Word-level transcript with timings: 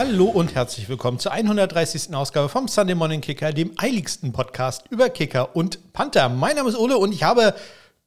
Hallo 0.00 0.24
und 0.24 0.54
herzlich 0.54 0.88
willkommen 0.88 1.18
zur 1.18 1.32
130. 1.32 2.14
Ausgabe 2.14 2.48
vom 2.48 2.68
Sunday 2.68 2.94
Morning 2.94 3.20
Kicker, 3.20 3.52
dem 3.52 3.72
eiligsten 3.76 4.32
Podcast 4.32 4.86
über 4.88 5.10
Kicker 5.10 5.54
und 5.54 5.92
Panther. 5.92 6.30
Mein 6.30 6.56
Name 6.56 6.70
ist 6.70 6.78
Ole 6.78 6.96
und 6.96 7.12
ich 7.12 7.22
habe, 7.22 7.54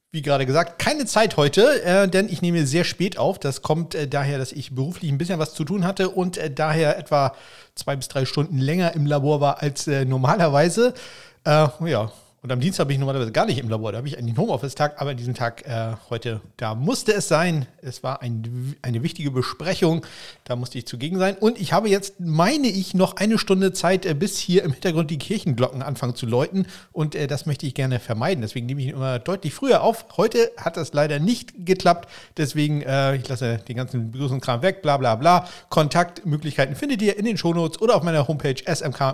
wie 0.10 0.24
gerade 0.24 0.48
gesagt, 0.48 0.80
keine 0.80 1.06
Zeit 1.06 1.38
heute, 1.38 1.84
äh, 1.84 2.08
denn 2.08 2.30
ich 2.30 2.42
nehme 2.42 2.66
sehr 2.66 2.84
spät 2.84 3.20
auf. 3.20 3.38
Das 3.38 3.62
kommt 3.62 3.94
äh, 3.94 4.08
daher, 4.08 4.40
dass 4.40 4.52
ich 4.52 4.74
beruflich 4.74 5.12
ein 5.12 5.20
bisschen 5.20 5.38
was 5.38 5.54
zu 5.54 5.66
tun 5.66 5.86
hatte 5.86 6.10
und 6.10 6.38
äh, 6.38 6.50
daher 6.50 6.98
etwa 6.98 7.36
zwei 7.76 7.96
bis 7.96 8.08
drei 8.08 8.26
Stunden 8.26 8.58
länger 8.58 8.96
im 8.96 9.06
Labor 9.06 9.40
war 9.40 9.62
als 9.62 9.86
äh, 9.88 10.04
normalerweise. 10.04 10.96
Äh, 11.44 11.68
ja, 11.86 12.12
und 12.44 12.52
am 12.52 12.60
Dienstag 12.60 12.90
bin 12.90 12.96
ich 12.96 13.00
normalerweise 13.00 13.32
gar 13.32 13.46
nicht 13.46 13.58
im 13.58 13.70
Labor, 13.70 13.94
da 13.94 14.00
habe 14.00 14.08
ich 14.10 14.18
einen 14.18 14.36
Homeoffice-Tag, 14.36 15.00
aber 15.00 15.12
an 15.12 15.18
diesem 15.18 15.34
Tag 15.34 15.66
äh, 15.66 15.94
heute, 16.10 16.42
da 16.58 16.76
musste 16.76 17.14
es 17.14 17.30
sein. 17.30 17.68
Es 17.82 18.04
war 18.04 18.22
ein, 18.22 18.76
eine 18.82 19.02
wichtige 19.02 19.32
Besprechung, 19.32 20.06
da 20.44 20.58
musste 20.58 20.78
ich 20.78 20.86
zugegen 20.86 21.18
sein. 21.20 21.38
Und 21.38 21.58
ich 21.58 21.72
habe 21.72 21.88
jetzt, 21.88 22.20
meine 22.20 22.68
ich, 22.68 22.94
noch 22.96 23.16
eine 23.16 23.38
Stunde 23.38 23.72
Zeit, 23.72 24.06
äh, 24.06 24.14
bis 24.14 24.38
hier 24.38 24.64
im 24.64 24.74
Hintergrund 24.74 25.10
die 25.10 25.20
Kirchenglocken 25.20 25.82
anfangen 25.82 26.16
zu 26.16 26.26
läuten. 26.26 26.66
Und 26.92 27.16
äh, 27.16 27.28
das 27.28 27.46
möchte 27.46 27.66
ich 27.66 27.76
gerne 27.76 28.02
vermeiden. 28.02 28.42
Deswegen 28.42 28.66
nehme 28.66 28.82
ich 28.82 28.88
ihn 28.88 28.96
immer 28.96 29.20
deutlich 29.20 29.54
früher 29.54 29.82
auf. 29.82 30.04
Heute 30.18 30.52
hat 30.58 30.76
das 30.76 30.92
leider 30.92 31.20
nicht 31.20 31.66
geklappt. 31.66 32.10
Deswegen, 32.36 32.82
äh, 32.82 33.16
ich 33.16 33.26
lasse 33.30 33.60
den 33.60 33.78
ganzen 33.78 34.12
Begrüßungskram 34.12 34.62
weg, 34.62 34.82
bla 34.82 34.98
bla 34.98 35.16
bla. 35.16 35.48
Kontaktmöglichkeiten 35.70 36.76
findet 36.76 37.02
ihr 37.02 37.18
in 37.18 37.24
den 37.24 37.38
Shownotes 37.38 37.80
oder 37.82 37.96
auf 37.96 38.04
meiner 38.04 38.28
Homepage 38.28 38.62
smk-blog.de. 38.66 39.14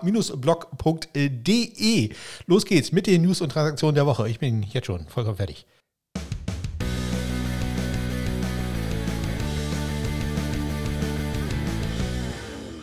Los 2.47 2.65
geht's 2.65 2.91
mit 2.91 3.05
den 3.05 3.18
News 3.21 3.41
und 3.41 3.51
Transaktionen 3.51 3.95
der 3.95 4.05
Woche. 4.05 4.29
Ich 4.29 4.39
bin 4.39 4.63
jetzt 4.63 4.85
schon 4.85 5.07
vollkommen 5.07 5.37
fertig. 5.37 5.65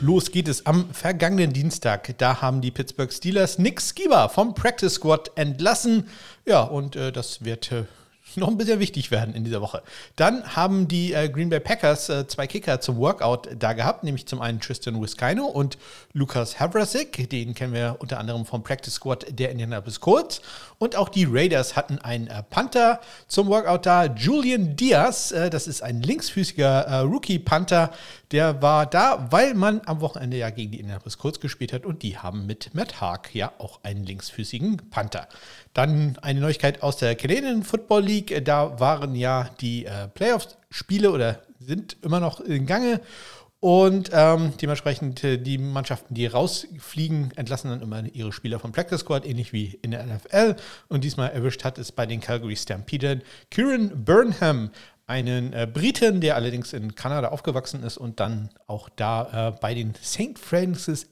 Los 0.01 0.31
geht 0.31 0.47
es 0.47 0.67
am 0.67 0.91
vergangenen 0.93 1.53
Dienstag. 1.53 2.17
Da 2.19 2.41
haben 2.41 2.61
die 2.61 2.71
Pittsburgh 2.71 3.13
Steelers 3.13 3.59
Nick 3.59 3.81
Skiba 3.81 4.29
vom 4.29 4.55
Practice 4.55 4.95
Squad 4.95 5.33
entlassen. 5.37 6.09
Ja, 6.45 6.63
und 6.63 6.95
äh, 6.97 7.11
das 7.11 7.45
wird 7.45 7.73
äh, 7.73 7.85
noch 8.41 8.49
ein 8.49 8.57
bisschen 8.57 8.81
wichtig 8.81 9.11
werden 9.11 9.35
in 9.35 9.45
dieser 9.45 9.61
Woche. 9.61 9.83
Dann 10.17 10.57
haben 10.57 10.89
die 10.89 11.13
äh, 11.13 11.29
Green 11.29 11.49
Bay 11.49 11.61
Packers 11.61 12.09
äh, 12.09 12.27
zwei 12.27 12.47
Kicker 12.47 12.81
zum 12.81 12.99
Workout 12.99 13.49
da 13.59 13.73
gehabt, 13.73 14.05
nämlich 14.05 14.27
zum 14.27 14.41
einen 14.41 14.61
Tristan 14.61 15.01
Wiskino 15.01 15.47
und 15.47 15.79
Lukas 16.13 16.61
Havrasik, 16.61 17.29
den 17.31 17.55
kennen 17.55 17.73
wir 17.73 17.97
unter 17.99 18.19
anderem 18.19 18.47
vom 18.47 18.63
Practice 18.63 18.95
Squad 18.95 19.27
der 19.31 19.51
Indianapolis 19.51 20.01
Colts. 20.01 20.41
Und 20.79 20.97
auch 20.97 21.09
die 21.09 21.27
Raiders 21.29 21.77
hatten 21.77 21.99
einen 21.99 22.27
äh, 22.27 22.43
Panther 22.43 23.01
zum 23.29 23.49
Workout 23.49 23.87
da, 23.87 24.05
Julian 24.05 24.77
Diaz, 24.77 25.33
äh, 25.33 25.51
das 25.51 25.67
ist 25.67 25.83
ein 25.83 26.03
linksfüßiger 26.03 26.83
äh, 26.83 26.99
Rookie-Panther, 26.99 27.93
der 28.33 28.61
war 28.63 28.87
da, 28.87 29.29
weil 29.31 29.55
man 29.55 29.83
am 29.87 30.01
Wochenende 30.01 30.37
ja 30.37 30.51
gegen 30.51 30.73
die 30.73 30.81
Indianapolis 30.81 31.19
Colts 31.19 31.41
gespielt 31.41 31.73
hat 31.73 31.87
und 31.87 32.03
die 32.03 32.19
haben 32.19 32.47
mit 32.47 32.75
Matt 32.75 33.01
Haag 33.01 33.35
ja 33.35 33.53
auch 33.59 33.81
einen 33.85 34.05
linksfüßigen 34.05 34.91
Panther. 34.91 35.29
Dann 35.75 36.19
eine 36.23 36.41
Neuigkeit 36.41 36.83
aus 36.83 36.97
der 36.97 37.15
Canadian 37.15 37.63
Football 37.63 38.03
League. 38.03 38.45
Da 38.45 38.81
waren 38.81 39.15
ja 39.15 39.51
die 39.61 39.87
äh, 39.87 40.09
Playoffs-Spiele 40.09 41.11
oder 41.11 41.41
sind 41.61 41.97
immer 42.03 42.21
noch 42.21 42.41
in 42.41 42.67
Gange. 42.67 43.01
Und 43.61 44.11
ähm, 44.13 44.53
dementsprechend 44.61 45.25
äh, 45.25 45.39
die 45.39 45.59
Mannschaften, 45.59 46.15
die 46.15 46.27
rausfliegen, 46.27 47.33
entlassen 47.37 47.71
dann 47.71 47.81
immer 47.81 48.05
ihre 48.13 48.33
Spieler 48.33 48.59
vom 48.59 48.73
Practice 48.73 49.01
Squad, 49.01 49.27
ähnlich 49.27 49.53
wie 49.53 49.79
in 49.83 49.93
der 49.93 50.05
NFL. 50.05 50.57
Und 50.89 51.05
diesmal 51.05 51.31
erwischt 51.31 51.65
hat 51.65 51.79
es 51.79 51.91
bei 51.91 52.07
den 52.07 52.21
Calgary 52.21 52.55
Stampeders 52.55 53.19
Kieran 53.51 54.05
Burnham, 54.05 54.71
einen 55.07 55.53
äh, 55.53 55.69
Briten, 55.73 56.21
der 56.21 56.35
allerdings 56.35 56.73
in 56.73 56.95
Kanada 56.95 57.29
aufgewachsen 57.29 57.83
ist 57.83 57.97
und 57.97 58.21
dann 58.21 58.51
auch 58.67 58.89
da 58.89 59.49
äh, 59.49 59.59
bei 59.61 59.75
den 59.75 59.95
St. 59.95 60.39
Francis, 60.39 61.07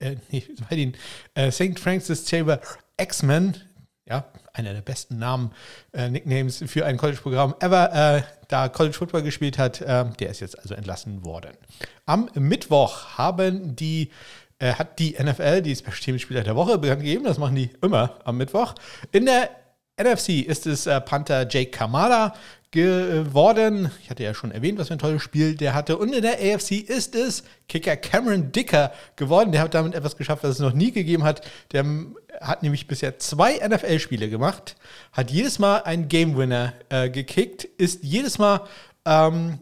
äh, 0.00 0.16
nee, 0.30 0.44
bei 0.68 0.76
den 0.76 0.96
äh, 1.34 1.50
St. 1.50 1.78
Francis 1.78 2.28
Chamber 2.28 2.60
X-Men, 3.00 3.56
ja, 4.08 4.24
einer 4.52 4.72
der 4.72 4.80
besten 4.80 5.18
Namen, 5.18 5.52
äh, 5.92 6.08
Nicknames 6.08 6.64
für 6.66 6.86
ein 6.86 6.96
College-Programm 6.96 7.54
ever, 7.60 8.16
äh, 8.16 8.22
da 8.48 8.68
College 8.68 8.96
Football 8.96 9.22
gespielt 9.22 9.58
hat. 9.58 9.80
Der 9.80 10.30
ist 10.30 10.38
jetzt 10.38 10.56
also 10.56 10.74
entlassen 10.74 11.24
worden. 11.24 11.50
Am 12.04 12.30
Mittwoch 12.34 13.18
haben 13.18 13.74
die, 13.74 14.12
hat 14.60 15.00
die 15.00 15.16
NFL 15.20 15.62
die 15.62 15.74
Special 15.74 15.96
Team 15.96 16.18
Spieler 16.20 16.44
der 16.44 16.54
Woche 16.54 16.78
bekannt 16.78 17.00
gegeben. 17.00 17.24
Das 17.24 17.38
machen 17.38 17.56
die 17.56 17.70
immer 17.82 18.20
am 18.22 18.36
Mittwoch. 18.36 18.76
In 19.10 19.26
der 19.26 19.50
NFC 20.00 20.46
ist 20.46 20.68
es 20.68 20.84
Panther 20.84 21.48
Jake 21.50 21.72
Kamada 21.72 22.34
geworden. 22.70 23.90
Ich 24.02 24.10
hatte 24.10 24.22
ja 24.22 24.34
schon 24.34 24.50
erwähnt, 24.50 24.78
was 24.78 24.88
für 24.88 24.94
ein 24.94 24.98
tolles 24.98 25.22
Spiel 25.22 25.54
der 25.54 25.74
hatte. 25.74 25.96
Und 25.96 26.12
in 26.12 26.22
der 26.22 26.34
AFC 26.34 26.72
ist 26.72 27.14
es 27.14 27.44
Kicker 27.68 27.96
Cameron 27.96 28.52
Dicker 28.52 28.92
geworden. 29.16 29.52
Der 29.52 29.62
hat 29.62 29.74
damit 29.74 29.94
etwas 29.94 30.16
geschafft, 30.16 30.44
was 30.44 30.52
es 30.52 30.58
noch 30.58 30.72
nie 30.72 30.92
gegeben 30.92 31.24
hat. 31.24 31.46
Der 31.72 31.84
hat 32.40 32.62
nämlich 32.62 32.86
bisher 32.86 33.18
zwei 33.18 33.58
NFL-Spiele 33.66 34.28
gemacht, 34.28 34.76
hat 35.12 35.30
jedes 35.30 35.58
Mal 35.58 35.78
einen 35.78 36.08
Game 36.08 36.36
Winner 36.36 36.74
äh, 36.88 37.08
gekickt, 37.08 37.64
ist 37.64 38.04
jedes 38.04 38.38
Mal 38.38 38.60
ähm, 39.04 39.58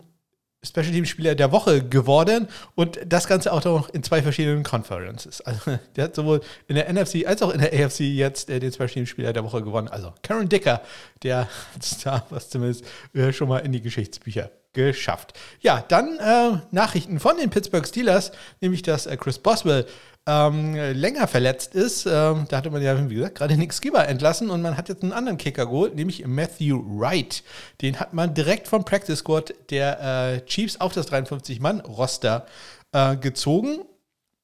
Special 0.64 0.90
Team 0.90 1.04
Spieler 1.04 1.34
der 1.34 1.52
Woche 1.52 1.82
geworden 1.82 2.48
und 2.74 2.98
das 3.06 3.26
Ganze 3.26 3.52
auch 3.52 3.64
noch 3.64 3.88
in 3.90 4.02
zwei 4.02 4.22
verschiedenen 4.22 4.62
Conferences. 4.62 5.40
Also 5.42 5.78
der 5.96 6.04
hat 6.04 6.14
sowohl 6.14 6.40
in 6.68 6.76
der 6.76 6.92
NFC 6.92 7.26
als 7.26 7.42
auch 7.42 7.50
in 7.50 7.60
der 7.60 7.72
AFC 7.72 8.00
jetzt 8.00 8.50
äh, 8.50 8.60
den 8.60 8.72
Special 8.72 8.88
Team 8.88 9.06
Spieler 9.06 9.32
der 9.32 9.44
Woche 9.44 9.62
gewonnen. 9.62 9.88
Also 9.88 10.12
Karen 10.22 10.48
Dicker, 10.48 10.80
der 11.22 11.48
hat 11.74 12.06
da 12.06 12.26
was 12.30 12.50
zumindest 12.50 12.84
äh, 13.14 13.32
schon 13.32 13.48
mal 13.48 13.58
in 13.58 13.72
die 13.72 13.82
Geschichtsbücher 13.82 14.50
geschafft. 14.72 15.38
Ja, 15.60 15.84
dann 15.88 16.18
äh, 16.18 16.58
Nachrichten 16.70 17.20
von 17.20 17.36
den 17.38 17.50
Pittsburgh 17.50 17.86
Steelers, 17.86 18.32
nämlich 18.60 18.82
dass 18.82 19.06
äh, 19.06 19.16
Chris 19.16 19.38
Boswell 19.38 19.86
ähm, 20.26 20.74
länger 20.74 21.26
verletzt 21.26 21.74
ist. 21.74 22.06
Ähm, 22.06 22.46
da 22.48 22.56
hatte 22.56 22.70
man 22.70 22.82
ja, 22.82 23.10
wie 23.10 23.14
gesagt, 23.14 23.36
gerade 23.36 23.56
Nick 23.56 23.74
Skipper 23.74 24.08
entlassen 24.08 24.50
und 24.50 24.62
man 24.62 24.76
hat 24.76 24.88
jetzt 24.88 25.02
einen 25.02 25.12
anderen 25.12 25.38
Kicker 25.38 25.66
geholt, 25.66 25.94
nämlich 25.94 26.26
Matthew 26.26 26.82
Wright. 26.98 27.42
Den 27.82 28.00
hat 28.00 28.14
man 28.14 28.34
direkt 28.34 28.68
vom 28.68 28.84
Practice 28.84 29.18
Squad 29.18 29.54
der 29.70 30.00
äh, 30.00 30.40
Chiefs 30.46 30.80
auf 30.80 30.92
das 30.92 31.10
53-Mann-Roster 31.10 32.46
äh, 32.92 33.16
gezogen. 33.16 33.80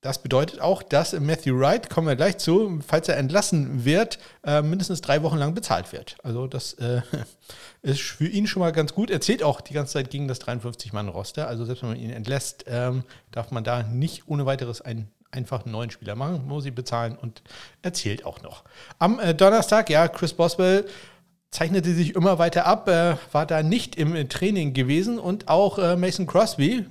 Das 0.03 0.23
bedeutet 0.23 0.61
auch, 0.63 0.83
dass 0.83 1.13
Matthew 1.13 1.59
Wright, 1.59 1.91
kommen 1.91 2.09
wir 2.09 2.17
gleich 2.17 2.39
zu, 2.39 2.81
falls 2.87 3.09
er 3.09 3.19
entlassen 3.19 3.85
wird, 3.85 4.19
äh, 4.45 4.63
mindestens 4.63 5.03
drei 5.03 5.23
Wochen 5.23 5.37
lang 5.37 5.53
bezahlt 5.55 5.93
wird. 5.93 6.17
Also 6.23 6.47
das 6.47 6.73
äh, 6.75 7.03
ist 7.83 8.01
für 8.01 8.27
ihn 8.27 8.47
schon 8.47 8.61
mal 8.61 8.73
ganz 8.73 8.95
gut. 8.95 9.11
Er 9.11 9.21
zählt 9.21 9.43
auch 9.43 9.61
die 9.61 9.75
ganze 9.75 9.95
Zeit 9.95 10.11
gegen 10.11 10.27
das 10.27 10.41
53-Mann-Roster. 10.41 11.47
Also 11.47 11.67
selbst 11.67 11.83
wenn 11.83 11.91
man 11.91 11.99
ihn 11.99 12.11
entlässt, 12.11 12.65
ähm, 12.67 13.05
darf 13.31 13.51
man 13.51 13.63
da 13.63 13.83
nicht 13.83 14.27
ohne 14.27 14.47
weiteres 14.47 14.81
einen 14.81 15.11
einfach 15.31 15.65
einen 15.65 15.73
neuen 15.73 15.91
Spieler 15.91 16.15
machen, 16.15 16.47
muss 16.47 16.65
sie 16.65 16.71
bezahlen 16.71 17.17
und 17.17 17.43
erzählt 17.83 18.25
auch 18.25 18.43
noch. 18.43 18.65
Am 18.99 19.19
äh, 19.21 19.35
Donnerstag, 19.35 19.91
ja, 19.91 20.09
Chris 20.09 20.33
Boswell 20.33 20.87
zeichnete 21.51 21.93
sich 21.95 22.15
immer 22.15 22.39
weiter 22.39 22.67
ab, 22.67 22.89
äh, 22.89 23.17
war 23.33 23.47
da 23.47 23.63
nicht 23.63 23.97
im 23.97 24.15
äh, 24.15 24.27
Training 24.27 24.73
gewesen 24.73 25.19
und 25.19 25.49
auch 25.49 25.79
äh, 25.79 25.97
Mason 25.97 26.27
Crosby, 26.27 26.87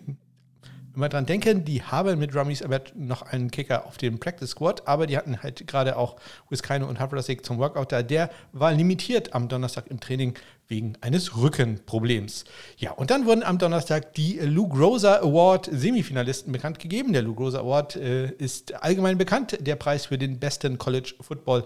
immer 0.95 1.09
dran 1.09 1.25
denken, 1.25 1.65
die 1.65 1.83
haben 1.83 2.19
mit 2.19 2.35
Rummies 2.35 2.61
Abbott 2.61 2.93
noch 2.95 3.21
einen 3.21 3.51
Kicker 3.51 3.85
auf 3.85 3.97
dem 3.97 4.19
Practice 4.19 4.51
Squad, 4.51 4.87
aber 4.87 5.07
die 5.07 5.17
hatten 5.17 5.41
halt 5.41 5.67
gerade 5.67 5.97
auch 5.97 6.17
Wiskino 6.49 6.87
und 6.87 6.99
Havrasik 6.99 7.45
zum 7.45 7.57
Workout 7.57 7.91
da. 7.91 8.03
Der 8.03 8.29
war 8.51 8.71
limitiert 8.71 9.33
am 9.33 9.47
Donnerstag 9.47 9.87
im 9.87 9.99
Training 9.99 10.33
wegen 10.67 10.93
eines 11.01 11.35
Rückenproblems. 11.35 12.45
Ja, 12.77 12.91
und 12.91 13.09
dann 13.11 13.25
wurden 13.25 13.43
am 13.43 13.57
Donnerstag 13.57 14.13
die 14.13 14.39
Lou 14.39 14.67
Groza 14.67 15.17
Award 15.17 15.69
Semifinalisten 15.71 16.53
bekannt 16.53 16.79
gegeben. 16.79 17.13
Der 17.13 17.23
Lou 17.23 17.33
Groza 17.33 17.59
Award 17.59 17.95
äh, 17.95 18.31
ist 18.33 18.73
allgemein 18.83 19.17
bekannt, 19.17 19.57
der 19.59 19.75
Preis 19.75 20.05
für 20.07 20.17
den 20.17 20.39
besten 20.39 20.77
College 20.77 21.15
Football 21.21 21.63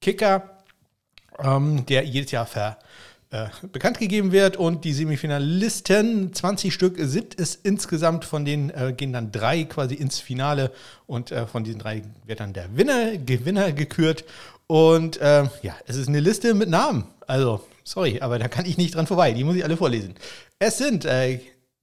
Kicker, 0.00 0.58
ähm, 1.38 1.86
der 1.86 2.04
jedes 2.04 2.30
Jahr 2.30 2.46
ver 2.46 2.78
äh, 3.30 3.46
bekannt 3.70 3.98
gegeben 3.98 4.32
wird. 4.32 4.56
Und 4.56 4.84
die 4.84 4.92
Semifinalisten, 4.92 6.32
20 6.32 6.74
Stück 6.74 6.96
sind 6.98 7.38
es 7.38 7.54
insgesamt, 7.54 8.24
von 8.24 8.44
denen 8.44 8.70
äh, 8.70 8.92
gehen 8.96 9.12
dann 9.12 9.30
drei 9.32 9.64
quasi 9.64 9.94
ins 9.94 10.18
Finale 10.18 10.72
und 11.06 11.30
äh, 11.30 11.46
von 11.46 11.64
diesen 11.64 11.78
drei 11.78 12.02
wird 12.26 12.40
dann 12.40 12.52
der 12.52 12.76
Winner, 12.76 13.16
Gewinner 13.16 13.72
gekürt. 13.72 14.24
Und 14.66 15.16
äh, 15.18 15.44
ja, 15.62 15.76
es 15.86 15.96
ist 15.96 16.08
eine 16.08 16.20
Liste 16.20 16.54
mit 16.54 16.68
Namen. 16.68 17.06
Also, 17.26 17.60
sorry, 17.84 18.20
aber 18.20 18.38
da 18.38 18.48
kann 18.48 18.66
ich 18.66 18.78
nicht 18.78 18.94
dran 18.94 19.06
vorbei. 19.06 19.32
Die 19.32 19.44
muss 19.44 19.56
ich 19.56 19.64
alle 19.64 19.76
vorlesen. 19.76 20.14
Es 20.58 20.78
sind 20.78 21.04
äh, 21.04 21.40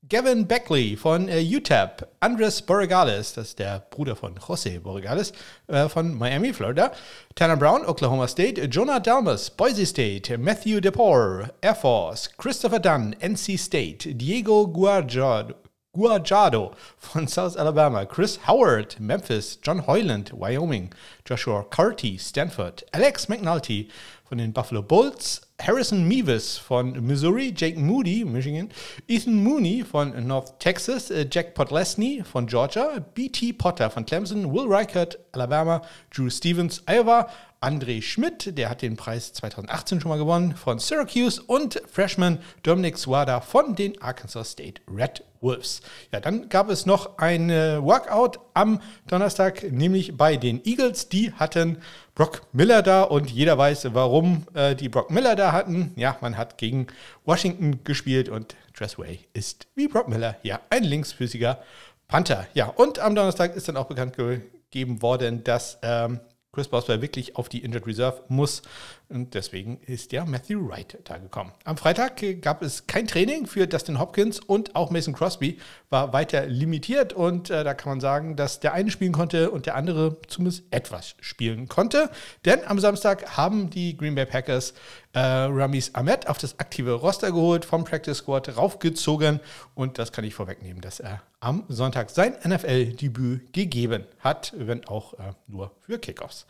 Gavin 0.09 0.45
Beckley 0.45 0.95
von 0.95 1.27
äh, 1.27 1.43
UTEP, 1.43 2.07
Andres 2.21 2.61
Borregales, 2.61 3.33
das 3.33 3.49
ist 3.49 3.59
der 3.59 3.79
Bruder 3.89 4.15
von 4.15 4.35
José 4.35 4.79
Borregales 4.79 5.33
äh, 5.67 5.89
von 5.89 6.13
Miami, 6.17 6.53
Florida, 6.53 6.93
Tanner 7.35 7.57
Brown, 7.57 7.85
Oklahoma 7.85 8.27
State, 8.29 8.67
Jonah 8.67 9.01
Dalmas, 9.01 9.49
Boise 9.49 9.85
State, 9.85 10.37
Matthew 10.37 10.79
DePore, 10.79 11.49
Air 11.61 11.75
Force, 11.75 12.29
Christopher 12.37 12.79
Dunn, 12.79 13.15
NC 13.19 13.57
State, 13.57 14.17
Diego 14.17 14.65
Guajado, 14.65 15.55
Guajado 15.93 16.73
von 16.97 17.27
South 17.27 17.57
Alabama, 17.57 18.05
Chris 18.05 18.37
Howard, 18.47 18.97
Memphis, 19.01 19.57
John 19.57 19.79
Hoyland, 19.79 20.31
Wyoming, 20.31 20.93
Joshua 21.25 21.65
Carty, 21.65 22.17
Stanford, 22.17 22.83
Alex 22.93 23.25
McNulty 23.25 23.89
von 24.23 24.37
den 24.37 24.53
Buffalo 24.53 24.81
Bulls, 24.81 25.41
Harrison 25.59 26.07
Meavis 26.07 26.59
von 26.59 26.91
Missouri, 27.05 27.51
Jake 27.55 27.79
Moody, 27.79 28.23
Michigan, 28.23 28.69
Ethan 29.07 29.43
Mooney 29.43 29.83
von 29.83 30.27
North 30.27 30.59
Texas, 30.59 31.09
äh, 31.09 31.25
Jack 31.29 31.55
Podlesny 31.55 32.23
von 32.23 32.45
Georgia, 32.45 32.99
B.T. 33.15 33.53
Potter 33.53 33.89
von 33.89 34.05
Clemson, 34.05 34.53
Will 34.53 34.67
Reichert, 34.67 35.17
Alabama, 35.31 35.81
Drew 36.11 36.29
Stevens, 36.29 36.83
Iowa, 36.85 37.27
André 37.59 38.01
Schmidt, 38.01 38.57
der 38.57 38.69
hat 38.69 38.81
den 38.81 38.97
Preis 38.97 39.33
2018 39.33 39.99
schon 39.99 40.09
mal 40.09 40.17
gewonnen, 40.17 40.55
von 40.55 40.79
Syracuse 40.79 41.41
und 41.41 41.81
Freshman 41.91 42.39
Dominic 42.63 42.97
Swada 42.97 43.41
von 43.41 43.75
den 43.75 44.01
Arkansas 44.01 44.51
State 44.51 44.81
Red 44.87 45.23
Wolves. 45.41 45.81
Ja, 46.11 46.19
dann 46.19 46.49
gab 46.49 46.69
es 46.69 46.85
noch 46.85 47.17
ein 47.17 47.49
Workout 47.49 48.39
am 48.53 48.81
Donnerstag, 49.07 49.71
nämlich 49.71 50.15
bei 50.15 50.37
den 50.37 50.63
Eagles. 50.65 51.09
Die 51.09 51.33
hatten 51.33 51.77
Brock 52.13 52.41
Miller 52.51 52.81
da 52.81 53.03
und 53.03 53.29
jeder 53.31 53.57
weiß, 53.57 53.93
warum 53.93 54.45
äh, 54.53 54.75
die 54.75 54.89
Brock 54.89 55.09
Miller 55.09 55.35
da 55.35 55.51
hatten. 55.51 55.93
Ja, 55.95 56.17
man 56.21 56.37
hat 56.37 56.57
gegen 56.57 56.87
Washington 57.25 57.83
gespielt 57.83 58.29
und 58.29 58.55
Dressway 58.77 59.19
ist 59.33 59.67
wie 59.75 59.87
Brock 59.87 60.07
Miller, 60.07 60.37
ja, 60.43 60.59
ein 60.69 60.83
linksfüßiger 60.83 61.59
Panther. 62.07 62.47
Ja, 62.53 62.67
und 62.67 62.99
am 62.99 63.15
Donnerstag 63.15 63.55
ist 63.55 63.67
dann 63.67 63.77
auch 63.77 63.87
bekannt 63.87 64.15
gegeben 64.15 65.01
worden, 65.01 65.43
dass 65.43 65.79
ähm, 65.81 66.19
Chris 66.57 66.69
Boswell 66.69 67.03
wirklich 67.03 67.35
auf 67.35 67.49
die 67.49 67.63
Injured 67.63 67.85
Reserve 67.85 68.23
muss. 68.29 68.63
Und 69.09 69.35
deswegen 69.35 69.79
ist 69.85 70.11
ja 70.11 70.25
Matthew 70.25 70.67
Wright 70.67 70.97
da 71.05 71.17
gekommen. 71.17 71.53
Am 71.63 71.77
Freitag 71.77 72.21
gab 72.41 72.61
es 72.61 72.87
kein 72.87 73.07
Training 73.07 73.45
für 73.45 73.65
Dustin 73.65 73.99
Hopkins 73.99 74.39
und 74.39 74.75
auch 74.75 74.91
Mason 74.91 75.13
Crosby 75.13 75.59
war 75.89 76.11
weiter 76.11 76.45
limitiert. 76.45 77.13
Und 77.13 77.49
äh, 77.49 77.63
da 77.63 77.73
kann 77.73 77.89
man 77.89 77.99
sagen, 78.01 78.35
dass 78.35 78.59
der 78.59 78.73
eine 78.73 78.91
spielen 78.91 79.13
konnte 79.13 79.49
und 79.51 79.65
der 79.65 79.75
andere 79.75 80.17
zumindest 80.27 80.63
etwas 80.71 81.15
spielen 81.21 81.69
konnte. 81.69 82.09
Denn 82.43 82.59
am 82.65 82.79
Samstag 82.79 83.37
haben 83.37 83.69
die 83.69 83.95
Green 83.95 84.15
Bay 84.15 84.25
Packers 84.25 84.73
äh, 85.13 85.19
Ramis 85.19 85.95
Ahmed 85.95 86.27
auf 86.27 86.37
das 86.37 86.59
aktive 86.59 86.93
Roster 86.93 87.31
geholt, 87.31 87.65
vom 87.65 87.85
Practice 87.85 88.17
Squad 88.17 88.55
raufgezogen. 88.57 89.39
Und 89.73 89.97
das 89.99 90.11
kann 90.11 90.25
ich 90.25 90.35
vorwegnehmen, 90.35 90.81
dass 90.81 90.99
er 90.99 91.21
am 91.39 91.63
Sonntag 91.69 92.09
sein 92.09 92.35
NFL-Debüt 92.43 93.53
gegeben 93.53 94.05
hat, 94.19 94.53
wenn 94.57 94.87
auch 94.87 95.13
äh, 95.13 95.33
nur 95.47 95.71
für 95.81 95.99
Kickoffs. 95.99 96.45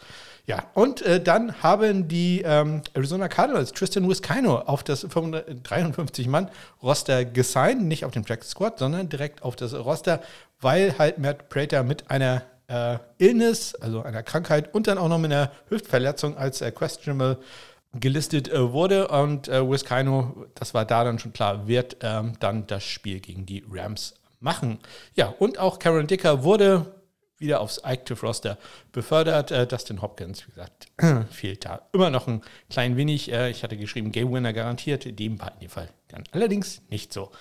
Ja, 0.45 0.65
und 0.73 1.01
äh, 1.01 1.21
dann 1.21 1.61
haben 1.61 2.07
die 2.07 2.41
ähm, 2.47 2.81
Arizona 2.93 3.27
Cardinals 3.27 3.73
Tristan 3.73 4.09
Wiskino 4.09 4.59
auf 4.59 4.83
das 4.83 5.07
53-Mann-Roster 5.07 7.25
gesigned, 7.25 7.83
nicht 7.83 8.05
auf 8.05 8.11
den 8.11 8.23
Practice 8.23 8.51
Squad, 8.51 8.79
sondern 8.79 9.09
direkt 9.09 9.43
auf 9.43 9.55
das 9.55 9.73
Roster, 9.73 10.21
weil 10.61 10.97
halt 10.97 11.19
Matt 11.19 11.49
Prater 11.49 11.83
mit 11.83 12.09
einer 12.09 12.43
äh, 12.67 12.97
Illness, 13.17 13.75
also 13.75 14.01
einer 14.01 14.23
Krankheit 14.23 14.73
und 14.73 14.87
dann 14.87 14.97
auch 14.97 15.09
noch 15.09 15.19
mit 15.19 15.31
einer 15.31 15.51
Hüftverletzung 15.69 16.37
als 16.37 16.61
äh, 16.61 16.71
questionable 16.71 17.37
gelistet 17.93 18.49
äh, 18.49 18.71
wurde. 18.71 19.09
Und 19.09 19.47
äh, 19.47 19.69
Wiskino, 19.69 20.47
das 20.55 20.73
war 20.73 20.85
da 20.85 21.03
dann 21.03 21.19
schon 21.19 21.33
klar, 21.33 21.67
wird 21.67 21.97
ähm, 22.01 22.33
dann 22.39 22.65
das 22.67 22.83
Spiel 22.83 23.19
gegen 23.19 23.45
die 23.45 23.63
Rams 23.71 24.15
machen. 24.39 24.79
Ja, 25.15 25.33
und 25.39 25.59
auch 25.59 25.79
Karen 25.79 26.07
Dicker 26.07 26.43
wurde 26.43 26.96
wieder 27.37 27.61
aufs 27.61 27.79
Active 27.79 28.19
Roster 28.21 28.57
befördert. 28.91 29.51
Äh, 29.51 29.67
Dustin 29.67 30.01
Hopkins, 30.01 30.47
wie 30.47 30.51
gesagt, 30.51 30.87
fehlt 31.31 31.65
da 31.65 31.81
immer 31.93 32.09
noch 32.09 32.27
ein 32.27 32.41
klein 32.69 32.97
wenig. 32.97 33.31
Äh, 33.31 33.49
ich 33.49 33.63
hatte 33.63 33.77
geschrieben, 33.77 34.11
Game 34.11 34.31
Winner 34.31 34.53
garantiert, 34.53 35.05
in 35.05 35.15
dem 35.15 35.39
Fall 35.39 35.89
dann 36.07 36.23
allerdings 36.31 36.81
nicht 36.89 37.13
so. 37.13 37.31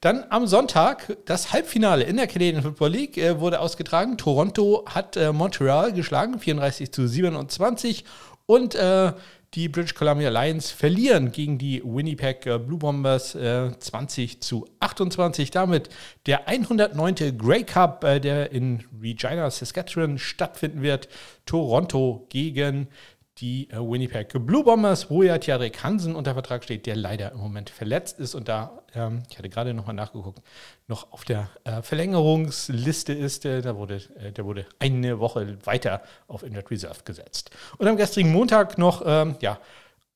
Dann 0.00 0.24
am 0.30 0.46
Sonntag 0.46 1.16
das 1.24 1.52
Halbfinale 1.52 2.04
in 2.04 2.16
der 2.16 2.28
Canadian 2.28 2.62
Football 2.62 2.90
League 2.90 3.18
äh, 3.18 3.40
wurde 3.40 3.60
ausgetragen. 3.60 4.16
Toronto 4.16 4.84
hat 4.86 5.16
äh, 5.16 5.32
Montreal 5.32 5.92
geschlagen, 5.92 6.38
34 6.38 6.92
zu 6.92 7.08
27 7.08 8.04
und 8.46 8.74
äh, 8.76 9.12
die 9.54 9.68
British 9.68 9.94
Columbia 9.94 10.28
Lions 10.28 10.70
verlieren 10.70 11.32
gegen 11.32 11.56
die 11.56 11.82
Winnipeg 11.84 12.44
äh, 12.46 12.58
Blue 12.58 12.78
Bombers 12.78 13.34
äh, 13.34 13.70
20 13.78 14.42
zu 14.42 14.68
28. 14.80 15.50
Damit 15.50 15.88
der 16.26 16.48
109. 16.48 17.38
Grey 17.38 17.64
Cup, 17.64 18.04
äh, 18.04 18.20
der 18.20 18.52
in 18.52 18.84
Regina, 19.02 19.50
Saskatchewan 19.50 20.18
stattfinden 20.18 20.82
wird. 20.82 21.08
Toronto 21.46 22.26
gegen 22.28 22.88
die 23.40 23.70
äh, 23.70 23.76
Winnipeg 23.76 24.32
Blue 24.46 24.64
Bombers, 24.64 25.10
wo 25.10 25.22
ja 25.22 25.38
Tjadrik 25.38 25.82
Hansen 25.82 26.16
unter 26.16 26.34
Vertrag 26.34 26.64
steht, 26.64 26.86
der 26.86 26.96
leider 26.96 27.32
im 27.32 27.38
Moment 27.38 27.70
verletzt 27.70 28.18
ist 28.18 28.34
und 28.34 28.48
da, 28.48 28.82
ähm, 28.94 29.22
ich 29.30 29.38
hatte 29.38 29.48
gerade 29.48 29.74
nochmal 29.74 29.94
nachgeguckt, 29.94 30.42
noch 30.88 31.12
auf 31.12 31.24
der 31.24 31.48
äh, 31.64 31.82
Verlängerungsliste 31.82 33.12
ist. 33.12 33.44
Äh, 33.44 33.62
da 33.62 33.76
wurde, 33.76 34.02
äh, 34.18 34.32
der 34.32 34.44
wurde 34.44 34.66
eine 34.78 35.20
Woche 35.20 35.58
weiter 35.64 36.02
auf 36.26 36.42
Injured 36.42 36.70
Reserve 36.70 37.02
gesetzt. 37.04 37.50
Und 37.78 37.86
am 37.86 37.96
gestrigen 37.96 38.32
Montag 38.32 38.78
noch, 38.78 39.02
ähm, 39.06 39.36
ja, 39.40 39.58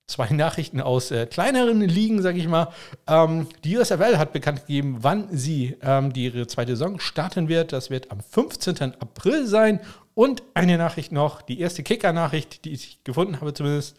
zwei 0.07 0.29
Nachrichten 0.31 0.81
aus 0.81 1.11
äh, 1.11 1.27
kleineren 1.27 1.81
Ligen, 1.81 2.23
sage 2.23 2.39
ich 2.39 2.49
mal. 2.49 2.69
Ähm, 3.07 3.47
die 3.65 3.77
USFL 3.77 4.19
hat 4.19 4.33
bekannt 4.33 4.67
gegeben, 4.67 4.99
wann 5.01 5.29
sie 5.31 5.77
ähm, 5.83 6.13
die 6.13 6.25
ihre 6.25 6.47
zweite 6.47 6.73
Saison 6.73 6.99
starten 6.99 7.49
wird. 7.49 7.73
Das 7.73 7.91
wird 7.91 8.11
am 8.11 8.21
15. 8.21 8.95
April 9.01 9.47
sein. 9.47 9.81
Und 10.15 10.43
eine 10.55 10.79
Nachricht 10.79 11.13
noch, 11.13 11.43
die 11.43 11.61
erste 11.61 11.83
Kicker-Nachricht, 11.83 12.65
die 12.65 12.73
ich 12.73 13.03
gefunden 13.05 13.41
habe 13.41 13.55
zumindest, 13.55 13.97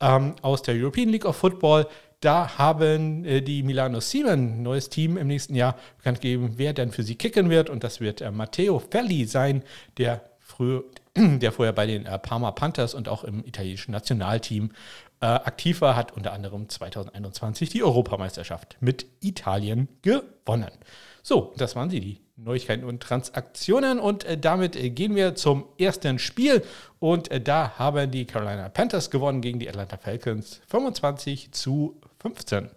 ähm, 0.00 0.34
aus 0.42 0.62
der 0.62 0.74
European 0.74 1.08
League 1.08 1.24
of 1.24 1.36
Football. 1.36 1.86
Da 2.20 2.58
haben 2.58 3.24
äh, 3.24 3.40
die 3.40 3.62
Milano 3.62 4.00
Siemen, 4.00 4.62
neues 4.62 4.88
Team 4.88 5.16
im 5.16 5.26
nächsten 5.26 5.54
Jahr, 5.54 5.76
bekannt 5.98 6.20
gegeben, 6.20 6.54
wer 6.56 6.72
denn 6.72 6.90
für 6.90 7.02
sie 7.02 7.16
kicken 7.16 7.50
wird. 7.50 7.70
Und 7.70 7.84
das 7.84 8.00
wird 8.00 8.20
äh, 8.20 8.30
Matteo 8.30 8.78
Felli 8.78 9.24
sein, 9.26 9.62
der, 9.98 10.22
früher, 10.38 10.84
der 11.16 11.52
vorher 11.52 11.72
bei 11.72 11.86
den 11.86 12.06
äh, 12.06 12.18
Parma 12.18 12.50
Panthers 12.52 12.94
und 12.94 13.08
auch 13.08 13.24
im 13.24 13.44
italienischen 13.44 13.92
Nationalteam 13.92 14.70
äh, 15.20 15.26
aktiv 15.26 15.80
war, 15.80 15.96
hat 15.96 16.12
unter 16.12 16.32
anderem 16.32 16.68
2021 16.68 17.70
die 17.70 17.82
Europameisterschaft 17.82 18.76
mit 18.80 19.06
Italien 19.20 19.88
gewonnen. 20.02 20.70
So, 21.22 21.54
das 21.56 21.76
waren 21.76 21.88
sie, 21.88 22.00
die 22.00 22.23
Neuigkeiten 22.36 22.84
und 22.84 23.02
Transaktionen. 23.02 23.98
Und 23.98 24.24
äh, 24.24 24.36
damit 24.38 24.76
äh, 24.76 24.90
gehen 24.90 25.14
wir 25.14 25.34
zum 25.34 25.66
ersten 25.78 26.18
Spiel. 26.18 26.62
Und 26.98 27.30
äh, 27.30 27.40
da 27.40 27.78
haben 27.78 28.10
die 28.10 28.26
Carolina 28.26 28.68
Panthers 28.68 29.10
gewonnen 29.10 29.40
gegen 29.40 29.58
die 29.58 29.68
Atlanta 29.68 29.96
Falcons 29.96 30.60
25 30.68 31.52
zu 31.52 32.00
15. 32.20 32.70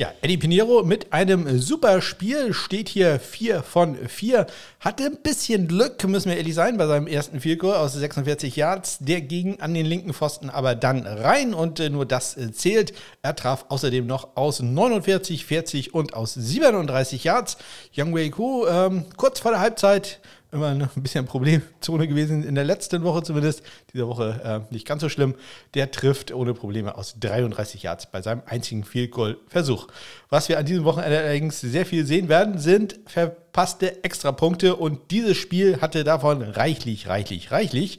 Ja, 0.00 0.14
Eddie 0.22 0.38
Pinheiro 0.38 0.82
mit 0.82 1.12
einem 1.12 1.58
super 1.58 2.00
Spiel 2.00 2.54
steht 2.54 2.88
hier 2.88 3.20
4 3.20 3.62
von 3.62 3.96
4. 4.08 4.46
Hatte 4.80 5.04
ein 5.04 5.18
bisschen 5.22 5.68
Glück, 5.68 6.02
müssen 6.08 6.30
wir 6.30 6.38
ehrlich 6.38 6.54
sein, 6.54 6.78
bei 6.78 6.86
seinem 6.86 7.06
ersten 7.06 7.38
Field 7.38 7.62
aus 7.62 7.92
46 7.92 8.56
Yards. 8.56 8.96
Der 9.00 9.20
ging 9.20 9.60
an 9.60 9.74
den 9.74 9.84
linken 9.84 10.14
Pfosten 10.14 10.48
aber 10.48 10.74
dann 10.74 11.06
rein 11.06 11.52
und 11.52 11.80
äh, 11.80 11.90
nur 11.90 12.06
das 12.06 12.38
äh, 12.38 12.50
zählt. 12.50 12.94
Er 13.20 13.36
traf 13.36 13.66
außerdem 13.68 14.06
noch 14.06 14.38
aus 14.38 14.60
49, 14.60 15.44
40 15.44 15.92
und 15.92 16.14
aus 16.14 16.32
37 16.32 17.22
Yards. 17.24 17.58
Young 17.94 18.14
Wei 18.14 18.30
Ku 18.30 18.66
ähm, 18.66 19.04
kurz 19.18 19.40
vor 19.40 19.50
der 19.50 19.60
Halbzeit 19.60 20.20
immer 20.52 20.68
ein 20.68 20.88
bisschen 20.96 21.26
Problemzone 21.26 22.08
gewesen, 22.08 22.42
in 22.42 22.54
der 22.54 22.64
letzten 22.64 23.02
Woche 23.04 23.22
zumindest. 23.22 23.62
Diese 23.92 24.06
Woche 24.08 24.64
äh, 24.70 24.72
nicht 24.72 24.86
ganz 24.86 25.02
so 25.02 25.08
schlimm. 25.08 25.34
Der 25.74 25.90
trifft 25.90 26.32
ohne 26.32 26.54
Probleme 26.54 26.96
aus 26.96 27.16
33 27.20 27.84
Yards 27.84 28.10
bei 28.10 28.22
seinem 28.22 28.42
einzigen 28.46 28.84
Field 28.84 29.12
Goal 29.12 29.36
Versuch. 29.48 29.88
Was 30.28 30.48
wir 30.48 30.58
an 30.58 30.66
diesem 30.66 30.84
Wochenende 30.84 31.18
allerdings 31.18 31.60
sehr 31.60 31.86
viel 31.86 32.04
sehen 32.04 32.28
werden, 32.28 32.58
sind 32.58 32.98
verpasste 33.06 34.02
Extrapunkte 34.04 34.76
und 34.76 35.10
dieses 35.10 35.36
Spiel 35.36 35.80
hatte 35.80 36.04
davon 36.04 36.42
reichlich, 36.42 37.08
reichlich, 37.08 37.50
reichlich. 37.52 37.98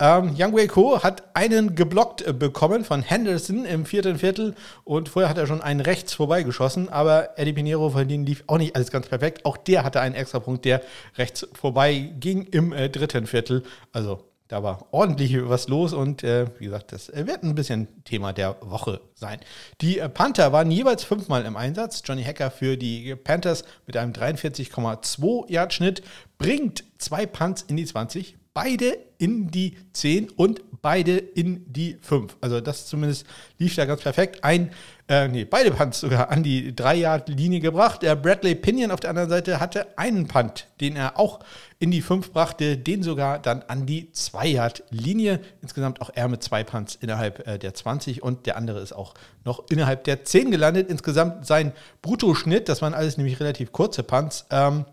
Ähm, 0.00 0.36
Yang 0.36 0.56
Wei 0.56 0.66
Ko 0.68 1.02
hat 1.02 1.24
einen 1.34 1.74
geblockt 1.74 2.24
äh, 2.24 2.32
bekommen 2.32 2.84
von 2.84 3.02
Henderson 3.02 3.64
im 3.64 3.84
vierten 3.84 4.16
Viertel 4.18 4.54
und 4.84 5.08
vorher 5.08 5.28
hat 5.28 5.38
er 5.38 5.48
schon 5.48 5.60
einen 5.60 5.80
rechts 5.80 6.14
vorbeigeschossen, 6.14 6.88
aber 6.88 7.36
Eddie 7.36 7.52
Pinheiro 7.52 7.90
von 7.90 8.06
denen 8.06 8.24
lief 8.24 8.44
auch 8.46 8.58
nicht 8.58 8.76
alles 8.76 8.92
ganz 8.92 9.08
perfekt. 9.08 9.44
Auch 9.44 9.56
der 9.56 9.82
hatte 9.82 10.00
einen 10.00 10.14
Extrapunkt, 10.14 10.64
der 10.64 10.82
rechts 11.16 11.48
vorbei 11.52 12.12
ging 12.20 12.44
im 12.44 12.72
äh, 12.72 12.88
dritten 12.88 13.26
Viertel. 13.26 13.64
Also 13.92 14.22
da 14.46 14.62
war 14.62 14.86
ordentlich 14.92 15.36
was 15.48 15.66
los 15.66 15.92
und 15.92 16.22
äh, 16.22 16.46
wie 16.58 16.66
gesagt, 16.66 16.92
das 16.92 17.08
äh, 17.10 17.26
wird 17.26 17.42
ein 17.42 17.56
bisschen 17.56 17.88
Thema 18.04 18.32
der 18.32 18.56
Woche 18.60 19.00
sein. 19.14 19.40
Die 19.82 19.98
äh, 19.98 20.08
Panther 20.08 20.52
waren 20.52 20.70
jeweils 20.70 21.02
fünfmal 21.02 21.44
im 21.44 21.56
Einsatz. 21.56 22.02
Johnny 22.04 22.22
Hacker 22.22 22.52
für 22.52 22.76
die 22.76 23.16
Panthers 23.16 23.64
mit 23.86 23.96
einem 23.96 24.12
43,2 24.12 25.50
Yard 25.50 25.74
Schnitt 25.74 26.02
bringt 26.38 26.84
zwei 26.98 27.26
Punts 27.26 27.62
in 27.62 27.76
die 27.76 27.84
20, 27.84 28.37
beide 28.58 28.98
in 29.18 29.52
die 29.52 29.76
10 29.92 30.30
und 30.30 30.62
beide 30.82 31.16
in 31.16 31.64
die 31.72 31.96
5. 32.00 32.36
Also 32.40 32.60
das 32.60 32.86
zumindest 32.86 33.24
lief 33.58 33.76
da 33.76 33.84
ganz 33.84 34.02
perfekt. 34.02 34.42
Ein, 34.42 34.70
äh, 35.08 35.28
nee, 35.28 35.44
beide 35.44 35.70
Punts 35.70 36.00
sogar 36.00 36.30
an 36.30 36.42
die 36.42 36.72
3-Yard-Linie 36.72 37.60
gebracht. 37.60 38.02
Der 38.02 38.16
Bradley 38.16 38.56
Pinion 38.56 38.90
auf 38.90 38.98
der 38.98 39.10
anderen 39.10 39.28
Seite 39.28 39.60
hatte 39.60 39.96
einen 39.96 40.26
Punt, 40.26 40.66
den 40.80 40.96
er 40.96 41.20
auch 41.20 41.38
in 41.78 41.92
die 41.92 42.02
5 42.02 42.32
brachte, 42.32 42.76
den 42.76 43.04
sogar 43.04 43.38
dann 43.38 43.62
an 43.68 43.86
die 43.86 44.10
2-Yard-Linie. 44.12 45.38
Insgesamt 45.62 46.00
auch 46.00 46.10
er 46.12 46.26
mit 46.26 46.42
zwei 46.42 46.64
Punts 46.64 46.96
innerhalb 46.96 47.46
äh, 47.46 47.58
der 47.60 47.74
20 47.74 48.24
und 48.24 48.46
der 48.46 48.56
andere 48.56 48.80
ist 48.80 48.92
auch 48.92 49.14
noch 49.44 49.70
innerhalb 49.70 50.02
der 50.02 50.24
10 50.24 50.50
gelandet. 50.50 50.90
Insgesamt 50.90 51.46
sein 51.46 51.72
Bruttoschnitt, 52.02 52.68
das 52.68 52.82
waren 52.82 52.94
alles 52.94 53.18
nämlich 53.18 53.38
relativ 53.38 53.70
kurze 53.70 54.02
Punts, 54.02 54.46
ähm, 54.50 54.84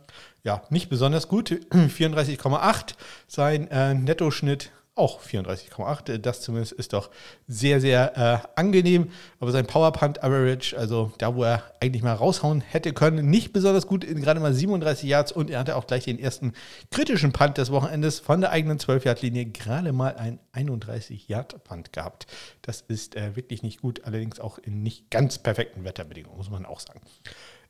ja, 0.46 0.62
nicht 0.70 0.90
besonders 0.90 1.28
gut. 1.28 1.50
34,8. 1.72 2.94
Sein 3.28 3.70
äh, 3.72 3.96
Nettoschnitt 3.96 4.72
auch 4.94 5.22
34,8. 5.22 6.20
Das 6.20 6.42
zumindest 6.42 6.72
ist 6.74 6.94
doch 6.94 7.10
sehr, 7.48 7.82
sehr 7.82 8.16
äh, 8.18 8.48
angenehm. 8.60 9.12
Aber 9.40 9.52
sein 9.52 9.66
Power 9.66 9.92
Punt 9.92 10.24
Average, 10.24 10.78
also 10.78 11.12
da, 11.18 11.36
wo 11.36 11.44
er 11.44 11.64
eigentlich 11.82 12.04
mal 12.04 12.14
raushauen 12.14 12.62
hätte 12.62 12.94
können, 12.94 13.30
nicht 13.30 13.54
besonders 13.54 13.88
gut, 13.88 14.06
gerade 14.08 14.40
mal 14.40 14.54
37 14.54 15.10
Yards. 15.10 15.32
Und 15.32 15.50
er 15.50 15.60
hatte 15.60 15.76
auch 15.76 15.88
gleich 15.88 16.06
den 16.06 16.20
ersten 16.20 16.54
kritischen 16.92 17.34
Punt 17.34 17.58
des 17.58 17.72
Wochenendes 17.72 18.20
von 18.20 18.40
der 18.40 18.52
eigenen 18.52 18.78
12-Yard-Linie, 18.78 19.48
gerade 19.48 19.92
mal 19.92 20.16
ein 20.16 20.40
31-Yard-Punt 20.54 21.92
gehabt. 21.92 22.28
Das 22.62 22.82
ist 22.82 23.16
äh, 23.16 23.36
wirklich 23.36 23.64
nicht 23.64 23.82
gut, 23.82 24.06
allerdings 24.06 24.40
auch 24.40 24.60
in 24.60 24.84
nicht 24.84 25.10
ganz 25.10 25.40
perfekten 25.40 25.84
Wetterbedingungen, 25.84 26.38
muss 26.38 26.52
man 26.52 26.66
auch 26.68 26.80
sagen. 26.80 27.02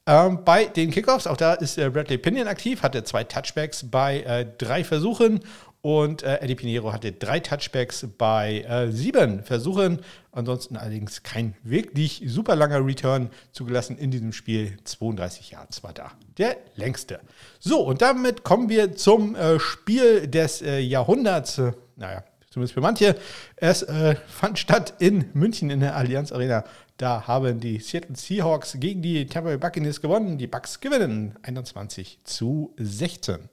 Ähm, 0.07 0.43
bei 0.45 0.65
den 0.65 0.91
Kickoffs, 0.91 1.25
auch 1.25 1.38
da 1.38 1.53
ist 1.55 1.79
äh, 1.79 1.89
Bradley 1.89 2.19
Pinion 2.19 2.47
aktiv, 2.47 2.83
hatte 2.83 3.03
zwei 3.03 3.24
Touchbacks 3.24 3.89
bei 3.89 4.21
äh, 4.21 4.45
drei 4.57 4.83
Versuchen 4.83 5.39
und 5.81 6.21
äh, 6.21 6.41
Eddie 6.41 6.55
Pinheiro 6.55 6.93
hatte 6.93 7.12
drei 7.12 7.39
Touchbacks 7.39 8.05
bei 8.15 8.62
äh, 8.62 8.91
sieben 8.91 9.43
Versuchen. 9.43 10.01
Ansonsten 10.31 10.77
allerdings 10.77 11.24
kein 11.24 11.55
wirklich 11.63 12.24
super 12.27 12.55
langer 12.55 12.85
Return 12.85 13.29
zugelassen 13.51 13.97
in 13.97 14.12
diesem 14.12 14.31
Spiel. 14.31 14.77
32 14.83 15.51
Yards 15.51 15.83
war 15.83 15.93
da. 15.93 16.12
Der 16.38 16.57
längste. 16.75 17.19
So, 17.59 17.81
und 17.81 18.03
damit 18.03 18.43
kommen 18.43 18.69
wir 18.69 18.95
zum 18.95 19.35
äh, 19.35 19.59
Spiel 19.59 20.27
des 20.27 20.62
äh, 20.62 20.79
Jahrhunderts. 20.79 21.59
naja, 21.95 22.24
zumindest 22.55 22.74
für 22.74 22.81
manche. 22.81 23.15
Es 23.55 23.83
äh, 23.83 24.15
fand 24.27 24.57
statt 24.57 24.93
in 25.00 25.25
München 25.33 25.69
in 25.69 25.81
der 25.81 25.95
Allianz 25.95 26.31
Arena. 26.31 26.63
Da 26.98 27.28
haben 27.28 27.60
die 27.60 27.80
Seattle 27.80 28.16
Seahawks 28.16 28.78
gegen 28.80 29.02
die 29.02 29.25
Tampa 29.25 29.50
Bay 29.50 29.58
Buccaneers 29.58 30.00
gewonnen. 30.00 30.38
Die 30.38 30.48
Bucks 30.48 30.80
gewinnen 30.80 31.36
21 31.42 32.20
zu 32.24 32.74
16. 32.78 33.50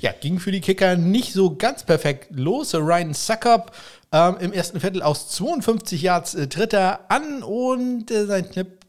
Ja, 0.00 0.12
ging 0.20 0.40
für 0.40 0.52
die 0.52 0.60
Kicker 0.60 0.96
nicht 0.96 1.32
so 1.32 1.56
ganz 1.56 1.84
perfekt 1.84 2.28
los. 2.32 2.74
Ryan 2.74 3.14
Suckup 3.14 3.74
ähm, 4.12 4.36
im 4.40 4.52
ersten 4.52 4.78
Viertel 4.78 5.00
aus 5.00 5.30
52 5.30 6.02
Yards 6.02 6.34
äh, 6.34 6.48
tritt 6.48 6.74
er 6.74 7.10
an 7.10 7.42
und 7.42 8.10
äh, 8.10 8.26
sein 8.26 8.50
Clip, 8.50 8.84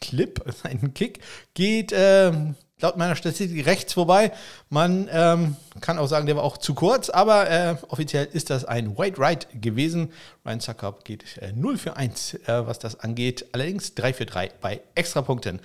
Clip, 0.00 0.40
sein 0.62 0.94
Kick 0.94 1.18
geht 1.54 1.90
äh, 1.90 2.30
laut 2.82 2.96
meiner 2.96 3.16
Statistik 3.16 3.64
rechts 3.66 3.92
vorbei. 3.94 4.32
Man 4.68 5.08
ähm, 5.10 5.56
kann 5.80 5.98
auch 5.98 6.08
sagen, 6.08 6.26
der 6.26 6.36
war 6.36 6.44
auch 6.44 6.58
zu 6.58 6.74
kurz, 6.74 7.08
aber 7.08 7.48
äh, 7.48 7.76
offiziell 7.88 8.28
ist 8.32 8.50
das 8.50 8.64
ein 8.64 8.98
White 8.98 9.18
Right 9.18 9.48
gewesen. 9.60 10.12
Ryan 10.44 10.60
Suckup 10.60 11.04
geht 11.04 11.38
äh, 11.38 11.52
0 11.52 11.78
für 11.78 11.96
1, 11.96 12.34
äh, 12.34 12.66
was 12.66 12.78
das 12.78 13.00
angeht. 13.00 13.46
Allerdings 13.52 13.94
3 13.94 14.12
für 14.12 14.26
3 14.26 14.50
bei 14.60 14.80
Extrapunkten. 14.94 15.60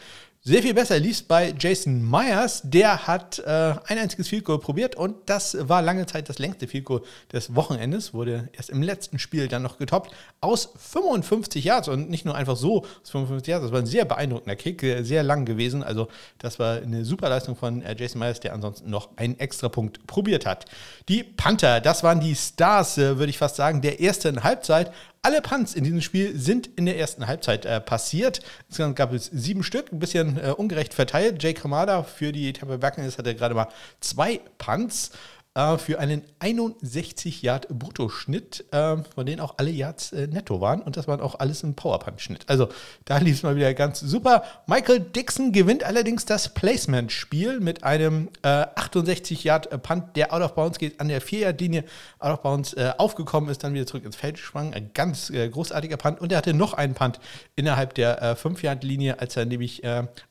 Sehr 0.47 0.61
viel 0.61 0.73
besser 0.73 0.97
lief 0.97 1.11
es 1.11 1.23
bei 1.23 1.53
Jason 1.59 2.09
Myers. 2.09 2.61
Der 2.63 3.05
hat 3.05 3.39
äh, 3.39 3.73
ein 3.83 3.97
einziges 3.97 4.29
Field 4.29 4.45
Goal 4.45 4.59
probiert 4.59 4.95
und 4.95 5.17
das 5.25 5.57
war 5.67 5.81
lange 5.81 6.05
Zeit 6.05 6.29
das 6.29 6.39
längste 6.39 6.69
Field 6.69 6.85
Goal 6.85 7.01
des 7.33 7.53
Wochenendes. 7.53 8.13
Wurde 8.13 8.47
erst 8.53 8.69
im 8.69 8.81
letzten 8.81 9.19
Spiel 9.19 9.49
dann 9.49 9.61
noch 9.61 9.77
getoppt 9.77 10.11
aus 10.39 10.69
55 10.77 11.65
Yards 11.65 11.89
und 11.89 12.09
nicht 12.09 12.23
nur 12.23 12.33
einfach 12.33 12.55
so 12.55 12.85
aus 13.03 13.09
55 13.09 13.51
Yards. 13.51 13.63
Das 13.65 13.71
war 13.73 13.79
ein 13.79 13.85
sehr 13.85 14.05
beeindruckender 14.05 14.55
Kick, 14.55 14.85
sehr 15.01 15.21
lang 15.21 15.43
gewesen. 15.43 15.83
Also 15.83 16.07
das 16.37 16.59
war 16.59 16.77
eine 16.77 17.03
super 17.03 17.27
Leistung 17.27 17.57
von 17.57 17.81
äh, 17.81 17.93
Jason 17.99 18.19
Myers, 18.19 18.39
der 18.39 18.53
ansonsten 18.53 18.89
noch 18.89 19.17
einen 19.17 19.37
extra 19.41 19.67
Punkt 19.67 20.07
probiert 20.07 20.45
hat. 20.45 20.63
Die 21.09 21.23
Panther, 21.23 21.81
das 21.81 22.03
waren 22.03 22.21
die 22.21 22.35
Stars, 22.35 22.97
äh, 22.97 23.17
würde 23.17 23.31
ich 23.31 23.37
fast 23.37 23.57
sagen, 23.57 23.81
der 23.81 23.99
ersten 23.99 24.45
Halbzeit. 24.45 24.93
Alle 25.27 25.41
Punts 25.41 25.73
in 25.73 25.83
diesem 25.83 25.99
Spiel 25.99 26.39
sind 26.39 26.67
in 26.77 26.85
der 26.85 26.97
ersten 26.97 27.27
Halbzeit 27.27 27.65
äh, 27.65 27.81
passiert. 27.81 28.39
Insgesamt 28.69 28.95
gab 28.95 29.11
es 29.11 29.25
sieben 29.25 29.61
Stück, 29.61 29.91
ein 29.91 29.99
bisschen 29.99 30.37
äh, 30.37 30.51
ungerecht 30.51 30.93
verteilt. 30.93 31.43
Jake 31.43 31.59
Kamada 31.59 32.03
für 32.03 32.31
die 32.31 32.53
Tampa 32.53 32.77
Buccaneers 32.77 33.17
hatte 33.17 33.35
gerade 33.35 33.53
mal 33.53 33.67
zwei 33.99 34.39
Punts 34.57 35.11
äh, 35.57 35.79
für 35.79 35.97
einen 35.97 36.21
61 36.37 37.41
Yard 37.41 37.67
Bruttoschnitt, 37.69 38.65
äh, 38.71 38.97
von 39.15 39.25
denen 39.25 39.41
auch 39.41 39.55
alle 39.57 39.71
Yards 39.71 40.11
äh, 40.13 40.27
netto 40.27 40.61
waren. 40.61 40.83
Und 40.83 40.97
das 40.97 41.07
waren 41.07 41.19
auch 41.19 41.39
alles 41.39 41.63
ein 41.63 41.73
Powerpunch-Schnitt. 41.73 42.43
Also 42.45 42.69
da 43.05 43.17
lief 43.17 43.37
es 43.37 43.43
mal 43.43 43.55
wieder 43.55 43.73
ganz 43.73 43.99
super. 43.99 44.43
Michael 44.67 44.99
Dixon 44.99 45.51
gewinnt 45.51 45.83
allerdings 45.83 46.25
das 46.25 46.53
Placement-Spiel 46.53 47.59
mit 47.59 47.83
einem 47.83 48.29
68 48.43 49.43
äh, 49.43 49.47
Yard 49.47 49.81
Punt, 49.81 50.15
der 50.15 50.31
out 50.31 50.43
of 50.43 50.53
bounds 50.53 50.77
geht, 50.77 50.99
an 50.99 51.07
der 51.07 51.21
4 51.21 51.39
Yard 51.39 51.59
Linie 51.59 51.83
out 52.19 52.33
of 52.33 52.41
bounds 52.43 52.73
äh, 52.73 52.91
aufgekommen 52.95 53.49
ist, 53.49 53.63
dann 53.63 53.73
wieder 53.73 53.87
zurück 53.87 54.05
ins 54.05 54.15
Feld 54.15 54.37
sprang. 54.37 54.75
Ein 54.75 54.91
ganz 54.93 55.31
äh, 55.31 55.49
großartiger 55.49 55.97
Punt. 55.97 56.21
Und 56.21 56.31
er 56.31 56.37
hatte 56.37 56.53
noch 56.53 56.75
einen 56.75 56.93
Punt 56.93 57.19
innerhalb 57.55 57.95
der 57.95 58.35
5 58.35 58.61
Yard 58.61 58.83
Linie, 58.83 59.19
als 59.19 59.35
er 59.35 59.45
nämlich 59.45 59.83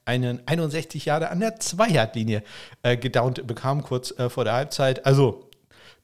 einen 0.04 0.46
61 0.46 1.04
Jahre 1.06 1.30
an 1.30 1.40
der 1.40 1.58
2 1.58 1.88
Yard 1.88 2.14
Linie 2.14 2.42
gedownt 2.82 3.46
bekam, 3.46 3.82
kurz 3.82 4.14
vor 4.28 4.44
der 4.44 4.52
Halbzeit. 4.52 5.04
Also 5.04 5.15
also 5.16 5.48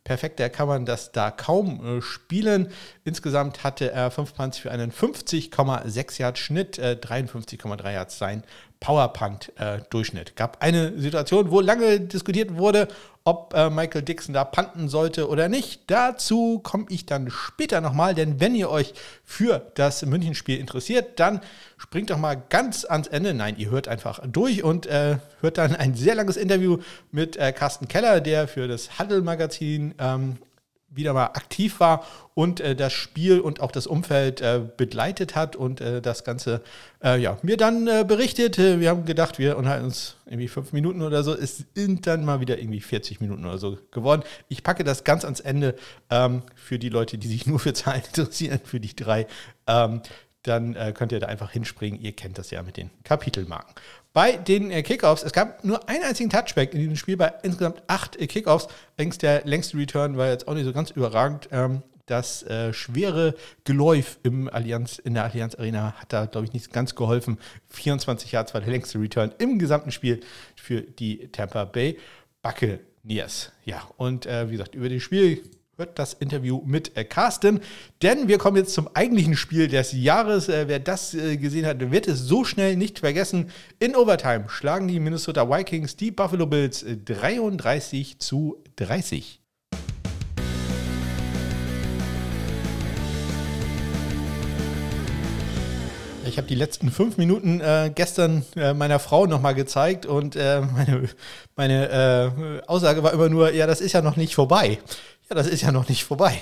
perfekter 0.05 0.49
kann 0.49 0.67
man 0.67 0.87
das 0.87 1.13
da 1.13 1.31
kaum 1.31 1.99
äh, 1.99 2.03
spielen. 2.03 2.69
Insgesamt 3.05 3.63
hatte 3.63 3.93
er 3.93 4.11
5 4.11 4.35
Punts 4.35 4.59
für 4.59 4.71
einen 4.71 4.91
50,6 4.91 6.21
Yard 6.21 6.39
Schnitt, 6.39 6.79
äh, 6.79 6.97
53,3 7.01 7.93
Yards 7.93 8.19
sein 8.19 8.43
Powerpunt-Durchschnitt. 8.81 10.31
Äh, 10.31 10.33
Gab 10.35 10.63
eine 10.63 10.99
Situation, 10.99 11.51
wo 11.51 11.61
lange 11.61 12.01
diskutiert 12.01 12.57
wurde, 12.57 12.89
ob 13.25 13.55
äh, 13.55 13.71
Michael 13.71 14.03
Dixon 14.03 14.35
da 14.35 14.45
panten 14.45 14.89
sollte 14.89 15.29
oder 15.29 15.49
nicht. 15.49 15.83
Dazu 15.87 16.59
komme 16.59 16.87
ich 16.89 17.07
dann 17.07 17.31
später 17.31 17.81
nochmal, 17.81 18.15
denn 18.15 18.41
wenn 18.41 18.55
ihr 18.55 18.71
euch 18.71 18.95
für 19.25 19.71
das 19.75 20.05
Münchenspiel 20.05 20.59
interessiert, 20.59 21.21
dann 21.21 21.41
springt 21.77 22.11
doch 22.11 22.19
mal 22.19 22.35
ganz 22.35 22.85
ans 22.85 23.07
Ende. 23.09 23.35
Nein, 23.35 23.57
ihr 23.59 23.71
hört 23.71 23.89
einfach 23.89 24.21
durch 24.27 24.65
und 24.65 24.87
äh, 24.87 25.19
hört 25.41 25.59
dann 25.59 25.75
ein 25.77 25.95
sehr 25.95 26.15
langes 26.15 26.37
Interview 26.37 26.79
mit 27.11 27.37
äh, 27.37 27.53
Carsten 27.53 27.89
Keller, 27.89 28.21
der 28.21 28.49
für 28.49 28.69
das 28.69 28.99
Huddle-Magazin 28.99 29.95
ähm, 29.99 30.39
wieder 30.95 31.13
mal 31.13 31.27
aktiv 31.27 31.81
war 31.81 32.07
und 32.35 32.61
äh, 32.61 32.75
das 32.75 32.93
Spiel 32.93 33.41
und 33.41 33.61
auch 33.61 33.73
das 33.73 33.87
Umfeld 33.87 34.41
äh, 34.41 34.61
begleitet 34.77 35.35
hat 35.35 35.57
und 35.57 35.81
äh, 35.81 36.01
das 36.01 36.25
Ganze 36.25 36.63
äh, 37.03 37.21
ja, 37.21 37.39
mir 37.43 37.57
dann 37.57 37.87
äh, 37.87 38.05
berichtet. 38.07 38.59
Wir 38.59 38.89
haben 38.89 39.05
gedacht, 39.05 39.39
wir 39.39 39.57
unterhalten 39.57 39.87
uns 39.87 40.17
irgendwie 40.27 40.49
fünf 40.49 40.73
Minuten 40.73 41.03
oder 41.03 41.23
so. 41.23 41.35
Es 41.35 41.65
sind 41.75 42.07
dann 42.07 42.25
mal 42.25 42.41
wieder 42.41 42.59
irgendwie 42.59 42.81
40 42.81 43.21
Minuten 43.21 43.45
oder 43.45 43.59
so 43.59 43.79
geworden. 43.91 44.23
Ich 44.49 44.63
packe 44.63 44.85
das 44.85 45.05
ganz 45.05 45.25
ans 45.25 45.41
Ende 45.41 45.75
ähm, 46.11 46.43
für 46.55 46.79
die 46.79 46.89
Leute, 46.89 47.19
die 47.19 47.29
sich 47.29 47.47
nur 47.47 47.59
für 47.59 47.73
Zahlen 47.73 48.03
interessieren, 48.07 48.61
für 48.65 48.81
die 48.81 48.95
drei. 48.95 49.27
Ähm, 49.67 50.03
dann 50.43 50.75
äh, 50.75 50.93
könnt 50.93 51.13
ihr 51.13 51.21
da 51.21 51.29
einfach 51.29 51.53
hinspringen. 51.53 52.01
Ihr 52.01 52.13
kennt 52.13 52.37
das 52.39 52.51
ja 52.51 52.63
mit 52.63 52.77
den 52.77 52.91
Kapitelmarken. 53.05 53.75
Bei 54.13 54.37
den 54.37 54.71
äh, 54.71 54.83
Kickoffs, 54.83 55.23
es 55.23 55.33
gab 55.33 55.65
nur 55.65 55.89
einen 55.89 56.05
einzigen 56.05 56.29
Touchback 56.29 56.75
in 56.75 56.81
diesem 56.81 56.97
Spiel 56.97 57.17
bei 57.17 57.33
insgesamt 57.43 57.83
acht 57.87 58.21
äh, 58.21 58.27
Kickoffs. 58.27 58.69
Allerdings 58.97 59.19
der 59.19 59.45
längste 59.45 59.79
Return 59.79 60.19
war 60.19 60.29
jetzt 60.29 60.49
auch 60.49 60.55
nicht 60.55 60.67
so 60.67 60.73
ganz 60.73 60.91
überragend. 60.91 61.49
Ähm, 61.51 61.83
das 62.07 62.43
äh, 62.43 62.75
schwere 62.75 63.35
Geläuf 63.65 64.19
im 64.23 64.49
Allianz, 64.49 64.99
in 64.99 65.15
der 65.15 65.25
Allianz 65.25 65.55
Arena 65.55 65.93
hat 65.93 66.13
da, 66.13 66.27
glaube 66.27 66.47
ich, 66.47 66.53
nicht 66.53 66.73
ganz 66.73 66.95
geholfen. 66.95 67.39
24 67.71 68.33
Yards 68.33 68.53
war 68.53 68.61
der 68.61 68.71
längste 68.71 69.01
Return 69.01 69.33
im 69.39 69.59
gesamten 69.59 69.93
Spiel 69.93 70.21
für 70.57 70.83
die 70.83 71.29
Tampa 71.29 71.65
Bay 71.65 71.99
Buccaneers. 72.43 73.53
Ja, 73.65 73.89
und 73.97 74.27
wie 74.27 74.51
gesagt, 74.51 74.75
über 74.75 74.89
das 74.89 75.01
Spiel 75.01 75.43
hört 75.83 75.99
das 75.99 76.15
Interview 76.15 76.63
mit 76.65 76.97
äh, 76.97 77.05
Carsten. 77.05 77.61
Denn 78.03 78.29
wir 78.29 78.39
kommen 78.39 78.57
jetzt 78.57 78.73
zum 78.73 78.89
eigentlichen 78.95 79.37
Spiel 79.37 79.67
des 79.67 79.93
Jahres. 79.93 80.49
Äh, 80.49 80.69
wer 80.69 80.79
das 80.79 81.15
äh, 81.15 81.37
gesehen 81.37 81.67
hat, 81.67 81.91
wird 81.91 82.07
es 82.07 82.21
so 82.21 82.45
schnell 82.45 82.77
nicht 82.77 83.01
vergessen. 83.01 83.51
In 83.81 83.97
Overtime 83.97 84.45
schlagen 84.49 84.87
die 84.87 85.01
Minnesota 85.01 85.51
Vikings 85.51 85.97
die 85.97 86.13
Buffalo 86.13 86.47
Bills 86.47 86.85
33 87.05 88.21
zu 88.21 88.63
30. 88.77 89.43
Ich 96.33 96.39
habe 96.39 96.49
die 96.49 96.55
letzten 96.55 96.91
fünf 96.91 97.19
Minuten 97.19 97.61
äh, 97.61 97.93
gestern 97.95 98.47
äh, 98.57 98.73
meiner 98.73 98.99
Frau 98.99 99.27
nochmal 99.27 99.55
gezeigt 99.55 100.07
und 100.07 100.35
äh, 100.35 100.61
meine, 100.75 101.09
meine 101.57 102.63
Aussage 102.67 103.03
war 103.03 103.13
immer 103.13 103.29
nur, 103.29 103.53
ja, 103.53 103.67
das 103.67 103.83
ist 103.83 103.93
ja 103.93 104.01
noch 104.01 104.17
nicht 104.17 104.35
vorbei. 104.35 104.79
Ja, 105.33 105.37
das 105.37 105.47
ist 105.47 105.63
ja 105.63 105.73
noch 105.73 105.89
nicht 105.89 106.05
vorbei. 106.05 106.39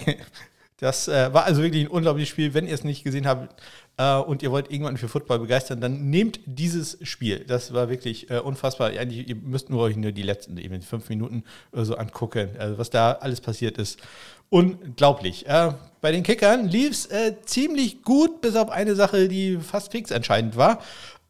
Das 0.79 1.07
äh, 1.07 1.33
war 1.33 1.45
also 1.45 1.63
wirklich 1.63 1.85
ein 1.85 1.89
unglaubliches 1.89 2.31
Spiel. 2.31 2.55
Wenn 2.55 2.67
ihr 2.67 2.75
es 2.75 2.83
nicht 2.83 3.05
gesehen 3.05 3.25
habt 3.25 3.55
äh, 3.99 4.17
und 4.17 4.43
ihr 4.43 4.51
wollt 4.51 4.73
irgendwann 4.73 4.97
für 4.97 5.09
Football 5.09 5.39
begeistern, 5.39 5.81
dann 5.81 6.11
nehmt 6.11 6.41
dieses 6.45 6.99
Spiel. 7.03 7.45
Das 7.47 7.73
war 7.73 7.89
wirklich 7.89 8.31
äh, 8.31 8.39
unfassbar. 8.39 8.89
Eigentlich, 8.89 9.29
ihr 9.29 9.37
müsst 9.37 9.71
nur 9.71 9.83
euch 9.83 9.95
nur 9.95 10.11
die 10.11 10.23
letzten 10.23 10.57
eben 10.57 10.83
fünf 10.83 11.09
Minuten 11.09 11.45
so 11.71 11.95
angucken. 11.95 12.49
Also 12.59 12.79
was 12.79 12.91
da 12.91 13.13
alles 13.13 13.41
passiert 13.41 13.79
ist. 13.79 14.01
Unglaublich. 14.49 15.47
Äh, 15.47 15.75
bei 16.01 16.11
den 16.11 16.25
Kickern 16.25 16.67
lief 16.67 16.91
es 16.91 17.07
äh, 17.07 17.37
ziemlich 17.45 18.03
gut, 18.03 18.41
bis 18.41 18.57
auf 18.57 18.71
eine 18.71 18.97
Sache, 18.97 19.29
die 19.29 19.59
fast 19.59 19.93
kriegsentscheidend 19.93 20.57
war. 20.57 20.81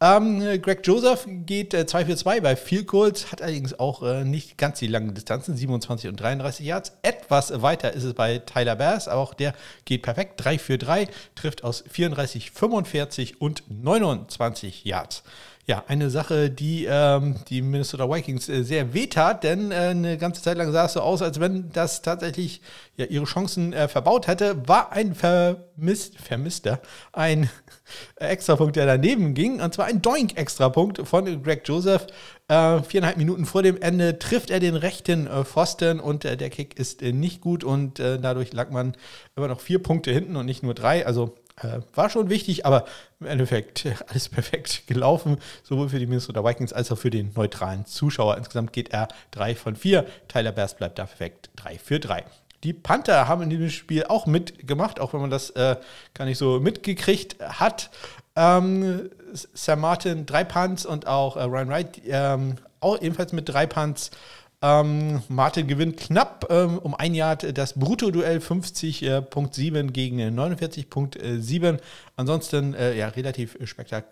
Ähm, 0.03 0.39
Greg 0.63 0.79
Joseph 0.83 1.27
geht 1.27 1.75
äh, 1.75 1.85
2 1.85 2.05
für 2.05 2.15
2 2.15 2.41
bei 2.41 2.55
Field 2.55 2.87
Goals, 2.87 3.31
hat 3.31 3.43
allerdings 3.43 3.79
auch 3.79 4.01
äh, 4.01 4.23
nicht 4.25 4.57
ganz 4.57 4.79
die 4.79 4.87
langen 4.87 5.13
Distanzen, 5.13 5.55
27 5.55 6.09
und 6.09 6.19
33 6.19 6.65
Yards. 6.65 6.97
Etwas 7.03 7.61
weiter 7.61 7.93
ist 7.93 8.05
es 8.05 8.15
bei 8.15 8.39
Tyler 8.39 8.75
Bass, 8.75 9.07
auch 9.07 9.35
der 9.35 9.53
geht 9.85 10.01
perfekt, 10.01 10.43
3 10.43 10.57
für 10.57 10.79
3, 10.79 11.07
trifft 11.35 11.63
aus 11.63 11.83
34, 11.87 12.49
45 12.49 13.41
und 13.41 13.63
29 13.69 14.85
Yards 14.85 15.21
ja, 15.67 15.83
eine 15.87 16.09
Sache, 16.09 16.49
die 16.49 16.85
ähm, 16.89 17.35
die 17.47 17.61
Minnesota 17.61 18.09
Vikings 18.09 18.49
äh, 18.49 18.63
sehr 18.63 18.93
wehtat, 18.93 19.43
denn 19.43 19.71
äh, 19.71 19.75
eine 19.75 20.17
ganze 20.17 20.41
Zeit 20.41 20.57
lang 20.57 20.71
sah 20.71 20.85
es 20.85 20.93
so 20.93 21.01
aus, 21.01 21.21
als 21.21 21.39
wenn 21.39 21.71
das 21.71 22.01
tatsächlich 22.01 22.61
ja, 22.95 23.05
ihre 23.05 23.25
Chancen 23.25 23.71
äh, 23.71 23.87
verbaut 23.87 24.27
hätte, 24.27 24.67
war 24.67 24.91
ein 24.91 25.13
vermisst, 25.13 26.19
vermisster, 26.19 26.81
ein 27.13 27.49
Extrapunkt, 28.15 28.75
der 28.75 28.87
daneben 28.87 29.33
ging, 29.33 29.61
und 29.61 29.73
zwar 29.73 29.85
ein 29.85 30.01
Doink-Extrapunkt 30.01 31.07
von 31.07 31.43
Greg 31.43 31.61
Joseph. 31.65 32.07
Äh, 32.47 32.81
viereinhalb 32.83 33.17
Minuten 33.17 33.45
vor 33.45 33.63
dem 33.63 33.79
Ende 33.79 34.19
trifft 34.19 34.49
er 34.49 34.59
den 34.59 34.75
rechten 34.75 35.27
äh, 35.27 35.45
Pfosten 35.45 35.99
und 35.99 36.25
äh, 36.25 36.35
der 36.35 36.49
Kick 36.49 36.77
ist 36.77 37.01
nicht 37.01 37.39
gut 37.39 37.63
und 37.63 37.99
dadurch 37.99 38.51
lag 38.51 38.71
man 38.71 38.95
immer 39.35 39.47
noch 39.47 39.61
vier 39.61 39.81
Punkte 39.81 40.11
hinten 40.11 40.35
und 40.35 40.45
nicht 40.45 40.63
nur 40.63 40.73
drei, 40.73 41.05
also 41.05 41.35
äh, 41.63 41.79
war 41.95 42.09
schon 42.09 42.29
wichtig, 42.29 42.65
aber 42.65 42.85
im 43.19 43.27
Endeffekt 43.27 43.87
alles 44.07 44.29
perfekt 44.29 44.87
gelaufen, 44.87 45.37
sowohl 45.63 45.89
für 45.89 45.99
die 45.99 46.07
Minnesota 46.07 46.43
Vikings 46.43 46.73
als 46.73 46.91
auch 46.91 46.97
für 46.97 47.09
den 47.09 47.31
neutralen 47.35 47.85
Zuschauer. 47.85 48.37
Insgesamt 48.37 48.73
geht 48.73 48.89
er 48.89 49.07
3 49.31 49.55
von 49.55 49.75
4. 49.75 50.05
Tyler 50.27 50.51
Bass 50.51 50.75
bleibt 50.75 50.99
da 50.99 51.05
perfekt 51.05 51.49
3 51.57 51.77
für 51.77 51.99
3. 51.99 52.23
Die 52.63 52.73
Panther 52.73 53.27
haben 53.27 53.41
in 53.41 53.49
diesem 53.49 53.69
Spiel 53.69 54.05
auch 54.05 54.27
mitgemacht, 54.27 54.99
auch 54.99 55.13
wenn 55.13 55.21
man 55.21 55.31
das 55.31 55.49
äh, 55.51 55.77
gar 56.13 56.25
nicht 56.25 56.37
so 56.37 56.59
mitgekriegt 56.59 57.37
hat. 57.41 57.89
Ähm, 58.35 59.09
Sam 59.53 59.79
Martin 59.79 60.25
drei 60.25 60.43
Punts 60.43 60.85
und 60.85 61.07
auch 61.07 61.37
äh, 61.37 61.43
Ryan 61.43 61.69
Wright 61.69 62.01
ähm, 62.05 62.55
auch 62.79 63.01
ebenfalls 63.01 63.33
mit 63.33 63.49
drei 63.49 63.65
Punts. 63.65 64.11
Ähm, 64.63 65.23
Martin 65.27 65.67
gewinnt 65.67 65.97
knapp 65.97 66.45
ähm, 66.49 66.77
um 66.77 66.93
ein 66.93 67.15
Yard 67.15 67.57
das 67.57 67.73
Brutto-Duell 67.73 68.37
50.7 68.37 69.75
äh, 69.75 69.83
gegen 69.91 70.19
49.7. 70.21 71.79
Ansonsten 72.15 72.75
äh, 72.75 72.95
ja 72.95 73.07
relativ 73.07 73.57
spektak 73.63 74.05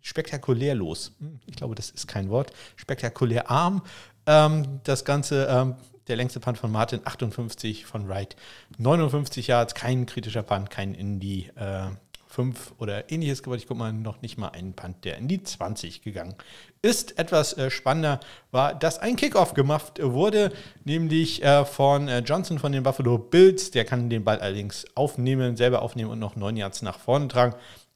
spektakulär 0.00 0.74
los. 0.74 1.12
Hm, 1.20 1.40
ich 1.46 1.56
glaube, 1.56 1.74
das 1.74 1.90
ist 1.90 2.06
kein 2.06 2.28
Wort. 2.30 2.52
Spektakulär 2.76 3.50
arm. 3.50 3.82
Ähm, 4.26 4.80
das 4.84 5.04
Ganze, 5.04 5.46
ähm, 5.48 5.74
der 6.08 6.16
längste 6.16 6.40
Punt 6.40 6.58
von 6.58 6.70
Martin 6.70 7.00
58, 7.04 7.86
von 7.86 8.08
Wright 8.08 8.36
59 8.78 9.48
Yards. 9.48 9.74
Kein 9.74 10.06
kritischer 10.06 10.42
Punt, 10.42 10.70
kein 10.70 10.94
in 10.94 11.20
die 11.20 11.50
äh, 11.56 11.90
5 12.36 12.74
oder 12.76 13.10
ähnliches 13.10 13.42
geworden. 13.42 13.60
Ich 13.60 13.66
gucke 13.66 13.78
mal, 13.78 13.94
noch 13.94 14.20
nicht 14.20 14.36
mal 14.36 14.48
einen 14.48 14.74
Punt, 14.74 15.06
der 15.06 15.16
in 15.16 15.26
die 15.26 15.42
20 15.42 16.02
gegangen 16.02 16.34
ist. 16.82 17.18
Etwas 17.18 17.54
äh, 17.54 17.70
spannender 17.70 18.20
war, 18.50 18.74
dass 18.74 18.98
ein 18.98 19.16
Kickoff 19.16 19.54
gemacht 19.54 19.98
wurde, 20.02 20.52
nämlich 20.84 21.42
äh, 21.42 21.64
von 21.64 22.08
äh, 22.08 22.18
Johnson 22.18 22.58
von 22.58 22.72
den 22.72 22.82
Buffalo 22.82 23.16
Bills. 23.16 23.70
Der 23.70 23.86
kann 23.86 24.10
den 24.10 24.22
Ball 24.22 24.38
allerdings 24.38 24.84
aufnehmen, 24.94 25.56
selber 25.56 25.80
aufnehmen 25.80 26.10
und 26.10 26.18
noch 26.18 26.36
neun 26.36 26.58
Yards 26.58 26.82
nach 26.82 26.98
vorne 26.98 27.28
tragen. 27.28 27.54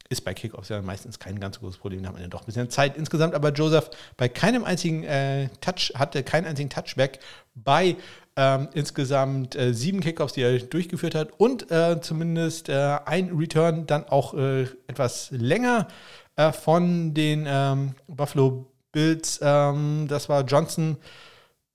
Ist 0.09 0.25
bei 0.25 0.32
Kickoffs 0.32 0.70
ja 0.70 0.80
meistens 0.80 1.18
kein 1.18 1.38
ganz 1.38 1.61
großes 1.61 1.78
Problem, 1.78 2.02
da 2.02 2.09
hat 2.09 2.14
man 2.14 2.23
ja 2.23 2.28
doch 2.28 2.40
ein 2.40 2.47
bisschen 2.47 2.70
Zeit 2.70 2.97
insgesamt. 2.97 3.35
Aber 3.35 3.52
Joseph 3.52 3.90
bei 4.16 4.30
keinem 4.30 4.64
einzigen 4.64 5.04
äh, 5.04 5.50
Touch 5.61 5.92
hatte 5.97 6.23
keinen 6.23 6.47
einzigen 6.47 6.70
Touchback 6.70 7.20
bei 7.54 7.97
ähm, 8.40 8.68
insgesamt 8.73 9.54
äh, 9.54 9.75
sieben 9.75 10.00
Kickoffs, 10.00 10.32
die 10.32 10.40
er 10.40 10.59
durchgeführt 10.61 11.14
hat 11.14 11.28
und 11.37 11.70
äh, 11.70 12.00
zumindest 12.00 12.70
äh, 12.70 12.97
ein 13.04 13.37
Return 13.37 13.87
dann 13.87 14.04
auch 14.09 14.32
äh, 14.32 14.62
etwas 14.87 15.28
länger 15.30 15.88
äh, 16.37 16.50
von 16.50 17.12
den 17.12 17.44
ähm, 17.47 17.92
Buffalo 18.09 18.64
Bills. 18.92 19.40
Ähm, 19.42 20.06
das 20.09 20.30
war 20.30 20.42
Johnson 20.44 20.97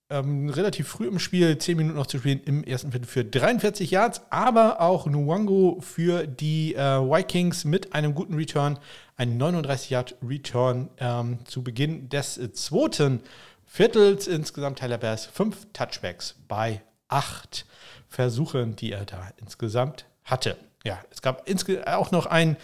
ähm, 0.09 0.49
relativ 0.49 0.87
früh 0.87 1.07
im 1.07 1.19
Spiel, 1.19 1.55
zehn 1.59 1.77
Minuten 1.77 1.97
noch 1.97 2.07
zu 2.07 2.17
spielen, 2.17 2.41
im 2.45 2.63
ersten 2.63 2.91
Viertel 2.91 3.07
für 3.07 3.23
43 3.23 3.91
Yards, 3.91 4.23
aber 4.31 4.81
auch 4.81 5.05
Nwango 5.05 5.77
für 5.81 6.25
die 6.25 6.73
äh, 6.73 6.79
Vikings 6.79 7.65
mit 7.65 7.93
einem 7.93 8.15
guten 8.15 8.33
Return, 8.33 8.79
ein 9.17 9.37
39 9.37 9.91
Yard 9.91 10.15
Return 10.27 10.89
ähm, 10.97 11.37
zu 11.45 11.63
Beginn 11.63 12.09
des 12.09 12.39
zweiten 12.53 13.21
Viertels. 13.75 14.27
Insgesamt 14.27 14.79
Tyler 14.79 15.17
fünf 15.17 15.67
Touchbacks 15.73 16.35
bei 16.47 16.81
acht 17.09 17.65
Versuchen, 18.07 18.77
die 18.77 18.93
er 18.93 19.03
da 19.03 19.31
insgesamt 19.35 20.05
hatte. 20.23 20.55
Ja, 20.85 20.97
es 21.11 21.21
gab 21.21 21.45
auch 21.85 22.11
noch 22.11 22.25
eine 22.25 22.55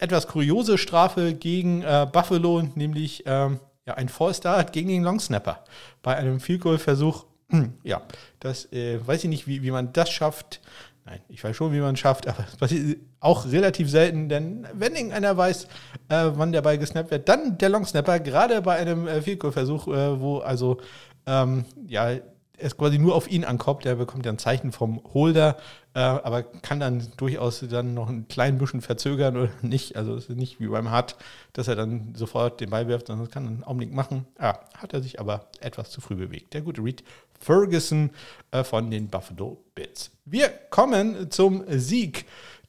etwas 0.00 0.26
kuriose 0.26 0.76
Strafe 0.76 1.32
gegen 1.32 1.80
äh, 1.80 2.06
Buffalo, 2.12 2.60
nämlich 2.74 3.22
ähm, 3.24 3.58
ja, 3.86 3.94
ein 3.94 4.10
Fallstart 4.10 4.74
gegen 4.74 4.90
den 4.90 5.02
Longsnapper 5.02 5.64
bei 6.02 6.14
einem 6.16 6.40
Field 6.40 6.60
Goal 6.60 6.76
Versuch. 6.76 7.24
ja, 7.82 8.02
das 8.38 8.70
äh, 8.70 9.00
weiß 9.06 9.24
ich 9.24 9.30
nicht, 9.30 9.46
wie, 9.46 9.62
wie 9.62 9.70
man 9.70 9.94
das 9.94 10.10
schafft. 10.10 10.60
Nein, 11.04 11.20
ich 11.28 11.42
weiß 11.42 11.56
schon, 11.56 11.72
wie 11.72 11.80
man 11.80 11.94
es 11.94 12.00
schafft, 12.00 12.28
aber 12.28 12.44
es 12.46 12.56
passiert 12.56 12.98
auch 13.20 13.46
relativ 13.46 13.90
selten, 13.90 14.28
denn 14.28 14.66
wenn 14.74 14.94
irgendeiner 14.94 15.36
weiß, 15.36 15.64
äh, 16.08 16.30
wann 16.34 16.52
der 16.52 16.62
Ball 16.62 16.78
gesnappt 16.78 17.10
wird, 17.10 17.28
dann 17.28 17.58
der 17.58 17.70
Longsnapper, 17.70 18.20
gerade 18.20 18.60
bei 18.62 18.76
einem 18.76 19.06
äh, 19.08 19.22
Field 19.22 19.42
Versuch, 19.42 19.88
äh, 19.88 20.20
wo 20.20 20.38
also 20.38 20.78
ähm, 21.26 21.64
ja, 21.86 22.16
es 22.60 22.76
quasi 22.76 22.98
nur 22.98 23.14
auf 23.14 23.30
ihn 23.30 23.44
ankommt, 23.44 23.84
der 23.84 23.94
bekommt 23.96 24.26
ja 24.26 24.32
ein 24.32 24.38
Zeichen 24.38 24.72
vom 24.72 25.02
Holder, 25.14 25.56
äh, 25.94 26.00
aber 26.00 26.42
kann 26.42 26.80
dann 26.80 27.06
durchaus 27.16 27.64
dann 27.68 27.94
noch 27.94 28.08
ein 28.08 28.28
klein 28.28 28.58
bisschen 28.58 28.80
verzögern 28.80 29.36
oder 29.36 29.50
nicht. 29.62 29.96
Also 29.96 30.14
es 30.14 30.28
ist 30.28 30.36
nicht 30.36 30.60
wie 30.60 30.66
beim 30.66 30.90
Hart, 30.90 31.16
dass 31.52 31.68
er 31.68 31.76
dann 31.76 32.14
sofort 32.14 32.60
den 32.60 32.70
Ball 32.70 32.88
wirft, 32.88 33.08
sondern 33.08 33.26
das 33.26 33.32
kann 33.32 33.44
er 33.44 33.50
einen 33.50 33.64
Augenblick 33.64 33.92
machen. 33.92 34.26
Ja, 34.40 34.60
hat 34.76 34.92
er 34.92 35.02
sich 35.02 35.20
aber 35.20 35.46
etwas 35.60 35.90
zu 35.90 36.00
früh 36.00 36.16
bewegt. 36.16 36.54
Der 36.54 36.62
gute 36.62 36.82
Reed 36.82 37.02
Ferguson 37.40 38.10
äh, 38.50 38.64
von 38.64 38.90
den 38.90 39.08
Buffalo 39.08 39.64
Bills. 39.74 40.10
Wir 40.24 40.48
kommen 40.48 41.30
zum 41.30 41.64
Sieg 41.68 42.26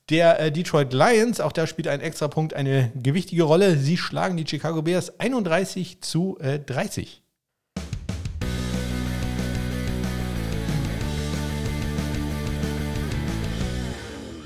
der 0.09 0.39
äh, 0.39 0.51
Detroit 0.51 0.93
Lions. 0.93 1.39
Auch 1.39 1.51
da 1.51 1.67
spielt 1.67 1.87
ein 1.87 2.01
extra 2.01 2.27
Punkt 2.27 2.53
eine 2.53 2.91
gewichtige 2.95 3.43
Rolle. 3.43 3.77
Sie 3.77 3.97
schlagen 3.97 4.37
die 4.37 4.47
Chicago 4.47 4.81
Bears 4.81 5.19
31 5.19 6.01
zu 6.01 6.37
äh, 6.39 6.59
30. 6.59 7.21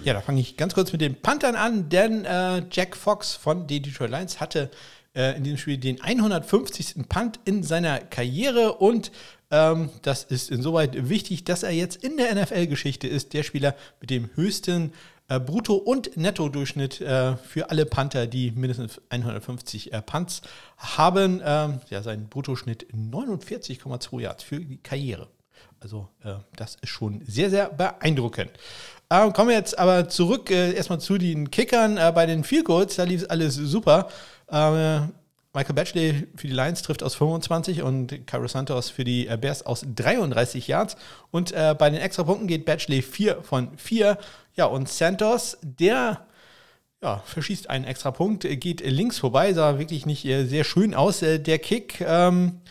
Ja, 0.06 0.14
da 0.14 0.22
fange 0.22 0.40
ich 0.40 0.56
ganz 0.56 0.76
kurz 0.76 0.92
mit 0.92 1.02
den 1.02 1.20
Panthern 1.20 1.56
an, 1.56 1.90
denn 1.90 2.26
äh, 2.26 2.62
Jack 2.70 2.96
Fox 2.96 3.34
von 3.34 3.66
den 3.66 3.82
Detroit 3.82 4.12
Lions 4.12 4.40
hatte 4.40 4.70
äh, 5.16 5.36
in 5.36 5.44
diesem 5.44 5.58
Spiel 5.58 5.80
den 5.80 6.00
150. 6.00 7.10
Punt 7.10 7.40
in 7.46 7.64
seiner 7.64 7.98
Karriere 8.02 8.74
und 8.74 9.12
ähm, 9.50 9.90
das 10.04 10.24
ist 10.24 10.52
insoweit 10.52 11.10
wichtig, 11.10 11.44
dass 11.44 11.64
er 11.64 11.72
jetzt 11.72 12.04
in 12.04 12.18
der 12.18 12.36
NFL-Geschichte 12.36 13.08
ist, 13.08 13.34
der 13.34 13.42
Spieler 13.42 13.76
mit 14.00 14.12
dem 14.12 14.30
höchsten 14.36 14.94
äh, 15.28 15.40
Brutto- 15.40 15.74
und 15.74 16.16
Netto-Durchschnitt 16.16 17.02
äh, 17.02 17.36
für 17.38 17.72
alle 17.72 17.88
Panther, 17.88 18.28
die 18.28 18.52
mindestens 18.52 19.02
150 19.10 19.92
äh, 19.92 20.04
Punts 20.04 20.44
haben. 20.78 21.42
Ähm, 21.44 21.80
ja, 21.90 22.04
sein 22.04 22.30
Bruttoschnitt 22.30 22.86
49,2 22.94 24.22
Yards 24.22 24.44
für 24.44 24.60
die 24.60 24.78
Karriere. 24.78 25.30
Also 25.80 26.10
äh, 26.24 26.36
das 26.56 26.76
ist 26.82 26.90
schon 26.90 27.22
sehr, 27.28 27.50
sehr 27.50 27.70
beeindruckend. 27.70 28.52
Ähm, 29.10 29.34
kommen 29.34 29.50
wir 29.50 29.56
jetzt 29.56 29.78
aber 29.78 30.10
zurück 30.10 30.50
äh, 30.50 30.74
erstmal 30.74 31.00
zu 31.00 31.18
den 31.18 31.52
Kickern 31.52 31.98
äh, 31.98 32.12
bei 32.14 32.26
den 32.26 32.44
Field 32.44 32.66
Goals. 32.66 32.96
Da 32.96 33.04
lief 33.04 33.26
alles 33.30 33.56
super. 33.56 34.10
Ähm, 34.50 35.12
Michael 35.54 35.76
Batchley 35.76 36.28
für 36.36 36.48
die 36.48 36.54
Lions 36.54 36.82
trifft 36.82 37.02
aus 37.02 37.16
25 37.16 37.82
und 37.82 38.28
Cairo 38.28 38.48
Santos 38.48 38.90
für 38.90 39.06
die 39.06 39.28
äh, 39.28 39.38
Bears 39.38 39.66
aus 39.66 39.86
33 39.96 40.68
Yards. 40.68 40.98
Und 41.32 41.54
äh, 41.54 41.74
bei 41.78 41.90
den 41.90 42.02
Extrapunkten 42.02 42.48
geht 42.48 42.66
Batchley 42.66 43.02
4 43.02 43.42
von 43.42 43.78
4. 43.78 44.18
Ja, 44.56 44.66
und 44.66 44.90
Santos, 44.90 45.58
der 45.62 46.26
ja, 47.02 47.22
verschießt 47.26 47.70
einen 47.70 47.86
Extrapunkt, 47.86 48.44
geht 48.60 48.82
links 48.82 49.20
vorbei, 49.20 49.54
sah 49.54 49.80
wirklich 49.80 50.06
nicht 50.06 50.26
äh, 50.26 50.46
sehr 50.46 50.64
schön 50.64 50.94
aus, 50.94 51.22
äh, 51.22 51.40
der 51.40 51.60
Kick. 51.60 52.02
Ähm, 52.02 52.62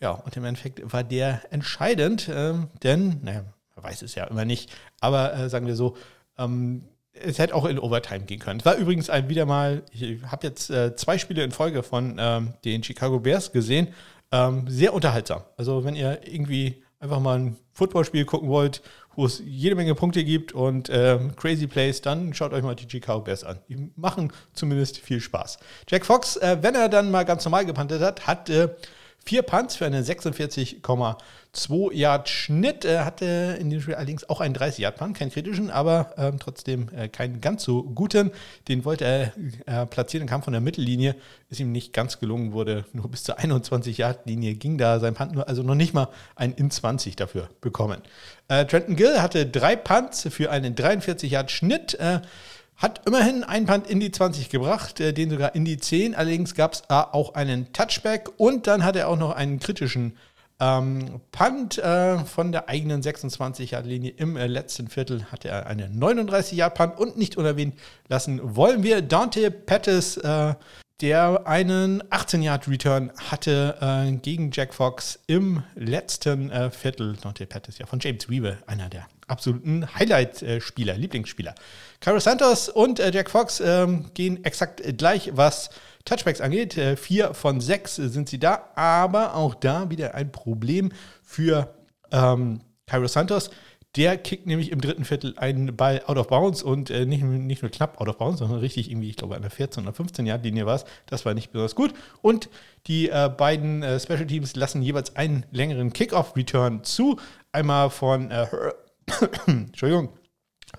ja, 0.00 0.10
und 0.10 0.36
im 0.36 0.44
Endeffekt 0.44 0.92
war 0.92 1.02
der 1.02 1.40
entscheidend, 1.50 2.28
ähm, 2.30 2.68
denn, 2.82 3.20
naja, 3.22 3.44
weiß 3.84 4.02
es 4.02 4.14
ja 4.14 4.24
immer 4.24 4.44
nicht, 4.44 4.70
aber 5.00 5.34
äh, 5.34 5.48
sagen 5.48 5.66
wir 5.66 5.76
so, 5.76 5.96
ähm, 6.38 6.84
es 7.12 7.38
hätte 7.38 7.54
auch 7.54 7.64
in 7.64 7.78
Overtime 7.78 8.24
gehen 8.24 8.40
können. 8.40 8.60
Es 8.60 8.66
war 8.66 8.74
übrigens 8.74 9.08
ein 9.08 9.28
wieder 9.28 9.46
mal, 9.46 9.82
ich 9.92 10.18
habe 10.24 10.46
jetzt 10.46 10.70
äh, 10.70 10.96
zwei 10.96 11.18
Spiele 11.18 11.44
in 11.44 11.52
Folge 11.52 11.82
von 11.82 12.16
ähm, 12.18 12.54
den 12.64 12.82
Chicago 12.82 13.20
Bears 13.20 13.52
gesehen. 13.52 13.88
Ähm, 14.32 14.64
sehr 14.66 14.92
unterhaltsam. 14.92 15.42
Also 15.56 15.84
wenn 15.84 15.94
ihr 15.94 16.20
irgendwie 16.26 16.82
einfach 16.98 17.20
mal 17.20 17.38
ein 17.38 17.56
Footballspiel 17.72 18.24
gucken 18.24 18.48
wollt, 18.48 18.82
wo 19.14 19.26
es 19.26 19.40
jede 19.44 19.76
Menge 19.76 19.94
Punkte 19.94 20.24
gibt 20.24 20.52
und 20.52 20.90
ähm, 20.92 21.36
Crazy 21.36 21.68
Plays, 21.68 22.00
dann 22.00 22.34
schaut 22.34 22.52
euch 22.52 22.64
mal 22.64 22.74
die 22.74 22.90
Chicago 22.90 23.20
Bears 23.20 23.44
an. 23.44 23.58
Die 23.68 23.92
machen 23.94 24.32
zumindest 24.54 24.98
viel 24.98 25.20
Spaß. 25.20 25.58
Jack 25.88 26.04
Fox, 26.04 26.36
äh, 26.36 26.58
wenn 26.62 26.74
er 26.74 26.88
dann 26.88 27.12
mal 27.12 27.24
ganz 27.24 27.44
normal 27.44 27.64
gepantet 27.64 28.02
hat, 28.02 28.26
hat 28.26 28.50
äh, 28.50 28.70
Vier 29.26 29.40
Punts 29.40 29.76
für 29.76 29.86
einen 29.86 30.04
46,2 30.04 31.92
Yard 31.94 32.28
Schnitt. 32.28 32.84
Er 32.84 33.06
hatte 33.06 33.56
in 33.58 33.70
dem 33.70 33.80
Spiel 33.80 33.94
allerdings 33.94 34.28
auch 34.28 34.42
einen 34.42 34.52
30 34.52 34.80
Yard 34.80 34.96
Punt, 34.96 35.16
keinen 35.16 35.30
kritischen, 35.30 35.70
aber 35.70 36.12
ähm, 36.18 36.38
trotzdem 36.38 36.90
äh, 36.94 37.08
keinen 37.08 37.40
ganz 37.40 37.64
so 37.64 37.84
guten. 37.84 38.32
Den 38.68 38.84
wollte 38.84 39.06
er 39.06 39.32
äh, 39.64 39.86
platzieren, 39.86 40.26
kam 40.26 40.42
von 40.42 40.52
der 40.52 40.60
Mittellinie, 40.60 41.16
ist 41.48 41.58
ihm 41.58 41.72
nicht 41.72 41.94
ganz 41.94 42.20
gelungen, 42.20 42.52
wurde 42.52 42.84
nur 42.92 43.10
bis 43.10 43.24
zur 43.24 43.38
21 43.38 43.96
Yard 43.96 44.26
Linie 44.26 44.56
ging 44.56 44.76
da 44.76 45.00
sein 45.00 45.14
Punt 45.14 45.32
nur, 45.32 45.48
also 45.48 45.62
noch 45.62 45.74
nicht 45.74 45.94
mal 45.94 46.08
ein 46.36 46.52
in 46.52 46.70
20 46.70 47.16
dafür 47.16 47.48
bekommen. 47.62 48.02
Äh, 48.48 48.66
Trenton 48.66 48.94
Gill 48.94 49.22
hatte 49.22 49.46
drei 49.46 49.74
Punts 49.74 50.28
für 50.30 50.50
einen 50.50 50.74
43 50.74 51.30
Yard 51.30 51.50
Schnitt. 51.50 51.96
Hat 52.76 53.06
immerhin 53.06 53.44
einen 53.44 53.66
Punt 53.66 53.86
in 53.86 54.00
die 54.00 54.10
20 54.10 54.50
gebracht, 54.50 55.00
äh, 55.00 55.12
den 55.12 55.30
sogar 55.30 55.54
in 55.54 55.64
die 55.64 55.78
10. 55.78 56.14
Allerdings 56.14 56.54
gab 56.54 56.72
es 56.74 56.82
auch 56.88 57.34
einen 57.34 57.72
Touchback 57.72 58.28
und 58.36 58.66
dann 58.66 58.84
hat 58.84 58.96
er 58.96 59.08
auch 59.08 59.18
noch 59.18 59.32
einen 59.32 59.60
kritischen 59.60 60.16
ähm, 60.60 61.20
Punt 61.32 61.78
äh, 61.78 62.18
von 62.24 62.52
der 62.52 62.68
eigenen 62.68 63.02
26-Yard-Linie 63.02 64.12
im 64.16 64.36
äh, 64.36 64.46
letzten 64.46 64.88
Viertel 64.88 65.24
hatte 65.32 65.48
er 65.48 65.66
einen 65.66 66.00
39-Yard-Punt 66.00 66.98
und 66.98 67.16
nicht 67.16 67.36
unerwähnt 67.36 67.74
lassen 68.08 68.40
wollen 68.56 68.82
wir 68.82 69.02
Dante 69.02 69.50
Pettis, 69.50 70.16
äh, 70.16 70.54
der 71.00 71.46
einen 71.46 72.02
18-Yard-Return 72.04 73.10
hatte 73.30 73.76
äh, 73.80 74.12
gegen 74.12 74.52
Jack 74.52 74.74
Fox 74.74 75.18
im 75.26 75.64
letzten 75.74 76.50
äh, 76.50 76.70
Viertel. 76.70 77.16
Dante 77.20 77.46
Pettis 77.46 77.78
ja 77.78 77.86
von 77.86 77.98
James 77.98 78.30
Weaver, 78.30 78.58
einer 78.66 78.88
der 78.88 79.06
absoluten 79.26 79.86
Highlight-Spieler, 79.94 80.96
Lieblingsspieler. 80.96 81.54
Cairo 82.00 82.20
Santos 82.20 82.68
und 82.68 83.00
äh, 83.00 83.10
Jack 83.12 83.30
Fox 83.30 83.60
ähm, 83.60 84.06
gehen 84.14 84.44
exakt 84.44 84.82
gleich, 84.98 85.30
was 85.34 85.70
Touchbacks 86.04 86.40
angeht. 86.40 86.76
Äh, 86.76 86.96
vier 86.96 87.34
von 87.34 87.60
sechs 87.60 87.96
sind 87.96 88.28
sie 88.28 88.38
da, 88.38 88.70
aber 88.74 89.34
auch 89.34 89.54
da 89.54 89.90
wieder 89.90 90.14
ein 90.14 90.30
Problem 90.30 90.92
für 91.22 91.74
ähm, 92.12 92.60
Cairo 92.86 93.08
Santos. 93.08 93.50
Der 93.96 94.18
kickt 94.18 94.46
nämlich 94.46 94.72
im 94.72 94.80
dritten 94.80 95.04
Viertel 95.04 95.34
einen 95.36 95.76
Ball 95.76 96.02
out 96.06 96.16
of 96.16 96.26
bounds 96.26 96.64
und 96.64 96.90
äh, 96.90 97.06
nicht, 97.06 97.22
nicht 97.22 97.62
nur 97.62 97.70
knapp 97.70 98.00
out 98.00 98.08
of 98.08 98.18
bounds, 98.18 98.40
sondern 98.40 98.58
richtig 98.58 98.90
irgendwie, 98.90 99.08
ich 99.08 99.16
glaube, 99.16 99.36
an 99.36 99.42
der 99.42 99.52
14 99.52 99.84
oder 99.84 99.92
15 99.92 100.26
Yard 100.26 100.44
Linie 100.44 100.66
war 100.66 100.74
es. 100.74 100.84
Das 101.06 101.24
war 101.24 101.32
nicht 101.32 101.52
besonders 101.52 101.76
gut. 101.76 101.94
Und 102.20 102.48
die 102.88 103.08
äh, 103.08 103.30
beiden 103.34 103.84
äh, 103.84 104.00
Special 104.00 104.26
Teams 104.26 104.56
lassen 104.56 104.82
jeweils 104.82 105.14
einen 105.14 105.46
längeren 105.52 105.92
Kickoff 105.92 106.34
Return 106.34 106.82
zu. 106.82 107.20
Einmal 107.52 107.88
von 107.88 108.32
äh, 108.32 108.46
Entschuldigung, 109.46 110.10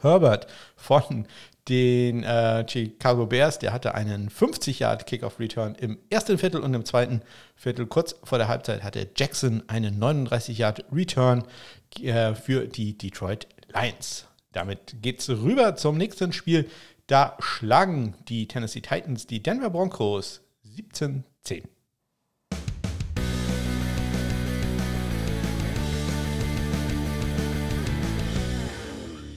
Herbert 0.02 0.48
von 0.76 1.28
den 1.68 2.24
äh, 2.24 2.68
Chicago 2.68 3.26
Bears, 3.26 3.58
der 3.58 3.74
hatte 3.74 3.96
einen 3.96 4.30
50-Yard-Kickoff-Return 4.30 5.76
im 5.76 5.98
ersten 6.10 6.38
Viertel 6.38 6.62
und 6.62 6.74
im 6.74 6.86
zweiten 6.86 7.22
Viertel, 7.56 7.88
kurz 7.88 8.16
vor 8.24 8.38
der 8.38 8.48
Halbzeit, 8.48 8.84
hatte 8.84 9.10
Jackson 9.16 9.64
einen 9.68 10.00
39-Yard-Return 10.00 11.44
äh, 12.02 12.36
für 12.36 12.68
die 12.68 12.98
Detroit 12.98 13.48
Lions. 13.74 14.28
Damit 14.52 15.02
geht 15.02 15.20
es 15.20 15.30
rüber 15.30 15.76
zum 15.76 15.98
nächsten 15.98 16.34
Spiel. 16.34 16.70
Da 17.08 17.36
schlagen 17.40 18.16
die 18.28 18.48
Tennessee 18.48 18.82
Titans 18.82 19.28
die 19.28 19.42
Denver 19.42 19.70
Broncos 19.70 20.42
17-10. 20.78 21.64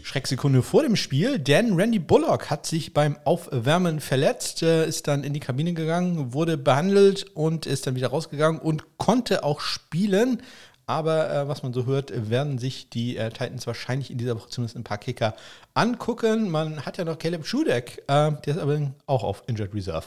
Schrecksekunde 0.09 0.63
vor 0.63 0.85
dem 0.85 0.97
Spiel, 0.97 1.39
denn 1.39 1.75
Randy 1.75 1.99
Bullock 1.99 2.49
hat 2.49 2.65
sich 2.65 2.95
beim 2.95 3.19
Aufwärmen 3.27 4.01
verletzt, 4.01 4.63
äh, 4.63 4.87
ist 4.87 5.07
dann 5.07 5.23
in 5.23 5.35
die 5.35 5.41
Kabine 5.41 5.75
gegangen, 5.75 6.33
wurde 6.33 6.57
behandelt 6.57 7.25
und 7.35 7.67
ist 7.67 7.87
dann 7.87 7.95
wieder 7.95 8.09
rausgegangen 8.09 8.59
und 8.59 8.97
konnte 8.97 9.45
auch 9.45 9.61
spielen. 9.61 10.43
Aber 10.87 11.31
äh, 11.31 11.47
was 11.47 11.63
man 11.63 11.75
so 11.75 11.85
hört, 11.85 12.31
werden 12.31 12.57
sich 12.57 12.89
die 12.89 13.19
äh, 13.19 13.29
Titans 13.29 13.67
wahrscheinlich 13.67 14.11
in 14.11 14.17
dieser 14.17 14.35
Woche 14.35 14.49
zumindest 14.49 14.79
ein 14.79 14.85
paar 14.85 14.97
Kicker 14.97 15.35
angucken. 15.75 16.49
Man 16.49 16.87
hat 16.87 16.97
ja 16.97 17.05
noch 17.05 17.19
Caleb 17.19 17.45
Schudeck, 17.45 18.03
äh, 18.07 18.33
der 18.33 18.47
ist 18.47 18.59
aber 18.59 18.81
auch 19.05 19.23
auf 19.23 19.43
Injured 19.47 19.75
Reserve. 19.75 20.07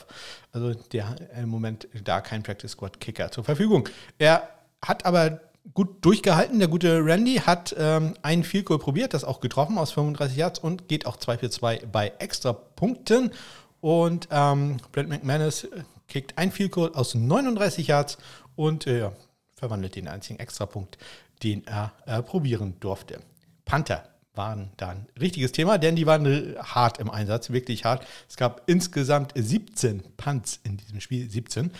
Also 0.51 0.73
der 0.73 1.15
im 1.39 1.49
Moment 1.49 1.87
da 2.03 2.21
kein 2.21 2.41
Practice 2.41 2.71
Squad 2.71 2.99
Kicker 2.99 3.29
zur 3.29 3.43
Verfügung. 3.43 3.87
Er 4.17 4.49
hat 4.81 5.05
aber 5.05 5.41
gut 5.73 6.03
durchgehalten. 6.03 6.59
Der 6.59 6.67
gute 6.67 7.03
Randy 7.03 7.35
hat 7.35 7.75
ähm, 7.77 8.15
einen 8.21 8.43
Field 8.43 8.65
Goal 8.65 8.79
probiert, 8.79 9.13
das 9.13 9.23
auch 9.23 9.39
getroffen 9.39 9.77
aus 9.77 9.91
35 9.91 10.37
Yards 10.37 10.59
und 10.59 10.87
geht 10.87 11.05
auch 11.05 11.17
2 11.17 11.37
für 11.37 11.49
2 11.49 11.83
bei 11.91 12.11
extra 12.19 12.53
Punkten. 12.53 13.31
Und 13.79 14.27
ähm, 14.31 14.77
Brent 14.91 15.09
McManus 15.09 15.67
kickt 16.07 16.37
ein 16.37 16.51
Field 16.51 16.71
Goal 16.71 16.91
aus 16.93 17.15
39 17.15 17.87
Yards 17.87 18.17
und 18.55 18.87
äh, 18.87 19.09
verwandelt 19.55 19.95
den 19.95 20.07
einzigen 20.07 20.39
Extrapunkt, 20.39 20.97
den 21.43 21.65
er 21.65 21.93
äh, 22.05 22.21
probieren 22.21 22.75
durfte. 22.79 23.21
Panther 23.65 24.10
waren 24.33 24.71
da 24.77 24.89
ein 24.89 25.07
richtiges 25.19 25.51
Thema, 25.51 25.77
denn 25.77 25.95
die 25.95 26.05
waren 26.05 26.55
hart 26.57 26.99
im 26.99 27.09
Einsatz, 27.09 27.49
wirklich 27.49 27.83
hart. 27.83 28.05
Es 28.29 28.37
gab 28.37 28.61
insgesamt 28.65 29.33
17 29.35 30.03
Punts 30.15 30.59
in 30.63 30.77
diesem 30.77 31.01
Spiel, 31.01 31.29
17. 31.29 31.71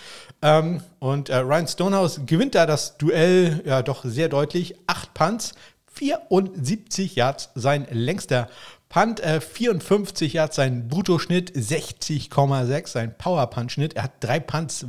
Ähm, 0.42 0.82
und 1.00 1.30
äh, 1.30 1.38
Ryan 1.38 1.68
Stonehouse 1.68 2.22
gewinnt 2.26 2.56
da 2.56 2.66
das 2.66 2.98
Duell 2.98 3.62
ja 3.66 3.82
doch 3.82 4.04
sehr 4.04 4.28
deutlich. 4.28 4.76
Acht 4.86 5.14
Punts, 5.14 5.54
74 5.94 7.16
Yards, 7.16 7.50
sein 7.56 7.88
längster 7.90 8.50
Punt, 8.90 9.22
äh, 9.22 9.40
54 9.40 10.34
Yards, 10.34 10.58
sein 10.58 10.90
Bruttoschnitt 10.90 11.56
60,6, 11.56 12.88
sein 12.88 13.18
Power-Punt-Schnitt. 13.18 13.94
Er 13.94 14.04
hat 14.04 14.12
drei 14.20 14.42
Punts 14.42 14.86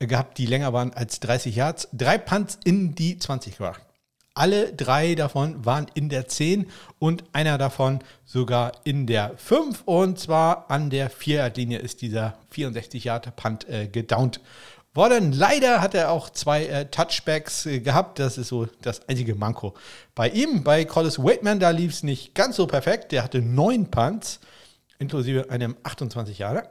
gehabt, 0.00 0.38
die 0.38 0.46
länger 0.46 0.72
waren 0.72 0.92
als 0.92 1.20
30 1.20 1.54
Yards. 1.54 1.88
Drei 1.92 2.18
Punts 2.18 2.58
in 2.64 2.96
die 2.96 3.18
20 3.18 3.58
gebracht. 3.58 3.87
Alle 4.38 4.72
drei 4.72 5.16
davon 5.16 5.64
waren 5.64 5.88
in 5.94 6.08
der 6.08 6.28
10 6.28 6.68
und 7.00 7.24
einer 7.32 7.58
davon 7.58 7.98
sogar 8.24 8.70
in 8.84 9.08
der 9.08 9.36
5. 9.36 9.82
Und 9.84 10.20
zwar 10.20 10.70
an 10.70 10.90
der 10.90 11.10
4-Yard-Linie 11.10 11.80
ist 11.80 12.02
dieser 12.02 12.38
64-Yard-Punt 12.54 13.68
äh, 13.68 13.88
gedownt 13.88 14.40
worden. 14.94 15.32
Leider 15.32 15.80
hat 15.80 15.94
er 15.94 16.12
auch 16.12 16.30
zwei 16.30 16.66
äh, 16.66 16.84
Touchbacks 16.86 17.66
äh, 17.66 17.80
gehabt. 17.80 18.20
Das 18.20 18.38
ist 18.38 18.46
so 18.46 18.68
das 18.80 19.08
einzige 19.08 19.34
Manko 19.34 19.74
bei 20.14 20.28
ihm. 20.28 20.62
Bei 20.62 20.84
Collis 20.84 21.18
Waitman, 21.18 21.58
da 21.58 21.70
lief 21.70 21.92
es 21.92 22.02
nicht 22.04 22.36
ganz 22.36 22.54
so 22.54 22.68
perfekt. 22.68 23.10
Der 23.10 23.24
hatte 23.24 23.42
neun 23.42 23.90
Punts, 23.90 24.38
inklusive 25.00 25.50
einem 25.50 25.76
28 25.82 26.38
Jahre 26.38 26.70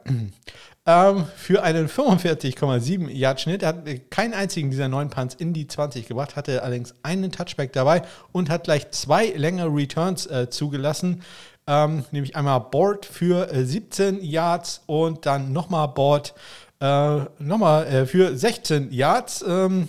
ähm, 0.88 1.26
für 1.36 1.62
einen 1.62 1.86
45,7 1.86 3.10
Yard 3.10 3.42
Schnitt. 3.42 3.62
Er 3.62 3.68
hat 3.68 4.10
keinen 4.10 4.32
einzigen 4.32 4.70
dieser 4.70 4.88
neun 4.88 5.10
Punts 5.10 5.34
in 5.34 5.52
die 5.52 5.68
20 5.68 6.08
gebracht, 6.08 6.34
hatte 6.34 6.62
allerdings 6.62 6.94
einen 7.02 7.30
Touchback 7.30 7.74
dabei 7.74 8.02
und 8.32 8.48
hat 8.48 8.64
gleich 8.64 8.90
zwei 8.90 9.26
längere 9.26 9.68
Returns 9.68 10.26
äh, 10.26 10.48
zugelassen. 10.48 11.22
Ähm, 11.66 12.06
nämlich 12.10 12.36
einmal 12.36 12.60
Board 12.60 13.04
für 13.04 13.52
äh, 13.52 13.66
17 13.66 14.22
Yards 14.22 14.82
und 14.86 15.26
dann 15.26 15.52
nochmal 15.52 15.88
Board 15.88 16.32
äh, 16.80 17.18
nochmal 17.38 17.86
äh, 17.86 18.06
für 18.06 18.34
16 18.34 18.90
Yards. 18.90 19.44
Ähm, 19.46 19.88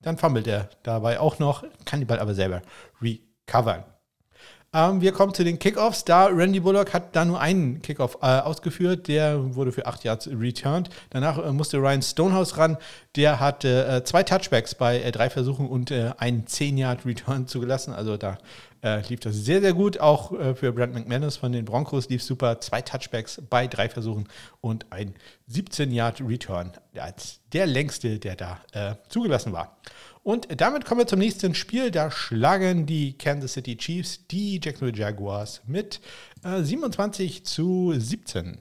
dann 0.00 0.16
fummelt 0.16 0.46
er 0.46 0.70
dabei 0.84 1.18
auch 1.18 1.40
noch, 1.40 1.64
kann 1.84 1.98
die 1.98 2.06
Ball 2.06 2.20
aber 2.20 2.34
selber 2.34 2.62
recovern. 3.02 3.82
Ähm, 4.72 5.00
wir 5.00 5.10
kommen 5.10 5.34
zu 5.34 5.42
den 5.42 5.58
Kickoffs. 5.58 6.04
Da 6.04 6.26
Randy 6.26 6.60
Bullock 6.60 6.94
hat 6.94 7.16
da 7.16 7.24
nur 7.24 7.40
einen 7.40 7.82
Kickoff 7.82 8.18
äh, 8.22 8.26
ausgeführt. 8.26 9.08
Der 9.08 9.56
wurde 9.56 9.72
für 9.72 9.86
acht 9.86 10.04
Yards 10.04 10.28
returned. 10.28 10.90
Danach 11.10 11.44
äh, 11.44 11.52
musste 11.52 11.78
Ryan 11.78 12.02
Stonehouse 12.02 12.56
ran. 12.56 12.76
Der 13.16 13.40
hatte 13.40 13.84
äh, 13.86 14.04
zwei 14.04 14.22
Touchbacks 14.22 14.76
bei 14.76 15.00
äh, 15.00 15.10
drei 15.10 15.28
Versuchen 15.28 15.66
und 15.68 15.90
äh, 15.90 16.12
einen 16.18 16.44
10-Yard-Return 16.44 17.46
zugelassen. 17.48 17.92
Also 17.92 18.16
da 18.16 18.38
äh, 18.84 19.00
lief 19.08 19.18
das 19.18 19.34
sehr, 19.34 19.60
sehr 19.60 19.72
gut. 19.72 19.98
Auch 19.98 20.30
für 20.54 20.72
Brent 20.72 20.94
McManus 20.94 21.36
von 21.36 21.50
den 21.50 21.64
Broncos 21.64 22.08
lief 22.08 22.22
super. 22.22 22.60
Zwei 22.60 22.80
Touchbacks 22.80 23.42
bei 23.50 23.66
drei 23.66 23.88
Versuchen 23.88 24.28
und 24.60 24.86
ein 24.90 25.16
17-Yard-Return 25.50 26.74
als 26.96 27.40
der 27.52 27.66
längste, 27.66 28.20
der 28.20 28.36
da 28.36 28.60
zugelassen 29.08 29.52
war. 29.52 29.76
Und 30.22 30.60
damit 30.60 30.84
kommen 30.84 31.00
wir 31.00 31.06
zum 31.06 31.18
nächsten 31.18 31.54
Spiel. 31.54 31.90
Da 31.90 32.10
schlagen 32.10 32.86
die 32.86 33.16
Kansas 33.16 33.54
City 33.54 33.76
Chiefs 33.76 34.26
die 34.26 34.60
Jacksonville 34.62 34.98
Jaguars 34.98 35.62
mit 35.66 36.00
äh, 36.44 36.62
27 36.62 37.44
zu 37.44 37.94
17. 37.96 38.60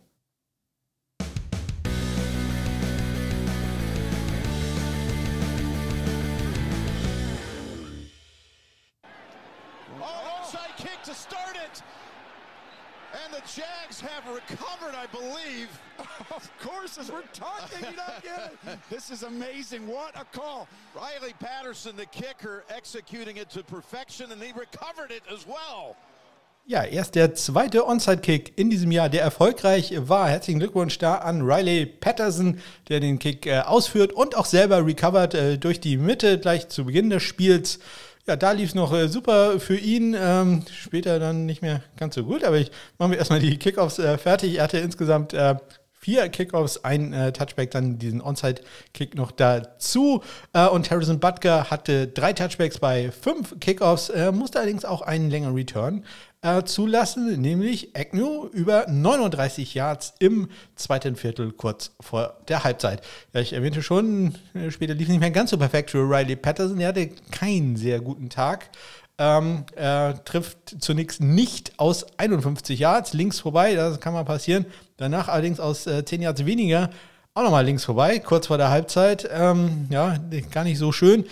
Jags 13.56 14.00
have 14.02 14.28
recovered, 14.34 14.96
I 14.96 15.08
believe. 15.08 15.70
Of 16.32 16.50
course, 16.60 16.98
as 16.98 17.12
we're 17.12 17.24
talking, 17.34 17.80
you 17.80 17.96
don't 17.96 18.24
get 18.24 18.54
it. 18.54 18.80
This 18.90 19.10
is 19.10 19.24
amazing. 19.24 19.88
What 19.88 20.16
a 20.16 20.26
call. 20.26 20.68
Riley 20.96 21.34
Patterson, 21.40 21.96
the 21.96 22.06
kicker, 22.06 22.64
executing 22.70 23.38
it 23.38 23.50
to 23.52 23.64
perfection, 23.64 24.32
and 24.32 24.42
he 24.42 24.52
recovered 24.52 25.12
it 25.12 25.24
as 25.32 25.48
well. 25.48 25.96
Ja, 26.66 26.84
erst 26.84 27.16
der 27.16 27.34
zweite 27.34 27.88
Onside-Kick 27.88 28.58
in 28.58 28.70
diesem 28.70 28.92
Jahr, 28.92 29.10
der 29.10 29.24
erfolgreich 29.24 29.92
war. 30.08 30.30
Herzlichen 30.30 30.60
Glückwunsch 30.60 31.00
da 31.00 31.16
an 31.16 31.42
Riley 31.42 31.88
Patterson, 31.88 32.62
der 32.90 33.00
den 33.00 33.18
Kick 33.18 33.48
äh, 33.48 33.62
ausführt 33.62 34.14
und 34.14 34.38
auch 34.38 34.46
selber 34.46 34.86
recovered 34.86 35.34
äh, 35.34 35.58
durch 35.58 35.80
die 35.80 35.98
Mitte 35.98 36.40
gleich 36.40 36.70
zu 36.70 36.86
Beginn 36.86 37.10
des 37.10 37.24
Spiels. 37.24 37.80
Ja, 38.30 38.36
da 38.36 38.52
lief 38.52 38.70
es 38.70 38.76
noch 38.76 38.94
äh, 38.94 39.08
super 39.08 39.60
für 39.60 39.76
ihn. 39.76 40.16
Ähm, 40.16 40.62
später 40.72 41.18
dann 41.18 41.48
nicht 41.48 41.64
mehr 41.64 41.82
ganz 41.98 42.14
so 42.14 42.24
gut, 42.24 42.44
aber 42.44 42.58
ich 42.58 42.70
mache 43.00 43.10
mir 43.10 43.16
erstmal 43.16 43.40
die 43.40 43.58
Kickoffs 43.58 43.98
äh, 43.98 44.20
fertig. 44.20 44.58
Er 44.58 44.66
hatte 44.66 44.78
insgesamt 44.78 45.34
äh, 45.34 45.56
vier 45.94 46.30
Kickoffs, 46.30 46.84
ein 46.84 47.12
äh, 47.12 47.34
Touchback, 47.34 47.72
dann 47.72 47.98
diesen 47.98 48.22
Onside-Kick 48.22 49.16
noch 49.16 49.32
dazu. 49.32 50.22
Äh, 50.54 50.68
und 50.68 50.92
Harrison 50.92 51.20
Butker 51.20 51.72
hatte 51.72 52.06
drei 52.08 52.34
Touchbacks 52.34 52.78
bei 52.78 53.10
fünf 53.10 53.60
Kickoffs, 53.60 54.10
äh, 54.10 54.32
musste 54.32 54.60
allerdings 54.60 54.86
auch 54.86 55.02
einen 55.02 55.32
längeren 55.32 55.56
Return 55.56 56.06
äh, 56.42 56.64
zulassen, 56.64 57.42
nämlich 57.42 57.96
Agnew 57.98 58.46
über 58.48 58.86
39 58.88 59.74
Yards 59.74 60.14
im 60.20 60.50
zweiten 60.76 61.16
Viertel 61.16 61.52
kurz 61.52 61.92
vor 62.00 62.38
der 62.48 62.64
Halbzeit. 62.64 63.02
Ja, 63.34 63.42
ich 63.42 63.54
erwähnte 63.54 63.84
schon, 63.84 64.36
äh, 64.54 64.72
später 64.72 64.94
lief 64.94 65.10
nicht 65.10 65.20
mehr 65.20 65.32
ganz 65.32 65.50
so 65.50 65.58
perfekt 65.58 65.92
für 65.92 66.10
Riley 66.10 66.36
Patterson. 66.36 66.80
Er 66.80 66.90
hatte 66.90 67.10
keinen 67.32 67.76
sehr 67.76 68.00
guten 68.00 68.30
Tag. 68.30 68.70
Ähm, 69.18 69.66
er 69.76 70.24
trifft 70.24 70.78
zunächst 70.80 71.20
nicht 71.20 71.74
aus 71.78 72.06
51 72.18 72.80
Yards 72.80 73.14
links 73.14 73.42
vorbei, 73.42 73.76
das 73.76 74.00
kann 74.00 74.14
mal 74.14 74.24
passieren. 74.24 74.66
Danach 74.96 75.28
allerdings 75.28 75.60
aus 75.60 75.88
äh, 75.88 76.06
10 76.06 76.22
Yards 76.22 76.46
weniger 76.46 76.90
auch 77.34 77.44
nochmal 77.44 77.66
links 77.66 77.84
vorbei, 77.86 78.20
kurz 78.20 78.48
vor 78.48 78.58
der 78.58 78.70
Halbzeit. 78.70 79.28
Ähm, 79.32 79.88
ja, 79.90 80.18
gar 80.52 80.64
nicht 80.64 80.78
so 80.78 80.92
schön. 80.92 81.26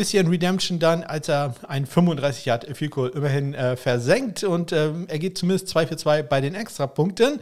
Bisschen 0.00 0.28
Redemption 0.28 0.78
dann, 0.78 1.04
als 1.04 1.28
er 1.28 1.54
ein 1.68 1.84
35 1.84 2.46
Yard 2.46 2.74
Field 2.74 2.90
Goal 2.90 3.10
immerhin 3.10 3.52
äh, 3.52 3.76
versenkt 3.76 4.42
und 4.44 4.72
äh, 4.72 4.92
er 5.08 5.18
geht 5.18 5.36
zumindest 5.36 5.68
2 5.68 5.88
für 5.88 5.96
2 5.98 6.22
bei 6.22 6.40
den 6.40 6.54
Extrapunkten. 6.54 7.38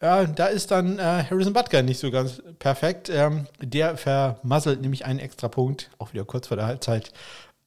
Ja, 0.00 0.24
da 0.24 0.46
ist 0.46 0.70
dann 0.70 0.98
äh, 0.98 1.02
Harrison 1.02 1.52
Butker 1.52 1.82
nicht 1.82 2.00
so 2.00 2.10
ganz 2.10 2.42
perfekt. 2.60 3.10
Ähm, 3.12 3.46
der 3.60 3.98
vermasselt 3.98 4.80
nämlich 4.80 5.04
einen 5.04 5.18
Extrapunkt, 5.18 5.90
auch 5.98 6.14
wieder 6.14 6.24
kurz 6.24 6.46
vor 6.46 6.56
der 6.56 6.64
Halbzeit. 6.64 7.12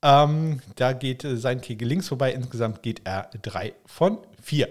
Ähm, 0.01 0.59
da 0.75 0.93
geht 0.93 1.23
äh, 1.23 1.37
sein 1.37 1.61
Kick 1.61 1.79
links 1.81 2.07
vorbei. 2.07 2.33
Insgesamt 2.33 2.81
geht 2.81 3.01
er 3.03 3.29
3 3.43 3.73
von 3.85 4.17
4. 4.41 4.69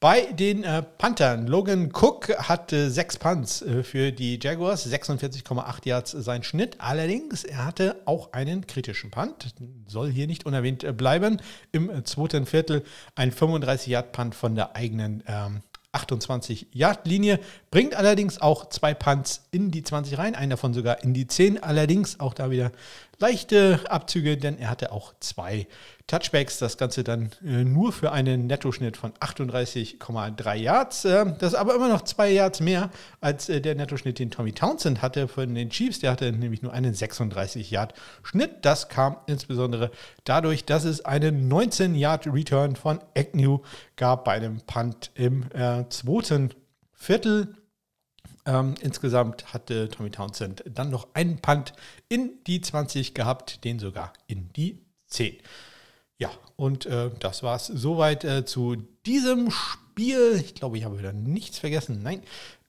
Bei 0.00 0.32
den 0.32 0.64
äh, 0.64 0.82
Panthern, 0.82 1.46
Logan 1.46 1.92
Cook 1.92 2.30
hatte 2.48 2.90
sechs 2.90 3.18
Punts 3.18 3.60
äh, 3.60 3.82
für 3.82 4.12
die 4.12 4.38
Jaguars, 4.42 4.90
46,8 4.90 5.86
Yards 5.86 6.12
sein 6.12 6.42
Schnitt. 6.42 6.76
Allerdings, 6.78 7.44
er 7.44 7.66
hatte 7.66 8.00
auch 8.06 8.32
einen 8.32 8.66
kritischen 8.66 9.10
Punt, 9.10 9.54
soll 9.86 10.10
hier 10.10 10.26
nicht 10.26 10.46
unerwähnt 10.46 10.84
äh, 10.84 10.94
bleiben. 10.94 11.36
Im 11.70 11.90
äh, 11.90 12.02
zweiten 12.02 12.46
Viertel 12.46 12.82
ein 13.14 13.30
35-Yard-Punt 13.30 14.34
von 14.34 14.54
der 14.54 14.74
eigenen 14.74 15.22
ähm, 15.26 15.60
28-Yard-Linie, 15.92 17.38
bringt 17.70 17.94
allerdings 17.94 18.40
auch 18.40 18.68
zwei 18.70 18.94
Punts 18.94 19.48
in 19.50 19.70
die 19.70 19.82
20 19.82 20.16
rein, 20.16 20.34
einen 20.34 20.50
davon 20.50 20.72
sogar 20.72 21.02
in 21.02 21.12
die 21.12 21.26
10. 21.26 21.62
Allerdings 21.62 22.20
auch 22.20 22.32
da 22.32 22.50
wieder 22.50 22.72
leichte 23.18 23.80
Abzüge, 23.88 24.36
denn 24.36 24.58
er 24.58 24.70
hatte 24.70 24.92
auch 24.92 25.12
zwei 25.20 25.66
Touchbacks. 26.10 26.58
Das 26.58 26.76
Ganze 26.76 27.04
dann 27.04 27.30
äh, 27.44 27.62
nur 27.62 27.92
für 27.92 28.10
einen 28.10 28.48
Nettoschnitt 28.48 28.96
von 28.96 29.12
38,3 29.12 30.54
Yards. 30.56 31.04
Äh, 31.04 31.26
das 31.38 31.52
ist 31.52 31.58
aber 31.58 31.76
immer 31.76 31.88
noch 31.88 32.02
zwei 32.02 32.30
Yards 32.30 32.58
mehr 32.58 32.90
als 33.20 33.48
äh, 33.48 33.60
der 33.60 33.76
Nettoschnitt, 33.76 34.18
den 34.18 34.32
Tommy 34.32 34.52
Townsend 34.52 35.02
hatte 35.02 35.28
von 35.28 35.54
den 35.54 35.70
Chiefs. 35.70 36.00
Der 36.00 36.10
hatte 36.10 36.32
nämlich 36.32 36.62
nur 36.62 36.72
einen 36.72 36.94
36 36.94 37.70
Yard 37.70 37.94
Schnitt. 38.24 38.50
Das 38.62 38.88
kam 38.88 39.18
insbesondere 39.26 39.92
dadurch, 40.24 40.64
dass 40.64 40.82
es 40.84 41.04
einen 41.04 41.46
19 41.46 41.94
Yard 41.94 42.26
Return 42.26 42.74
von 42.74 42.98
Agnew 43.16 43.60
gab 43.94 44.24
bei 44.24 44.32
einem 44.32 44.60
Punt 44.62 45.12
im 45.14 45.44
äh, 45.52 45.88
zweiten 45.90 46.50
Viertel. 46.92 47.54
Ähm, 48.46 48.74
insgesamt 48.80 49.52
hatte 49.54 49.88
Tommy 49.88 50.10
Townsend 50.10 50.64
dann 50.66 50.90
noch 50.90 51.06
einen 51.14 51.38
Punt 51.38 51.72
in 52.08 52.32
die 52.48 52.60
20 52.60 53.14
gehabt, 53.14 53.64
den 53.64 53.78
sogar 53.78 54.12
in 54.26 54.52
die 54.54 54.80
10. 55.06 55.36
Ja, 56.20 56.30
und 56.56 56.84
äh, 56.84 57.10
das 57.18 57.42
war 57.42 57.56
es 57.56 57.66
soweit 57.66 58.24
äh, 58.24 58.44
zu 58.44 58.76
diesem 59.06 59.50
Spiel. 59.50 60.36
Ich 60.36 60.54
glaube, 60.54 60.76
ich 60.76 60.84
habe 60.84 60.98
wieder 60.98 61.14
nichts 61.14 61.58
vergessen. 61.58 62.02
Nein. 62.02 62.22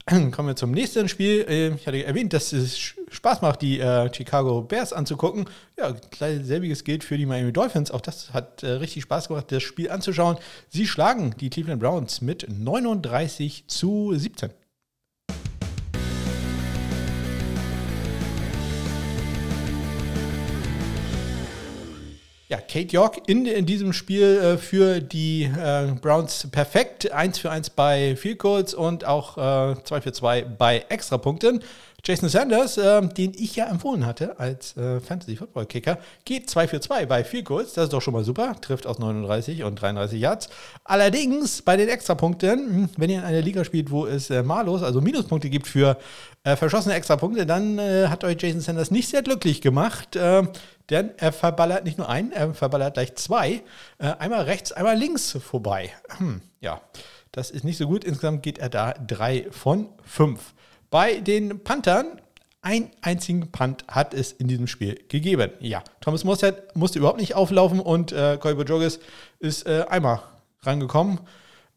Kommen 0.31 0.47
wir 0.47 0.55
zum 0.55 0.71
nächsten 0.71 1.09
Spiel. 1.09 1.45
Äh, 1.49 1.75
ich 1.75 1.85
hatte 1.85 2.03
erwähnt, 2.03 2.31
dass 2.31 2.53
es 2.53 2.77
Spaß 2.79 3.41
macht, 3.41 3.61
die 3.61 3.81
äh, 3.81 4.09
Chicago 4.13 4.61
Bears 4.61 4.93
anzugucken. 4.93 5.45
Ja, 5.77 5.93
selbiges 6.17 6.85
gilt 6.85 7.03
für 7.03 7.17
die 7.17 7.25
Miami 7.25 7.51
Dolphins. 7.51 7.91
Auch 7.91 7.99
das 7.99 8.33
hat 8.33 8.63
äh, 8.63 8.67
richtig 8.67 9.03
Spaß 9.03 9.27
gemacht, 9.27 9.51
das 9.51 9.63
Spiel 9.63 9.91
anzuschauen. 9.91 10.37
Sie 10.69 10.87
schlagen 10.87 11.35
die 11.41 11.49
Cleveland 11.49 11.81
Browns 11.81 12.21
mit 12.21 12.47
39 12.49 13.65
zu 13.67 14.13
17. 14.15 14.51
Ja, 22.51 22.57
Kate 22.57 22.91
York 22.93 23.21
in, 23.27 23.45
in 23.45 23.65
diesem 23.65 23.93
Spiel 23.93 24.25
äh, 24.25 24.57
für 24.57 24.99
die 24.99 25.43
äh, 25.43 25.93
Browns 26.01 26.49
perfekt. 26.51 27.09
1 27.09 27.39
für 27.39 27.49
1 27.49 27.69
bei 27.69 28.17
Field 28.17 28.39
Goals 28.39 28.73
und 28.73 29.05
auch 29.05 29.37
äh, 29.37 29.81
2 29.81 30.01
für 30.01 30.11
2 30.11 30.41
bei 30.57 30.83
Extrapunkten. 30.89 31.63
Jason 32.03 32.27
Sanders, 32.27 32.77
äh, 32.77 33.07
den 33.07 33.31
ich 33.37 33.55
ja 33.55 33.67
empfohlen 33.67 34.05
hatte 34.05 34.37
als 34.37 34.75
äh, 34.75 34.99
Fantasy-Football-Kicker, 34.99 35.99
geht 36.25 36.49
2 36.49 36.67
für 36.67 36.81
2 36.81 37.05
bei 37.05 37.23
Field 37.23 37.45
Goals. 37.45 37.71
Das 37.71 37.85
ist 37.85 37.93
doch 37.93 38.01
schon 38.01 38.13
mal 38.13 38.25
super. 38.25 38.59
Trifft 38.59 38.85
aus 38.85 38.99
39 38.99 39.63
und 39.63 39.75
33 39.81 40.19
Yards. 40.19 40.49
Allerdings 40.83 41.61
bei 41.61 41.77
den 41.77 41.87
Extrapunkten, 41.87 42.59
hm, 42.59 42.89
wenn 42.97 43.09
ihr 43.09 43.19
in 43.19 43.23
einer 43.23 43.41
Liga 43.41 43.63
spielt, 43.63 43.91
wo 43.91 44.07
es 44.07 44.29
äh, 44.29 44.43
malus, 44.43 44.83
also 44.83 44.99
Minuspunkte 44.99 45.49
gibt 45.49 45.67
für 45.67 45.97
äh, 46.43 46.57
verschossene 46.57 46.95
Extrapunkte, 46.95 47.45
dann 47.45 47.79
äh, 47.79 48.07
hat 48.09 48.25
euch 48.25 48.35
Jason 48.41 48.59
Sanders 48.59 48.91
nicht 48.91 49.07
sehr 49.07 49.21
glücklich 49.21 49.61
gemacht. 49.61 50.17
Denn 50.91 51.11
er 51.17 51.31
verballert 51.31 51.85
nicht 51.85 51.97
nur 51.97 52.09
einen, 52.09 52.31
er 52.31 52.53
verballert 52.53 52.95
gleich 52.95 53.15
zwei. 53.15 53.63
Äh, 53.97 54.13
einmal 54.19 54.41
rechts, 54.41 54.73
einmal 54.73 54.97
links 54.97 55.31
vorbei. 55.31 55.91
Hm, 56.17 56.41
ja, 56.59 56.81
das 57.31 57.49
ist 57.49 57.63
nicht 57.63 57.77
so 57.77 57.87
gut. 57.87 58.03
Insgesamt 58.03 58.43
geht 58.43 58.59
er 58.59 58.69
da 58.69 58.93
drei 58.93 59.47
von 59.51 59.87
fünf. 60.03 60.53
Bei 60.89 61.21
den 61.21 61.63
Panthern 61.63 62.19
einen 62.61 62.91
einzigen 63.01 63.51
Punt 63.51 63.85
hat 63.87 64.13
es 64.13 64.33
in 64.33 64.47
diesem 64.47 64.67
Spiel 64.67 64.99
gegeben. 65.07 65.51
Ja, 65.59 65.81
Thomas 66.01 66.23
Mossad 66.23 66.75
musste 66.75 66.99
überhaupt 66.99 67.19
nicht 67.19 67.35
auflaufen 67.35 67.79
und 67.79 68.11
äh, 68.11 68.37
Colby 68.39 68.63
Joggis 68.63 68.99
ist 69.39 69.65
äh, 69.65 69.85
einmal 69.89 70.21
rangekommen. 70.61 71.21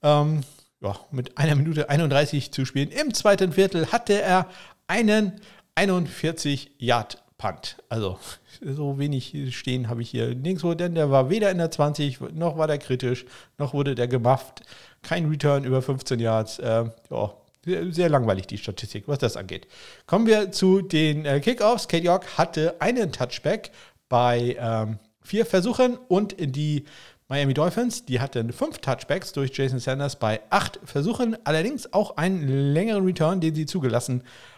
Ähm, 0.02 0.40
ja, 0.82 0.98
mit 1.10 1.38
einer 1.38 1.54
Minute 1.54 1.88
31 1.88 2.52
zu 2.52 2.66
spielen. 2.66 2.90
Im 2.90 3.14
zweiten 3.14 3.52
Viertel 3.52 3.92
hatte 3.92 4.20
er 4.20 4.48
einen 4.86 5.40
41 5.76 6.72
Yard 6.78 7.23
Punt. 7.44 7.76
Also 7.90 8.18
so 8.62 8.98
wenig 8.98 9.54
stehen 9.54 9.90
habe 9.90 10.00
ich 10.00 10.08
hier 10.08 10.34
nirgendwo, 10.34 10.72
denn 10.72 10.94
der 10.94 11.10
war 11.10 11.28
weder 11.28 11.50
in 11.50 11.58
der 11.58 11.70
20, 11.70 12.20
noch 12.32 12.56
war 12.56 12.66
der 12.66 12.78
kritisch, 12.78 13.26
noch 13.58 13.74
wurde 13.74 13.94
der 13.94 14.08
gemufft. 14.08 14.62
Kein 15.02 15.28
Return 15.28 15.64
über 15.64 15.82
15 15.82 16.20
Yards. 16.20 16.58
Äh, 16.58 16.86
ja, 17.10 17.34
sehr, 17.62 17.92
sehr, 17.92 18.08
langweilig 18.08 18.46
die 18.46 18.56
Statistik, 18.56 19.08
was 19.08 19.18
das 19.18 19.36
angeht. 19.36 19.66
Kommen 20.06 20.26
wir 20.26 20.52
zu 20.52 20.80
den 20.80 21.26
äh, 21.26 21.40
Kickoffs. 21.40 21.86
Kate 21.86 22.04
York 22.04 22.38
hatte 22.38 22.80
einen 22.80 23.12
Touchback 23.12 23.72
bei 24.08 24.56
ähm, 24.58 24.98
vier 25.20 25.44
Versuchen 25.44 25.98
und 26.08 26.36
die 26.38 26.86
Miami 27.28 27.52
Dolphins, 27.52 28.06
die 28.06 28.20
hatten 28.20 28.52
fünf 28.54 28.78
Touchbacks 28.78 29.32
durch 29.32 29.54
Jason 29.54 29.78
Sanders 29.78 30.16
bei 30.16 30.40
acht 30.48 30.78
Versuchen, 30.84 31.36
allerdings 31.44 31.92
auch 31.92 32.16
einen 32.16 32.72
längeren 32.72 33.04
Return, 33.04 33.40
den 33.40 33.54
sie 33.54 33.66
zugelassen 33.66 34.20
haben, 34.20 34.53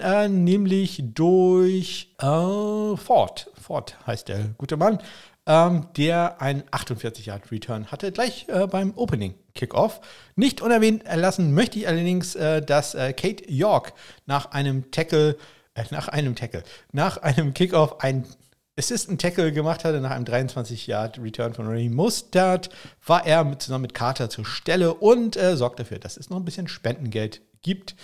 äh, 0.00 0.28
nämlich 0.28 1.02
durch 1.14 2.14
äh, 2.18 2.26
Ford. 2.96 3.50
Ford 3.60 3.96
heißt 4.06 4.28
der 4.28 4.38
gute 4.58 4.76
Mann, 4.76 4.98
ähm, 5.46 5.88
der 5.96 6.40
einen 6.40 6.62
48-Yard-Return 6.64 7.90
hatte, 7.90 8.12
gleich 8.12 8.46
äh, 8.48 8.66
beim 8.66 8.92
Opening 8.96 9.34
Kickoff. 9.54 10.00
Nicht 10.36 10.60
unerwähnt 10.60 11.04
lassen 11.12 11.54
möchte 11.54 11.78
ich 11.78 11.88
allerdings, 11.88 12.34
äh, 12.34 12.60
dass 12.62 12.94
äh, 12.94 13.12
Kate 13.14 13.50
York 13.50 13.94
nach 14.26 14.52
einem 14.52 14.90
Tackle, 14.90 15.36
äh, 15.74 15.84
nach 15.90 16.08
einem 16.08 16.36
Tackle, 16.36 16.62
nach 16.92 17.16
einem 17.16 17.54
Kickoff 17.54 18.00
ein 18.00 18.26
Assistant 18.78 19.20
Tackle 19.20 19.50
gemacht 19.50 19.84
hatte 19.84 20.00
nach 20.00 20.12
einem 20.12 20.24
23-Yard-Return 20.24 21.52
von 21.52 21.66
Ray 21.66 21.88
Mustard, 21.88 22.70
war 23.04 23.26
er 23.26 23.42
mit, 23.42 23.60
zusammen 23.60 23.82
mit 23.82 23.94
Carter 23.94 24.30
zur 24.30 24.44
Stelle 24.44 24.94
und 24.94 25.36
äh, 25.36 25.56
sorgt 25.56 25.80
dafür, 25.80 25.98
dass 25.98 26.16
es 26.16 26.30
noch 26.30 26.36
ein 26.36 26.44
bisschen 26.44 26.68
Spendengeld 26.68 27.40
gibt. 27.62 27.96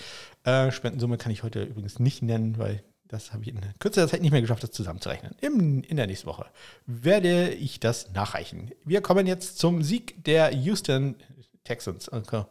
Äh, 0.45 0.71
Spendensumme 0.71 1.17
kann 1.17 1.33
ich 1.33 1.43
heute 1.43 1.63
übrigens 1.63 1.99
nicht 1.99 2.23
nennen, 2.23 2.59
weil 2.59 2.83
das 3.09 3.33
habe 3.33 3.43
ich 3.43 3.49
in 3.49 3.61
kürzester 3.79 4.11
Zeit 4.11 4.23
nicht 4.23 4.33
mehr 4.33 4.41
geschafft, 4.41 4.63
das 4.63 4.71
zusammenzurechnen. 4.73 5.35
Im, 5.41 5.83
in 5.83 5.97
der 5.97 6.07
nächsten 6.07 6.27
Woche 6.27 6.47
werde 6.87 7.51
ich 7.51 7.81
das 7.81 8.13
nachreichen. 8.13 8.71
Wir 8.85 9.01
kommen 9.01 9.27
jetzt 9.27 9.59
zum 9.59 9.83
Sieg 9.83 10.23
der 10.25 10.53
Houston 10.53 11.17
Texans. 11.65 12.13
Okay. 12.13 12.45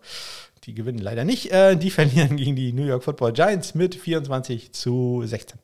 Die 0.64 0.74
gewinnen 0.74 1.00
leider 1.00 1.24
nicht. 1.24 1.52
Äh, 1.52 1.76
die 1.76 1.92
verlieren 1.92 2.38
gegen 2.38 2.56
die 2.56 2.74
New 2.74 2.86
York 2.86 3.04
Football 3.04 3.34
Giants 3.34 3.76
mit 3.76 3.96
24 3.96 4.74
zu 4.74 5.22
16. 5.26 5.60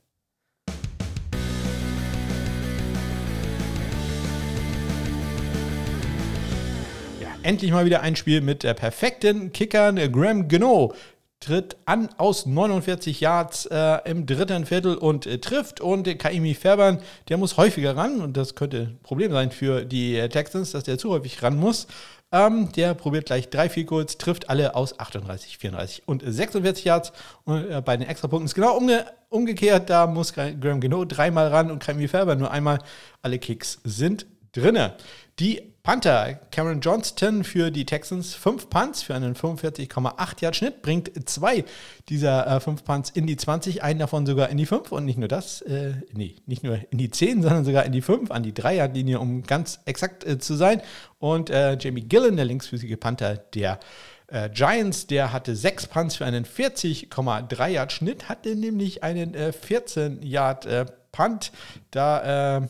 endlich 7.41 7.71
mal 7.71 7.85
wieder 7.85 8.01
ein 8.01 8.15
Spiel 8.15 8.41
mit 8.41 8.61
der 8.61 8.75
perfekten 8.75 9.51
Kickern. 9.51 9.95
Graham 10.11 10.49
Gano 10.49 10.93
tritt 11.39 11.77
an 11.85 12.09
aus 12.17 12.45
49 12.45 13.21
Yards 13.21 13.65
äh, 13.67 13.99
im 14.05 14.25
dritten 14.25 14.65
Viertel 14.65 14.95
und 14.95 15.25
äh, 15.25 15.39
trifft. 15.39 15.79
Und 15.79 16.07
äh, 16.07 16.15
Kaimi 16.15 16.53
Fairbairn, 16.53 16.99
der 17.29 17.37
muss 17.37 17.57
häufiger 17.57 17.95
ran. 17.95 18.21
Und 18.21 18.35
das 18.35 18.55
könnte 18.55 18.79
ein 18.79 18.99
Problem 19.03 19.31
sein 19.31 19.51
für 19.51 19.85
die 19.85 20.17
äh, 20.17 20.29
Texans, 20.29 20.71
dass 20.71 20.83
der 20.83 20.97
zu 20.97 21.11
häufig 21.11 21.41
ran 21.41 21.57
muss. 21.57 21.87
Ähm, 22.31 22.71
der 22.73 22.93
probiert 22.93 23.25
gleich 23.25 23.49
drei, 23.49 23.69
vier 23.69 23.85
Goals, 23.85 24.17
trifft 24.17 24.49
alle 24.49 24.75
aus 24.75 24.99
38, 24.99 25.57
34 25.57 26.07
und 26.07 26.23
46 26.25 26.85
Yards. 26.85 27.13
Und 27.45 27.71
äh, 27.71 27.81
bei 27.83 27.97
den 27.97 28.07
Extrapunkten 28.07 28.45
ist 28.45 28.55
genau 28.55 28.75
umge 28.75 29.05
umgekehrt. 29.29 29.89
Da 29.89 30.07
muss 30.07 30.33
Graham 30.33 30.81
genau 30.81 31.05
dreimal 31.05 31.47
ran 31.47 31.71
und 31.71 31.79
Kaimi 31.79 32.07
Fairbairn 32.07 32.39
nur 32.39 32.51
einmal. 32.51 32.79
Alle 33.21 33.39
Kicks 33.39 33.79
sind 33.83 34.25
drinne. 34.51 34.95
Die 35.39 35.61
Panther, 35.83 36.33
Cameron 36.51 36.81
Johnston 36.81 37.45
für 37.45 37.71
die 37.71 37.85
Texans, 37.85 38.35
fünf 38.35 38.69
Punts 38.69 39.01
für 39.01 39.15
einen 39.15 39.35
45,8 39.35 40.41
Yard 40.41 40.55
Schnitt, 40.57 40.81
bringt 40.81 41.29
zwei 41.29 41.63
dieser 42.09 42.45
äh, 42.45 42.59
fünf 42.59 42.83
Punts 42.83 43.09
in 43.09 43.25
die 43.25 43.37
20, 43.37 43.81
einen 43.81 43.99
davon 43.99 44.25
sogar 44.25 44.49
in 44.49 44.57
die 44.57 44.65
5 44.65 44.91
und 44.91 45.05
nicht 45.05 45.17
nur 45.17 45.29
das, 45.29 45.61
äh, 45.61 45.93
nee, 46.11 46.35
nicht 46.45 46.63
nur 46.63 46.79
in 46.91 46.97
die 46.97 47.09
10, 47.09 47.41
sondern 47.41 47.63
sogar 47.63 47.85
in 47.85 47.93
die 47.93 48.01
5, 48.01 48.31
an 48.31 48.43
die 48.43 48.53
3 48.53 48.75
Yard 48.75 48.93
Linie, 48.93 49.21
um 49.21 49.41
ganz 49.43 49.79
exakt 49.85 50.25
äh, 50.25 50.39
zu 50.39 50.55
sein. 50.55 50.81
Und 51.19 51.49
äh, 51.49 51.77
Jamie 51.79 52.01
Gillen, 52.01 52.35
der 52.35 52.43
linksfüßige 52.43 52.99
Panther 52.99 53.37
der 53.37 53.79
äh, 54.27 54.49
Giants, 54.49 55.07
der 55.07 55.31
hatte 55.31 55.55
sechs 55.55 55.87
Punts 55.87 56.17
für 56.17 56.25
einen 56.25 56.43
40,3 56.43 57.67
Yard 57.69 57.93
Schnitt, 57.93 58.27
hatte 58.27 58.57
nämlich 58.57 59.03
einen 59.03 59.33
14 59.53 60.21
äh, 60.21 60.25
Yard 60.25 60.67
Punt. 61.13 61.53
Da 61.91 62.67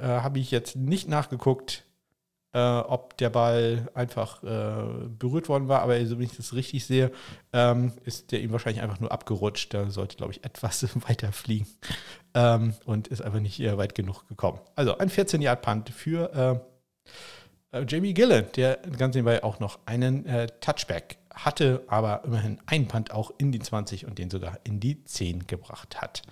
habe 0.00 0.40
ich 0.40 0.50
jetzt 0.50 0.74
nicht 0.74 1.08
nachgeguckt, 1.08 1.85
äh, 2.56 2.78
ob 2.78 3.18
der 3.18 3.28
Ball 3.28 3.86
einfach 3.92 4.42
äh, 4.42 5.08
berührt 5.18 5.50
worden 5.50 5.68
war, 5.68 5.82
aber 5.82 6.04
so 6.06 6.18
wie 6.18 6.24
ich 6.24 6.34
das 6.34 6.54
richtig 6.54 6.86
sehe, 6.86 7.12
ähm, 7.52 7.92
ist 8.06 8.32
der 8.32 8.40
ihm 8.40 8.50
wahrscheinlich 8.50 8.82
einfach 8.82 8.98
nur 8.98 9.12
abgerutscht. 9.12 9.74
Da 9.74 9.90
sollte, 9.90 10.16
glaube 10.16 10.32
ich, 10.32 10.42
etwas 10.42 10.86
weiter 11.06 11.32
fliegen 11.32 11.66
ähm, 12.32 12.72
und 12.86 13.08
ist 13.08 13.20
einfach 13.20 13.40
nicht 13.40 13.60
äh, 13.60 13.76
weit 13.76 13.94
genug 13.94 14.26
gekommen. 14.28 14.58
Also 14.74 14.96
ein 14.96 15.10
14-Yard-Punt 15.10 15.90
für 15.90 16.62
äh, 17.72 17.78
äh, 17.78 17.84
Jamie 17.86 18.14
Gillen, 18.14 18.46
der 18.56 18.78
ganz 18.96 19.14
nebenbei 19.14 19.44
auch 19.44 19.60
noch 19.60 19.78
einen 19.84 20.24
Touchback 20.60 21.18
hatte, 21.36 21.84
aber 21.86 22.22
immerhin 22.24 22.58
einen 22.66 22.88
Punt 22.88 23.12
auch 23.12 23.30
in 23.38 23.52
die 23.52 23.60
20 23.60 24.06
und 24.06 24.18
den 24.18 24.30
sogar 24.30 24.58
in 24.64 24.80
die 24.80 25.04
10 25.04 25.46
gebracht 25.46 26.00
hat. 26.00 26.22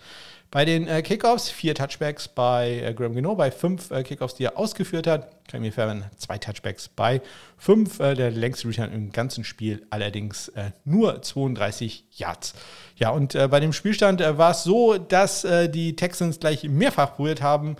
Bei 0.54 0.64
den 0.64 0.86
äh, 0.86 1.02
Kickoffs 1.02 1.50
vier 1.50 1.74
Touchbacks 1.74 2.28
bei 2.28 2.80
äh, 2.80 2.94
Graham 2.94 3.14
Gino, 3.14 3.34
bei 3.34 3.50
fünf 3.50 3.90
äh, 3.90 4.04
Kickoffs, 4.04 4.36
die 4.36 4.44
er 4.44 4.56
ausgeführt 4.56 5.08
hat. 5.08 5.48
Camille 5.48 5.72
Fairman 5.72 6.04
zwei 6.16 6.38
Touchbacks 6.38 6.88
bei 6.88 7.20
fünf. 7.58 7.98
Äh, 7.98 8.14
der 8.14 8.30
längste 8.30 8.68
Return 8.68 8.92
im 8.92 9.10
ganzen 9.10 9.42
Spiel, 9.42 9.84
allerdings 9.90 10.46
äh, 10.50 10.70
nur 10.84 11.20
32 11.20 12.04
Yards. 12.12 12.54
Ja, 12.94 13.10
und 13.10 13.34
äh, 13.34 13.48
bei 13.48 13.58
dem 13.58 13.72
Spielstand 13.72 14.20
war 14.20 14.52
es 14.52 14.62
so, 14.62 14.96
dass 14.96 15.44
die 15.44 15.96
Texans 15.96 16.38
gleich 16.38 16.62
mehrfach 16.62 17.16
probiert 17.16 17.42
haben, 17.42 17.74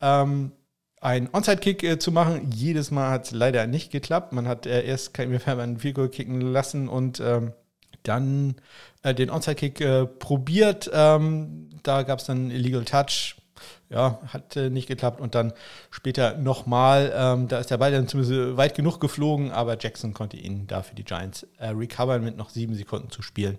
ähm, 0.00 0.52
einen 1.00 1.28
Onside-Kick 1.32 2.00
zu 2.00 2.12
machen. 2.12 2.50
Jedes 2.52 2.90
Mal 2.90 3.10
hat 3.10 3.26
es 3.26 3.30
leider 3.32 3.66
nicht 3.66 3.90
geklappt. 3.90 4.32
Man 4.32 4.46
hat 4.46 4.66
erst 4.66 5.14
Camille 5.14 5.40
Fairman 5.40 5.70
einen 5.70 5.78
Field 5.78 6.12
kicken 6.12 6.40
lassen 6.40 6.88
und 6.88 7.20
ähm, 7.20 7.52
dann 8.02 8.56
äh, 9.02 9.14
den 9.14 9.30
Onside-Kick 9.30 9.80
äh, 9.80 10.06
probiert. 10.06 10.90
Ähm, 10.92 11.70
da 11.82 12.02
gab 12.02 12.18
es 12.18 12.26
dann 12.26 12.50
Illegal 12.50 12.84
Touch. 12.84 13.36
Ja, 13.90 14.20
hat 14.28 14.56
äh, 14.56 14.70
nicht 14.70 14.88
geklappt. 14.88 15.20
Und 15.20 15.34
dann 15.34 15.52
später 15.90 16.36
nochmal. 16.36 17.12
Ähm, 17.14 17.48
da 17.48 17.58
ist 17.58 17.70
der 17.70 17.78
Ball 17.78 17.92
dann 17.92 18.08
zumindest 18.08 18.56
weit 18.56 18.74
genug 18.74 19.00
geflogen, 19.00 19.50
aber 19.50 19.76
Jackson 19.78 20.14
konnte 20.14 20.36
ihn 20.36 20.66
da 20.66 20.82
für 20.82 20.94
die 20.94 21.04
Giants 21.04 21.46
äh, 21.58 21.68
recovern 21.68 22.22
mit 22.22 22.36
noch 22.36 22.50
sieben 22.50 22.74
Sekunden 22.74 23.10
zu 23.10 23.22
spielen. 23.22 23.58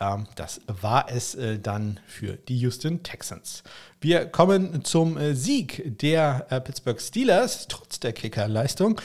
Ähm, 0.00 0.26
das 0.34 0.60
war 0.66 1.10
es 1.10 1.34
äh, 1.34 1.58
dann 1.58 2.00
für 2.06 2.36
die 2.36 2.58
Houston 2.58 3.02
Texans. 3.02 3.62
Wir 4.00 4.26
kommen 4.26 4.84
zum 4.84 5.16
äh, 5.16 5.34
Sieg 5.34 5.98
der 5.98 6.46
Pittsburgh 6.64 7.00
Steelers, 7.00 7.66
trotz 7.68 8.00
der 8.00 8.12
Kickerleistung. 8.12 9.00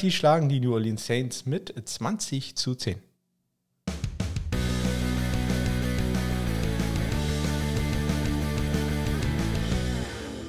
die 0.00 0.12
schlagen 0.12 0.48
die 0.48 0.60
New 0.60 0.74
Orleans 0.74 1.06
Saints 1.06 1.46
mit 1.46 1.74
20 1.84 2.56
zu 2.56 2.74
10. 2.74 3.05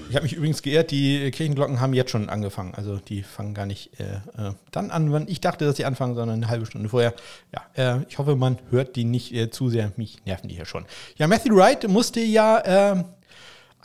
Ich 0.10 0.16
habe 0.16 0.24
mich 0.24 0.34
übrigens 0.34 0.62
geehrt, 0.62 0.92
die 0.92 1.32
Kirchenglocken 1.32 1.80
haben 1.80 1.94
jetzt 1.94 2.12
schon 2.12 2.30
angefangen. 2.30 2.74
Also 2.76 2.98
die 2.98 3.24
fangen 3.24 3.54
gar 3.54 3.66
nicht 3.66 4.00
äh, 4.00 4.04
äh, 4.38 4.54
dann 4.72 4.92
an, 4.92 5.12
wann 5.12 5.28
ich 5.28 5.42
dachte, 5.42 5.66
dass 5.66 5.78
sie 5.78 5.86
anfangen, 5.86 6.16
sondern 6.16 6.38
eine 6.38 6.48
halbe 6.48 6.66
Stunde 6.66 6.90
vorher. 6.90 7.14
Ja, 7.54 7.98
äh, 8.00 8.04
ich 8.08 8.18
hoffe, 8.18 8.36
man 8.36 8.58
hört 8.70 8.96
die 8.96 9.04
nicht 9.04 9.34
äh, 9.34 9.50
zu 9.50 9.70
sehr. 9.70 9.92
Mich 9.98 10.24
nerven 10.26 10.48
die 10.48 10.56
hier 10.56 10.66
schon. 10.66 10.86
Ja, 11.18 11.28
Matthew 11.28 11.56
Wright 11.56 11.88
musste 11.88 12.22
ja 12.22 12.94
äh, 12.94 13.04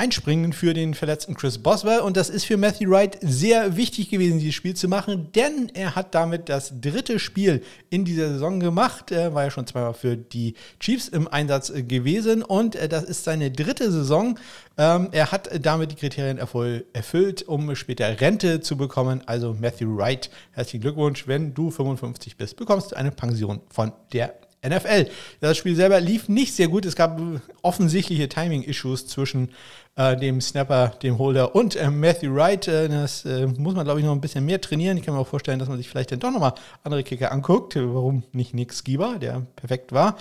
einspringen 0.02 0.52
für 0.52 0.74
den 0.74 0.94
verletzten 0.94 1.34
Chris 1.34 1.58
Boswell. 1.58 2.00
Und 2.00 2.16
das 2.16 2.28
ist 2.28 2.44
für 2.44 2.56
Matthew 2.56 2.90
Wright 2.90 3.18
sehr 3.20 3.76
wichtig 3.76 4.10
gewesen, 4.10 4.40
dieses 4.40 4.56
Spiel 4.56 4.74
zu 4.74 4.88
machen, 4.88 5.28
denn 5.36 5.70
er 5.74 5.94
hat 5.94 6.16
damit 6.16 6.48
das 6.48 6.80
dritte 6.80 7.20
Spiel 7.20 7.62
in 7.88 8.04
dieser 8.04 8.30
Saison 8.30 8.58
gemacht. 8.58 9.12
Er 9.12 9.32
war 9.32 9.44
ja 9.44 9.50
schon 9.52 9.64
zweimal 9.64 9.94
für 9.94 10.16
die 10.16 10.54
Chiefs 10.80 11.06
im 11.06 11.28
Einsatz 11.28 11.72
gewesen 11.72 12.42
und 12.42 12.74
äh, 12.74 12.88
das 12.88 13.04
ist 13.04 13.22
seine 13.22 13.52
dritte 13.52 13.92
Saison. 13.92 14.40
Ähm, 14.76 15.08
er 15.12 15.30
hat 15.30 15.48
damit 15.64 15.92
die 15.92 15.96
Kriterien 15.96 16.38
erfüllt, 16.38 17.42
um 17.46 17.76
später 17.76 18.20
Rente 18.20 18.60
zu 18.60 18.76
bekommen. 18.76 19.22
Also 19.26 19.54
Matthew 19.54 19.96
Wright, 19.96 20.30
herzlichen 20.50 20.80
Glückwunsch. 20.80 21.28
Wenn 21.28 21.54
du 21.54 21.70
55 21.70 22.36
bist, 22.36 22.56
bekommst 22.56 22.90
du 22.90 22.96
eine 22.96 23.12
Pension 23.12 23.60
von 23.70 23.92
der 24.12 24.34
NFL. 24.66 25.08
Das 25.40 25.56
Spiel 25.56 25.74
selber 25.74 26.00
lief 26.00 26.28
nicht 26.28 26.54
sehr 26.54 26.68
gut. 26.68 26.86
Es 26.86 26.96
gab 26.96 27.20
offensichtliche 27.62 28.28
Timing-Issues 28.28 29.06
zwischen 29.06 29.50
äh, 29.96 30.16
dem 30.16 30.40
Snapper, 30.40 30.88
dem 31.02 31.18
Holder 31.18 31.54
und 31.54 31.76
äh, 31.76 31.90
Matthew 31.90 32.34
Wright. 32.34 32.68
Äh, 32.68 32.88
das 32.88 33.24
äh, 33.24 33.46
muss 33.46 33.74
man, 33.74 33.84
glaube 33.84 34.00
ich, 34.00 34.06
noch 34.06 34.12
ein 34.12 34.20
bisschen 34.20 34.44
mehr 34.44 34.60
trainieren. 34.60 34.96
Ich 34.96 35.04
kann 35.04 35.14
mir 35.14 35.20
auch 35.20 35.26
vorstellen, 35.26 35.58
dass 35.58 35.68
man 35.68 35.78
sich 35.78 35.88
vielleicht 35.88 36.12
dann 36.12 36.20
doch 36.20 36.30
nochmal 36.30 36.54
andere 36.84 37.02
Kicker 37.02 37.32
anguckt. 37.32 37.76
Warum 37.76 38.22
nicht 38.32 38.54
Nick 38.54 38.72
Skiba, 38.72 39.18
der 39.18 39.46
perfekt 39.56 39.92
war. 39.92 40.16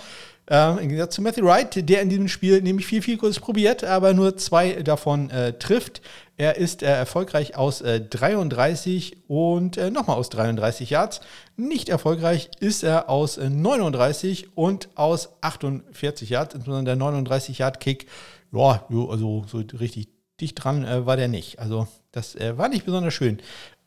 Ähm, 0.54 0.76
Im 0.80 0.88
Gegensatz 0.90 1.14
zu 1.14 1.22
Matthew 1.22 1.46
Wright, 1.46 1.88
der 1.88 2.02
in 2.02 2.10
diesem 2.10 2.28
Spiel 2.28 2.60
nämlich 2.60 2.84
viel, 2.84 3.00
viel 3.00 3.16
kurz 3.16 3.40
probiert, 3.40 3.84
aber 3.84 4.12
nur 4.12 4.36
zwei 4.36 4.82
davon 4.82 5.30
äh, 5.30 5.54
trifft. 5.54 6.02
Er 6.36 6.58
ist 6.58 6.82
äh, 6.82 6.88
erfolgreich 6.88 7.56
aus 7.56 7.80
äh, 7.80 8.02
33 8.02 9.16
und 9.28 9.78
äh, 9.78 9.90
nochmal 9.90 10.18
aus 10.18 10.28
33 10.28 10.90
Yards. 10.90 11.22
Nicht 11.56 11.88
erfolgreich 11.88 12.50
ist 12.60 12.82
er 12.82 13.08
aus 13.08 13.38
39 13.38 14.42
äh, 14.42 14.46
und 14.54 14.90
aus 14.94 15.30
48 15.40 16.28
Yards, 16.28 16.54
insbesondere 16.54 16.96
der 16.96 16.96
39 16.96 17.56
Yard 17.56 17.80
Kick. 17.80 18.06
Ja, 18.52 18.84
also 18.90 19.46
so 19.48 19.62
richtig 19.80 20.08
dicht 20.38 20.62
dran 20.62 20.84
äh, 20.84 21.06
war 21.06 21.16
der 21.16 21.28
nicht. 21.28 21.60
Also 21.60 21.88
das 22.10 22.36
war 22.38 22.68
nicht 22.68 22.84
besonders 22.84 23.14
schön 23.14 23.38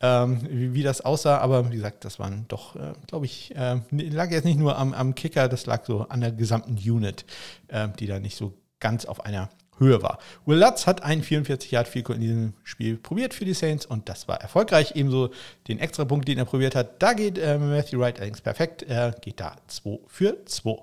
ähm, 0.06 0.40
wie, 0.50 0.74
wie, 0.74 0.84
das 0.84 1.02
aussah. 1.02 1.40
Aber 1.40 1.72
wie 1.72 1.76
gesagt, 1.76 2.06
das 2.06 2.20
waren 2.20 2.46
doch, 2.48 2.76
äh, 2.76 2.94
glaube 3.08 3.26
ich, 3.26 3.56
äh, 3.56 3.80
lag 3.92 4.32
jetzt 4.32 4.46
nicht 4.46 4.60
nur 4.60 4.78
am, 4.78 4.94
am, 4.94 5.16
Kicker, 5.16 5.48
das 5.48 5.66
lag 5.66 5.86
so 5.86 6.02
an 6.02 6.22
der 6.22 6.32
gesamten 6.32 6.76
Unit, 6.76 7.26
äh, 7.68 7.88
die 8.00 8.08
da 8.08 8.20
nicht 8.20 8.38
so 8.38 8.54
ganz 8.80 9.06
auf 9.06 9.26
einer 9.26 9.50
Höhe 9.78 10.02
war. 10.02 10.20
Will 10.46 10.58
Lutz 10.58 10.88
hat 10.88 11.04
einen 11.04 11.22
44 11.22 11.72
Yard 11.72 11.88
Field 11.88 12.10
in 12.10 12.22
diesem 12.22 12.54
Spiel 12.64 12.98
probiert 12.98 13.34
für 13.34 13.44
die 13.46 13.54
Saints 13.54 13.86
und 13.86 14.08
das 14.08 14.28
war 14.28 14.40
erfolgreich. 14.40 14.94
Ebenso 14.96 15.32
den 15.68 15.80
extra 15.80 16.06
Punkt, 16.06 16.28
den 16.28 16.38
er 16.38 16.46
probiert 16.46 16.76
hat, 16.76 17.02
da 17.02 17.14
geht 17.14 17.38
äh, 17.38 17.58
Matthew 17.58 18.00
Wright 18.00 18.18
allerdings 18.18 18.42
perfekt. 18.42 18.84
Er 18.84 19.12
geht 19.12 19.40
da 19.40 19.56
2 19.68 20.00
für 20.08 20.46
2. 20.46 20.78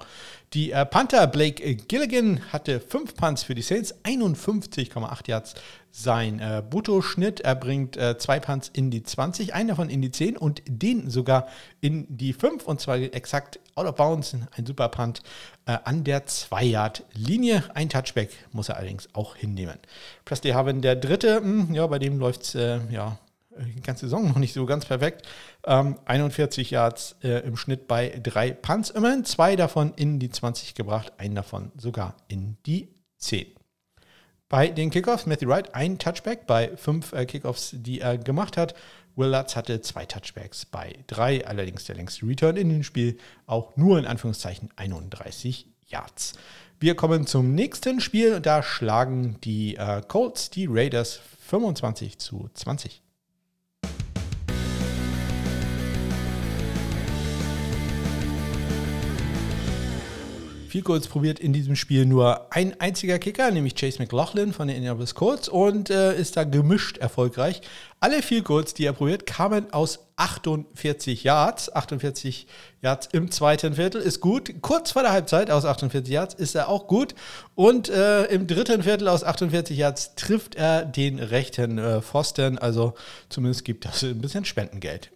Die 0.52 0.72
äh, 0.72 0.85
Panther 0.85 1.26
Blake 1.26 1.74
Gilligan 1.74 2.40
hatte 2.52 2.80
5 2.80 3.14
Punts 3.14 3.42
für 3.44 3.54
die 3.54 3.62
Saints, 3.62 3.94
51,8 4.04 5.28
Yards 5.28 5.54
sein 5.92 6.40
äh, 6.40 6.62
Bruttoschnitt. 6.68 7.40
Er 7.40 7.55
bringt 7.55 7.96
äh, 7.96 8.16
zwei 8.18 8.40
Punts 8.40 8.70
in 8.72 8.90
die 8.90 9.02
20, 9.02 9.55
einen 9.55 9.68
davon 9.68 9.90
in 9.90 10.00
die 10.00 10.11
10 10.11 10.37
und 10.37 10.62
den 10.66 11.11
sogar 11.11 11.46
in 11.81 12.07
die 12.09 12.33
5 12.33 12.64
und 12.64 12.81
zwar 12.81 12.96
exakt 12.96 13.61
out 13.74 13.87
of 13.87 13.94
bounds, 13.94 14.35
ein 14.57 14.66
super 14.66 14.88
Punt 14.88 15.22
äh, 15.66 15.76
an 15.85 16.02
der 16.02 16.26
2-Yard-Linie. 16.26 17.64
Ein 17.74 17.90
Touchback 17.90 18.31
muss 18.52 18.70
er 18.70 18.78
allerdings 18.78 19.09
auch 19.12 19.37
hinnehmen. 19.37 19.78
Presley 20.24 20.52
Haben 20.52 20.81
der 20.81 20.96
dritte, 20.96 21.40
mh, 21.40 21.68
hm, 21.68 21.74
ja, 21.74 21.87
bei 21.87 21.98
dem 21.98 22.18
läuft 22.18 22.42
es 22.42 22.55
äh, 22.55 22.81
ja, 22.90 23.18
die 23.59 23.83
ganze 23.83 24.07
Saison 24.07 24.28
noch 24.28 24.38
nicht 24.38 24.55
so 24.55 24.64
ganz 24.64 24.87
perfekt. 24.87 25.26
Ähm, 25.66 25.98
41 26.07 26.70
Yards 26.70 27.16
äh, 27.22 27.46
im 27.46 27.59
Schnitt 27.59 27.87
bei 27.87 28.18
drei 28.22 28.50
Punts, 28.50 28.88
immerhin 28.88 29.26
zwei 29.26 29.57
davon 29.57 29.92
in 29.94 30.18
die 30.18 30.31
20 30.31 30.74
gebracht, 30.74 31.12
einen 31.18 31.35
davon 31.35 31.70
sogar 31.76 32.16
in 32.28 32.57
die 32.64 32.88
10. 33.18 33.62
Bei 34.52 34.68
den 34.68 34.90
Kickoffs, 34.90 35.24
Matthew 35.24 35.48
Wright 35.48 35.74
ein 35.74 35.98
Touchback 35.98 36.46
bei 36.46 36.76
fünf 36.76 37.14
äh, 37.14 37.24
Kickoffs, 37.24 37.70
die 37.72 38.00
er 38.02 38.18
gemacht 38.18 38.58
hat. 38.58 38.74
Will 39.16 39.28
Lutz 39.30 39.56
hatte 39.56 39.80
zwei 39.80 40.04
Touchbacks 40.04 40.66
bei 40.66 40.92
drei, 41.06 41.46
allerdings 41.46 41.86
der 41.86 41.96
längste 41.96 42.26
Return 42.26 42.58
in 42.58 42.68
dem 42.68 42.83
Spiel, 42.83 43.16
auch 43.46 43.74
nur 43.79 43.98
in 43.98 44.04
Anführungszeichen 44.04 44.68
31 44.77 45.68
Yards. 45.88 46.35
Wir 46.81 46.94
kommen 46.94 47.27
zum 47.27 47.54
nächsten 47.54 48.02
Spiel. 48.02 48.40
Da 48.40 48.62
schlagen 48.62 49.38
die 49.42 49.77
äh, 49.77 50.02
Colts 50.06 50.50
die 50.50 50.66
Raiders 50.68 51.18
25 51.48 52.18
zu 52.18 52.50
20. 52.52 53.02
Field 60.73 60.87
Goals 60.87 61.06
probiert 61.06 61.38
in 61.38 61.52
diesem 61.52 61.77
Spiel 61.77 62.06
nur 62.06 62.46
ein 62.50 62.81
einziger 62.81 63.18
Kicker, 63.18 63.50
nämlich 63.50 63.75
Chase 63.75 63.98
McLaughlin 63.98 64.54
von 64.54 64.68
den 64.68 64.79
Indianapolis 64.79 65.14
Colts 65.14 65.46
und 65.50 65.90
äh, 65.90 66.18
ist 66.18 66.38
da 66.38 66.44
gemischt 66.44 66.96
erfolgreich. 66.96 67.60
Alle 68.00 68.23
Field 68.23 68.46
Goals, 68.46 68.73
die 68.73 68.87
er 68.87 68.94
probiert, 68.94 69.27
kamen 69.27 69.70
aus 69.75 69.98
48 70.16 71.25
Yards. 71.25 71.70
48 71.75 72.46
Yards 72.81 73.06
im 73.12 73.31
zweiten 73.31 73.75
Viertel 73.75 74.00
ist 74.00 74.20
gut. 74.20 74.62
Kurz 74.62 74.92
vor 74.92 75.02
der 75.02 75.12
Halbzeit 75.12 75.50
aus 75.50 75.66
48 75.66 76.10
Yards 76.10 76.33
ist 76.33 76.54
er 76.54 76.70
auch 76.70 76.87
gut. 76.87 77.14
Und 77.54 77.90
äh, 77.90 78.25
im 78.29 78.46
dritten 78.46 78.83
Viertel 78.83 79.08
aus 79.08 79.25
48 79.25 79.77
Yards 79.77 80.14
trifft 80.14 80.54
er 80.54 80.87
den 80.87 81.18
rechten 81.18 81.77
äh, 81.77 82.00
Pfosten. 82.00 82.56
Also 82.56 82.94
zumindest 83.29 83.66
gibt 83.66 83.85
das 83.85 84.02
ein 84.04 84.23
bisschen 84.23 84.46
Spendengeld. 84.46 85.10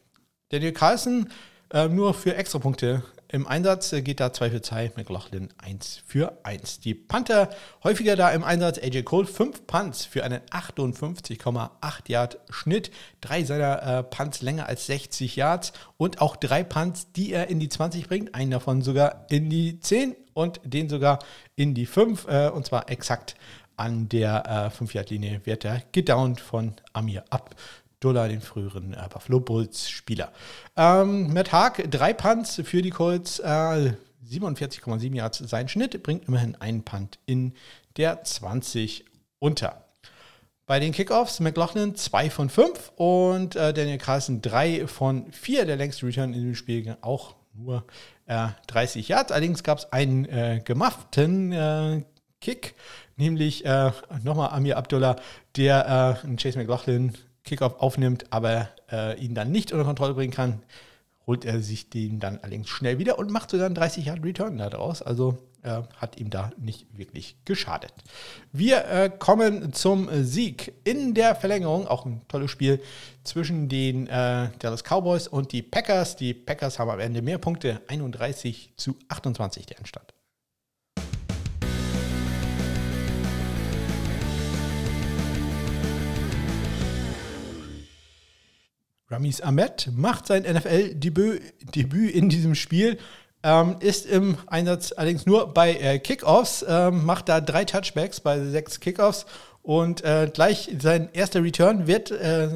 Daniel 0.51 0.73
Carlson 0.73 1.31
äh, 1.73 1.89
nur 1.89 2.13
für 2.13 2.35
Extrapunkte 2.35 3.03
im 3.29 3.47
Einsatz 3.47 3.93
äh, 3.93 4.03
geht 4.03 4.21
da 4.21 4.33
2 4.33 4.51
für 4.51 4.63
2, 4.63 4.93
McLaughlin 4.97 5.49
1 5.59 6.03
für 6.07 6.39
1. 6.43 6.81
Die 6.81 6.95
Panther 6.95 7.51
häufiger 7.83 8.17
da 8.17 8.31
im 8.31 8.45
Einsatz, 8.45 8.79
AJ 8.79 9.03
Cole 9.03 9.27
5 9.27 9.67
Punts 9.67 10.05
für 10.05 10.25
einen 10.25 10.41
58,8 10.51 11.71
Yard 12.09 12.39
Schnitt, 12.51 12.91
drei 13.21 13.45
seiner 13.45 13.83
äh, 13.83 14.03
Punts 14.03 14.43
länger 14.43 14.67
als 14.67 14.87
60 14.87 15.37
Yards. 15.37 15.73
Und 15.97 16.21
auch 16.21 16.37
drei 16.37 16.63
Punts, 16.65 17.13
die 17.13 17.33
er 17.33 17.49
in 17.49 17.61
die 17.61 17.69
20 17.69 18.09
bringt, 18.09 18.35
einen 18.35 18.51
davon 18.51 18.83
sogar 18.83 19.27
in 19.31 19.51
die 19.51 19.81
10 19.81 20.15
und 20.35 20.61
den 20.65 20.89
sogar 20.89 21.19
in 21.55 21.75
die 21.75 21.87
5 21.87 22.27
äh, 22.29 22.49
und 22.49 22.67
zwar 22.67 22.91
exakt 22.91 23.35
an 23.77 24.09
der 24.09 24.73
äh, 24.73 24.83
5-Yard-Linie 24.83 25.43
wird 25.45 25.65
er 25.65 25.83
gedownt 25.93 26.41
von 26.41 26.75
Amir 26.93 27.25
ab. 27.31 27.55
Dollar, 28.01 28.29
den 28.29 28.41
früheren 28.41 28.95
äh, 28.95 29.09
Buffalo 29.11 29.41
Bulls 29.41 29.89
Spieler. 29.89 30.33
Ähm, 30.77 31.33
Matt 31.33 31.53
Haag, 31.53 31.91
drei 31.91 32.13
Punts 32.13 32.61
für 32.65 32.83
die 32.83 32.91
Colts, 32.91 33.39
äh, 33.39 33.93
47,7 34.29 35.15
Yards 35.15 35.39
sein 35.39 35.69
Schnitt, 35.69 36.03
bringt 36.03 36.27
immerhin 36.29 36.57
einen 36.57 36.83
Punt 36.83 37.19
in 37.27 37.55
der 37.97 38.23
20 38.25 39.05
unter. 39.39 39.85
Bei 40.67 40.81
den 40.81 40.93
Kickoffs 40.93 41.39
McLaughlin 41.39 41.95
2 41.95 42.29
von 42.29 42.51
5 42.51 42.93
und 42.97 43.55
äh, 43.55 43.73
Daniel 43.73 43.99
Carlson 43.99 44.43
3 44.43 44.89
von 44.89 45.31
4. 45.31 45.65
Der 45.65 45.77
längste 45.77 46.07
Return 46.07 46.35
in 46.35 46.43
dem 46.43 46.55
Spiel 46.57 46.97
auch 47.03 47.37
nur 47.55 47.85
äh, 48.27 48.49
30 48.67 49.07
Yards. 49.07 49.31
Allerdings 49.31 49.63
gab 49.63 49.79
es 49.79 49.93
einen 49.93 50.25
äh, 50.25 50.61
gemafften 50.65 51.53
äh, 51.53 52.03
Kick, 52.41 52.75
nämlich 53.17 53.65
äh, 53.65 53.93
nochmal 54.25 54.51
Amir 54.51 54.77
Abdullah, 54.77 55.17
der 55.57 56.21
äh, 56.25 56.37
Chase 56.37 56.59
McLaughlin 56.59 57.17
Kickoff 57.47 57.77
aufnimmt, 57.79 58.27
aber 58.31 58.69
äh, 58.93 59.19
ihn 59.19 59.35
dann 59.35 59.51
nicht 59.51 59.73
unter 59.73 59.85
Kontrolle 59.85 60.15
bringen 60.15 60.33
kann, 60.33 60.63
holt 61.27 61.45
er 61.45 61.61
sich 61.61 61.89
den 61.89 62.21
dann 62.21 62.39
allerdings 62.43 62.69
schnell 62.69 62.99
wieder 62.99 63.19
und 63.19 63.31
macht 63.31 63.51
sogar 63.51 63.67
einen 63.67 63.75
30 63.75 64.07
Yard 64.07 64.23
Return 64.23 64.59
daraus. 64.59 65.03
Also 65.03 65.39
äh, 65.63 65.83
hat 65.97 66.19
ihm 66.19 66.31
da 66.31 66.51
nicht 66.59 66.87
wirklich 66.97 67.37
geschadet. 67.45 67.93
Wir 68.53 68.85
äh, 68.87 69.11
kommen 69.11 69.73
zum 69.73 70.09
Sieg 70.25 70.75
in 70.85 71.15
der 71.15 71.35
Verlängerung. 71.35 71.89
Auch 71.89 72.05
ein 72.05 72.23
tolles 72.29 72.51
Spiel 72.51 72.81
zwischen 73.25 73.69
den 73.69 74.07
äh, 74.07 74.51
Dallas 74.61 74.85
Cowboys 74.85 75.27
und 75.27 75.53
die 75.53 75.63
Packers. 75.63 76.17
Die 76.17 76.35
Packers 76.35 76.79
haben 76.79 76.91
am 76.91 77.01
Ende 77.01 77.23
mehr 77.23 77.39
Punkte, 77.39 77.81
31 77.89 78.75
zu 78.77 78.97
28 79.09 79.67
der 79.67 79.79
Endstand. 79.79 80.16
Ramis 89.09 89.41
Ahmed 89.41 89.91
macht 89.95 90.27
sein 90.27 90.43
NFL-Debüt 90.43 91.41
Debüt 91.75 92.15
in 92.15 92.29
diesem 92.29 92.55
Spiel. 92.55 92.99
Ähm, 93.43 93.77
ist 93.79 94.07
im 94.07 94.37
Einsatz 94.47 94.93
allerdings 94.93 95.27
nur 95.27 95.55
bei 95.55 95.75
äh, 95.75 95.99
Kickoffs, 96.01 96.65
ähm, 96.69 97.05
macht 97.05 97.29
da 97.29 97.41
drei 97.41 97.65
Touchbacks 97.65 98.19
bei 98.19 98.41
sechs 98.41 98.81
Kickoffs 98.81 99.27
und 99.63 100.03
äh, 100.03 100.29
gleich 100.33 100.71
sein 100.81 101.11
erster 101.13 101.45
Return 101.45 101.87
wird, 101.87 102.11
äh, 102.11 102.49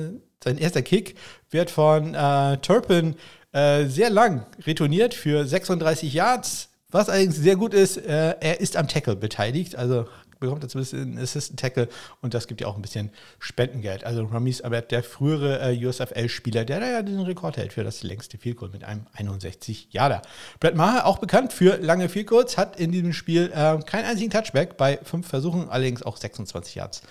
sein 0.42 0.59
erster 0.59 0.82
Kick 0.82 1.16
wird 1.51 1.70
von 1.70 2.14
äh, 2.14 2.57
Turpin 2.59 3.14
äh, 3.53 3.84
sehr 3.86 4.11
lang 4.11 4.46
retourniert 4.66 5.14
für 5.14 5.46
36 5.46 6.12
Yards. 6.12 6.70
Was 6.90 7.09
allerdings 7.09 7.36
sehr 7.36 7.55
gut 7.55 7.72
ist, 7.72 7.96
äh, 7.98 8.34
er 8.40 8.61
ist 8.61 8.76
am 8.76 8.88
Tackle 8.88 9.14
beteiligt, 9.14 9.76
also 9.76 10.07
bekommt 10.41 10.64
er 10.64 10.68
zumindest 10.68 10.95
einen 10.95 11.18
Assistant 11.18 11.61
Tackle 11.61 11.88
und 12.22 12.34
das 12.34 12.49
gibt 12.49 12.61
ja 12.61 12.66
auch 12.66 12.76
ein 12.76 12.82
bisschen 12.82 13.11
Spendengeld. 13.38 14.05
Also 14.05 14.24
Ramis 14.24 14.62
Abed, 14.62 14.91
der 14.91 15.03
frühere 15.03 15.61
äh, 15.61 15.86
USFL-Spieler, 15.86 16.64
der 16.64 16.80
da 16.80 16.91
ja 16.91 17.03
den 17.03 17.20
Rekord 17.20 17.57
hält 17.57 17.72
für 17.72 17.84
das 17.84 18.03
längste 18.03 18.38
Field 18.38 18.61
mit 18.72 18.82
einem 18.84 19.07
61 19.12 19.88
Jahre. 19.93 20.22
Brett 20.59 20.74
Maher, 20.74 21.07
auch 21.07 21.18
bekannt 21.18 21.53
für 21.53 21.76
lange 21.76 22.09
Field 22.09 22.30
hat 22.57 22.78
in 22.78 22.93
diesem 22.93 23.12
Spiel 23.12 23.51
äh, 23.55 23.78
keinen 23.84 24.05
einzigen 24.05 24.30
Touchback 24.30 24.76
bei 24.76 24.99
fünf 25.03 25.28
Versuchen, 25.28 25.68
allerdings 25.68 26.03
auch 26.03 26.16
26 26.16 26.74
Yards. 26.74 27.03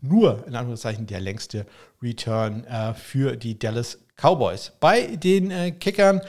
Nur 0.00 0.44
in 0.46 0.54
Anführungszeichen 0.54 1.06
der 1.06 1.20
längste 1.20 1.66
Return 2.02 2.64
äh, 2.64 2.94
für 2.94 3.36
die 3.36 3.58
Dallas 3.58 3.98
Cowboys. 4.16 4.72
Bei 4.80 5.16
den 5.16 5.50
äh, 5.50 5.72
Kickern 5.72 6.20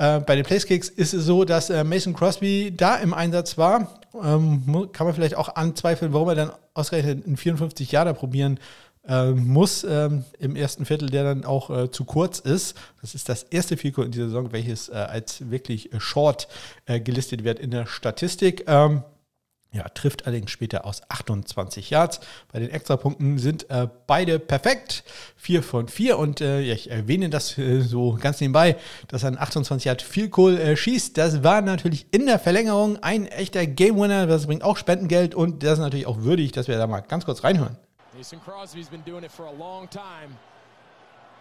äh, 0.00 0.20
bei 0.20 0.34
den 0.34 0.44
Placekicks 0.44 0.88
ist 0.88 1.12
es 1.12 1.24
so, 1.24 1.44
dass 1.44 1.68
äh, 1.68 1.84
Mason 1.84 2.14
Crosby 2.14 2.72
da 2.74 2.96
im 2.96 3.12
Einsatz 3.12 3.58
war. 3.58 3.99
Ähm, 4.14 4.88
kann 4.92 5.06
man 5.06 5.14
vielleicht 5.14 5.36
auch 5.36 5.54
anzweifeln, 5.54 6.12
warum 6.12 6.28
er 6.28 6.34
dann 6.34 6.52
ausgerechnet 6.74 7.26
in 7.26 7.36
54 7.36 7.92
Jahre 7.92 8.14
probieren 8.14 8.58
äh, 9.08 9.30
muss 9.30 9.84
ähm, 9.84 10.24
im 10.38 10.56
ersten 10.56 10.84
Viertel, 10.84 11.08
der 11.08 11.24
dann 11.24 11.44
auch 11.44 11.70
äh, 11.70 11.90
zu 11.90 12.04
kurz 12.04 12.38
ist. 12.38 12.76
Das 13.00 13.14
ist 13.14 13.28
das 13.28 13.44
erste 13.44 13.76
Fico 13.76 14.02
in 14.02 14.10
dieser 14.10 14.26
Saison, 14.26 14.52
welches 14.52 14.88
äh, 14.88 14.92
als 14.92 15.50
wirklich 15.50 15.90
short 15.98 16.48
gelistet 16.86 17.44
wird 17.44 17.58
in 17.58 17.70
der 17.70 17.86
Statistik. 17.86 18.64
Ähm, 18.66 19.02
ja, 19.72 19.88
trifft 19.88 20.26
allerdings 20.26 20.50
später 20.50 20.84
aus 20.84 21.02
28 21.08 21.90
Yards. 21.90 22.20
Bei 22.52 22.58
den 22.58 22.70
Extrapunkten 22.70 23.38
sind 23.38 23.70
äh, 23.70 23.86
beide 24.06 24.38
perfekt. 24.38 25.04
4 25.36 25.62
von 25.62 25.88
4. 25.88 26.18
Und 26.18 26.40
äh, 26.40 26.60
ja, 26.60 26.74
ich 26.74 26.90
erwähne 26.90 27.30
das 27.30 27.56
äh, 27.56 27.80
so 27.80 28.18
ganz 28.20 28.40
nebenbei, 28.40 28.76
dass 29.08 29.22
er 29.22 29.28
ein 29.28 29.38
28 29.38 29.84
Yard 29.84 30.02
viel 30.02 30.28
Kohl 30.28 30.58
äh, 30.58 30.76
schießt. 30.76 31.16
Das 31.16 31.44
war 31.44 31.60
natürlich 31.60 32.06
in 32.10 32.26
der 32.26 32.40
Verlängerung 32.40 33.00
ein 33.02 33.26
echter 33.26 33.64
Game 33.66 33.96
Winner. 33.96 34.26
Das 34.26 34.46
bringt 34.46 34.64
auch 34.64 34.76
Spendengeld 34.76 35.34
und 35.36 35.62
das 35.62 35.74
ist 35.74 35.78
natürlich 35.78 36.06
auch 36.06 36.18
würdig, 36.18 36.50
dass 36.52 36.66
wir 36.66 36.76
da 36.76 36.86
mal 36.88 37.00
ganz 37.00 37.24
kurz 37.24 37.44
reinhören. 37.44 37.76
Mason 38.16 38.40
Crosby's 38.44 38.88
been 38.88 39.04
doing 39.04 39.22
it 39.22 39.30
for 39.30 39.46
a 39.46 39.52
long 39.52 39.88
time. 39.88 40.36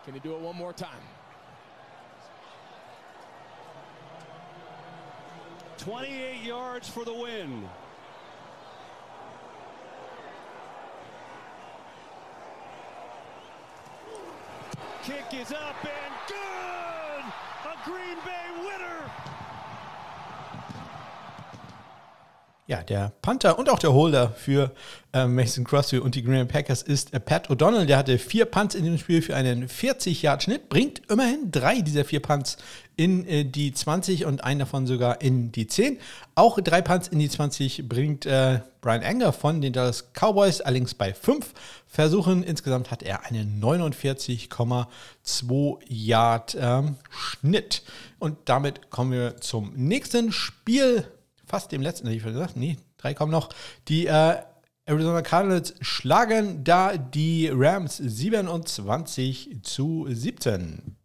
Can 0.06 0.14
he 0.14 0.20
do 0.20 0.36
it 0.36 0.42
one 0.42 0.56
more 0.56 0.74
time? 0.74 1.02
28 5.80 6.46
yards 6.46 6.90
for 6.90 7.06
the 7.06 7.14
win. 7.14 7.68
Kick 15.04 15.34
is 15.34 15.52
up 15.52 15.76
and 15.84 16.14
good! 16.28 17.24
A 17.72 17.90
Green 17.90 18.18
Bay 18.26 18.48
winner! 18.64 19.12
Ja, 22.70 22.84
der 22.84 23.12
Panther 23.24 23.58
und 23.58 23.68
auch 23.68 23.80
der 23.80 23.94
Holder 23.94 24.30
für 24.30 24.72
äh, 25.12 25.26
Mason 25.26 25.64
Crosby 25.64 25.98
und 25.98 26.14
die 26.14 26.22
Green 26.22 26.48
Packers 26.48 26.84
ist 26.84 27.16
äh, 27.16 27.20
Pat 27.20 27.50
O'Donnell. 27.50 27.88
Der 27.88 27.98
hatte 27.98 28.20
vier 28.20 28.46
Punts 28.46 28.76
in 28.76 28.86
dem 28.86 29.00
Spiel 29.00 29.24
für 29.24 29.36
einen 29.36 29.68
40-Yard-Schnitt, 29.68 30.70
bringt 30.70 31.02
immerhin 31.10 31.50
drei 31.50 31.82
dieser 31.82 32.06
vier 32.06 32.20
Punts 32.20 32.58
in 32.96 33.28
äh, 33.28 33.44
die 33.44 33.74
20 33.74 34.28
und 34.28 34.44
einen 34.44 34.60
davon 34.60 34.86
sogar 34.86 35.20
in 35.20 35.52
die 35.52 35.66
10. 35.66 35.98
Auch 36.36 36.62
drei 36.62 36.84
Punts 36.84 37.08
in 37.08 37.18
die 37.18 37.28
20 37.28 37.90
bringt 37.90 38.28
äh, 38.28 38.60
Brian 38.82 39.02
Anger 39.02 39.34
von 39.34 39.62
den 39.62 39.74
Dallas 39.74 40.12
Cowboys, 40.14 40.62
allerdings 40.62 40.94
bei 40.94 41.16
fünf 41.16 41.56
Versuchen. 41.88 42.44
Insgesamt 42.44 42.92
hat 42.92 43.02
er 43.02 43.26
einen 43.26 43.60
49,2 43.60 45.78
Yard 45.88 46.56
ähm, 46.62 46.98
Schnitt. 47.10 47.82
Und 48.20 48.38
damit 48.46 48.92
kommen 48.92 49.12
wir 49.12 49.38
zum 49.38 49.74
nächsten 49.74 50.32
Spiel 50.32 51.08
fast 51.50 51.72
dem 51.72 51.82
letzten, 51.82 52.08
ich 52.08 52.24
gesagt. 52.24 52.56
Nee, 52.56 52.78
drei 52.98 53.14
kommen 53.14 53.32
noch. 53.32 53.50
Die 53.88 54.06
äh, 54.06 54.38
Arizona 54.86 55.22
Cardinals 55.22 55.74
schlagen 55.82 56.64
da 56.64 56.96
die 56.96 57.50
Rams 57.52 57.98
27 57.98 59.60
zu 59.64 60.06
17. 60.10 60.96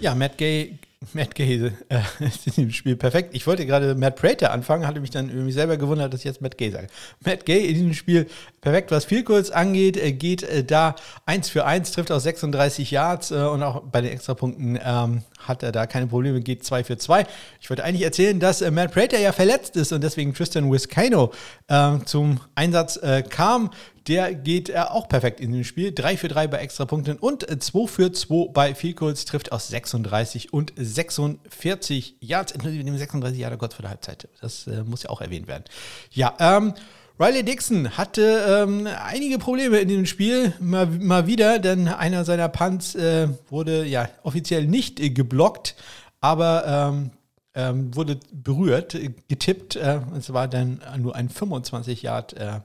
Ja, 0.00 0.14
Matt 0.14 0.36
Gay 0.36 0.78
Matt 1.12 1.34
Gay 1.34 1.72
äh, 1.88 2.00
ist 2.24 2.46
in 2.46 2.54
dem 2.54 2.70
Spiel 2.70 2.96
perfekt. 2.96 3.30
Ich 3.32 3.46
wollte 3.46 3.66
gerade 3.66 3.94
Matt 3.94 4.16
Prater 4.16 4.52
anfangen, 4.52 4.86
hatte 4.86 5.00
mich 5.00 5.10
dann 5.10 5.28
irgendwie 5.28 5.52
selber 5.52 5.76
gewundert, 5.76 6.12
dass 6.12 6.20
ich 6.20 6.24
jetzt 6.24 6.40
Matt 6.40 6.58
Gay 6.58 6.70
sage. 6.70 6.88
Matt 7.24 7.44
Gay 7.44 7.66
in 7.66 7.74
diesem 7.74 7.94
Spiel 7.94 8.26
perfekt, 8.60 8.90
was 8.90 9.04
viel 9.04 9.24
kurz 9.24 9.50
angeht, 9.50 9.96
äh, 9.96 10.12
geht 10.12 10.42
äh, 10.42 10.64
da 10.64 10.94
1 11.26 11.48
für 11.48 11.64
1, 11.64 11.92
trifft 11.92 12.10
aus 12.10 12.22
36 12.22 12.90
Yards 12.90 13.30
äh, 13.30 13.34
und 13.34 13.62
auch 13.62 13.82
bei 13.82 14.00
den 14.00 14.12
Extrapunkten 14.12 14.78
ähm, 14.82 15.22
hat 15.38 15.62
er 15.62 15.72
da 15.72 15.86
keine 15.86 16.06
Probleme, 16.06 16.40
geht 16.40 16.64
2 16.64 16.84
für 16.84 16.96
2. 16.96 17.26
Ich 17.60 17.68
wollte 17.68 17.84
eigentlich 17.84 18.04
erzählen, 18.04 18.40
dass 18.40 18.62
äh, 18.62 18.70
Matt 18.70 18.92
Prater 18.92 19.18
ja 19.18 19.32
verletzt 19.32 19.76
ist 19.76 19.92
und 19.92 20.02
deswegen 20.02 20.34
Tristan 20.34 20.70
Wiskano 20.72 21.32
äh, 21.68 21.98
zum 22.04 22.40
Einsatz 22.54 22.98
kam 23.28 23.70
der 24.06 24.34
geht 24.34 24.68
äh, 24.68 24.78
auch 24.78 25.08
perfekt 25.08 25.40
in 25.40 25.52
dem 25.52 25.64
Spiel. 25.64 25.92
3 25.92 26.16
für 26.16 26.28
3 26.28 26.46
bei 26.48 26.58
Extrapunkten 26.58 27.18
und 27.18 27.46
2 27.62 27.86
für 27.86 28.12
2 28.12 28.50
bei 28.52 28.74
Field 28.74 28.96
Goals, 28.96 29.24
trifft 29.24 29.52
aus 29.52 29.68
36 29.68 30.52
und 30.52 30.72
46 30.76 32.16
Yards, 32.20 32.52
inklusive 32.52 32.84
dem 32.84 32.98
36 32.98 33.38
Jahre 33.38 33.58
kurz 33.58 33.74
vor 33.74 33.82
der 33.82 33.90
Halbzeit. 33.90 34.28
Das 34.40 34.66
äh, 34.66 34.82
muss 34.84 35.02
ja 35.04 35.10
auch 35.10 35.20
erwähnt 35.20 35.46
werden. 35.46 35.64
Ja, 36.10 36.34
ähm, 36.38 36.74
Riley 37.18 37.44
Dixon 37.44 37.96
hatte 37.96 38.64
ähm, 38.66 38.88
einige 39.06 39.38
Probleme 39.38 39.78
in 39.78 39.88
dem 39.88 40.04
Spiel, 40.04 40.52
mal, 40.58 40.86
mal 40.86 41.28
wieder, 41.28 41.60
denn 41.60 41.86
einer 41.86 42.24
seiner 42.24 42.48
Punts 42.48 42.96
äh, 42.96 43.28
wurde 43.48 43.84
ja 43.84 44.08
offiziell 44.24 44.66
nicht 44.66 44.98
äh, 44.98 45.10
geblockt, 45.10 45.76
aber 46.20 46.64
ähm, 46.66 47.10
ähm, 47.54 47.94
wurde 47.94 48.18
berührt, 48.32 48.96
äh, 48.96 49.10
getippt. 49.28 49.76
Äh, 49.76 50.00
es 50.18 50.32
war 50.32 50.48
dann 50.48 50.82
nur 50.98 51.14
ein 51.14 51.28
25 51.28 52.02
Yard 52.02 52.32
äh, 52.32 52.60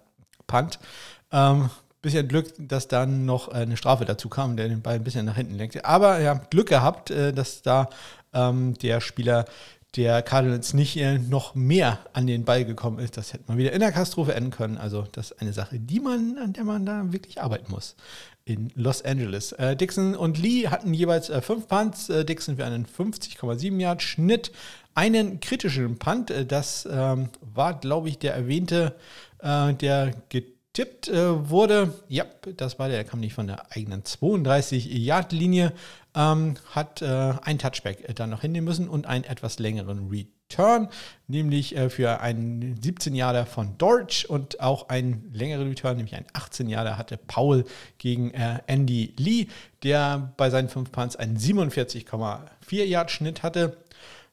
Punt. 0.48 0.80
Ähm, 1.32 1.70
bisschen 2.02 2.28
Glück, 2.28 2.54
dass 2.58 2.88
dann 2.88 3.26
noch 3.26 3.50
eine 3.50 3.78
Strafe 3.78 4.06
dazu 4.06 4.30
kam, 4.30 4.56
der 4.56 4.70
den 4.70 4.82
Ball 4.82 4.96
ein 4.96 5.04
bisschen 5.04 5.26
nach 5.26 5.36
hinten 5.36 5.56
lenkte. 5.56 5.86
Aber 5.86 6.20
ja, 6.20 6.36
Glück 6.50 6.70
gehabt, 6.70 7.12
äh, 7.12 7.34
dass 7.34 7.62
da 7.62 7.90
ähm, 8.34 8.74
der 8.76 9.02
Spieler 9.02 9.46
der 9.96 10.22
Cardinals 10.22 10.74
nicht 10.74 10.98
äh, 10.98 11.18
noch 11.18 11.56
mehr 11.56 12.00
an 12.14 12.28
den 12.28 12.46
Ball 12.46 12.64
gekommen 12.64 13.00
ist. 13.00 13.18
Das 13.18 13.34
hätte 13.34 13.46
man 13.48 13.58
wieder 13.58 13.74
in 13.74 13.80
der 13.80 13.92
Katastrophe 13.92 14.34
enden 14.36 14.52
können. 14.52 14.78
Also 14.78 15.06
das 15.12 15.32
ist 15.32 15.42
eine 15.42 15.52
Sache, 15.52 15.80
die 15.80 16.00
man, 16.00 16.38
an 16.38 16.54
der 16.54 16.64
man 16.64 16.86
da 16.86 17.12
wirklich 17.12 17.42
arbeiten 17.42 17.72
muss 17.72 17.96
in 18.50 18.72
Los 18.76 19.04
Angeles. 19.04 19.52
Äh, 19.54 19.76
Dixon 19.76 20.16
und 20.16 20.38
Lee 20.40 20.68
hatten 20.68 20.94
jeweils 20.94 21.30
äh, 21.30 21.42
fünf 21.42 21.68
Punts. 21.68 22.10
Äh, 22.10 22.26
Dixon 22.26 22.58
für 22.58 22.66
einen 22.66 22.86
50,7 22.86 23.80
Yard 23.80 24.02
Schnitt. 24.02 24.52
Einen 24.96 25.40
kritischen 25.40 25.98
Punt, 25.98 26.32
äh, 26.32 26.46
das 26.46 26.88
ähm, 26.92 27.30
war, 27.42 27.80
glaube 27.80 28.10
ich, 28.10 28.18
der 28.18 28.34
erwähnte, 28.34 28.96
äh, 29.40 29.74
der 29.74 30.14
getippt 30.80 31.12
wurde. 31.12 31.94
Ja, 32.08 32.26
das 32.56 32.80
war 32.80 32.88
der, 32.88 32.98
der 32.98 33.06
kam 33.06 33.20
nicht 33.20 33.34
von 33.34 33.48
der 33.48 33.72
eigenen 33.76 34.06
32 34.06 34.86
Yard 34.86 35.32
Linie 35.32 35.74
ähm, 36.16 36.56
hat 36.72 37.02
äh, 37.02 37.34
ein 37.44 37.60
Touchback 37.60 38.08
äh, 38.08 38.14
dann 38.14 38.30
noch 38.30 38.42
hinnehmen 38.42 38.66
müssen 38.66 38.90
und 38.90 39.06
einen 39.06 39.24
etwas 39.24 39.60
längeren 39.60 40.10
Return, 40.10 40.90
nämlich 41.28 41.76
äh, 41.76 41.90
für 41.90 42.20
einen 42.22 42.82
17 42.82 43.14
Jahre 43.14 43.46
von 43.46 43.78
Dortch 43.78 44.26
und 44.26 44.60
auch 44.60 44.90
einen 44.90 45.32
längeren 45.34 45.70
Return, 45.70 45.98
nämlich 45.98 46.16
einen 46.16 46.26
18 46.34 46.68
Jahre 46.68 46.98
hatte 46.98 47.18
Paul 47.18 47.66
gegen 48.00 48.32
äh, 48.32 48.60
Andy 48.68 49.14
Lee, 49.18 49.48
der 49.84 50.34
bei 50.38 50.50
seinen 50.50 50.70
5 50.70 50.92
Punts 50.92 51.16
einen 51.16 51.38
47,4 51.38 52.84
Yard 52.84 53.12
Schnitt 53.12 53.44
hatte. 53.44 53.78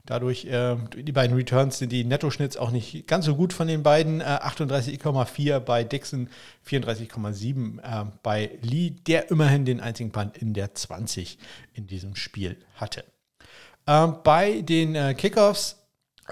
Dadurch, 0.06 0.44
äh, 0.46 0.76
die 0.96 1.12
beiden 1.12 1.36
Returns 1.36 1.78
sind 1.78 1.90
die 1.90 2.04
Nettoschnitts 2.04 2.56
auch 2.56 2.70
nicht 2.70 3.06
ganz 3.06 3.24
so 3.24 3.34
gut 3.34 3.52
von 3.52 3.68
den 3.68 3.82
beiden. 3.82 4.20
Äh, 4.20 4.24
38,4 4.24 5.58
bei 5.60 5.84
Dixon, 5.84 6.28
34,7 6.66 7.80
äh, 7.80 8.06
bei 8.22 8.58
Lee, 8.62 8.90
der 8.90 9.30
immerhin 9.30 9.64
den 9.64 9.80
einzigen 9.80 10.12
Punt 10.12 10.38
in 10.38 10.54
der 10.54 10.74
20 10.74 11.38
in 11.74 11.86
diesem 11.86 12.16
Spiel 12.16 12.56
hatte. 12.76 13.04
Ähm, 13.86 14.16
bei 14.24 14.62
den 14.62 14.94
äh, 14.94 15.14
Kickoffs 15.14 15.85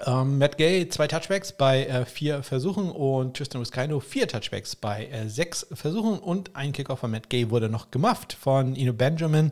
ähm, 0.05 0.37
Matt 0.37 0.57
Gay 0.57 0.89
zwei 0.89 1.07
Touchbacks 1.07 1.53
bei 1.53 1.85
äh, 1.85 2.05
vier 2.05 2.43
Versuchen 2.43 2.91
und 2.91 3.37
Tristan 3.37 3.61
Wiskino 3.61 3.99
vier 3.99 4.27
Touchbacks 4.27 4.75
bei 4.75 5.05
äh, 5.07 5.29
sechs 5.29 5.65
Versuchen 5.71 6.19
und 6.19 6.55
ein 6.55 6.73
Kickoff 6.73 6.99
von 6.99 7.11
Matt 7.11 7.29
Gay 7.29 7.49
wurde 7.49 7.69
noch 7.69 7.91
gemacht 7.91 8.33
von 8.33 8.75
Ino 8.75 8.93
Benjamin, 8.93 9.51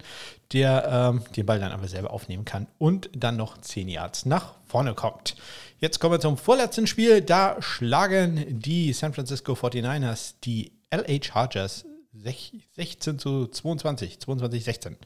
der 0.51 1.11
ähm, 1.13 1.23
den 1.35 1.45
Ball 1.45 1.59
dann 1.59 1.71
aber 1.71 1.87
selber 1.87 2.11
aufnehmen 2.11 2.45
kann 2.45 2.67
und 2.77 3.09
dann 3.15 3.37
noch 3.37 3.59
zehn 3.59 3.87
Yards 3.87 4.25
nach 4.25 4.55
vorne 4.65 4.93
kommt. 4.93 5.35
Jetzt 5.79 5.99
kommen 5.99 6.13
wir 6.13 6.19
zum 6.19 6.37
vorletzten 6.37 6.87
Spiel. 6.87 7.21
Da 7.21 7.61
schlagen 7.61 8.59
die 8.59 8.93
San 8.93 9.13
Francisco 9.13 9.53
49ers 9.53 10.35
die 10.43 10.71
LA 10.91 11.21
Chargers 11.21 11.85
16 12.13 13.17
zu 13.17 13.47
22, 13.47 14.19
22 14.19 14.63
16. 14.63 14.97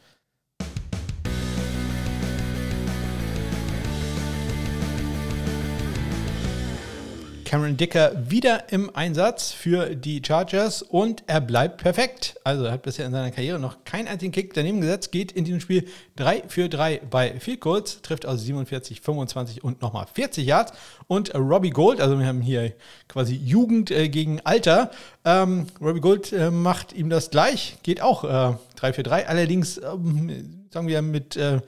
Cameron 7.48 7.78
Dicker 7.78 8.12
wieder 8.30 8.74
im 8.74 8.94
Einsatz 8.94 9.54
für 9.54 9.96
die 9.96 10.22
Chargers 10.22 10.82
und 10.82 11.24
er 11.28 11.40
bleibt 11.40 11.78
perfekt. 11.78 12.36
Also 12.44 12.66
er 12.66 12.74
hat 12.74 12.82
bisher 12.82 13.06
in 13.06 13.14
seiner 13.14 13.32
Karriere 13.32 13.58
noch 13.58 13.86
keinen 13.86 14.10
einzigen 14.10 14.34
Kick 14.34 14.54
daneben 14.54 14.82
gesetzt, 14.82 15.14
geht 15.14 15.32
in 15.32 15.46
diesem 15.46 15.62
Spiel 15.62 15.88
3 16.18 16.44
für 16.50 16.68
3 16.68 17.04
bei 17.10 17.40
Field 17.40 17.62
Goals, 17.62 18.02
trifft 18.02 18.26
aus 18.26 18.42
47, 18.42 19.00
25 19.00 19.64
und 19.64 19.82
nochmal 19.82 20.08
40 20.14 20.46
Yards. 20.46 20.74
Und 21.08 21.34
Robbie 21.36 21.70
Gold, 21.70 22.02
also 22.02 22.20
wir 22.20 22.26
haben 22.26 22.42
hier 22.42 22.74
quasi 23.08 23.36
Jugend 23.36 23.92
äh, 23.92 24.10
gegen 24.10 24.42
Alter. 24.42 24.92
Ähm, 25.24 25.68
Robbie 25.80 26.02
Gold 26.02 26.34
äh, 26.34 26.52
macht 26.52 26.92
ihm 26.92 27.10
das 27.10 27.30
gleich, 27.30 27.78
geht 27.82 28.02
auch 28.02 28.26
äh, 28.26 28.58
3 28.76 28.92
für 28.92 29.04
3, 29.04 29.26
allerdings 29.26 29.78
ähm, 29.78 30.66
sagen 30.70 30.90
wir 30.90 31.02
mit 31.02 31.38
äh, 31.38 31.62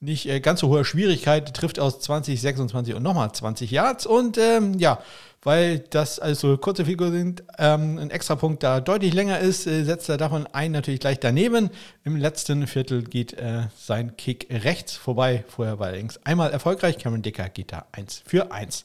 nicht 0.00 0.26
äh, 0.26 0.40
ganz 0.40 0.60
so 0.60 0.68
hoher 0.68 0.84
Schwierigkeit, 0.84 1.54
trifft 1.54 1.78
aus 1.78 2.00
20, 2.00 2.40
26 2.40 2.94
und 2.94 3.02
nochmal 3.02 3.32
20 3.32 3.70
Yards. 3.70 4.06
Und 4.06 4.38
ähm, 4.38 4.78
ja, 4.78 4.98
weil 5.42 5.78
das 5.78 6.18
also 6.18 6.56
kurze 6.56 6.84
Figur 6.84 7.10
sind, 7.10 7.42
ähm, 7.58 7.98
ein 7.98 8.10
Extrapunkt 8.10 8.62
da 8.62 8.80
deutlich 8.80 9.14
länger 9.14 9.38
ist, 9.40 9.66
äh, 9.66 9.84
setzt 9.84 10.08
er 10.08 10.16
davon 10.16 10.46
ein 10.52 10.72
natürlich 10.72 11.00
gleich 11.00 11.20
daneben. 11.20 11.70
Im 12.04 12.16
letzten 12.16 12.66
Viertel 12.66 13.02
geht 13.02 13.34
äh, 13.34 13.64
sein 13.76 14.16
Kick 14.16 14.48
rechts 14.50 14.96
vorbei. 14.96 15.44
Vorher 15.48 15.78
war 15.78 15.90
er 15.90 15.96
links 15.96 16.18
einmal 16.24 16.50
erfolgreich. 16.50 16.98
Cameron 16.98 17.22
Dicker 17.22 17.48
geht 17.48 17.72
da 17.72 17.86
1 17.92 18.22
für 18.26 18.52
1. 18.52 18.84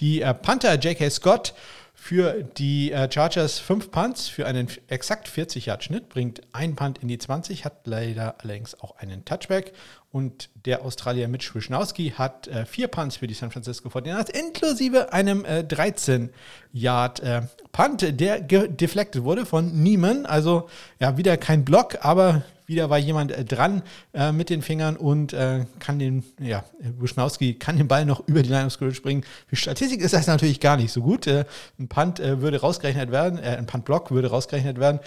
Die 0.00 0.22
äh, 0.22 0.34
Panther 0.34 0.74
J.K. 0.74 1.10
Scott 1.10 1.54
für 1.98 2.44
die 2.44 2.92
äh, 2.92 3.10
Chargers 3.10 3.58
5 3.58 3.90
Punts 3.90 4.28
für 4.28 4.46
einen 4.46 4.68
exakt 4.86 5.28
40 5.28 5.66
Yard 5.66 5.82
Schnitt, 5.82 6.08
bringt 6.08 6.42
ein 6.52 6.76
Punt 6.76 6.98
in 6.98 7.08
die 7.08 7.18
20, 7.18 7.64
hat 7.64 7.86
leider 7.86 8.36
allerdings 8.38 8.80
auch 8.80 8.96
einen 8.98 9.24
Touchback. 9.24 9.72
Und 10.12 10.50
der 10.66 10.84
Australier 10.84 11.26
Mitch 11.26 11.54
Wischnowski 11.54 12.10
hat 12.16 12.46
äh, 12.48 12.64
vier 12.64 12.88
Punts 12.88 13.16
für 13.16 13.26
die 13.26 13.34
San 13.34 13.50
Francisco 13.50 13.88
49ers, 13.88 14.30
inklusive 14.30 15.12
einem 15.12 15.44
äh, 15.44 15.64
13 15.64 16.30
Yard 16.72 17.20
äh, 17.20 17.42
Punt, 17.72 18.20
der 18.20 18.40
deflected 18.40 19.24
wurde 19.24 19.44
von 19.44 19.82
Neiman. 19.82 20.26
Also 20.26 20.68
ja, 21.00 21.16
wieder 21.16 21.36
kein 21.38 21.64
Block, 21.64 22.04
aber 22.04 22.42
wieder 22.66 22.90
war 22.90 22.98
jemand 22.98 23.32
äh, 23.32 23.44
dran 23.44 23.82
äh, 24.12 24.32
mit 24.32 24.50
den 24.50 24.62
Fingern 24.62 24.96
und 24.96 25.32
äh, 25.32 25.64
kann 25.78 25.98
den, 25.98 26.24
ja, 26.40 26.64
Buschnowski 26.98 27.54
kann 27.54 27.76
den 27.76 27.88
Ball 27.88 28.04
noch 28.04 28.20
über 28.26 28.42
die 28.42 28.48
Line 28.48 28.66
of 28.66 28.72
Scrimmage 28.72 29.02
bringen. 29.02 29.24
Für 29.46 29.56
Statistik 29.56 30.00
ist 30.00 30.14
das 30.14 30.26
natürlich 30.26 30.60
gar 30.60 30.76
nicht 30.76 30.92
so 30.92 31.02
gut. 31.02 31.26
Äh, 31.26 31.44
ein 31.78 31.88
Punt 31.88 32.20
äh, 32.20 32.40
würde 32.40 32.60
rausgerechnet 32.60 33.10
werden, 33.10 33.38
äh, 33.38 33.56
ein 33.56 33.66
Punt-Block 33.66 34.10
würde 34.10 34.28
rausgerechnet 34.28 34.78
werden. 34.78 35.00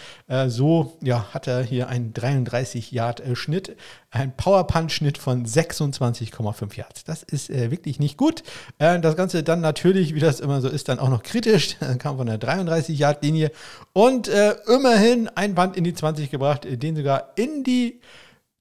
so 0.48 0.98
ja, 1.02 1.26
hat 1.34 1.48
er 1.48 1.64
hier 1.64 1.88
einen 1.88 2.14
33 2.14 2.92
Yard 2.92 3.22
Schnitt, 3.34 3.76
ein 4.12 4.36
Power-Punch-Schnitt 4.36 5.18
von 5.18 5.46
26,5 5.46 6.76
Yards. 6.76 7.04
Das 7.04 7.24
ist 7.24 7.50
wirklich 7.50 8.00
nicht 8.00 8.18
gut. 8.18 8.44
das 8.78 9.16
Ganze 9.16 9.44
dann 9.44 9.62
natürlich, 9.62 10.16
wie 10.16 10.20
das 10.20 10.40
immer 10.40 10.62
so 10.62 10.68
ist, 10.68 10.90
dann 10.90 11.00
auch 11.00 11.10
noch 11.10 11.22
kritisch. 11.22 11.78
kam 12.00 12.18
von 12.18 12.26
der 12.26 12.40
33 12.40 12.98
Yard 12.98 13.24
Linie 13.24 13.52
und 13.94 14.28
immerhin 14.68 15.30
ein 15.36 15.54
Punt 15.54 15.78
in 15.78 15.84
die 15.84 15.94
20 15.94 16.32
gebracht, 16.32 16.68
den 16.70 16.96
sogar 16.96 17.34
in 17.36 17.64
die 17.64 18.00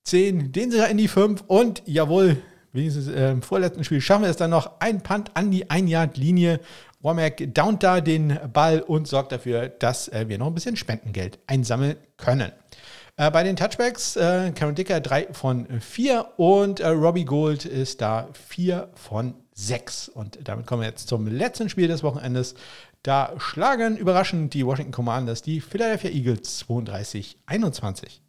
10, 0.08 0.52
den 0.52 0.70
sogar 0.70 0.88
in 0.88 0.96
die 0.96 1.08
5 1.08 1.44
und 1.46 1.82
jawohl, 1.84 2.38
wenigstens 2.72 3.08
äh, 3.08 3.30
im 3.30 3.42
vorletzten 3.42 3.84
Spiel 3.84 4.00
schaffen 4.00 4.22
wir 4.22 4.30
es 4.30 4.36
dann 4.36 4.50
noch. 4.50 4.80
Ein 4.80 5.02
Punt 5.02 5.30
an 5.34 5.50
die 5.50 5.66
1-Yard-Linie. 5.66 6.60
Womack 7.00 7.54
downt 7.54 7.82
da 7.82 8.00
den 8.00 8.38
Ball 8.52 8.80
und 8.80 9.06
sorgt 9.06 9.32
dafür, 9.32 9.68
dass 9.68 10.08
äh, 10.08 10.24
wir 10.28 10.38
noch 10.38 10.46
ein 10.46 10.54
bisschen 10.54 10.76
Spendengeld 10.76 11.38
einsammeln 11.46 11.96
können. 12.16 12.52
Äh, 13.18 13.32
bei 13.32 13.42
den 13.42 13.56
Touchbacks, 13.56 14.14
äh, 14.14 14.52
Karen 14.54 14.76
Dicker 14.76 15.00
3 15.00 15.32
von 15.32 15.66
4 15.80 16.34
und 16.36 16.78
äh, 16.78 16.86
Robbie 16.86 17.24
Gold 17.24 17.64
ist 17.64 18.00
da 18.00 18.28
4 18.32 18.90
von 18.94 19.34
6. 19.54 20.08
Und 20.08 20.38
damit 20.44 20.66
kommen 20.66 20.82
wir 20.82 20.88
jetzt 20.88 21.08
zum 21.08 21.26
letzten 21.26 21.68
Spiel 21.68 21.88
des 21.88 22.04
Wochenendes. 22.04 22.54
Da 23.02 23.32
schlagen 23.38 23.96
überraschend 23.96 24.54
die 24.54 24.64
Washington 24.64 24.92
Commanders 24.92 25.42
die 25.42 25.60
Philadelphia 25.60 26.10
Eagles 26.10 26.64
32-21. 26.68 28.20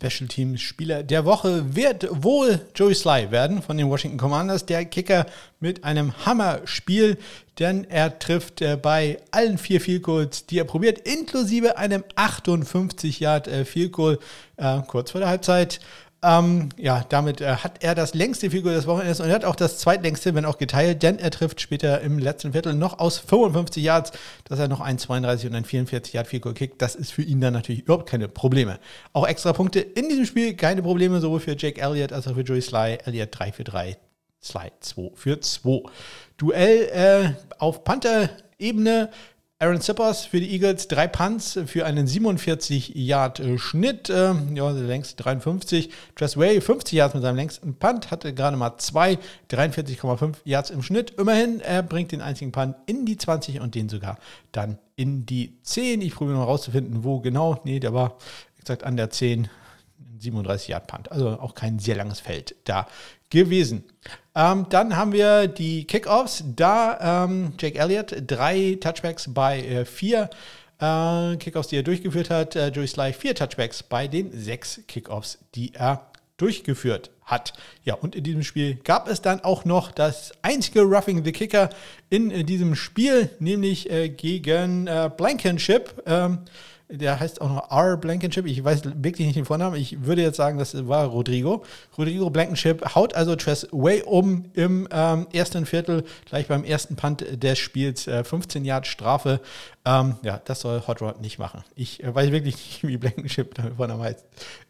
Special 0.00 0.28
Teams 0.28 0.60
Spieler 0.60 1.02
der 1.02 1.24
Woche 1.24 1.74
wird 1.74 2.06
wohl 2.10 2.60
Joey 2.74 2.94
Sly 2.94 3.32
werden 3.32 3.62
von 3.62 3.76
den 3.76 3.88
Washington 3.88 4.16
Commanders, 4.16 4.64
der 4.64 4.84
Kicker 4.84 5.26
mit 5.58 5.82
einem 5.82 6.12
Hammer-Spiel, 6.24 7.18
denn 7.58 7.84
er 7.84 8.20
trifft 8.20 8.62
äh, 8.62 8.78
bei 8.80 9.18
allen 9.32 9.58
vier 9.58 9.80
Field 9.80 10.04
Goals, 10.04 10.46
die 10.46 10.58
er 10.58 10.64
probiert, 10.64 11.00
inklusive 11.00 11.78
einem 11.78 12.04
58 12.14 13.18
Yard 13.18 13.48
äh, 13.48 13.64
Field 13.64 13.92
Goal 13.92 14.20
äh, 14.56 14.78
kurz 14.86 15.10
vor 15.10 15.20
der 15.20 15.30
Halbzeit. 15.30 15.80
Ähm, 16.20 16.70
ja, 16.76 17.04
damit 17.08 17.40
äh, 17.40 17.56
hat 17.56 17.84
er 17.84 17.94
das 17.94 18.12
längste 18.12 18.50
Figur 18.50 18.72
des 18.72 18.88
Wochenendes 18.88 19.20
und 19.20 19.28
er 19.28 19.36
hat 19.36 19.44
auch 19.44 19.54
das 19.54 19.78
zweitlängste, 19.78 20.34
wenn 20.34 20.44
auch 20.44 20.58
geteilt, 20.58 21.04
denn 21.04 21.20
er 21.20 21.30
trifft 21.30 21.60
später 21.60 22.00
im 22.00 22.18
letzten 22.18 22.52
Viertel 22.52 22.74
noch 22.74 22.98
aus 22.98 23.18
55 23.18 23.84
Yards, 23.84 24.12
dass 24.42 24.58
er 24.58 24.66
noch 24.66 24.80
ein 24.80 24.98
32 24.98 25.48
und 25.48 25.54
ein 25.54 25.64
44 25.64 26.14
Yard 26.14 26.26
Figur 26.26 26.54
kickt. 26.54 26.82
Das 26.82 26.96
ist 26.96 27.12
für 27.12 27.22
ihn 27.22 27.40
dann 27.40 27.52
natürlich 27.52 27.82
überhaupt 27.82 28.08
keine 28.08 28.26
Probleme. 28.26 28.80
Auch 29.12 29.28
extra 29.28 29.52
Punkte 29.52 29.78
in 29.78 30.08
diesem 30.08 30.26
Spiel, 30.26 30.54
keine 30.54 30.82
Probleme, 30.82 31.20
sowohl 31.20 31.38
für 31.38 31.56
Jake 31.56 31.80
Elliott 31.80 32.12
als 32.12 32.26
auch 32.26 32.34
für 32.34 32.42
Joey 32.42 32.62
Sly. 32.62 32.98
Elliott 33.04 33.28
3 33.30 33.52
für 33.52 33.64
3, 33.64 33.96
Sly 34.42 34.72
2 34.80 35.10
für 35.14 35.40
2. 35.40 35.82
Duell 36.36 36.88
äh, 36.92 37.58
auf 37.58 37.84
Panther-Ebene 37.84 39.10
Aaron 39.60 39.80
Zippers 39.80 40.24
für 40.24 40.38
die 40.38 40.52
Eagles, 40.52 40.86
drei 40.86 41.08
Punts 41.08 41.58
für 41.66 41.84
einen 41.84 42.06
47-Yard-Schnitt, 42.06 44.08
äh, 44.08 44.32
ja, 44.54 44.72
der 44.72 44.84
längste 44.84 45.20
53. 45.20 45.90
Tress 46.14 46.36
Way 46.36 46.60
50 46.60 46.92
Yards 46.92 47.14
mit 47.14 47.24
seinem 47.24 47.34
längsten 47.34 47.74
Punt, 47.74 48.12
hatte 48.12 48.32
gerade 48.32 48.56
mal 48.56 48.78
zwei, 48.78 49.18
43,5 49.50 50.36
Yards 50.44 50.70
im 50.70 50.84
Schnitt. 50.84 51.10
Immerhin, 51.18 51.58
er 51.58 51.82
bringt 51.82 52.12
den 52.12 52.20
einzigen 52.20 52.52
Punt 52.52 52.76
in 52.86 53.04
die 53.04 53.16
20 53.16 53.60
und 53.60 53.74
den 53.74 53.88
sogar 53.88 54.20
dann 54.52 54.78
in 54.94 55.26
die 55.26 55.58
10. 55.64 56.02
Ich 56.02 56.14
probiere 56.14 56.38
mal 56.38 56.44
rauszufinden, 56.44 57.02
wo 57.02 57.18
genau. 57.18 57.60
Nee, 57.64 57.80
der 57.80 57.92
war, 57.92 58.16
wie 58.58 58.60
gesagt, 58.60 58.84
an 58.84 58.96
der 58.96 59.10
10. 59.10 59.48
37 60.20 60.68
Yard 60.68 60.86
Punt. 60.86 61.12
Also 61.12 61.30
auch 61.30 61.54
kein 61.54 61.78
sehr 61.78 61.96
langes 61.96 62.20
Feld 62.20 62.54
da 62.64 62.86
gewesen. 63.30 63.84
Ähm, 64.38 64.66
dann 64.68 64.96
haben 64.96 65.10
wir 65.10 65.48
die 65.48 65.84
Kickoffs. 65.84 66.44
Da 66.54 67.24
ähm, 67.24 67.54
Jake 67.58 67.76
Elliott, 67.76 68.14
drei 68.24 68.78
Touchbacks 68.80 69.34
bei 69.34 69.60
äh, 69.60 69.84
vier 69.84 70.30
äh, 70.80 71.36
Kickoffs, 71.38 71.66
die 71.66 71.76
er 71.76 71.82
durchgeführt 71.82 72.30
hat. 72.30 72.54
Äh, 72.54 72.68
Joey 72.68 72.86
Sly, 72.86 73.12
vier 73.12 73.34
Touchbacks 73.34 73.82
bei 73.82 74.06
den 74.06 74.30
sechs 74.30 74.80
Kickoffs, 74.86 75.38
die 75.56 75.74
er 75.74 76.06
durchgeführt 76.36 77.10
hat. 77.24 77.52
Ja, 77.82 77.94
und 77.94 78.14
in 78.14 78.22
diesem 78.22 78.44
Spiel 78.44 78.76
gab 78.76 79.08
es 79.08 79.22
dann 79.22 79.40
auch 79.40 79.64
noch 79.64 79.90
das 79.90 80.30
einzige 80.42 80.82
Roughing 80.82 81.24
the 81.24 81.32
Kicker 81.32 81.70
in 82.08 82.30
äh, 82.30 82.44
diesem 82.44 82.76
Spiel, 82.76 83.30
nämlich 83.40 83.90
äh, 83.90 84.08
gegen 84.08 84.86
äh, 84.86 85.10
Blankenship. 85.16 86.00
Ähm, 86.06 86.38
der 86.90 87.20
heißt 87.20 87.40
auch 87.40 87.48
noch 87.48 87.70
R. 87.70 87.96
Blankenship. 87.96 88.46
Ich 88.46 88.64
weiß 88.64 88.82
wirklich 88.84 89.26
nicht 89.26 89.36
den 89.36 89.44
Vornamen. 89.44 89.76
Ich 89.76 90.04
würde 90.04 90.22
jetzt 90.22 90.36
sagen, 90.36 90.58
das 90.58 90.88
war 90.88 91.06
Rodrigo. 91.06 91.64
Rodrigo 91.96 92.30
Blankenship 92.30 92.94
haut 92.94 93.14
also 93.14 93.36
Tress 93.36 93.68
way 93.72 94.02
um 94.02 94.46
im 94.54 94.88
ähm, 94.90 95.26
ersten 95.32 95.66
Viertel, 95.66 96.04
gleich 96.24 96.46
beim 96.48 96.64
ersten 96.64 96.96
Punt 96.96 97.24
des 97.42 97.58
Spiels. 97.58 98.06
Äh, 98.06 98.24
15 98.24 98.64
Yard 98.64 98.86
Strafe. 98.86 99.40
Ähm, 99.84 100.16
ja, 100.22 100.40
das 100.44 100.60
soll 100.60 100.82
Hot 100.86 101.02
Rod 101.02 101.20
nicht 101.20 101.38
machen. 101.38 101.62
Ich 101.74 102.02
äh, 102.02 102.14
weiß 102.14 102.30
wirklich 102.30 102.56
nicht, 102.56 102.86
wie 102.86 102.96
Blankenship 102.96 103.54
der 103.54 103.72
Vorname 103.72 104.04
heißt. 104.04 104.24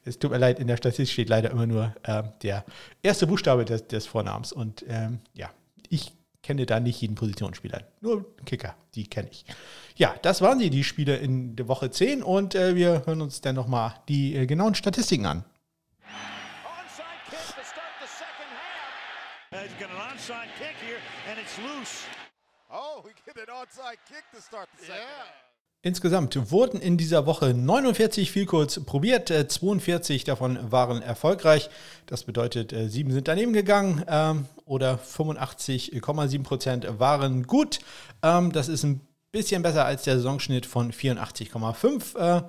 Es 0.04 0.18
tut 0.18 0.32
mir 0.32 0.38
leid, 0.38 0.58
in 0.58 0.66
der 0.66 0.76
Statistik 0.76 1.08
steht 1.08 1.28
leider 1.28 1.50
immer 1.50 1.66
nur 1.66 1.94
äh, 2.02 2.24
der 2.42 2.64
erste 3.02 3.26
Buchstabe 3.26 3.64
des, 3.64 3.86
des 3.86 4.06
Vornamens. 4.06 4.52
Und 4.52 4.84
ähm, 4.88 5.20
ja, 5.34 5.50
ich 5.88 6.12
kenne 6.42 6.66
da 6.66 6.80
nicht 6.80 7.00
jeden 7.00 7.14
Positionsspieler. 7.14 7.82
Nur 8.00 8.24
Kicker, 8.46 8.74
die 8.94 9.06
kenne 9.06 9.28
ich. 9.30 9.44
Ja, 9.98 10.14
das 10.22 10.40
waren 10.42 10.60
sie, 10.60 10.70
die 10.70 10.84
Spiele 10.84 11.16
in 11.16 11.56
der 11.56 11.66
Woche 11.66 11.90
10 11.90 12.22
und 12.22 12.54
äh, 12.54 12.76
wir 12.76 13.04
hören 13.04 13.20
uns 13.20 13.40
dann 13.40 13.56
nochmal 13.56 13.94
die 14.08 14.36
äh, 14.36 14.46
genauen 14.46 14.76
Statistiken 14.76 15.26
an. 15.26 15.44
Oh, 19.50 19.56
second 19.66 19.98
half. 24.88 25.34
Insgesamt 25.82 26.50
wurden 26.52 26.80
in 26.80 26.96
dieser 26.96 27.26
Woche 27.26 27.52
49 27.52 28.30
Vielcodes 28.30 28.84
probiert, 28.84 29.28
42 29.28 30.22
äh, 30.22 30.24
davon 30.24 30.70
waren 30.70 31.02
erfolgreich. 31.02 31.70
Das 32.06 32.22
bedeutet, 32.22 32.72
äh, 32.72 32.88
sieben 32.88 33.10
sind 33.10 33.26
daneben 33.26 33.52
gegangen 33.52 34.04
ähm, 34.06 34.46
oder 34.64 34.94
85,7 34.94 36.42
Prozent 36.44 37.00
waren 37.00 37.48
gut. 37.48 37.80
Ähm, 38.22 38.52
das 38.52 38.68
ist 38.68 38.84
ein 38.84 39.00
bisschen 39.32 39.62
besser 39.62 39.84
als 39.84 40.02
der 40.02 40.16
Saisonschnitt 40.16 40.66
von 40.66 40.92
84,5%. 40.92 42.18
Äh, 42.18 42.42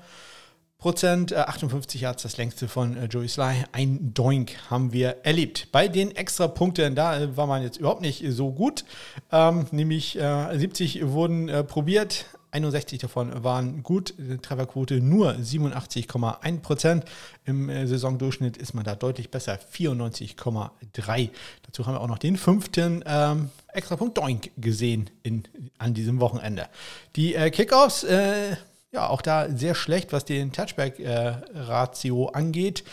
Prozent, 0.77 1.33
58 1.33 1.99
Yards, 1.99 2.23
das 2.23 2.37
längste 2.37 2.69
von 2.69 3.09
Joey 3.09 3.27
Sly. 3.27 3.65
Ein 3.73 4.13
Doink 4.13 4.55
haben 4.69 4.93
wir 4.93 5.17
erlebt. 5.23 5.67
Bei 5.73 5.89
den 5.89 6.15
Extrapunkten, 6.15 6.95
da 6.95 7.35
war 7.35 7.47
man 7.47 7.63
jetzt 7.63 7.75
überhaupt 7.75 7.99
nicht 7.99 8.23
so 8.29 8.53
gut. 8.53 8.85
Ähm, 9.29 9.65
nämlich 9.71 10.13
70 10.13 11.09
wurden 11.09 11.51
probiert, 11.67 12.27
61 12.51 12.99
davon 12.99 13.43
waren 13.43 13.83
gut, 13.83 14.13
Trefferquote 14.41 15.01
nur 15.01 15.33
87,1 15.33 16.59
Prozent. 16.61 17.05
Im 17.45 17.69
äh, 17.69 17.87
Saisondurchschnitt 17.87 18.57
ist 18.57 18.73
man 18.73 18.83
da 18.83 18.95
deutlich 18.95 19.29
besser, 19.29 19.59
94,3. 19.73 21.29
Dazu 21.63 21.85
haben 21.85 21.93
wir 21.95 22.01
auch 22.01 22.07
noch 22.07 22.17
den 22.17 22.37
fünften 22.37 23.03
ähm, 23.05 23.49
Extrapunkt 23.73 24.17
Doink 24.17 24.51
gesehen 24.57 25.09
in, 25.23 25.43
an 25.77 25.93
diesem 25.93 26.19
Wochenende. 26.19 26.67
Die 27.15 27.35
äh, 27.35 27.51
Kickoffs, 27.51 28.03
äh, 28.03 28.55
ja, 28.91 29.07
auch 29.07 29.21
da 29.21 29.49
sehr 29.49 29.75
schlecht, 29.75 30.11
was 30.11 30.25
den 30.25 30.51
Touchback-Ratio 30.51 32.29
äh, 32.29 32.33
angeht. 32.33 32.83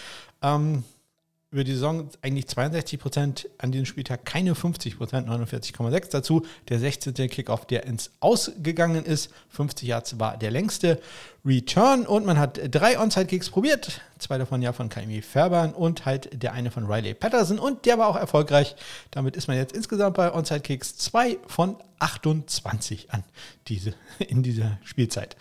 Ähm, 0.43 0.85
über 1.51 1.65
die 1.65 1.73
Saison 1.73 2.11
eigentlich 2.23 2.49
62 2.49 2.99
Prozent, 2.99 3.49
an 3.59 3.71
diesem 3.71 3.87
Spieltag 3.87 4.25
keine 4.25 4.55
50 4.55 4.99
Prozent, 4.99 5.29
49,6 5.29 6.11
dazu. 6.11 6.45
Der 6.69 6.79
16. 6.79 7.15
Kickoff, 7.15 7.67
der 7.67 7.85
ins 7.85 8.11
Ausgegangen 8.21 9.05
ist, 9.05 9.31
50 9.51 9.89
Yards 9.89 10.19
war 10.19 10.37
der 10.37 10.51
längste 10.51 11.01
Return 11.47 12.07
und 12.07 12.27
man 12.27 12.39
hat 12.39 12.61
drei 12.75 12.99
Onside-Kicks 12.99 13.51
probiert, 13.51 14.01
zwei 14.19 14.37
davon 14.37 14.63
ja 14.63 14.73
von 14.73 14.89
Kaimi 14.89 15.23
Färbern 15.23 15.73
und 15.73 16.05
halt 16.05 16.43
der 16.43 16.53
eine 16.53 16.73
von 16.73 16.87
Riley 16.87 17.15
Patterson 17.15 17.61
und 17.61 17.87
der 17.87 17.99
war 17.99 18.09
auch 18.09 18.17
erfolgreich. 18.17 18.75
Damit 19.13 19.37
ist 19.37 19.47
man 19.47 19.57
jetzt 19.57 19.73
insgesamt 19.73 20.17
bei 20.17 20.35
Onside-Kicks 20.35 20.97
zwei 20.97 21.39
von 21.47 21.77
28 21.99 23.13
an 23.13 23.23
diese, 23.69 23.95
in 24.19 24.43
dieser 24.43 24.79
Spielzeit. 24.83 25.37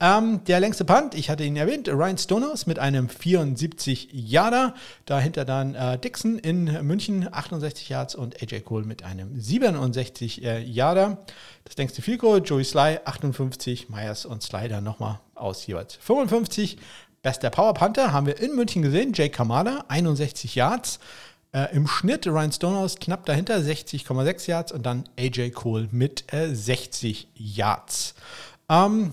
Ähm, 0.00 0.44
der 0.44 0.60
längste 0.60 0.84
Punt, 0.84 1.14
ich 1.16 1.28
hatte 1.28 1.42
ihn 1.42 1.56
erwähnt, 1.56 1.88
Ryan 1.88 2.18
Stoners 2.18 2.66
mit 2.66 2.78
einem 2.78 3.08
74 3.08 4.10
Yarder. 4.12 4.74
Dahinter 5.06 5.44
dann 5.44 5.74
äh, 5.74 5.98
Dixon 5.98 6.38
in 6.38 6.64
München 6.86 7.28
68 7.30 7.88
Yards 7.88 8.14
und 8.14 8.40
AJ 8.40 8.60
Cole 8.60 8.86
mit 8.86 9.02
einem 9.02 9.38
67 9.38 10.44
äh, 10.44 10.62
Yarder. 10.62 11.24
Das 11.68 11.76
längste 11.76 12.00
Field 12.00 12.22
Joey 12.48 12.64
Sly 12.64 13.00
58, 13.04 13.90
Myers 13.90 14.24
und 14.24 14.42
Sly 14.42 14.68
dann 14.68 14.84
nochmal 14.84 15.20
aus 15.34 15.66
jeweils 15.66 15.96
55. 15.96 16.78
Bester 17.20 17.50
Power 17.50 17.74
Panther 17.74 18.10
haben 18.10 18.26
wir 18.26 18.40
in 18.40 18.56
München 18.56 18.80
gesehen, 18.80 19.12
Jake 19.12 19.32
Kamada 19.36 19.84
61 19.88 20.54
Yards. 20.54 20.98
Äh, 21.52 21.74
Im 21.76 21.86
Schnitt 21.86 22.26
Ryan 22.26 22.52
Stonehouse 22.52 22.96
knapp 22.96 23.26
dahinter, 23.26 23.58
60,6 23.58 24.48
Yards 24.48 24.72
und 24.72 24.86
dann 24.86 25.04
AJ 25.18 25.50
Cole 25.50 25.88
mit 25.90 26.32
äh, 26.32 26.54
60 26.54 27.28
Yards. 27.34 28.14
Ähm, 28.70 29.12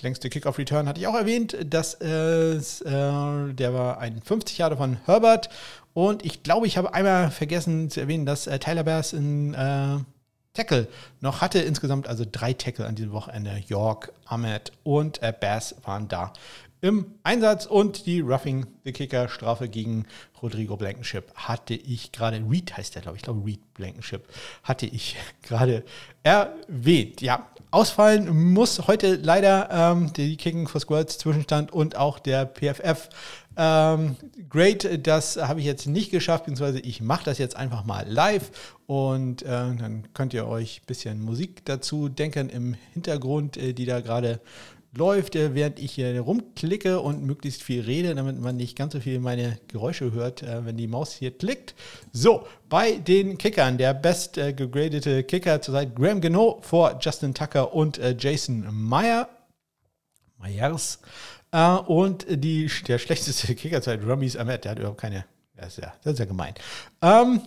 längste 0.00 0.30
Kickoff-Return 0.30 0.86
hatte 0.86 1.00
ich 1.00 1.08
auch 1.08 1.16
erwähnt. 1.16 1.56
Das 1.66 1.94
ist, 1.94 2.82
äh, 2.82 3.54
der 3.54 3.74
war 3.74 3.98
ein 3.98 4.22
50 4.22 4.58
Jahre 4.58 4.76
von 4.76 4.98
Herbert. 5.04 5.50
Und 5.94 6.24
ich 6.24 6.44
glaube, 6.44 6.68
ich 6.68 6.76
habe 6.76 6.94
einmal 6.94 7.32
vergessen 7.32 7.90
zu 7.90 7.98
erwähnen, 7.98 8.24
dass 8.24 8.46
äh, 8.46 8.60
Tyler 8.60 8.84
Bass 8.84 9.12
in 9.12 9.54
äh, 9.54 9.98
Tackle 10.54 10.88
noch 11.20 11.40
hatte. 11.40 11.60
Insgesamt 11.60 12.06
also 12.06 12.24
drei 12.30 12.52
Tackle 12.52 12.86
an 12.86 12.94
diesem 12.94 13.12
Wochenende. 13.12 13.62
York, 13.68 14.12
Ahmed 14.26 14.72
und 14.82 15.22
äh, 15.22 15.32
Bass 15.38 15.74
waren 15.84 16.08
da 16.08 16.32
im 16.82 17.14
Einsatz 17.22 17.64
und 17.64 18.06
die 18.06 18.20
Roughing 18.20 18.66
the 18.84 18.92
Kicker 18.92 19.28
Strafe 19.28 19.68
gegen 19.68 20.04
Rodrigo 20.42 20.76
Blankenship 20.76 21.32
hatte 21.36 21.74
ich 21.74 22.10
gerade, 22.10 22.44
Reed 22.50 22.76
heißt 22.76 22.96
der, 22.96 23.02
glaube 23.02 23.16
ich, 23.16 23.20
ich 23.20 23.24
glaube 23.24 23.46
Reed 23.46 23.74
Blankenship, 23.74 24.26
hatte 24.64 24.86
ich 24.86 25.16
gerade 25.42 25.84
erwähnt. 26.24 27.22
Ja, 27.22 27.46
ausfallen 27.70 28.52
muss 28.52 28.88
heute 28.88 29.14
leider 29.14 29.70
ähm, 29.70 30.12
die 30.12 30.36
Kicking 30.36 30.66
for 30.66 30.80
Squads 30.80 31.18
Zwischenstand 31.18 31.72
und 31.72 31.96
auch 31.96 32.18
der 32.18 32.46
PFF. 32.46 33.08
Ähm, 33.56 34.16
great, 34.48 35.06
das 35.06 35.36
habe 35.36 35.60
ich 35.60 35.66
jetzt 35.66 35.86
nicht 35.86 36.10
geschafft, 36.10 36.44
beziehungsweise 36.44 36.80
ich 36.80 37.00
mache 37.00 37.24
das 37.24 37.38
jetzt 37.38 37.56
einfach 37.56 37.84
mal 37.84 38.06
live 38.08 38.50
und 38.86 39.42
äh, 39.42 39.46
dann 39.46 40.08
könnt 40.14 40.34
ihr 40.34 40.46
euch 40.46 40.80
ein 40.82 40.86
bisschen 40.86 41.22
Musik 41.22 41.64
dazu 41.64 42.08
denken 42.08 42.48
im 42.48 42.74
Hintergrund, 42.92 43.56
äh, 43.56 43.72
die 43.72 43.84
da 43.84 44.00
gerade 44.00 44.40
läuft, 44.94 45.36
äh, 45.36 45.54
während 45.54 45.78
ich 45.78 45.92
hier 45.92 46.20
rumklicke 46.20 47.00
und 47.00 47.22
möglichst 47.22 47.62
viel 47.62 47.82
rede, 47.82 48.14
damit 48.14 48.40
man 48.40 48.56
nicht 48.56 48.76
ganz 48.76 48.92
so 48.92 49.00
viel 49.00 49.20
meine 49.20 49.58
Geräusche 49.68 50.12
hört, 50.12 50.42
äh, 50.42 50.64
wenn 50.64 50.76
die 50.76 50.86
Maus 50.86 51.12
hier 51.12 51.30
klickt. 51.30 51.74
So, 52.12 52.46
bei 52.68 52.92
den 52.96 53.38
Kickern, 53.38 53.78
der 53.78 53.94
best 53.94 54.38
äh, 54.38 54.52
gegradete 54.52 55.24
Kicker 55.24 55.60
zurzeit 55.62 55.94
Graham 55.94 56.20
Geno 56.20 56.58
vor 56.62 56.98
Justin 57.00 57.34
Tucker 57.34 57.72
und 57.74 58.00
Jason 58.18 58.66
Meyer. 58.70 59.28
Myers. 60.38 60.98
Und 61.86 62.26
die, 62.28 62.70
der 62.86 62.98
schlechteste 62.98 63.54
Kicker 63.54 63.82
zurzeit, 63.82 64.06
Ramis 64.06 64.36
Ahmed, 64.36 64.64
der 64.64 64.72
hat 64.72 64.78
überhaupt 64.78 65.00
keine, 65.00 65.24
das 65.54 65.78
ist 65.78 65.84
ja, 65.84 65.92
das 66.02 66.14
ist 66.14 66.18
ja 66.18 66.24
gemein. 66.24 66.54
Ähm, 67.00 67.42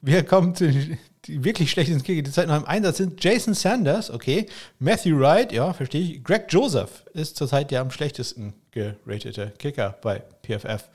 wir 0.00 0.24
kommen 0.24 0.54
zu 0.54 0.70
die 1.26 1.42
wirklich 1.42 1.70
schlechtesten 1.70 2.02
Kicker, 2.02 2.22
die 2.22 2.30
zurzeit 2.30 2.48
noch 2.48 2.56
im 2.56 2.66
Einsatz 2.66 2.98
sind. 2.98 3.22
Jason 3.22 3.54
Sanders, 3.54 4.10
okay. 4.10 4.46
Matthew 4.78 5.18
Wright, 5.18 5.52
ja, 5.52 5.72
verstehe 5.72 6.00
ich. 6.00 6.24
Greg 6.24 6.46
Joseph 6.50 7.04
ist 7.14 7.36
zurzeit 7.36 7.70
der 7.70 7.80
am 7.80 7.90
schlechtesten 7.90 8.54
geratete 8.70 9.52
Kicker 9.58 9.98
bei 10.02 10.22
PFF. 10.42 10.88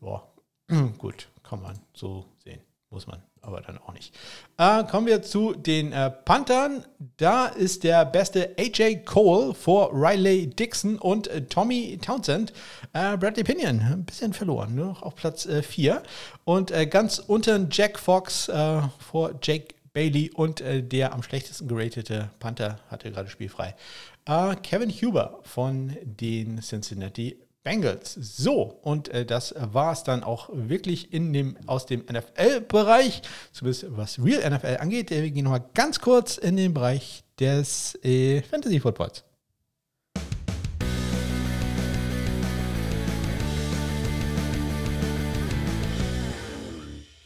Boah, 0.00 0.26
Gut, 0.98 1.28
kann 1.42 1.60
man 1.60 1.78
so 1.94 2.24
sehen. 2.42 2.60
Muss 2.90 3.06
man 3.06 3.22
aber 3.46 3.60
dann 3.60 3.78
auch 3.78 3.92
nicht. 3.92 4.14
Äh, 4.58 4.84
kommen 4.84 5.06
wir 5.06 5.22
zu 5.22 5.52
den 5.52 5.92
äh, 5.92 6.10
Panthern. 6.10 6.84
Da 7.16 7.46
ist 7.46 7.84
der 7.84 8.04
beste 8.04 8.54
AJ 8.58 9.04
Cole 9.04 9.54
vor 9.54 9.90
Riley 9.92 10.48
Dixon 10.48 10.98
und 10.98 11.28
äh, 11.28 11.42
Tommy 11.42 11.98
Townsend. 12.00 12.52
Äh, 12.92 13.16
Bradley 13.16 13.44
Pinion, 13.44 13.80
ein 13.80 14.04
bisschen 14.04 14.32
verloren, 14.32 14.74
nur 14.74 14.86
noch 14.86 15.02
auf 15.02 15.14
Platz 15.14 15.46
4. 15.46 15.94
Äh, 15.94 16.00
und 16.44 16.70
äh, 16.70 16.86
ganz 16.86 17.18
unten 17.18 17.68
Jack 17.70 17.98
Fox 17.98 18.50
vor 18.98 19.34
Jake 19.42 19.74
Bailey 19.92 20.30
und 20.34 20.62
der 20.64 21.12
am 21.12 21.22
schlechtesten 21.22 21.68
geratete 21.68 22.30
Panther 22.40 22.78
hatte 22.90 23.10
gerade 23.10 23.30
spielfrei. 23.30 23.74
Kevin 24.62 24.90
Huber 24.90 25.40
von 25.42 25.96
den 26.02 26.60
Cincinnati 26.60 27.36
Bengals. 27.64 28.14
So, 28.14 28.78
und 28.82 29.08
äh, 29.08 29.24
das 29.24 29.54
war 29.58 29.92
es 29.92 30.04
dann 30.04 30.22
auch 30.22 30.50
wirklich 30.52 31.12
in 31.12 31.32
dem, 31.32 31.56
aus 31.66 31.86
dem 31.86 32.00
NFL-Bereich, 32.00 33.22
zumindest 33.52 33.86
was 33.96 34.22
Real 34.22 34.48
NFL 34.48 34.76
angeht. 34.80 35.10
Wir 35.10 35.30
gehen 35.30 35.44
nochmal 35.44 35.64
ganz 35.74 35.98
kurz 35.98 36.36
in 36.36 36.56
den 36.56 36.74
Bereich 36.74 37.24
des 37.40 37.98
äh, 38.04 38.42
Fantasy 38.42 38.80
Footballs. 38.80 39.24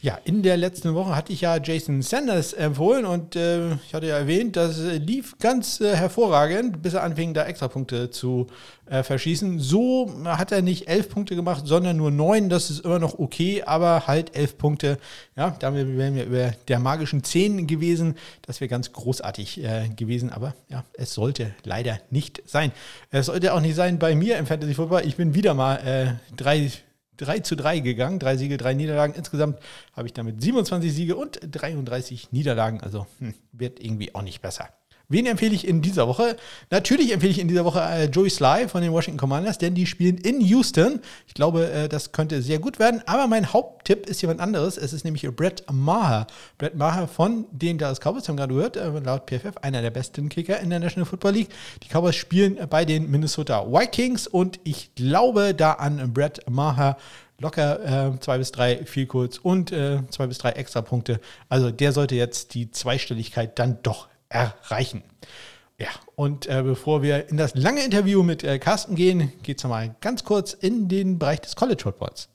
Ja, 0.01 0.17
in 0.23 0.43
der 0.43 0.55
letzten 0.55 0.95
Woche 0.95 1.13
hatte 1.13 1.33
ich 1.33 1.41
ja 1.41 1.57
Jason 1.61 2.01
Sanders 2.01 2.53
empfohlen 2.53 3.05
und 3.05 3.35
äh, 3.35 3.73
ich 3.73 3.93
hatte 3.93 4.07
ja 4.07 4.17
erwähnt, 4.17 4.55
das 4.55 4.79
lief 4.79 5.37
ganz 5.39 5.81
äh, 5.81 5.93
hervorragend, 5.93 6.81
bis 6.81 6.93
er 6.93 7.03
anfing, 7.03 7.33
da 7.33 7.43
Extrapunkte 7.43 8.09
zu 8.09 8.47
äh, 8.85 9.03
verschießen. 9.03 9.59
So 9.59 10.09
hat 10.23 10.53
er 10.53 10.61
nicht 10.61 10.87
elf 10.87 11.09
Punkte 11.09 11.35
gemacht, 11.35 11.67
sondern 11.67 11.97
nur 11.97 12.11
neun. 12.11 12.47
Das 12.47 12.69
ist 12.69 12.85
immer 12.85 12.97
noch 12.97 13.19
okay, 13.19 13.63
aber 13.63 14.07
halt 14.07 14.37
elf 14.37 14.57
Punkte. 14.57 14.99
Ja, 15.35 15.53
damit 15.59 15.97
wären 15.97 16.15
wir 16.15 16.23
über 16.23 16.53
der 16.69 16.79
magischen 16.79 17.25
zehn 17.25 17.67
gewesen. 17.67 18.15
Das 18.43 18.61
wäre 18.61 18.69
ganz 18.69 18.93
großartig 18.93 19.61
äh, 19.65 19.89
gewesen, 19.97 20.31
aber 20.31 20.55
ja, 20.69 20.85
es 20.93 21.13
sollte 21.13 21.53
leider 21.65 21.99
nicht 22.09 22.41
sein. 22.45 22.71
Es 23.11 23.25
sollte 23.25 23.53
auch 23.53 23.59
nicht 23.59 23.75
sein 23.75 23.99
bei 23.99 24.15
mir 24.15 24.37
im 24.37 24.45
Fantasy 24.45 24.75
Football. 24.75 25.05
Ich 25.05 25.17
bin 25.17 25.35
wieder 25.35 25.53
mal 25.53 25.75
äh, 25.75 26.33
drei 26.37 26.71
3 27.19 27.39
zu 27.39 27.55
3 27.55 27.79
gegangen. 27.79 28.19
Drei 28.19 28.37
Siege, 28.37 28.57
drei 28.57 28.73
Niederlagen. 28.73 29.13
Insgesamt 29.13 29.59
habe 29.93 30.07
ich 30.07 30.13
damit 30.13 30.41
27 30.41 30.93
Siege 30.93 31.15
und 31.15 31.39
33 31.41 32.31
Niederlagen. 32.31 32.81
Also 32.81 33.07
hm, 33.19 33.33
wird 33.51 33.79
irgendwie 33.83 34.15
auch 34.15 34.21
nicht 34.21 34.41
besser. 34.41 34.69
Wen 35.11 35.25
empfehle 35.25 35.55
ich 35.55 35.67
in 35.67 35.81
dieser 35.81 36.07
Woche? 36.07 36.37
Natürlich 36.69 37.11
empfehle 37.11 37.31
ich 37.31 37.39
in 37.39 37.47
dieser 37.47 37.65
Woche 37.65 37.81
äh, 37.81 38.05
Joey 38.05 38.29
Sly 38.29 38.67
von 38.67 38.83
den 38.83 38.91
Washington 38.91 39.17
Commanders, 39.19 39.57
denn 39.57 39.73
die 39.73 39.87
spielen 39.87 40.19
in 40.19 40.39
Houston. 40.39 41.01
Ich 41.25 41.33
glaube, 41.33 41.67
äh, 41.71 41.89
das 41.89 42.11
könnte 42.11 42.43
sehr 42.43 42.59
gut 42.59 42.77
werden. 42.77 43.01
Aber 43.07 43.25
mein 43.25 43.51
Haupttipp 43.51 44.05
ist 44.05 44.21
jemand 44.21 44.39
anderes. 44.39 44.77
Es 44.77 44.93
ist 44.93 45.05
nämlich 45.05 45.27
Brett 45.35 45.63
Maher. 45.71 46.27
Brett 46.59 46.75
Maher 46.75 47.07
von 47.07 47.47
den 47.51 47.79
Dallas 47.79 47.99
Cowboys, 47.99 48.29
haben 48.29 48.37
gerade 48.37 48.53
gehört, 48.53 48.77
äh, 48.77 48.87
laut 48.99 49.25
PFF 49.25 49.57
einer 49.63 49.81
der 49.81 49.89
besten 49.89 50.29
Kicker 50.29 50.59
in 50.59 50.69
der 50.69 50.79
National 50.79 51.09
Football 51.09 51.31
League. 51.31 51.49
Die 51.81 51.87
Cowboys 51.87 52.15
spielen 52.15 52.59
bei 52.69 52.85
den 52.85 53.09
Minnesota 53.09 53.65
Vikings 53.65 54.27
und 54.27 54.59
ich 54.63 54.93
glaube 54.93 55.55
da 55.55 55.73
an 55.73 56.13
Brett 56.13 56.47
Maher 56.47 56.97
locker 57.39 58.13
äh, 58.13 58.19
zwei 58.19 58.37
bis 58.37 58.51
drei 58.51 58.85
viel 58.85 59.07
kurz 59.07 59.39
und 59.39 59.71
äh, 59.71 60.01
zwei 60.09 60.27
bis 60.27 60.37
drei 60.37 60.51
extra 60.51 60.83
Punkte. 60.83 61.19
Also 61.47 61.71
der 61.71 61.93
sollte 61.93 62.13
jetzt 62.13 62.53
die 62.53 62.69
Zweistelligkeit 62.69 63.57
dann 63.57 63.79
doch 63.81 64.07
erreichen. 64.29 65.03
Ja, 65.79 65.87
und 66.15 66.45
äh, 66.47 66.61
bevor 66.61 67.01
wir 67.01 67.29
in 67.29 67.37
das 67.37 67.55
lange 67.55 67.83
Interview 67.83 68.21
mit 68.21 68.43
äh, 68.43 68.59
Carsten 68.59 68.95
gehen, 68.95 69.31
geht 69.43 69.59
es 69.59 69.63
nochmal 69.63 69.95
ganz 70.01 70.25
kurz 70.25 70.51
in 70.53 70.89
den 70.89 71.17
Bereich 71.17 71.39
des 71.39 71.55
College 71.55 71.83
Footballs. 71.83 72.27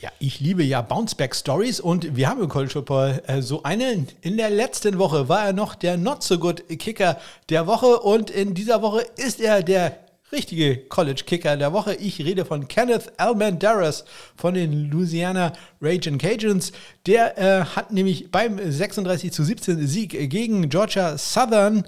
Ja, 0.00 0.10
ich 0.18 0.40
liebe 0.40 0.62
ja 0.62 0.80
Bounceback 0.80 1.34
Stories 1.34 1.78
und 1.78 2.16
wir 2.16 2.30
haben 2.30 2.40
im 2.40 2.48
College 2.48 2.72
Football 2.72 3.22
äh, 3.26 3.42
so 3.42 3.62
eine. 3.64 4.06
In 4.22 4.38
der 4.38 4.48
letzten 4.48 4.98
Woche 4.98 5.28
war 5.28 5.44
er 5.44 5.52
noch 5.52 5.74
der 5.74 5.98
Not 5.98 6.22
So 6.22 6.38
Good 6.38 6.66
Kicker 6.78 7.18
der 7.50 7.66
Woche 7.66 7.98
und 7.98 8.30
in 8.30 8.54
dieser 8.54 8.80
Woche 8.80 9.04
ist 9.16 9.40
er 9.40 9.62
der 9.62 10.07
richtige 10.32 10.76
College-Kicker 10.76 11.56
der 11.56 11.72
Woche. 11.72 11.94
Ich 11.94 12.18
rede 12.20 12.44
von 12.44 12.68
Kenneth 12.68 13.12
Almendares 13.18 14.04
von 14.36 14.54
den 14.54 14.90
Louisiana 14.90 15.52
Raging 15.80 16.18
Cajuns. 16.18 16.72
Der 17.06 17.38
äh, 17.38 17.64
hat 17.64 17.92
nämlich 17.92 18.30
beim 18.30 18.58
36 18.58 19.32
zu 19.32 19.42
17 19.42 19.86
Sieg 19.86 20.10
gegen 20.30 20.68
Georgia 20.68 21.16
Southern 21.16 21.84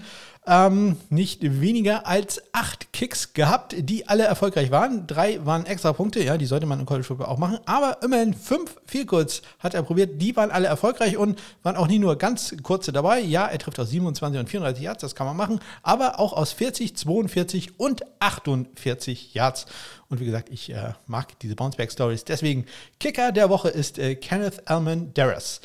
ähm, 0.51 0.97
nicht 1.11 1.61
weniger 1.61 2.09
als 2.09 2.43
acht 2.51 2.93
Kicks 2.93 3.35
gehabt, 3.35 3.77
die 3.79 4.09
alle 4.09 4.25
erfolgreich 4.25 4.73
waren. 4.73 5.07
Drei 5.07 5.39
waren 5.47 5.65
extra 5.65 5.93
Punkte, 5.93 6.25
ja, 6.25 6.37
die 6.37 6.47
sollte 6.47 6.67
man 6.67 6.81
im 6.81 6.87
College 6.87 7.05
Football 7.05 7.29
auch 7.29 7.39
machen. 7.39 7.61
Aber 7.67 7.99
immerhin 8.03 8.35
fünf 8.35 8.75
viel 8.85 9.07
kurz 9.07 9.43
hat 9.61 9.75
er 9.75 9.85
probiert. 9.85 10.21
Die 10.21 10.35
waren 10.35 10.51
alle 10.51 10.67
erfolgreich 10.67 11.17
und 11.17 11.41
waren 11.63 11.77
auch 11.77 11.87
nicht 11.87 12.01
nur 12.01 12.19
ganz 12.19 12.57
kurze 12.65 12.91
dabei. 12.91 13.21
Ja, 13.21 13.47
er 13.47 13.59
trifft 13.61 13.79
aus 13.79 13.91
27 13.91 14.41
und 14.41 14.51
34 14.51 14.83
Yards, 14.83 15.03
das 15.03 15.15
kann 15.15 15.29
man 15.29 15.37
machen. 15.37 15.61
Aber 15.85 16.19
auch 16.19 16.33
aus 16.33 16.53
40, 16.53 16.97
42 16.97 17.79
und 17.79 18.03
48 18.19 19.33
Yards. 19.35 19.67
Und 20.09 20.19
wie 20.19 20.25
gesagt, 20.25 20.49
ich 20.51 20.73
äh, 20.73 20.95
mag 21.07 21.39
diese 21.39 21.55
Bounceback 21.55 21.93
Stories. 21.93 22.25
Deswegen 22.25 22.67
Kicker 22.99 23.31
der 23.31 23.51
Woche 23.51 23.69
ist 23.69 24.01
äh, 24.01 24.17
Kenneth 24.17 24.69
Alman 24.69 25.15
Darras. 25.15 25.61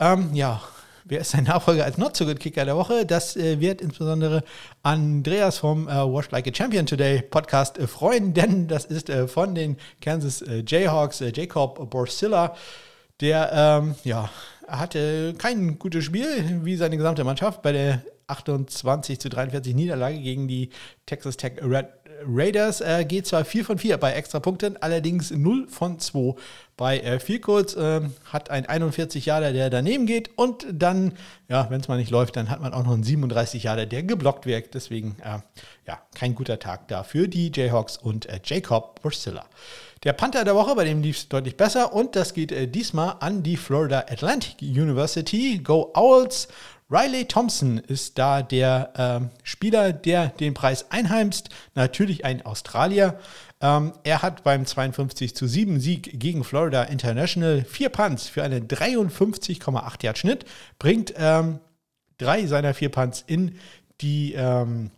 Ähm, 0.00 0.34
ja, 0.34 0.60
Wer 1.06 1.20
ist 1.20 1.32
sein 1.32 1.44
Nachfolger 1.44 1.84
als 1.84 1.98
Not 1.98 2.16
So 2.16 2.24
Good 2.24 2.40
Kicker 2.40 2.64
der 2.64 2.76
Woche? 2.76 3.04
Das 3.04 3.36
äh, 3.36 3.60
wird 3.60 3.82
insbesondere 3.82 4.42
Andreas 4.82 5.58
vom 5.58 5.86
äh, 5.86 5.92
Wash 5.92 6.30
Like 6.30 6.46
a 6.48 6.54
Champion 6.54 6.86
Today 6.86 7.20
Podcast 7.20 7.76
äh, 7.76 7.86
freuen, 7.86 8.32
denn 8.32 8.68
das 8.68 8.86
ist 8.86 9.10
äh, 9.10 9.28
von 9.28 9.54
den 9.54 9.76
Kansas 10.00 10.40
äh, 10.40 10.64
Jayhawks 10.66 11.20
äh, 11.20 11.30
Jacob 11.34 11.90
Borsilla, 11.90 12.56
der 13.20 13.52
ähm, 13.52 13.96
ja, 14.04 14.30
hatte 14.66 15.34
kein 15.36 15.78
gutes 15.78 16.04
Spiel 16.04 16.62
wie 16.64 16.76
seine 16.76 16.96
gesamte 16.96 17.22
Mannschaft 17.22 17.60
bei 17.60 17.72
der 17.72 18.02
28 18.28 19.20
zu 19.20 19.28
43 19.28 19.74
Niederlage 19.74 20.18
gegen 20.18 20.48
die 20.48 20.70
Texas 21.04 21.36
Tech 21.36 21.60
Red 21.62 21.88
Raiders 22.26 22.80
äh, 22.80 23.04
geht 23.04 23.26
zwar 23.26 23.44
4 23.44 23.64
von 23.64 23.78
4 23.78 23.96
bei 23.98 24.12
extra 24.12 24.40
Punkten, 24.40 24.76
allerdings 24.76 25.30
0 25.30 25.66
von 25.68 25.98
2 25.98 26.34
bei 26.76 26.98
äh, 27.00 27.20
Field 27.20 27.44
Äh, 27.76 28.00
hat 28.24 28.50
ein 28.50 28.66
41 28.66 29.26
Jahre, 29.26 29.52
der 29.52 29.70
daneben 29.70 30.06
geht 30.06 30.30
und 30.36 30.66
dann, 30.70 31.12
ja, 31.48 31.68
wenn 31.70 31.80
es 31.80 31.88
mal 31.88 31.98
nicht 31.98 32.10
läuft, 32.10 32.36
dann 32.36 32.50
hat 32.50 32.60
man 32.60 32.72
auch 32.72 32.84
noch 32.84 32.94
einen 32.94 33.04
37 33.04 33.64
Jahre, 33.64 33.86
der 33.86 34.02
geblockt 34.02 34.46
wird. 34.46 34.74
Deswegen, 34.74 35.16
äh, 35.22 35.38
ja, 35.86 36.00
kein 36.14 36.34
guter 36.34 36.58
Tag 36.58 36.88
da 36.88 37.02
für 37.02 37.28
die 37.28 37.52
Jayhawks 37.54 37.96
und 37.96 38.26
äh, 38.26 38.40
Jacob 38.44 39.00
Bursilla. 39.02 39.44
Der 40.04 40.12
Panther 40.12 40.44
der 40.44 40.54
Woche, 40.54 40.74
bei 40.74 40.84
dem 40.84 41.00
lief 41.00 41.16
es 41.16 41.28
deutlich 41.30 41.56
besser 41.56 41.94
und 41.94 42.14
das 42.14 42.34
geht 42.34 42.52
äh, 42.52 42.68
diesmal 42.68 43.16
an 43.20 43.42
die 43.42 43.56
Florida 43.56 44.00
Atlantic 44.00 44.60
University. 44.60 45.60
Go 45.64 45.92
Owls! 45.94 46.48
Riley 46.90 47.24
Thompson 47.26 47.78
ist 47.78 48.18
da 48.18 48.42
der 48.42 48.92
ähm, 48.96 49.30
Spieler, 49.42 49.92
der 49.92 50.28
den 50.28 50.54
Preis 50.54 50.90
einheimst. 50.90 51.48
Natürlich 51.74 52.24
ein 52.24 52.44
Australier. 52.44 53.18
Ähm, 53.60 53.94
er 54.04 54.22
hat 54.22 54.44
beim 54.44 54.66
52 54.66 55.34
zu 55.34 55.46
7 55.46 55.80
Sieg 55.80 56.20
gegen 56.20 56.44
Florida 56.44 56.82
International 56.84 57.64
vier 57.64 57.88
Punts 57.88 58.28
für 58.28 58.42
einen 58.42 58.68
53,8 58.68 60.04
Yard 60.04 60.18
Schnitt, 60.18 60.44
bringt 60.78 61.14
ähm, 61.16 61.60
drei 62.18 62.46
seiner 62.46 62.74
vier 62.74 62.90
Punts 62.90 63.24
in 63.26 63.58
die 64.00 64.34
ähm, 64.34 64.90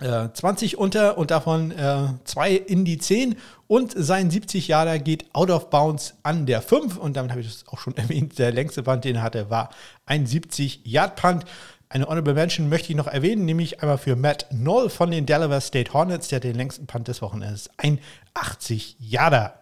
20 0.00 0.72
äh, 0.72 0.76
unter 0.76 1.18
und 1.18 1.30
davon 1.30 1.70
äh, 1.70 2.56
in 2.56 2.84
die 2.84 2.98
10 2.98 3.36
und 3.68 3.94
sein 3.96 4.28
70 4.28 4.66
Jahre 4.66 4.98
geht 4.98 5.32
out 5.34 5.50
of 5.50 5.70
bounds 5.70 6.14
an 6.24 6.46
der 6.46 6.62
5 6.62 6.96
und 6.96 7.16
damit 7.16 7.30
habe 7.30 7.40
ich 7.40 7.46
das 7.46 7.68
auch 7.68 7.78
schon 7.78 7.96
erwähnt, 7.96 8.38
der 8.38 8.52
längste 8.52 8.82
Punt, 8.82 9.04
den 9.04 9.16
er 9.16 9.22
hatte, 9.22 9.50
war 9.50 9.70
ein 10.04 10.26
70 10.26 10.84
Yard 10.84 11.16
Punt. 11.16 11.44
Eine 11.88 12.06
Honorable 12.06 12.34
Mention 12.34 12.68
möchte 12.68 12.90
ich 12.90 12.96
noch 12.96 13.06
erwähnen, 13.06 13.44
nämlich 13.44 13.82
einmal 13.82 13.98
für 13.98 14.16
Matt 14.16 14.48
Knoll 14.50 14.90
von 14.90 15.12
den 15.12 15.26
Delaware 15.26 15.60
State 15.60 15.92
Hornets, 15.92 16.26
der 16.26 16.40
den 16.40 16.56
längsten 16.56 16.86
Punt 16.86 17.06
des 17.06 17.22
Wochenendes, 17.22 17.70
ein 17.76 18.00
80 18.34 18.96
Yarder. 18.98 19.60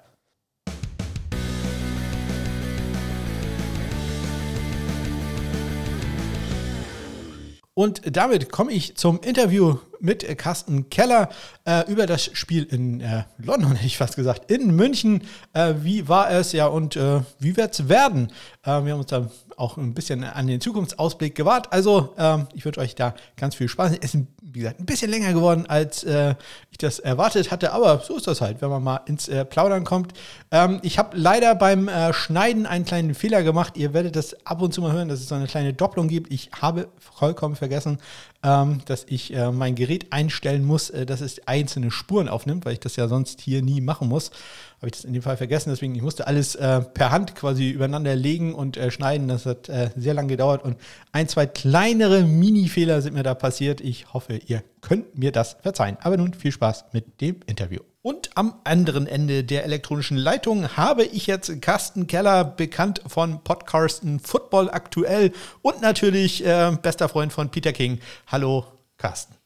Und 7.75 8.17
damit 8.17 8.51
komme 8.51 8.73
ich 8.73 8.97
zum 8.97 9.21
Interview 9.21 9.79
mit 10.03 10.27
Carsten 10.39 10.91
Keller 10.91 11.29
äh, 11.65 11.91
über 11.91 12.07
das 12.07 12.31
Spiel 12.33 12.65
in 12.65 13.01
äh, 13.01 13.25
London, 13.39 13.73
hätte 13.77 13.87
ich 13.87 13.97
fast 13.97 14.17
gesagt, 14.17 14.51
in 14.51 14.75
München. 14.75 15.23
Äh, 15.53 15.75
wie 15.83 16.09
war 16.09 16.31
es 16.31 16.53
ja 16.53 16.67
und 16.67 16.97
äh, 16.97 17.21
wie 17.39 17.57
wird 17.57 17.73
es 17.73 17.89
werden? 17.89 18.29
Äh, 18.65 18.85
wir 18.85 18.93
haben 18.93 19.01
uns 19.01 19.07
da 19.07 19.31
auch 19.57 19.77
ein 19.77 19.95
bisschen 19.95 20.25
an 20.25 20.47
den 20.47 20.61
Zukunftsausblick 20.61 21.35
gewahrt. 21.35 21.73
Also 21.73 22.15
ähm, 22.19 22.49
ich 22.55 22.65
wünsche 22.65 22.81
euch 22.81 22.95
da 22.95 23.15
ganz 23.37 23.55
viel 23.55 23.69
Spaß. 23.69 23.93
Es 24.01 24.15
ist 24.15 24.27
wie 24.53 24.61
gesagt, 24.61 24.81
ein 24.81 24.87
bisschen 24.87 25.11
länger 25.11 25.33
geworden, 25.33 25.65
als 25.67 26.05
äh, 26.05 26.35
ich 26.71 26.79
das 26.79 26.99
erwartet 26.99 27.51
hatte. 27.51 27.73
Aber 27.73 28.01
so 28.01 28.17
ist 28.17 28.27
das 28.27 28.41
halt, 28.41 28.61
wenn 28.61 28.69
man 28.69 28.83
mal 28.83 29.01
ins 29.07 29.29
äh, 29.29 29.45
Plaudern 29.45 29.85
kommt. 29.85 30.13
Ähm, 30.51 30.79
ich 30.83 30.99
habe 30.99 31.17
leider 31.17 31.55
beim 31.55 31.89
äh, 31.89 32.13
Schneiden 32.13 32.67
einen 32.67 32.85
kleinen 32.85 33.15
Fehler 33.15 33.43
gemacht. 33.43 33.77
Ihr 33.77 33.95
werdet 33.95 34.15
das 34.15 34.47
ab 34.47 34.61
und 34.61 34.75
zu 34.75 34.83
mal 34.83 34.93
hören, 34.93 35.09
dass 35.09 35.21
es 35.21 35.29
so 35.29 35.35
eine 35.35 35.47
kleine 35.47 35.73
Doppelung 35.73 36.09
gibt. 36.09 36.31
Ich 36.31 36.51
habe 36.61 36.89
vollkommen 36.99 37.57
vergessen, 37.57 37.99
dass 38.43 39.07
ich 39.09 39.33
äh, 39.33 39.53
mein 39.53 39.77
Gerät 39.77 40.13
einstellen 40.13 40.65
muss, 40.65 40.91
äh, 40.91 41.07
dass 41.07 41.21
es 41.21 41.47
einzelne 41.47 41.93
Spuren 41.93 42.29
aufnimmt, 42.29 42.65
weil 42.65 42.73
ich 42.73 42.81
das 42.81 42.97
ja 42.97 43.07
sonst 43.07 43.41
hier 43.41 43.63
nie 43.63 43.81
machen 43.81 44.09
muss. 44.09 44.31
Habe 44.79 44.89
ich 44.89 44.93
das 44.93 45.05
in 45.05 45.13
dem 45.13 45.23
Fall 45.23 45.37
vergessen. 45.37 45.71
Deswegen, 45.71 45.95
ich 45.95 46.03
musste 46.03 46.27
alles 46.27 46.57
äh, 46.57 46.81
per 46.81 47.13
Hand 47.13 47.37
quasi 47.37 47.71
übereinander 47.71 48.17
legen 48.17 48.53
und 48.53 48.79
schneiden. 48.89 49.29
Das 49.29 49.47
hat 49.47 49.71
sehr 49.97 50.15
lange 50.15 50.29
gedauert 50.29 50.65
und 50.65 50.77
ein, 51.13 51.29
zwei 51.29 51.47
kleinere 51.47 52.25
Mini-Fehler 52.25 53.01
sind 53.01 53.15
mir 53.15 53.23
da 53.23 53.35
passiert. 53.35 53.81
Ich 53.81 54.13
hoffe, 54.13 54.41
ihr 54.47 54.65
könnt 54.81 55.17
mir 55.17 55.31
das 55.31 55.57
verzeihen. 55.63 55.97
Aber 56.01 56.17
nun 56.17 56.35
viel 56.35 56.53
Spaß 56.53 56.87
mit 56.93 57.21
dem 57.21 57.37
Interview. 57.47 57.81
Und 58.05 58.37
am 58.37 58.61
anderen 58.65 59.07
Ende 59.07 59.45
der 59.45 59.63
elektronischen 59.63 60.17
Leitung 60.17 60.77
habe 60.77 61.05
ich 61.05 61.29
jetzt 61.29 61.63
Carsten 61.63 62.09
Keller, 62.09 62.45
bekannt 62.45 63.01
von 63.07 63.45
Podcasten 63.45 64.19
Football 64.19 64.71
aktuell 64.71 65.33
und 65.63 65.81
natürlich 65.81 66.45
äh, 66.45 66.77
bester 66.83 67.09
Freund 67.09 67.33
von 67.33 67.53
Peter 67.53 67.73
King. 67.73 68.01
Hallo, 68.27 68.67
Carsten. 68.97 69.37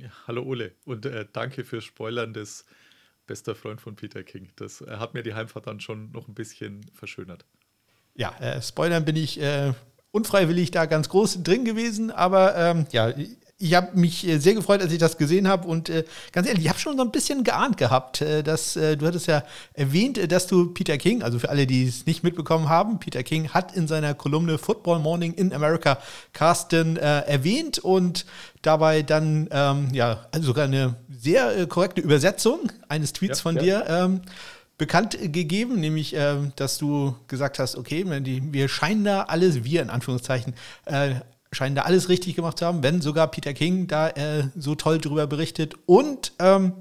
Ja, 0.00 0.08
hallo, 0.26 0.42
Ole. 0.42 0.72
Und 0.86 1.04
äh, 1.04 1.26
danke 1.30 1.64
fürs 1.64 1.84
Spoilern 1.84 2.32
des 2.32 2.64
bester 3.26 3.54
Freund 3.54 3.82
von 3.82 3.94
Peter 3.94 4.22
King. 4.22 4.48
Das 4.56 4.80
äh, 4.80 4.96
hat 4.96 5.12
mir 5.12 5.22
die 5.22 5.34
Heimfahrt 5.34 5.66
dann 5.66 5.80
schon 5.80 6.10
noch 6.12 6.28
ein 6.28 6.34
bisschen 6.34 6.90
verschönert. 6.94 7.44
Ja, 8.14 8.34
äh, 8.38 8.62
Spoilern 8.62 9.04
bin 9.04 9.16
ich 9.16 9.38
äh, 9.38 9.74
unfreiwillig 10.12 10.70
da 10.70 10.86
ganz 10.86 11.10
groß 11.10 11.42
drin 11.42 11.66
gewesen, 11.66 12.10
aber 12.10 12.56
ähm, 12.56 12.86
ja, 12.90 13.12
ich 13.60 13.74
habe 13.74 13.98
mich 13.98 14.26
äh, 14.26 14.38
sehr 14.38 14.54
gefreut, 14.54 14.80
als 14.80 14.92
ich 14.92 14.98
das 14.98 15.18
gesehen 15.18 15.48
habe 15.48 15.66
und 15.66 15.88
äh, 15.88 16.04
ganz 16.32 16.46
ehrlich, 16.46 16.64
ich 16.64 16.68
habe 16.68 16.78
schon 16.78 16.96
so 16.96 17.02
ein 17.02 17.10
bisschen 17.10 17.42
geahnt 17.42 17.76
gehabt, 17.76 18.20
äh, 18.20 18.42
dass 18.44 18.76
äh, 18.76 18.96
du 18.96 19.06
hattest 19.06 19.26
ja 19.26 19.42
erwähnt, 19.74 20.16
äh, 20.16 20.28
dass 20.28 20.46
du 20.46 20.72
Peter 20.72 20.96
King, 20.96 21.22
also 21.22 21.40
für 21.40 21.48
alle, 21.48 21.66
die 21.66 21.84
es 21.84 22.06
nicht 22.06 22.22
mitbekommen 22.22 22.68
haben, 22.68 23.00
Peter 23.00 23.24
King 23.24 23.48
hat 23.48 23.74
in 23.74 23.88
seiner 23.88 24.14
Kolumne 24.14 24.58
Football 24.58 25.00
Morning 25.00 25.34
in 25.34 25.52
America 25.52 25.98
Carsten 26.32 26.96
äh, 26.96 27.20
erwähnt 27.22 27.80
und 27.80 28.26
dabei 28.62 29.02
dann 29.02 29.48
ähm, 29.50 29.88
ja 29.92 30.26
also 30.30 30.48
sogar 30.48 30.64
eine 30.64 30.94
sehr 31.10 31.66
korrekte 31.66 32.00
Übersetzung 32.00 32.70
eines 32.88 33.12
Tweets 33.12 33.40
ja, 33.40 33.42
von 33.42 33.56
ja. 33.56 33.62
dir 33.62 33.84
ähm, 33.88 34.20
bekannt 34.76 35.18
gegeben, 35.20 35.80
nämlich, 35.80 36.14
äh, 36.14 36.36
dass 36.54 36.78
du 36.78 37.16
gesagt 37.26 37.58
hast, 37.58 37.74
okay, 37.74 38.04
wir 38.06 38.68
scheinen 38.68 39.02
da 39.02 39.22
alles, 39.22 39.64
wir 39.64 39.82
in 39.82 39.90
Anführungszeichen, 39.90 40.54
äh, 40.84 41.16
scheinen 41.52 41.74
da 41.74 41.82
alles 41.82 42.08
richtig 42.08 42.36
gemacht 42.36 42.58
zu 42.58 42.66
haben, 42.66 42.82
wenn 42.82 43.00
sogar 43.00 43.30
Peter 43.30 43.54
King 43.54 43.86
da 43.86 44.10
äh, 44.10 44.48
so 44.56 44.74
toll 44.74 44.98
drüber 44.98 45.26
berichtet. 45.26 45.74
Und 45.86 46.32
ähm, 46.38 46.72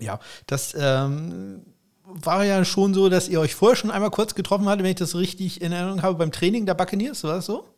ja, 0.00 0.18
das 0.46 0.74
ähm, 0.78 1.62
war 2.04 2.44
ja 2.44 2.64
schon 2.64 2.94
so, 2.94 3.08
dass 3.08 3.28
ihr 3.28 3.40
euch 3.40 3.54
vorher 3.54 3.76
schon 3.76 3.90
einmal 3.90 4.10
kurz 4.10 4.34
getroffen 4.34 4.66
hattet, 4.66 4.82
wenn 4.82 4.90
ich 4.90 4.96
das 4.96 5.14
richtig 5.14 5.60
in 5.60 5.72
Erinnerung 5.72 6.02
habe, 6.02 6.18
beim 6.18 6.32
Training 6.32 6.66
der 6.66 6.74
Buccaneers, 6.74 7.24
war 7.24 7.34
das 7.34 7.46
so? 7.46 7.68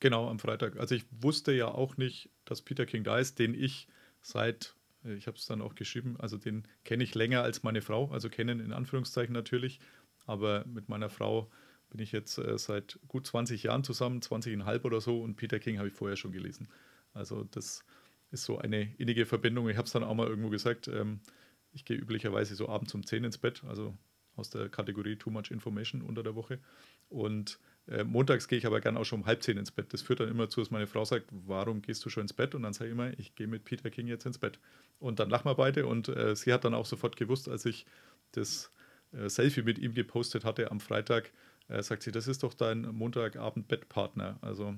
Genau, 0.00 0.28
am 0.28 0.38
Freitag. 0.38 0.78
Also 0.78 0.94
ich 0.94 1.04
wusste 1.10 1.52
ja 1.52 1.68
auch 1.68 1.96
nicht, 1.96 2.30
dass 2.46 2.62
Peter 2.62 2.86
King 2.86 3.04
da 3.04 3.18
ist, 3.18 3.38
den 3.38 3.54
ich 3.54 3.86
seit, 4.22 4.74
äh, 5.04 5.14
ich 5.14 5.26
habe 5.26 5.36
es 5.36 5.46
dann 5.46 5.60
auch 5.60 5.74
geschrieben, 5.74 6.16
also 6.18 6.38
den 6.38 6.66
kenne 6.84 7.04
ich 7.04 7.14
länger 7.14 7.42
als 7.42 7.62
meine 7.62 7.82
Frau, 7.82 8.10
also 8.10 8.28
kennen 8.28 8.60
in 8.60 8.72
Anführungszeichen 8.72 9.34
natürlich, 9.34 9.78
aber 10.26 10.64
mit 10.66 10.88
meiner 10.88 11.10
Frau 11.10 11.50
bin 11.90 12.00
ich 12.00 12.12
jetzt 12.12 12.38
äh, 12.38 12.56
seit 12.58 12.98
gut 13.08 13.26
20 13.26 13.62
Jahren 13.62 13.84
zusammen, 13.84 14.20
20,5 14.20 14.84
oder 14.84 15.00
so 15.00 15.20
und 15.22 15.36
Peter 15.36 15.58
King 15.58 15.78
habe 15.78 15.88
ich 15.88 15.94
vorher 15.94 16.16
schon 16.16 16.32
gelesen. 16.32 16.68
Also 17.12 17.44
das 17.50 17.84
ist 18.30 18.44
so 18.44 18.58
eine 18.58 18.94
innige 18.96 19.26
Verbindung. 19.26 19.68
Ich 19.68 19.76
habe 19.76 19.86
es 19.86 19.92
dann 19.92 20.04
auch 20.04 20.14
mal 20.14 20.28
irgendwo 20.28 20.50
gesagt, 20.50 20.88
ähm, 20.88 21.20
ich 21.72 21.84
gehe 21.84 21.96
üblicherweise 21.96 22.54
so 22.54 22.68
abends 22.68 22.94
um 22.94 23.04
10 23.04 23.24
ins 23.24 23.38
Bett, 23.38 23.62
also 23.66 23.96
aus 24.36 24.50
der 24.50 24.68
Kategorie 24.68 25.16
Too 25.16 25.30
Much 25.30 25.50
Information 25.50 26.02
unter 26.02 26.22
der 26.22 26.34
Woche. 26.34 26.58
Und 27.08 27.58
äh, 27.86 28.04
montags 28.04 28.48
gehe 28.48 28.58
ich 28.58 28.66
aber 28.66 28.80
gerne 28.80 28.98
auch 28.98 29.04
schon 29.04 29.20
um 29.20 29.26
halb 29.26 29.42
zehn 29.42 29.58
ins 29.58 29.70
Bett. 29.70 29.92
Das 29.92 30.02
führt 30.02 30.20
dann 30.20 30.28
immer 30.28 30.48
zu, 30.48 30.60
dass 30.60 30.70
meine 30.70 30.86
Frau 30.86 31.04
sagt, 31.04 31.26
warum 31.30 31.82
gehst 31.82 32.04
du 32.04 32.10
schon 32.10 32.22
ins 32.22 32.32
Bett? 32.32 32.54
Und 32.54 32.62
dann 32.62 32.72
sage 32.72 32.90
ich 32.90 32.92
immer, 32.92 33.18
ich 33.18 33.34
gehe 33.34 33.46
mit 33.46 33.64
Peter 33.64 33.90
King 33.90 34.06
jetzt 34.06 34.26
ins 34.26 34.38
Bett. 34.38 34.58
Und 34.98 35.18
dann 35.18 35.30
lachen 35.30 35.46
wir 35.46 35.54
beide 35.54 35.86
und 35.86 36.08
äh, 36.08 36.34
sie 36.36 36.52
hat 36.52 36.64
dann 36.64 36.74
auch 36.74 36.86
sofort 36.86 37.16
gewusst, 37.16 37.48
als 37.48 37.64
ich 37.66 37.86
das 38.32 38.70
äh, 39.12 39.28
Selfie 39.28 39.62
mit 39.62 39.78
ihm 39.78 39.94
gepostet 39.94 40.44
hatte 40.44 40.70
am 40.70 40.80
Freitag, 40.80 41.32
äh, 41.70 41.82
sagt 41.82 42.02
sie, 42.02 42.12
das 42.12 42.28
ist 42.28 42.42
doch 42.42 42.54
dein 42.54 42.82
Montagabend-Bettpartner. 42.82 44.38
Also 44.42 44.74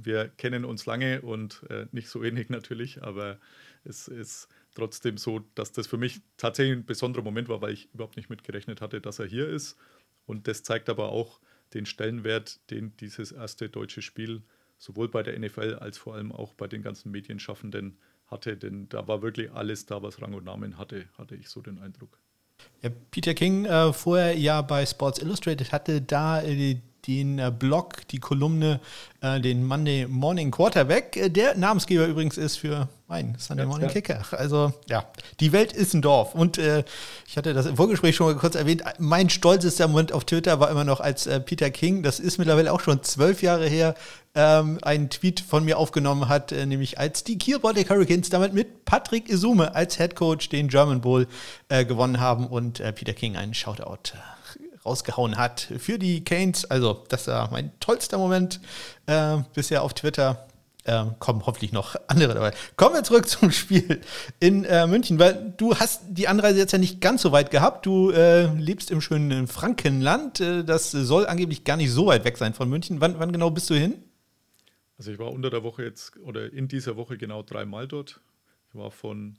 wir 0.00 0.28
kennen 0.28 0.64
uns 0.64 0.86
lange 0.86 1.22
und 1.22 1.64
äh, 1.68 1.86
nicht 1.92 2.08
so 2.08 2.22
ähnlich 2.22 2.48
natürlich, 2.48 3.02
aber 3.02 3.38
es 3.84 4.08
ist 4.08 4.48
trotzdem 4.74 5.16
so, 5.16 5.40
dass 5.54 5.72
das 5.72 5.86
für 5.86 5.96
mich 5.96 6.20
tatsächlich 6.36 6.78
ein 6.78 6.86
besonderer 6.86 7.24
Moment 7.24 7.48
war, 7.48 7.60
weil 7.60 7.72
ich 7.72 7.92
überhaupt 7.92 8.16
nicht 8.16 8.30
mitgerechnet 8.30 8.80
hatte, 8.80 9.00
dass 9.00 9.18
er 9.18 9.26
hier 9.26 9.48
ist. 9.48 9.76
Und 10.26 10.46
das 10.46 10.62
zeigt 10.62 10.88
aber 10.88 11.10
auch 11.10 11.40
den 11.74 11.86
Stellenwert, 11.86 12.60
den 12.70 12.96
dieses 12.98 13.32
erste 13.32 13.68
deutsche 13.68 14.02
Spiel 14.02 14.42
sowohl 14.78 15.08
bei 15.08 15.22
der 15.22 15.38
NFL 15.38 15.74
als 15.74 15.98
vor 15.98 16.14
allem 16.14 16.32
auch 16.32 16.54
bei 16.54 16.66
den 16.66 16.82
ganzen 16.82 17.10
Medienschaffenden 17.10 17.98
hatte. 18.26 18.56
Denn 18.56 18.88
da 18.88 19.06
war 19.08 19.22
wirklich 19.22 19.52
alles 19.52 19.86
da, 19.86 20.02
was 20.02 20.20
Rang 20.22 20.34
und 20.34 20.44
Namen 20.44 20.78
hatte, 20.78 21.08
hatte 21.18 21.36
ich 21.36 21.48
so 21.48 21.60
den 21.60 21.78
Eindruck. 21.78 22.18
Ja, 22.82 22.90
Peter 23.10 23.34
King, 23.34 23.66
äh, 23.66 23.92
vorher 23.92 24.36
ja 24.38 24.62
bei 24.62 24.86
Sports 24.86 25.20
Illustrated, 25.20 25.72
hatte 25.72 26.00
da 26.00 26.42
äh, 26.42 26.80
den 27.06 27.38
äh, 27.38 27.52
Blog, 27.56 28.06
die 28.08 28.18
Kolumne, 28.18 28.80
äh, 29.20 29.40
den 29.40 29.66
Monday 29.66 30.06
Morning 30.08 30.50
Quarterback, 30.50 31.16
äh, 31.16 31.28
der 31.28 31.56
Namensgeber 31.56 32.06
übrigens 32.06 32.36
ist 32.36 32.56
für 32.56 32.88
mein 33.08 33.34
Sunday 33.38 33.66
Morning. 33.66 33.88
Kicker. 33.88 34.22
Also 34.32 34.72
ja, 34.88 35.04
die 35.40 35.52
Welt 35.52 35.72
ist 35.72 35.94
ein 35.94 36.02
Dorf. 36.02 36.34
Und 36.34 36.58
äh, 36.58 36.84
ich 37.26 37.36
hatte 37.36 37.54
das 37.54 37.66
im 37.66 37.76
Vorgespräch 37.76 38.14
schon 38.14 38.26
mal 38.26 38.36
kurz 38.36 38.54
erwähnt, 38.54 38.82
mein 38.98 39.30
stolzester 39.30 39.88
Moment 39.88 40.12
auf 40.12 40.24
Twitter 40.24 40.60
war 40.60 40.70
immer 40.70 40.84
noch 40.84 41.00
als 41.00 41.26
äh, 41.26 41.40
Peter 41.40 41.70
King, 41.70 42.02
das 42.02 42.20
ist 42.20 42.38
mittlerweile 42.38 42.72
auch 42.72 42.80
schon 42.80 43.02
zwölf 43.02 43.42
Jahre 43.42 43.66
her, 43.66 43.94
ähm, 44.34 44.78
einen 44.82 45.10
Tweet 45.10 45.40
von 45.40 45.64
mir 45.64 45.78
aufgenommen 45.78 46.28
hat, 46.28 46.52
äh, 46.52 46.66
nämlich 46.66 46.98
als 46.98 47.24
die 47.24 47.36
Kiel 47.38 47.58
Baltic 47.58 47.90
Hurricanes 47.90 48.28
damit 48.28 48.52
mit 48.52 48.84
Patrick 48.84 49.28
Isume 49.28 49.74
als 49.74 49.96
Head 49.96 50.14
Coach 50.14 50.48
den 50.48 50.68
German 50.68 51.00
Bowl 51.00 51.26
gewonnen 51.68 52.20
haben 52.20 52.46
und 52.46 52.82
Peter 52.94 53.12
King 53.12 53.36
einen 53.36 53.54
Shoutout 53.54 54.12
rausgehauen 54.84 55.36
hat 55.36 55.72
für 55.78 55.98
die 55.98 56.24
Canes. 56.24 56.64
Also, 56.64 57.04
das 57.08 57.26
war 57.26 57.50
mein 57.50 57.72
tollster 57.80 58.18
Moment 58.18 58.60
äh, 59.06 59.38
bisher 59.54 59.82
auf 59.82 59.94
Twitter. 59.94 60.46
Äh, 60.84 61.04
kommen 61.18 61.44
hoffentlich 61.44 61.72
noch 61.72 61.96
andere 62.06 62.32
dabei. 62.34 62.52
Kommen 62.76 62.94
wir 62.94 63.02
zurück 63.02 63.28
zum 63.28 63.50
Spiel 63.50 64.00
in 64.38 64.64
äh, 64.64 64.86
München, 64.86 65.18
weil 65.18 65.52
du 65.58 65.76
hast 65.76 66.02
die 66.08 66.26
Anreise 66.26 66.58
jetzt 66.58 66.72
ja 66.72 66.78
nicht 66.78 67.00
ganz 67.02 67.22
so 67.22 67.32
weit 67.32 67.50
gehabt. 67.50 67.84
Du 67.84 68.10
äh, 68.10 68.46
lebst 68.54 68.90
im 68.90 69.02
schönen 69.02 69.46
Frankenland. 69.46 70.40
Äh, 70.40 70.64
das 70.64 70.90
soll 70.90 71.26
angeblich 71.26 71.64
gar 71.64 71.76
nicht 71.76 71.90
so 71.90 72.06
weit 72.06 72.24
weg 72.24 72.38
sein 72.38 72.54
von 72.54 72.68
München. 72.70 73.00
Wann, 73.00 73.18
wann 73.18 73.30
genau 73.30 73.50
bist 73.50 73.68
du 73.68 73.74
hin? 73.74 74.02
Also 74.96 75.12
ich 75.12 75.18
war 75.18 75.32
unter 75.32 75.50
der 75.50 75.62
Woche 75.62 75.82
jetzt 75.82 76.16
oder 76.18 76.50
in 76.52 76.68
dieser 76.68 76.96
Woche 76.96 77.18
genau 77.18 77.42
dreimal 77.42 77.86
dort. 77.86 78.20
Ich 78.70 78.78
war 78.78 78.90
von 78.90 79.36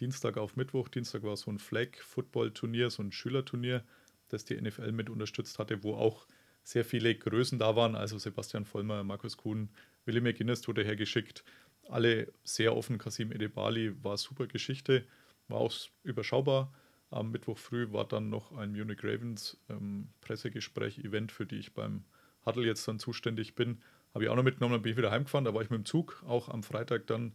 Dienstag 0.00 0.38
auf 0.38 0.56
Mittwoch. 0.56 0.88
Dienstag 0.88 1.22
war 1.22 1.36
so 1.36 1.50
ein 1.50 1.58
Flag-Football-Turnier, 1.58 2.90
so 2.90 3.02
ein 3.02 3.12
Schülerturnier 3.12 3.84
das 4.32 4.44
die 4.44 4.60
NFL 4.60 4.92
mit 4.92 5.10
unterstützt 5.10 5.58
hatte, 5.58 5.82
wo 5.82 5.94
auch 5.94 6.26
sehr 6.62 6.84
viele 6.84 7.14
Größen 7.14 7.58
da 7.58 7.76
waren, 7.76 7.94
also 7.94 8.18
Sebastian 8.18 8.64
Vollmer, 8.64 9.02
Markus 9.04 9.36
Kuhn, 9.36 9.70
Willi 10.04 10.20
McGuinness 10.20 10.66
wurde 10.68 10.84
hergeschickt, 10.84 11.44
alle 11.88 12.32
sehr 12.44 12.76
offen, 12.76 12.98
Kasim 12.98 13.32
Edebali 13.32 13.92
war 14.02 14.16
super 14.16 14.46
Geschichte, 14.46 15.04
war 15.48 15.58
auch 15.58 15.72
überschaubar. 16.04 16.72
Am 17.10 17.32
Mittwoch 17.32 17.58
früh 17.58 17.90
war 17.92 18.06
dann 18.06 18.30
noch 18.30 18.56
ein 18.56 18.72
Munich 18.72 19.02
Ravens 19.02 19.58
ähm, 19.68 20.08
Pressegespräch-Event, 20.20 21.32
für 21.32 21.44
die 21.44 21.56
ich 21.56 21.74
beim 21.74 22.04
Huddle 22.46 22.66
jetzt 22.66 22.86
dann 22.86 23.00
zuständig 23.00 23.56
bin. 23.56 23.82
Habe 24.14 24.24
ich 24.24 24.30
auch 24.30 24.36
noch 24.36 24.44
mitgenommen, 24.44 24.74
dann 24.74 24.82
bin 24.82 24.92
ich 24.92 24.98
wieder 24.98 25.10
heimgefahren, 25.10 25.44
da 25.44 25.52
war 25.52 25.62
ich 25.62 25.70
mit 25.70 25.78
dem 25.78 25.84
Zug, 25.84 26.22
auch 26.26 26.48
am 26.48 26.62
Freitag 26.62 27.08
dann, 27.08 27.32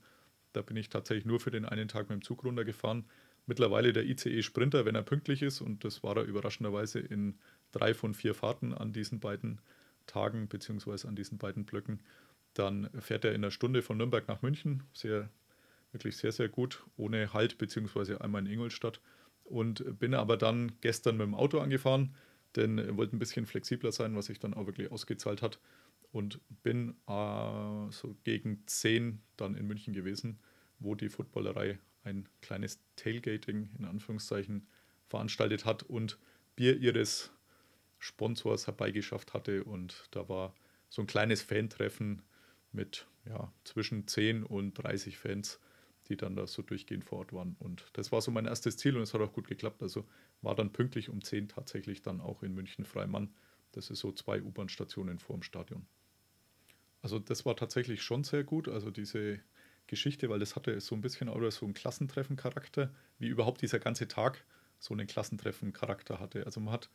da 0.53 0.61
bin 0.61 0.77
ich 0.77 0.87
tatsächlich 0.87 1.25
nur 1.25 1.41
für 1.41 1.51
den 1.51 1.65
einen 1.65 1.89
Tag 1.89 2.09
mit 2.09 2.21
dem 2.21 2.21
Zug 2.21 2.45
runtergefahren 2.45 3.05
mittlerweile 3.45 3.93
der 3.93 4.05
ICE 4.05 4.41
Sprinter, 4.41 4.85
wenn 4.85 4.95
er 4.95 5.03
pünktlich 5.03 5.41
ist. 5.41 5.61
Und 5.61 5.83
das 5.83 6.03
war 6.03 6.17
er 6.17 6.23
überraschenderweise 6.23 6.99
in 6.99 7.39
drei 7.71 7.93
von 7.93 8.13
vier 8.13 8.33
Fahrten 8.33 8.73
an 8.73 8.93
diesen 8.93 9.19
beiden 9.19 9.61
Tagen, 10.07 10.47
beziehungsweise 10.47 11.07
an 11.07 11.15
diesen 11.15 11.37
beiden 11.37 11.65
Blöcken. 11.65 12.01
Dann 12.53 12.89
fährt 12.99 13.25
er 13.25 13.31
in 13.31 13.43
einer 13.43 13.51
Stunde 13.51 13.81
von 13.81 13.97
Nürnberg 13.97 14.27
nach 14.27 14.41
München. 14.41 14.83
Sehr, 14.93 15.29
wirklich 15.91 16.17
sehr, 16.17 16.31
sehr 16.31 16.49
gut, 16.49 16.83
ohne 16.95 17.33
Halt, 17.33 17.57
beziehungsweise 17.57 18.21
einmal 18.21 18.45
in 18.45 18.51
Ingolstadt. 18.51 19.01
Und 19.43 19.99
bin 19.99 20.13
aber 20.13 20.37
dann 20.37 20.71
gestern 20.81 21.17
mit 21.17 21.27
dem 21.27 21.35
Auto 21.35 21.59
angefahren, 21.59 22.15
denn 22.55 22.97
wollte 22.97 23.15
ein 23.15 23.19
bisschen 23.19 23.45
flexibler 23.45 23.91
sein, 23.91 24.15
was 24.15 24.27
sich 24.27 24.39
dann 24.39 24.53
auch 24.53 24.65
wirklich 24.65 24.91
ausgezahlt 24.91 25.41
hat. 25.41 25.59
Und 26.11 26.39
bin 26.63 26.95
äh, 27.07 27.91
so 27.91 28.15
gegen 28.23 28.63
10 28.65 29.21
dann 29.35 29.55
in 29.55 29.67
München 29.67 29.93
gewesen, 29.93 30.39
wo 30.79 30.95
die 30.95 31.09
Footballerei 31.09 31.77
ein 32.05 32.29
kleines 32.41 32.79
Tailgating 32.95 33.69
in 33.77 33.85
Anführungszeichen 33.85 34.67
veranstaltet 35.07 35.65
hat 35.65 35.83
und 35.83 36.17
Bier 36.55 36.77
ihres 36.77 37.31
Sponsors 37.99 38.67
herbeigeschafft 38.67 39.33
hatte. 39.33 39.63
Und 39.63 40.07
da 40.11 40.29
war 40.29 40.53
so 40.89 41.01
ein 41.01 41.07
kleines 41.07 41.41
Fan-Treffen 41.41 42.21
mit 42.71 43.07
ja, 43.27 43.51
zwischen 43.63 44.07
10 44.07 44.43
und 44.43 44.73
30 44.75 45.17
Fans. 45.17 45.59
die 46.07 46.17
dann 46.17 46.35
da 46.35 46.45
so 46.45 46.61
durchgehend 46.61 47.03
vor 47.03 47.17
Ort 47.19 47.33
waren. 47.33 47.55
Und 47.57 47.85
das 47.93 48.11
war 48.11 48.21
so 48.21 48.29
mein 48.29 48.45
erstes 48.45 48.77
Ziel 48.77 48.95
und 48.95 49.01
es 49.01 49.15
hat 49.15 49.21
auch 49.21 49.33
gut 49.33 49.47
geklappt. 49.47 49.81
Also 49.81 50.05
war 50.43 50.53
dann 50.53 50.71
pünktlich 50.71 51.09
um 51.09 51.23
10 51.23 51.47
tatsächlich 51.47 52.03
dann 52.03 52.21
auch 52.21 52.43
in 52.43 52.53
München 52.53 52.85
Freimann. 52.85 53.33
Das 53.71 53.89
ist 53.89 53.99
so 53.99 54.11
zwei 54.11 54.39
U-Bahn-Stationen 54.41 55.17
vor 55.17 55.35
dem 55.37 55.41
Stadion. 55.41 55.87
Also 57.01 57.17
das 57.17 57.45
war 57.45 57.55
tatsächlich 57.55 58.03
schon 58.03 58.23
sehr 58.23 58.43
gut. 58.43 58.67
Also 58.67 58.91
diese 58.91 59.39
Geschichte, 59.87 60.29
weil 60.29 60.39
das 60.39 60.55
hatte 60.55 60.79
so 60.79 60.95
ein 60.95 61.01
bisschen 61.01 61.29
auch 61.29 61.51
so 61.51 61.65
einen 61.65 61.73
Klassentreffen-Charakter, 61.73 62.91
wie 63.19 63.27
überhaupt 63.27 63.61
dieser 63.61 63.79
ganze 63.79 64.07
Tag 64.07 64.43
so 64.79 64.93
einen 64.93 65.07
Klassentreffen-Charakter 65.07 66.19
hatte. 66.19 66.45
Also 66.45 66.59
man 66.59 66.73
hat 66.73 66.89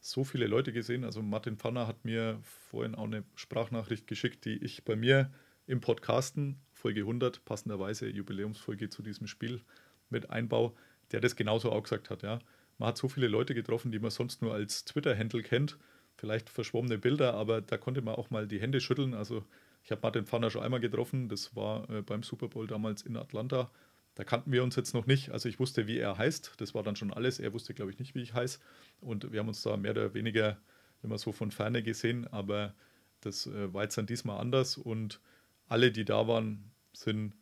so 0.00 0.24
viele 0.24 0.46
Leute 0.46 0.72
gesehen. 0.72 1.04
Also 1.04 1.22
Martin 1.22 1.56
Pfanner 1.56 1.86
hat 1.86 2.04
mir 2.04 2.38
vorhin 2.42 2.94
auch 2.94 3.04
eine 3.04 3.24
Sprachnachricht 3.34 4.06
geschickt, 4.06 4.44
die 4.44 4.56
ich 4.62 4.84
bei 4.84 4.96
mir 4.96 5.32
im 5.66 5.80
Podcasten, 5.80 6.60
Folge 6.72 7.00
100, 7.00 7.44
passenderweise 7.44 8.08
Jubiläumsfolge 8.08 8.88
zu 8.88 9.02
diesem 9.02 9.26
Spiel 9.26 9.62
mit 10.10 10.30
Einbau, 10.30 10.76
der 11.10 11.20
das 11.20 11.34
genauso 11.34 11.72
auch 11.72 11.82
gesagt 11.82 12.10
hat. 12.10 12.22
Ja. 12.22 12.38
Man 12.78 12.88
hat 12.88 12.98
so 12.98 13.08
viele 13.08 13.26
Leute 13.26 13.54
getroffen, 13.54 13.90
die 13.90 13.98
man 13.98 14.10
sonst 14.10 14.42
nur 14.42 14.54
als 14.54 14.84
Twitter-Handle 14.84 15.42
kennt, 15.42 15.78
vielleicht 16.16 16.50
verschwommene 16.50 16.98
Bilder, 16.98 17.34
aber 17.34 17.60
da 17.60 17.76
konnte 17.76 18.02
man 18.02 18.14
auch 18.14 18.30
mal 18.30 18.46
die 18.46 18.60
Hände 18.60 18.80
schütteln. 18.80 19.14
Also 19.14 19.44
ich 19.86 19.92
habe 19.92 20.00
Martin 20.02 20.26
Pfanner 20.26 20.50
schon 20.50 20.64
einmal 20.64 20.80
getroffen, 20.80 21.28
das 21.28 21.54
war 21.54 21.88
äh, 21.88 22.02
beim 22.02 22.24
Super 22.24 22.48
Bowl 22.48 22.66
damals 22.66 23.02
in 23.02 23.16
Atlanta. 23.16 23.70
Da 24.16 24.24
kannten 24.24 24.50
wir 24.50 24.64
uns 24.64 24.74
jetzt 24.74 24.94
noch 24.94 25.06
nicht. 25.06 25.30
Also 25.30 25.48
ich 25.48 25.60
wusste, 25.60 25.86
wie 25.86 25.96
er 25.96 26.18
heißt. 26.18 26.54
Das 26.56 26.74
war 26.74 26.82
dann 26.82 26.96
schon 26.96 27.12
alles. 27.12 27.38
Er 27.38 27.52
wusste, 27.52 27.72
glaube 27.72 27.92
ich, 27.92 28.00
nicht, 28.00 28.16
wie 28.16 28.22
ich 28.22 28.34
heiße. 28.34 28.58
Und 29.00 29.30
wir 29.30 29.38
haben 29.38 29.46
uns 29.46 29.62
da 29.62 29.76
mehr 29.76 29.92
oder 29.92 30.12
weniger 30.12 30.56
immer 31.04 31.18
so 31.18 31.30
von 31.30 31.52
ferne 31.52 31.84
gesehen. 31.84 32.26
Aber 32.32 32.74
das 33.20 33.46
äh, 33.46 33.72
war 33.72 33.84
jetzt 33.84 33.96
dann 33.96 34.06
diesmal 34.06 34.40
anders. 34.40 34.76
Und 34.76 35.20
alle, 35.68 35.92
die 35.92 36.04
da 36.04 36.26
waren, 36.26 36.72
sind 36.92 37.34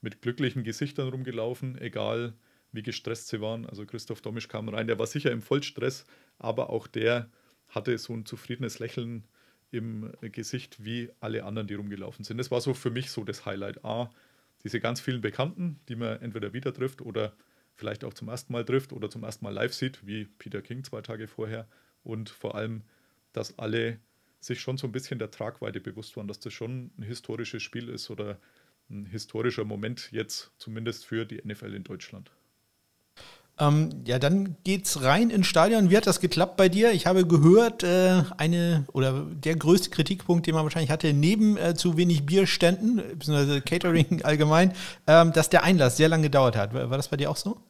mit 0.00 0.22
glücklichen 0.22 0.64
Gesichtern 0.64 1.10
rumgelaufen, 1.10 1.76
egal 1.76 2.32
wie 2.72 2.82
gestresst 2.82 3.28
sie 3.28 3.42
waren. 3.42 3.66
Also 3.66 3.84
Christoph 3.84 4.22
Domisch 4.22 4.48
kam 4.48 4.70
rein, 4.70 4.86
der 4.86 4.98
war 4.98 5.06
sicher 5.06 5.32
im 5.32 5.42
Vollstress, 5.42 6.06
aber 6.38 6.70
auch 6.70 6.86
der 6.86 7.28
hatte 7.68 7.98
so 7.98 8.14
ein 8.14 8.24
zufriedenes 8.24 8.78
Lächeln 8.78 9.24
im 9.70 10.12
Gesicht 10.20 10.84
wie 10.84 11.10
alle 11.20 11.44
anderen, 11.44 11.68
die 11.68 11.74
rumgelaufen 11.74 12.24
sind. 12.24 12.38
Das 12.38 12.50
war 12.50 12.60
so 12.60 12.74
für 12.74 12.90
mich 12.90 13.10
so 13.10 13.24
das 13.24 13.46
Highlight. 13.46 13.84
A, 13.84 14.10
diese 14.64 14.80
ganz 14.80 15.00
vielen 15.00 15.20
Bekannten, 15.20 15.80
die 15.88 15.96
man 15.96 16.20
entweder 16.20 16.52
wieder 16.52 16.74
trifft 16.74 17.00
oder 17.00 17.32
vielleicht 17.74 18.04
auch 18.04 18.14
zum 18.14 18.28
ersten 18.28 18.52
Mal 18.52 18.64
trifft 18.64 18.92
oder 18.92 19.08
zum 19.08 19.22
ersten 19.22 19.44
Mal 19.44 19.54
live 19.54 19.72
sieht, 19.72 20.06
wie 20.06 20.26
Peter 20.26 20.60
King 20.60 20.84
zwei 20.84 21.00
Tage 21.00 21.28
vorher. 21.28 21.66
Und 22.02 22.28
vor 22.30 22.54
allem, 22.54 22.82
dass 23.32 23.58
alle 23.58 23.98
sich 24.40 24.60
schon 24.60 24.76
so 24.76 24.86
ein 24.86 24.92
bisschen 24.92 25.18
der 25.18 25.30
Tragweite 25.30 25.80
bewusst 25.80 26.16
waren, 26.16 26.28
dass 26.28 26.40
das 26.40 26.52
schon 26.52 26.90
ein 26.98 27.02
historisches 27.02 27.62
Spiel 27.62 27.88
ist 27.88 28.10
oder 28.10 28.38
ein 28.90 29.06
historischer 29.06 29.64
Moment 29.64 30.10
jetzt 30.12 30.50
zumindest 30.58 31.06
für 31.06 31.24
die 31.24 31.40
NFL 31.44 31.74
in 31.74 31.84
Deutschland. 31.84 32.30
Ähm, 33.60 33.90
ja, 34.06 34.18
dann 34.18 34.56
geht's 34.64 35.02
rein 35.02 35.28
ins 35.28 35.46
Stadion. 35.46 35.90
Wie 35.90 35.96
hat 35.96 36.06
das 36.06 36.20
geklappt 36.20 36.56
bei 36.56 36.70
dir? 36.70 36.92
Ich 36.92 37.06
habe 37.06 37.26
gehört, 37.26 37.82
äh, 37.82 38.22
eine 38.38 38.86
oder 38.92 39.26
der 39.26 39.54
größte 39.54 39.90
Kritikpunkt, 39.90 40.46
den 40.46 40.54
man 40.54 40.64
wahrscheinlich 40.64 40.90
hatte, 40.90 41.12
neben 41.12 41.58
äh, 41.58 41.74
zu 41.74 41.98
wenig 41.98 42.24
Bierständen, 42.24 42.96
beziehungsweise 42.96 43.60
Catering 43.60 44.22
allgemein, 44.24 44.72
ähm, 45.06 45.32
dass 45.32 45.50
der 45.50 45.62
Einlass 45.62 45.98
sehr 45.98 46.08
lange 46.08 46.24
gedauert 46.24 46.56
hat. 46.56 46.72
War, 46.72 46.88
war 46.88 46.96
das 46.96 47.08
bei 47.08 47.18
dir 47.18 47.30
auch 47.30 47.36
so? 47.36 47.60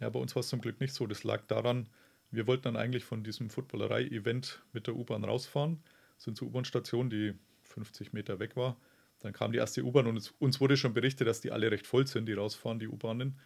Ja, 0.00 0.10
bei 0.10 0.18
uns 0.18 0.34
war 0.34 0.40
es 0.40 0.48
zum 0.48 0.60
Glück 0.60 0.80
nicht 0.80 0.94
so. 0.94 1.06
Das 1.06 1.22
lag 1.22 1.42
daran, 1.46 1.88
wir 2.32 2.48
wollten 2.48 2.64
dann 2.64 2.76
eigentlich 2.76 3.04
von 3.04 3.22
diesem 3.22 3.50
Footballerei-Event 3.50 4.62
mit 4.72 4.88
der 4.88 4.96
U-Bahn 4.96 5.22
rausfahren, 5.24 5.80
sind 6.18 6.36
zur 6.36 6.48
U-Bahn-Station, 6.48 7.08
die 7.08 7.34
50 7.62 8.12
Meter 8.12 8.40
weg 8.40 8.56
war. 8.56 8.76
Dann 9.20 9.32
kam 9.32 9.52
die 9.52 9.58
erste 9.58 9.84
U-Bahn 9.84 10.06
und 10.06 10.16
es, 10.16 10.30
uns 10.38 10.60
wurde 10.60 10.76
schon 10.76 10.94
berichtet, 10.94 11.28
dass 11.28 11.40
die 11.40 11.52
alle 11.52 11.70
recht 11.70 11.86
voll 11.86 12.06
sind, 12.06 12.26
die 12.26 12.32
rausfahren, 12.32 12.78
die 12.78 12.88
U-Bahnen. 12.88 13.38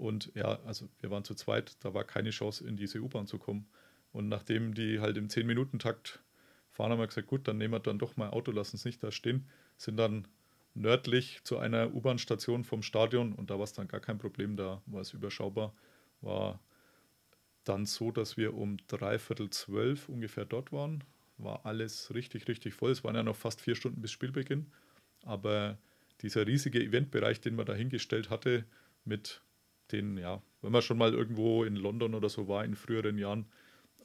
Und 0.00 0.32
ja, 0.34 0.58
also 0.64 0.88
wir 1.00 1.10
waren 1.10 1.24
zu 1.24 1.34
zweit, 1.34 1.76
da 1.84 1.92
war 1.92 2.04
keine 2.04 2.30
Chance, 2.30 2.66
in 2.66 2.76
diese 2.76 3.00
U-Bahn 3.00 3.26
zu 3.26 3.38
kommen. 3.38 3.68
Und 4.12 4.28
nachdem 4.28 4.72
die 4.72 4.98
halt 4.98 5.18
im 5.18 5.28
10-Minuten-Takt 5.28 6.20
fahren, 6.70 6.90
haben 6.90 6.98
wir 6.98 7.06
gesagt, 7.06 7.28
gut, 7.28 7.46
dann 7.46 7.58
nehmen 7.58 7.74
wir 7.74 7.80
dann 7.80 7.98
doch 7.98 8.16
mal 8.16 8.30
Auto, 8.30 8.50
lassen 8.50 8.76
es 8.76 8.86
nicht 8.86 9.02
da 9.02 9.12
stehen, 9.12 9.46
sind 9.76 9.98
dann 9.98 10.26
nördlich 10.74 11.40
zu 11.44 11.58
einer 11.58 11.94
U-Bahn-Station 11.94 12.64
vom 12.64 12.82
Stadion 12.82 13.34
und 13.34 13.50
da 13.50 13.56
war 13.56 13.64
es 13.64 13.74
dann 13.74 13.88
gar 13.88 14.00
kein 14.00 14.18
Problem, 14.18 14.56
da 14.56 14.80
war 14.86 15.02
es 15.02 15.12
überschaubar. 15.12 15.74
War 16.22 16.60
dann 17.64 17.84
so, 17.84 18.10
dass 18.10 18.38
wir 18.38 18.54
um 18.54 18.78
dreiviertel 18.86 19.50
zwölf 19.50 20.08
ungefähr 20.08 20.46
dort 20.46 20.72
waren. 20.72 21.04
War 21.36 21.66
alles 21.66 22.14
richtig, 22.14 22.48
richtig 22.48 22.72
voll. 22.72 22.90
Es 22.90 23.04
waren 23.04 23.16
ja 23.16 23.22
noch 23.22 23.36
fast 23.36 23.60
vier 23.60 23.74
Stunden 23.74 24.00
bis 24.00 24.12
Spielbeginn. 24.12 24.72
Aber 25.24 25.76
dieser 26.22 26.46
riesige 26.46 26.82
Eventbereich, 26.82 27.42
den 27.42 27.54
man 27.54 27.66
da 27.66 27.74
hingestellt 27.74 28.30
hatte, 28.30 28.64
mit 29.04 29.42
den, 29.92 30.16
ja, 30.18 30.42
wenn 30.62 30.72
man 30.72 30.82
schon 30.82 30.98
mal 30.98 31.12
irgendwo 31.12 31.64
in 31.64 31.76
London 31.76 32.14
oder 32.14 32.28
so 32.28 32.48
war 32.48 32.64
in 32.64 32.74
früheren 32.74 33.18
Jahren 33.18 33.46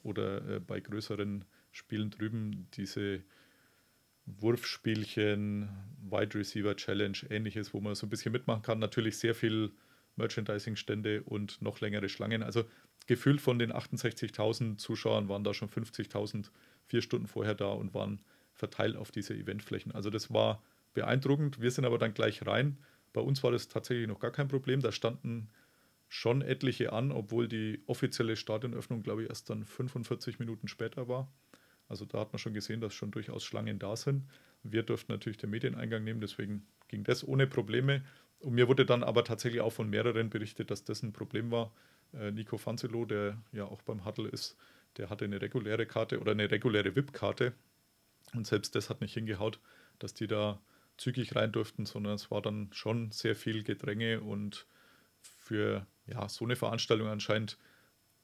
oder 0.02 0.56
äh, 0.56 0.60
bei 0.60 0.80
größeren 0.80 1.44
Spielen 1.72 2.10
drüben, 2.10 2.68
diese 2.74 3.22
Wurfspielchen, 4.26 5.68
Wide 6.10 6.34
Receiver 6.38 6.74
Challenge, 6.76 7.18
ähnliches, 7.30 7.72
wo 7.74 7.80
man 7.80 7.94
so 7.94 8.06
ein 8.06 8.10
bisschen 8.10 8.32
mitmachen 8.32 8.62
kann. 8.62 8.78
Natürlich 8.78 9.18
sehr 9.18 9.34
viel 9.34 9.72
Merchandising-Stände 10.16 11.22
und 11.22 11.62
noch 11.62 11.80
längere 11.80 12.08
Schlangen. 12.08 12.42
Also 12.42 12.64
gefühlt 13.06 13.40
von 13.40 13.58
den 13.58 13.72
68.000 13.72 14.78
Zuschauern 14.78 15.28
waren 15.28 15.44
da 15.44 15.54
schon 15.54 15.68
50.000 15.68 16.50
vier 16.86 17.02
Stunden 17.02 17.26
vorher 17.26 17.54
da 17.54 17.68
und 17.68 17.94
waren 17.94 18.20
verteilt 18.52 18.96
auf 18.96 19.10
diese 19.10 19.34
Eventflächen. 19.34 19.92
Also 19.92 20.10
das 20.10 20.32
war 20.32 20.62
beeindruckend. 20.94 21.60
Wir 21.60 21.70
sind 21.70 21.84
aber 21.84 21.98
dann 21.98 22.14
gleich 22.14 22.46
rein. 22.46 22.78
Bei 23.12 23.20
uns 23.20 23.42
war 23.42 23.52
das 23.52 23.68
tatsächlich 23.68 24.08
noch 24.08 24.18
gar 24.18 24.32
kein 24.32 24.48
Problem. 24.48 24.80
Da 24.80 24.92
standen 24.92 25.48
schon 26.08 26.42
etliche 26.42 26.92
an, 26.92 27.10
obwohl 27.12 27.48
die 27.48 27.82
offizielle 27.86 28.36
Stadionöffnung, 28.36 29.02
glaube 29.02 29.24
ich, 29.24 29.28
erst 29.28 29.50
dann 29.50 29.64
45 29.64 30.38
Minuten 30.38 30.68
später 30.68 31.08
war. 31.08 31.32
Also 31.88 32.04
da 32.04 32.20
hat 32.20 32.32
man 32.32 32.38
schon 32.38 32.54
gesehen, 32.54 32.80
dass 32.80 32.94
schon 32.94 33.10
durchaus 33.10 33.44
Schlangen 33.44 33.78
da 33.78 33.96
sind. 33.96 34.24
Wir 34.62 34.82
durften 34.82 35.12
natürlich 35.12 35.38
den 35.38 35.50
Medieneingang 35.50 36.04
nehmen, 36.04 36.20
deswegen 36.20 36.66
ging 36.88 37.04
das 37.04 37.26
ohne 37.26 37.46
Probleme. 37.46 38.04
Und 38.40 38.54
mir 38.54 38.68
wurde 38.68 38.84
dann 38.84 39.02
aber 39.02 39.24
tatsächlich 39.24 39.60
auch 39.60 39.72
von 39.72 39.88
mehreren 39.88 40.30
berichtet, 40.30 40.70
dass 40.70 40.84
das 40.84 41.02
ein 41.02 41.12
Problem 41.12 41.50
war. 41.50 41.72
Äh, 42.12 42.32
Nico 42.32 42.58
Fanzelo, 42.58 43.04
der 43.04 43.40
ja 43.52 43.64
auch 43.64 43.82
beim 43.82 44.04
Huddle 44.04 44.28
ist, 44.28 44.56
der 44.96 45.10
hatte 45.10 45.24
eine 45.24 45.40
reguläre 45.40 45.86
Karte 45.86 46.20
oder 46.20 46.32
eine 46.32 46.50
reguläre 46.50 46.94
VIP-Karte. 46.94 47.52
Und 48.34 48.46
selbst 48.46 48.74
das 48.74 48.90
hat 48.90 49.00
nicht 49.00 49.14
hingehaut, 49.14 49.60
dass 49.98 50.14
die 50.14 50.26
da 50.26 50.60
zügig 50.96 51.36
rein 51.36 51.52
durften, 51.52 51.86
sondern 51.86 52.14
es 52.14 52.30
war 52.30 52.42
dann 52.42 52.70
schon 52.72 53.10
sehr 53.12 53.36
viel 53.36 53.62
Gedränge 53.62 54.20
und 54.20 54.66
für 55.20 55.86
ja, 56.06 56.28
so 56.28 56.44
eine 56.44 56.56
Veranstaltung 56.56 57.08
anscheinend 57.08 57.58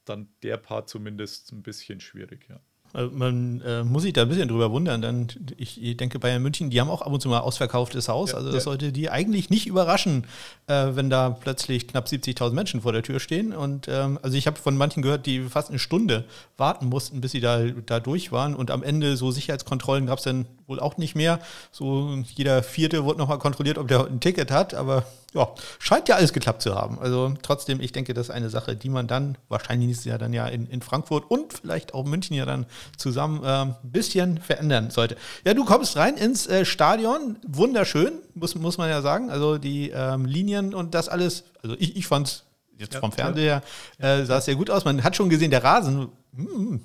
dann 0.05 0.27
der 0.41 0.57
Part 0.57 0.89
zumindest 0.89 1.51
ein 1.51 1.63
bisschen 1.63 1.99
schwierig, 1.99 2.47
ja. 2.49 2.59
Also 2.93 3.09
man 3.15 3.59
äh, 3.61 3.83
muss 3.83 4.03
sich 4.03 4.13
da 4.13 4.21
ein 4.21 4.29
bisschen 4.29 4.47
drüber 4.47 4.69
wundern. 4.69 5.01
Dann, 5.01 5.27
ich 5.57 5.97
denke, 5.97 6.19
Bayern 6.19 6.43
München, 6.43 6.69
die 6.69 6.79
haben 6.79 6.91
auch 6.91 7.01
ab 7.01 7.11
und 7.11 7.19
zu 7.19 7.27
mal 7.27 7.39
ausverkauftes 7.39 8.07
Haus. 8.07 8.31
Ja, 8.31 8.37
also 8.37 8.49
das 8.49 8.57
ja. 8.57 8.61
sollte 8.61 8.91
die 8.91 9.09
eigentlich 9.09 9.49
nicht 9.49 9.65
überraschen, 9.65 10.27
äh, 10.67 10.89
wenn 10.91 11.09
da 11.09 11.31
plötzlich 11.31 11.87
knapp 11.87 12.05
70.000 12.05 12.51
Menschen 12.51 12.81
vor 12.81 12.93
der 12.93 13.01
Tür 13.01 13.19
stehen. 13.19 13.51
Und 13.51 13.87
ähm, 13.87 14.19
also 14.21 14.37
ich 14.37 14.45
habe 14.45 14.59
von 14.59 14.77
manchen 14.77 15.01
gehört, 15.01 15.25
die 15.25 15.41
fast 15.41 15.69
eine 15.69 15.79
Stunde 15.79 16.25
warten 16.55 16.85
mussten, 16.85 17.19
bis 17.19 17.31
sie 17.31 17.41
da, 17.41 17.65
da 17.65 17.99
durch 17.99 18.31
waren. 18.31 18.55
Und 18.55 18.69
am 18.69 18.83
Ende 18.83 19.17
so 19.17 19.31
Sicherheitskontrollen 19.31 20.05
gab 20.05 20.19
es 20.19 20.25
dann 20.25 20.45
wohl 20.67 20.79
auch 20.79 20.97
nicht 20.97 21.15
mehr. 21.15 21.39
So 21.71 22.23
jeder 22.35 22.61
Vierte 22.61 23.05
wurde 23.05 23.17
nochmal 23.17 23.39
kontrolliert, 23.39 23.79
ob 23.79 23.87
der 23.87 24.05
ein 24.05 24.19
Ticket 24.19 24.51
hat. 24.51 24.75
Aber 24.75 25.07
ja, 25.33 25.49
scheint 25.79 26.07
ja 26.09 26.15
alles 26.15 26.33
geklappt 26.33 26.61
zu 26.61 26.75
haben. 26.75 26.99
Also 26.99 27.33
trotzdem, 27.41 27.81
ich 27.81 27.91
denke, 27.91 28.13
das 28.13 28.27
ist 28.27 28.35
eine 28.35 28.49
Sache, 28.49 28.75
die 28.75 28.89
man 28.89 29.07
dann 29.07 29.37
wahrscheinlich 29.49 29.87
nächstes 29.87 30.05
Jahr 30.05 30.17
dann 30.17 30.33
ja 30.33 30.47
in, 30.47 30.67
in 30.67 30.81
Frankfurt 30.81 31.29
und 31.29 31.53
vielleicht 31.53 31.93
auch 31.93 32.05
München 32.05 32.35
ja 32.35 32.45
dann 32.45 32.65
zusammen 32.97 33.43
äh, 33.43 33.47
ein 33.47 33.75
bisschen 33.83 34.39
verändern 34.39 34.91
sollte. 34.91 35.17
Ja, 35.45 35.53
du 35.53 35.65
kommst 35.65 35.95
rein 35.97 36.17
ins 36.17 36.47
äh, 36.47 36.65
Stadion, 36.65 37.37
wunderschön, 37.47 38.13
muss, 38.35 38.55
muss 38.55 38.77
man 38.77 38.89
ja 38.89 39.01
sagen. 39.01 39.29
Also 39.29 39.57
die 39.57 39.89
ähm, 39.89 40.25
Linien 40.25 40.73
und 40.73 40.93
das 40.93 41.09
alles, 41.09 41.45
also 41.61 41.75
ich, 41.79 41.95
ich 41.95 42.07
fand 42.07 42.27
es 42.27 42.43
jetzt 42.77 42.93
ja, 42.93 42.99
vom 42.99 43.11
Fernseher, 43.11 43.63
äh, 43.97 44.23
sah 44.25 44.37
es 44.37 44.45
sehr 44.45 44.55
gut 44.55 44.69
aus. 44.69 44.85
Man 44.85 45.03
hat 45.03 45.15
schon 45.15 45.29
gesehen, 45.29 45.51
der 45.51 45.63
Rasen, 45.63 46.09
mh, 46.33 46.45
hm, 46.45 46.81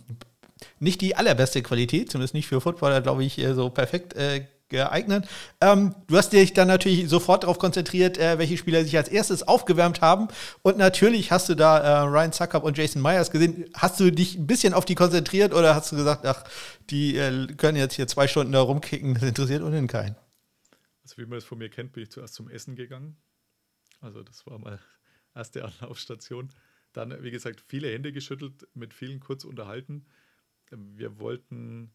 nicht 0.81 1.01
die 1.01 1.17
allerbeste 1.17 1.63
Qualität, 1.63 2.11
zumindest 2.11 2.35
nicht 2.35 2.47
für 2.47 2.61
Footballer, 2.61 3.01
glaube 3.01 3.25
ich, 3.25 3.39
äh, 3.39 3.55
so 3.55 3.71
perfekt 3.71 4.15
äh, 4.15 4.47
geeignet. 4.69 5.29
Ähm, 5.61 5.95
du 6.07 6.17
hast 6.17 6.33
dich 6.33 6.53
dann 6.53 6.69
natürlich 6.69 7.09
sofort 7.09 7.43
darauf 7.43 7.59
konzentriert, 7.59 8.19
äh, 8.19 8.39
welche 8.39 8.57
Spieler 8.57 8.83
sich 8.85 8.97
als 8.97 9.09
erstes 9.09 9.47
aufgewärmt 9.47 10.01
haben. 10.01 10.29
Und 10.63 10.79
natürlich 10.79 11.31
hast 11.31 11.49
du 11.49 11.55
da 11.55 11.79
äh, 11.79 12.09
Ryan 12.09 12.33
Zuckup 12.33 12.65
und 12.65 12.77
Jason 12.77 13.03
Myers 13.03 13.31
gesehen. 13.31 13.71
Hast 13.75 13.99
du 14.01 14.11
dich 14.11 14.37
ein 14.37 14.47
bisschen 14.47 14.75
auf 14.75 14.85
die 14.85 14.95
konzentriert 14.95 15.55
oder 15.55 15.75
hast 15.75 15.93
du 15.93 15.97
gesagt, 15.97 16.27
ach, 16.27 16.45
die 16.91 17.17
äh, 17.17 17.47
können 17.55 17.79
jetzt 17.79 17.95
hier 17.95 18.07
zwei 18.07 18.29
Stunden 18.29 18.53
da 18.53 18.61
rumkicken, 18.61 19.15
das 19.15 19.23
interessiert 19.23 19.63
ohnehin 19.63 19.87
keinen? 19.87 20.17
Also 21.03 21.17
wie 21.17 21.27
man 21.27 21.39
es 21.39 21.45
von 21.45 21.59
mir 21.59 21.71
kennt, 21.71 21.93
bin 21.93 22.03
ich 22.03 22.11
zuerst 22.11 22.35
zum 22.35 22.51
Essen 22.51 22.77
gegangen. 22.77 23.17
Also 24.01 24.23
das 24.23 24.47
war 24.47 24.59
mal 24.59 24.79
erste 25.35 25.65
Anlaufstation. 25.65 26.51
Dann, 26.93 27.23
wie 27.23 27.31
gesagt, 27.31 27.63
viele 27.67 27.93
Hände 27.93 28.13
geschüttelt, 28.13 28.67
mit 28.75 28.95
vielen 28.95 29.21
kurz 29.21 29.45
unterhalten. 29.45 30.07
Wir 30.71 31.19
wollten 31.19 31.93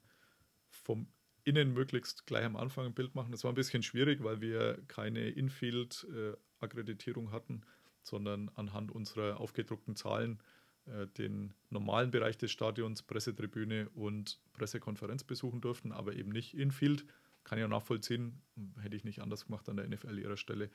vom 0.70 1.08
innen 1.44 1.74
möglichst 1.74 2.26
gleich 2.26 2.46
am 2.46 2.56
Anfang 2.56 2.86
ein 2.86 2.94
Bild 2.94 3.16
machen. 3.16 3.32
Das 3.32 3.44
war 3.44 3.52
ein 3.52 3.56
bisschen 3.56 3.84
schwierig, 3.84 4.24
weil 4.24 4.42
wir 4.42 4.82
keine 4.88 5.30
Infield 5.30 6.08
äh, 6.14 6.36
Akkreditierung 6.60 7.32
hatten, 7.32 7.62
sondern 8.02 8.50
anhand 8.56 8.92
unserer 8.92 9.40
aufgedruckten 9.40 9.96
Zahlen 9.96 10.40
äh, 10.86 11.08
den 11.08 11.54
normalen 11.70 12.12
Bereich 12.12 12.38
des 12.38 12.52
Stadions, 12.52 13.04
Pressetribüne 13.04 13.90
und 13.90 14.40
Pressekonferenz 14.54 15.24
besuchen 15.24 15.62
durften, 15.62 15.92
aber 15.92 16.14
eben 16.14 16.32
nicht 16.32 16.54
Infield. 16.56 17.06
Kann 17.44 17.58
ich 17.60 17.66
auch 17.66 17.70
nachvollziehen, 17.70 18.42
hätte 18.82 18.96
ich 18.96 19.04
nicht 19.04 19.22
anders 19.22 19.46
gemacht 19.46 19.68
an 19.68 19.78
der 19.78 19.88
NFL 19.88 20.18
ihrer 20.18 20.38
Stelle. 20.38 20.70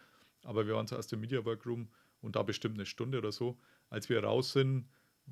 Aber 0.44 0.66
wir 0.66 0.74
waren 0.74 0.86
zuerst 0.86 1.12
im 1.12 1.20
Media 1.20 1.44
Workroom 1.44 1.88
und 2.20 2.36
da 2.36 2.42
bestimmt 2.42 2.74
eine 2.76 2.86
Stunde 2.86 3.18
oder 3.18 3.32
so. 3.32 3.58
Als 3.88 4.08
wir 4.08 4.22
raus 4.22 4.52
sind, 4.52 4.86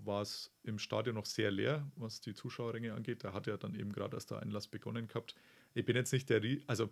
war 0.04 0.22
es 0.22 0.52
im 0.62 0.78
Stadion 0.78 1.14
noch 1.14 1.26
sehr 1.26 1.50
leer, 1.50 1.90
was 1.96 2.20
die 2.20 2.34
Zuschauerränge 2.34 2.94
angeht. 2.94 3.24
Da 3.24 3.32
hat 3.32 3.46
ja 3.46 3.56
dann 3.56 3.74
eben 3.74 3.92
gerade 3.92 4.16
erst 4.16 4.30
der 4.30 4.40
Einlass 4.40 4.68
begonnen 4.68 5.08
gehabt. 5.08 5.34
Ich 5.74 5.84
bin 5.84 5.96
jetzt 5.96 6.12
nicht 6.12 6.28
der, 6.30 6.42
also 6.66 6.90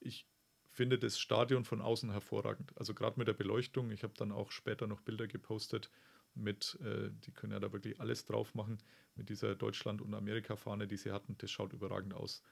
ich 0.00 0.26
finde 0.70 0.98
das 0.98 1.18
Stadion 1.18 1.64
von 1.64 1.80
außen 1.80 2.10
hervorragend. 2.10 2.72
Also 2.76 2.94
gerade 2.94 3.18
mit 3.18 3.28
der 3.28 3.34
Beleuchtung. 3.34 3.90
Ich 3.90 4.02
habe 4.02 4.14
dann 4.16 4.32
auch 4.32 4.50
später 4.50 4.86
noch 4.86 5.00
Bilder 5.00 5.26
gepostet 5.26 5.90
mit, 6.34 6.78
äh, 6.82 7.10
die 7.24 7.32
können 7.32 7.52
ja 7.52 7.60
da 7.60 7.72
wirklich 7.72 8.00
alles 8.00 8.24
drauf 8.24 8.54
machen, 8.54 8.78
mit 9.16 9.28
dieser 9.28 9.54
Deutschland- 9.54 10.00
und 10.00 10.14
Amerika-Fahne, 10.14 10.86
die 10.86 10.96
sie 10.96 11.10
hatten. 11.10 11.36
Das 11.38 11.50
schaut 11.50 11.72
überragend 11.72 12.14
aus. 12.14 12.42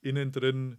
Innen 0.00 0.32
drin, 0.32 0.78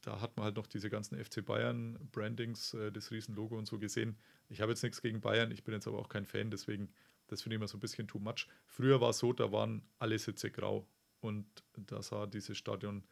da 0.00 0.20
hat 0.20 0.36
man 0.36 0.44
halt 0.44 0.56
noch 0.56 0.66
diese 0.66 0.90
ganzen 0.90 1.22
FC 1.22 1.44
Bayern-Brandings, 1.44 2.74
äh, 2.74 2.92
das 2.92 3.10
Riesenlogo 3.10 3.56
und 3.56 3.66
so 3.66 3.78
gesehen. 3.78 4.16
Ich 4.48 4.60
habe 4.60 4.72
jetzt 4.72 4.82
nichts 4.82 5.02
gegen 5.02 5.20
Bayern, 5.20 5.50
ich 5.50 5.64
bin 5.64 5.74
jetzt 5.74 5.86
aber 5.86 5.98
auch 5.98 6.08
kein 6.08 6.24
Fan, 6.24 6.50
deswegen, 6.50 6.88
das 7.28 7.42
finde 7.42 7.54
ich 7.54 7.60
immer 7.60 7.68
so 7.68 7.76
ein 7.76 7.80
bisschen 7.80 8.08
too 8.08 8.18
much. 8.18 8.48
Früher 8.66 9.00
war 9.00 9.10
es 9.10 9.18
so, 9.18 9.32
da 9.32 9.52
waren 9.52 9.82
alle 9.98 10.18
Sitze 10.18 10.50
grau 10.50 10.86
und 11.20 11.46
da 11.76 12.02
sah 12.02 12.26
dieses 12.26 12.58
Stadion 12.58 13.04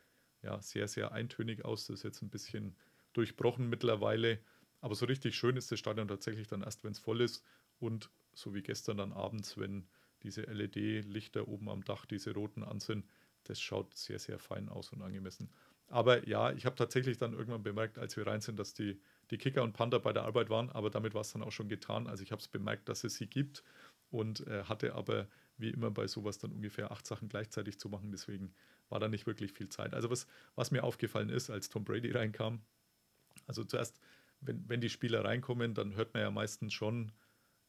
ja 0.43 0.61
sehr, 0.61 0.89
sehr 0.89 1.13
eintönig 1.13 1.65
aus. 1.65 1.87
Das 1.87 2.01
ist 2.01 2.03
jetzt 2.03 2.23
ein 2.23 2.31
bisschen 2.31 2.77
durchbrochen 3.13 3.69
mittlerweile. 3.69 4.41
Aber 4.81 4.95
so 4.95 5.07
richtig 5.07 5.37
schön 5.37 5.57
ist 5.57 5.71
das 5.73 5.79
Stadion 5.79 6.09
tatsächlich 6.09 6.49
dann 6.49 6.63
erst, 6.63 6.85
wenn 6.85 6.93
es 6.93 6.99
voll 6.99 7.21
ist 7.21 7.45
und 7.79 8.11
so 8.35 8.55
wie 8.55 8.63
gestern 8.63 8.99
dann 8.99 9.13
abends, 9.13 9.57
wenn 9.59 9.89
diese 10.23 10.43
LED-Lichter 10.43 11.49
oben 11.49 11.69
am 11.69 11.85
Dach, 11.85 12.07
diese 12.07 12.35
roten 12.35 12.63
an 12.63 12.81
sind, 12.81 13.07
das 13.45 13.61
schaut 13.61 13.95
sehr, 13.97 14.19
sehr 14.19 14.39
fein 14.39 14.69
aus 14.69 14.93
und 14.93 15.03
angemessen. 15.03 15.51
Aber 15.89 16.27
ja, 16.27 16.53
ich 16.53 16.67
habe 16.67 16.75
tatsächlich 16.75 17.17
dann 17.17 17.33
irgendwann 17.33 17.63
bemerkt, 17.63 17.99
als 17.99 18.17
wir 18.17 18.27
rein 18.27 18.41
sind, 18.41 18.59
dass 18.59 18.75
die, 18.75 19.01
die 19.31 19.39
Kicker 19.39 19.63
und 19.63 19.73
Panther 19.73 20.01
bei 20.01 20.13
der 20.13 20.25
Arbeit 20.25 20.51
waren, 20.51 20.69
aber 20.71 20.91
damit 20.91 21.15
war 21.15 21.21
es 21.21 21.33
dann 21.33 21.43
auch 21.43 21.53
schon 21.53 21.69
getan. 21.69 22.09
Also 22.09 22.25
ich 22.25 22.33
habe 22.33 22.41
es 22.41 22.49
bemerkt, 22.49 22.89
dass 22.89 23.05
es 23.05 23.15
sie 23.17 23.29
gibt 23.29 23.63
und 24.17 24.47
äh, 24.47 24.65
hatte 24.65 24.95
aber 24.95 25.29
wie 25.59 25.71
immer 25.71 25.91
bei 25.91 26.07
sowas 26.07 26.39
dann 26.39 26.53
ungefähr 26.53 26.91
acht 26.91 27.07
Sachen 27.07 27.29
gleichzeitig 27.29 27.79
zu 27.79 27.89
machen. 27.89 28.11
Deswegen 28.11 28.55
war 28.89 28.99
da 29.01 29.09
nicht 29.09 29.27
wirklich 29.27 29.53
viel 29.53 29.69
Zeit. 29.69 29.95
Also 29.95 30.11
was, 30.11 30.27
was 30.55 30.71
mir 30.71 30.85
aufgefallen 30.85 31.29
ist, 31.29 31.51
als 31.51 31.69
Tom 31.69 31.85
Brady 31.85 32.11
reinkam, 32.11 32.63
also 33.47 33.65
zuerst, 33.65 34.01
wenn, 34.41 34.69
wenn 34.69 34.81
die 34.81 34.89
Spieler 34.89 35.25
reinkommen, 35.25 35.75
dann 35.75 35.95
hört 35.95 36.15
man 36.15 36.23
ja 36.23 36.31
meistens 36.31 36.73
schon, 36.73 37.13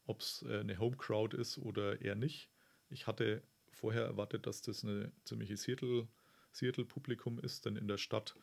ob 0.06 0.20
es 0.20 0.44
äh, 0.48 0.60
eine 0.60 0.78
Home 0.78 0.96
Crowd 0.96 1.36
ist 1.36 1.58
oder 1.58 2.00
eher 2.00 2.14
nicht. 2.14 2.50
Ich 2.88 3.06
hatte 3.06 3.42
vorher 3.70 4.04
erwartet, 4.04 4.46
dass 4.46 4.62
das 4.62 4.84
eine 4.84 5.12
ziemliche 5.24 5.56
Seattle-Publikum 5.56 7.38
ist, 7.38 7.66
denn 7.66 7.76
in 7.76 7.88
der 7.88 7.98
Stadt 7.98 8.34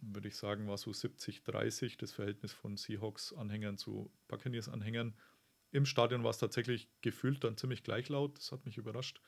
würde 0.00 0.28
ich 0.28 0.36
sagen, 0.36 0.68
war 0.68 0.78
so 0.78 0.90
70-30 0.90 1.98
das 1.98 2.12
Verhältnis 2.12 2.52
von 2.52 2.76
Seahawks-Anhängern 2.76 3.78
zu 3.78 4.12
Buccaneers-Anhängern. 4.28 5.14
Im 5.70 5.86
Stadion 5.86 6.24
war 6.24 6.30
es 6.30 6.38
tatsächlich 6.38 6.88
gefühlt 7.02 7.44
dann 7.44 7.56
ziemlich 7.56 7.82
gleich 7.82 8.08
laut, 8.08 8.38
das 8.38 8.52
hat 8.52 8.64
mich 8.64 8.78
überrascht. 8.78 9.20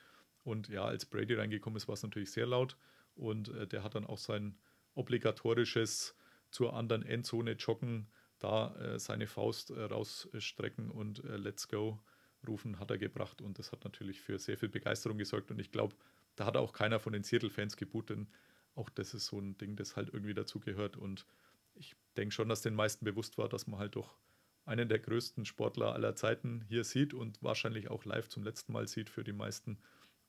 Und 0.43 0.69
ja, 0.69 0.85
als 0.85 1.05
Brady 1.05 1.35
reingekommen 1.35 1.77
ist, 1.77 1.87
war 1.87 1.93
es 1.93 2.03
natürlich 2.03 2.31
sehr 2.31 2.47
laut. 2.47 2.77
Und 3.15 3.49
äh, 3.49 3.67
der 3.67 3.83
hat 3.83 3.95
dann 3.95 4.07
auch 4.07 4.17
sein 4.17 4.57
obligatorisches 4.95 6.15
zur 6.49 6.73
anderen 6.73 7.03
Endzone 7.03 7.53
joggen, 7.53 8.07
da 8.39 8.75
äh, 8.75 8.99
seine 8.99 9.27
Faust 9.27 9.69
äh, 9.69 9.83
rausstrecken 9.83 10.89
und 10.89 11.23
äh, 11.23 11.37
Let's 11.37 11.67
Go 11.67 11.99
rufen, 12.47 12.79
hat 12.79 12.89
er 12.89 12.97
gebracht. 12.97 13.41
Und 13.41 13.59
das 13.59 13.71
hat 13.71 13.83
natürlich 13.83 14.19
für 14.19 14.39
sehr 14.39 14.57
viel 14.57 14.69
Begeisterung 14.69 15.17
gesorgt. 15.17 15.51
Und 15.51 15.59
ich 15.59 15.71
glaube, 15.71 15.95
da 16.35 16.45
hat 16.45 16.57
auch 16.57 16.73
keiner 16.73 16.99
von 16.99 17.13
den 17.13 17.23
Seattle-Fans 17.23 17.77
geboot, 17.77 18.09
denn 18.09 18.27
auch 18.73 18.89
das 18.89 19.13
ist 19.13 19.27
so 19.27 19.39
ein 19.39 19.57
Ding, 19.57 19.75
das 19.75 19.95
halt 19.95 20.09
irgendwie 20.11 20.33
dazugehört. 20.33 20.97
Und 20.97 21.25
ich 21.75 21.95
denke 22.17 22.33
schon, 22.33 22.49
dass 22.49 22.61
den 22.61 22.73
meisten 22.73 23.05
bewusst 23.05 23.37
war, 23.37 23.47
dass 23.47 23.67
man 23.67 23.79
halt 23.79 23.95
doch 23.95 24.17
einen 24.65 24.89
der 24.89 24.99
größten 24.99 25.45
Sportler 25.45 25.93
aller 25.93 26.15
Zeiten 26.15 26.63
hier 26.67 26.83
sieht 26.83 27.13
und 27.13 27.41
wahrscheinlich 27.41 27.89
auch 27.89 28.05
live 28.05 28.29
zum 28.29 28.43
letzten 28.43 28.73
Mal 28.73 28.87
sieht 28.87 29.09
für 29.09 29.23
die 29.23 29.33
meisten 29.33 29.79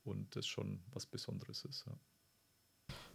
und 0.05 0.35
das 0.37 0.47
schon 0.47 0.83
was 0.91 1.07
Besonderes 1.07 1.65
ist. 1.65 1.85
Ja. 1.87 1.99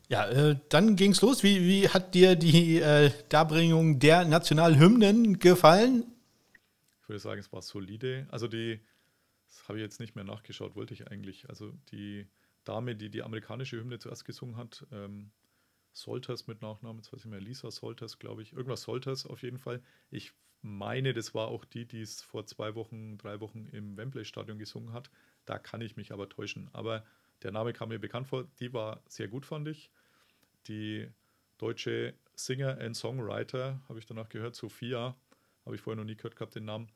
Ja, 0.10 0.30
äh, 0.30 0.58
dann 0.70 0.96
ging 0.96 1.12
es 1.12 1.22
los. 1.22 1.44
Wie, 1.44 1.60
wie, 1.68 1.90
hat 1.90 2.16
dir 2.16 2.36
die 2.38 2.80
äh, 2.80 3.12
Darbringung 3.28 4.00
der 4.00 4.24
Nationalhymnen 4.24 5.38
gefallen? 5.40 6.06
Ich 7.02 7.10
würde 7.10 7.20
sagen, 7.20 7.42
es 7.42 7.52
war 7.52 7.62
solide. 7.62 8.26
Also 8.32 8.48
die, 8.48 8.80
das 9.50 9.68
habe 9.68 9.80
ich 9.80 9.84
jetzt 9.84 10.00
nicht 10.00 10.16
mehr 10.16 10.24
nachgeschaut, 10.24 10.76
wollte 10.76 10.94
ich 10.94 11.12
eigentlich. 11.12 11.50
Also 11.50 11.74
die 11.92 12.26
Dame, 12.64 12.96
die 12.96 13.10
die 13.10 13.22
amerikanische 13.22 13.78
Hymne 13.78 14.00
zuerst 14.00 14.24
gesungen 14.24 14.56
hat, 14.56 14.86
ähm, 14.92 15.32
Solters 15.92 16.48
mit 16.48 16.62
Nachnamen, 16.62 17.02
jetzt 17.02 17.12
weiß 17.12 17.22
ich 17.22 17.26
mehr, 17.26 17.42
Lisa 17.42 17.70
Solters, 17.72 18.18
glaube 18.20 18.44
ich. 18.44 18.54
Irgendwas 18.54 18.84
Solters 18.84 19.26
auf 19.26 19.42
jeden 19.42 19.58
Fall. 19.58 19.82
Ich 20.10 20.32
meine, 20.62 21.14
das 21.14 21.34
war 21.34 21.48
auch 21.48 21.66
die, 21.66 21.86
die 21.86 22.02
es 22.02 22.22
vor 22.22 22.46
zwei 22.46 22.76
Wochen, 22.76 23.18
drei 23.18 23.40
Wochen 23.40 23.68
im 23.72 23.98
Wembley-Stadion 23.98 24.60
gesungen 24.60 24.94
hat. 24.94 25.10
Da 25.46 25.60
kann 25.60 25.82
ich 25.82 25.96
mich 25.96 26.12
aber 26.12 26.30
täuschen. 26.30 26.70
Aber 26.74 27.06
der 27.44 27.52
Name 27.52 27.74
kam 27.74 27.90
mir 27.90 28.00
bekannt 28.00 28.28
vor. 28.28 28.46
Die 28.60 28.74
war 28.74 29.02
sehr 29.08 29.28
gut, 29.28 29.46
fand 29.46 29.68
ich. 29.68 29.90
Die 30.68 31.08
deutsche 31.58 32.14
Singer 32.36 32.80
and 32.80 32.96
Songwriter, 32.96 33.82
habe 33.88 34.00
ich 34.00 34.06
danach 34.06 34.30
gehört, 34.30 34.56
Sophia, 34.56 35.16
habe 35.66 35.76
ich 35.76 35.82
vorher 35.82 35.98
noch 35.98 36.08
nie 36.08 36.16
gehört 36.16 36.36
gehabt, 36.36 36.56
den 36.56 36.66
Namen. 36.66 36.92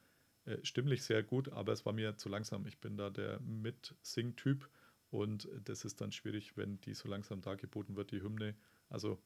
Äh, 0.45 0.57
stimmlich 0.63 1.03
sehr 1.03 1.23
gut, 1.23 1.49
aber 1.49 1.71
es 1.71 1.85
war 1.85 1.93
mir 1.93 2.17
zu 2.17 2.29
langsam. 2.29 2.65
Ich 2.65 2.79
bin 2.79 2.97
da 2.97 3.09
der 3.09 3.39
Mit-Sing-Typ 3.41 4.67
und 5.11 5.47
das 5.65 5.85
ist 5.85 6.01
dann 6.01 6.11
schwierig, 6.11 6.57
wenn 6.57 6.79
die 6.81 6.93
so 6.93 7.07
langsam 7.07 7.41
dargeboten 7.41 7.95
wird, 7.95 8.11
die 8.11 8.21
Hymne. 8.21 8.55
Also 8.89 9.21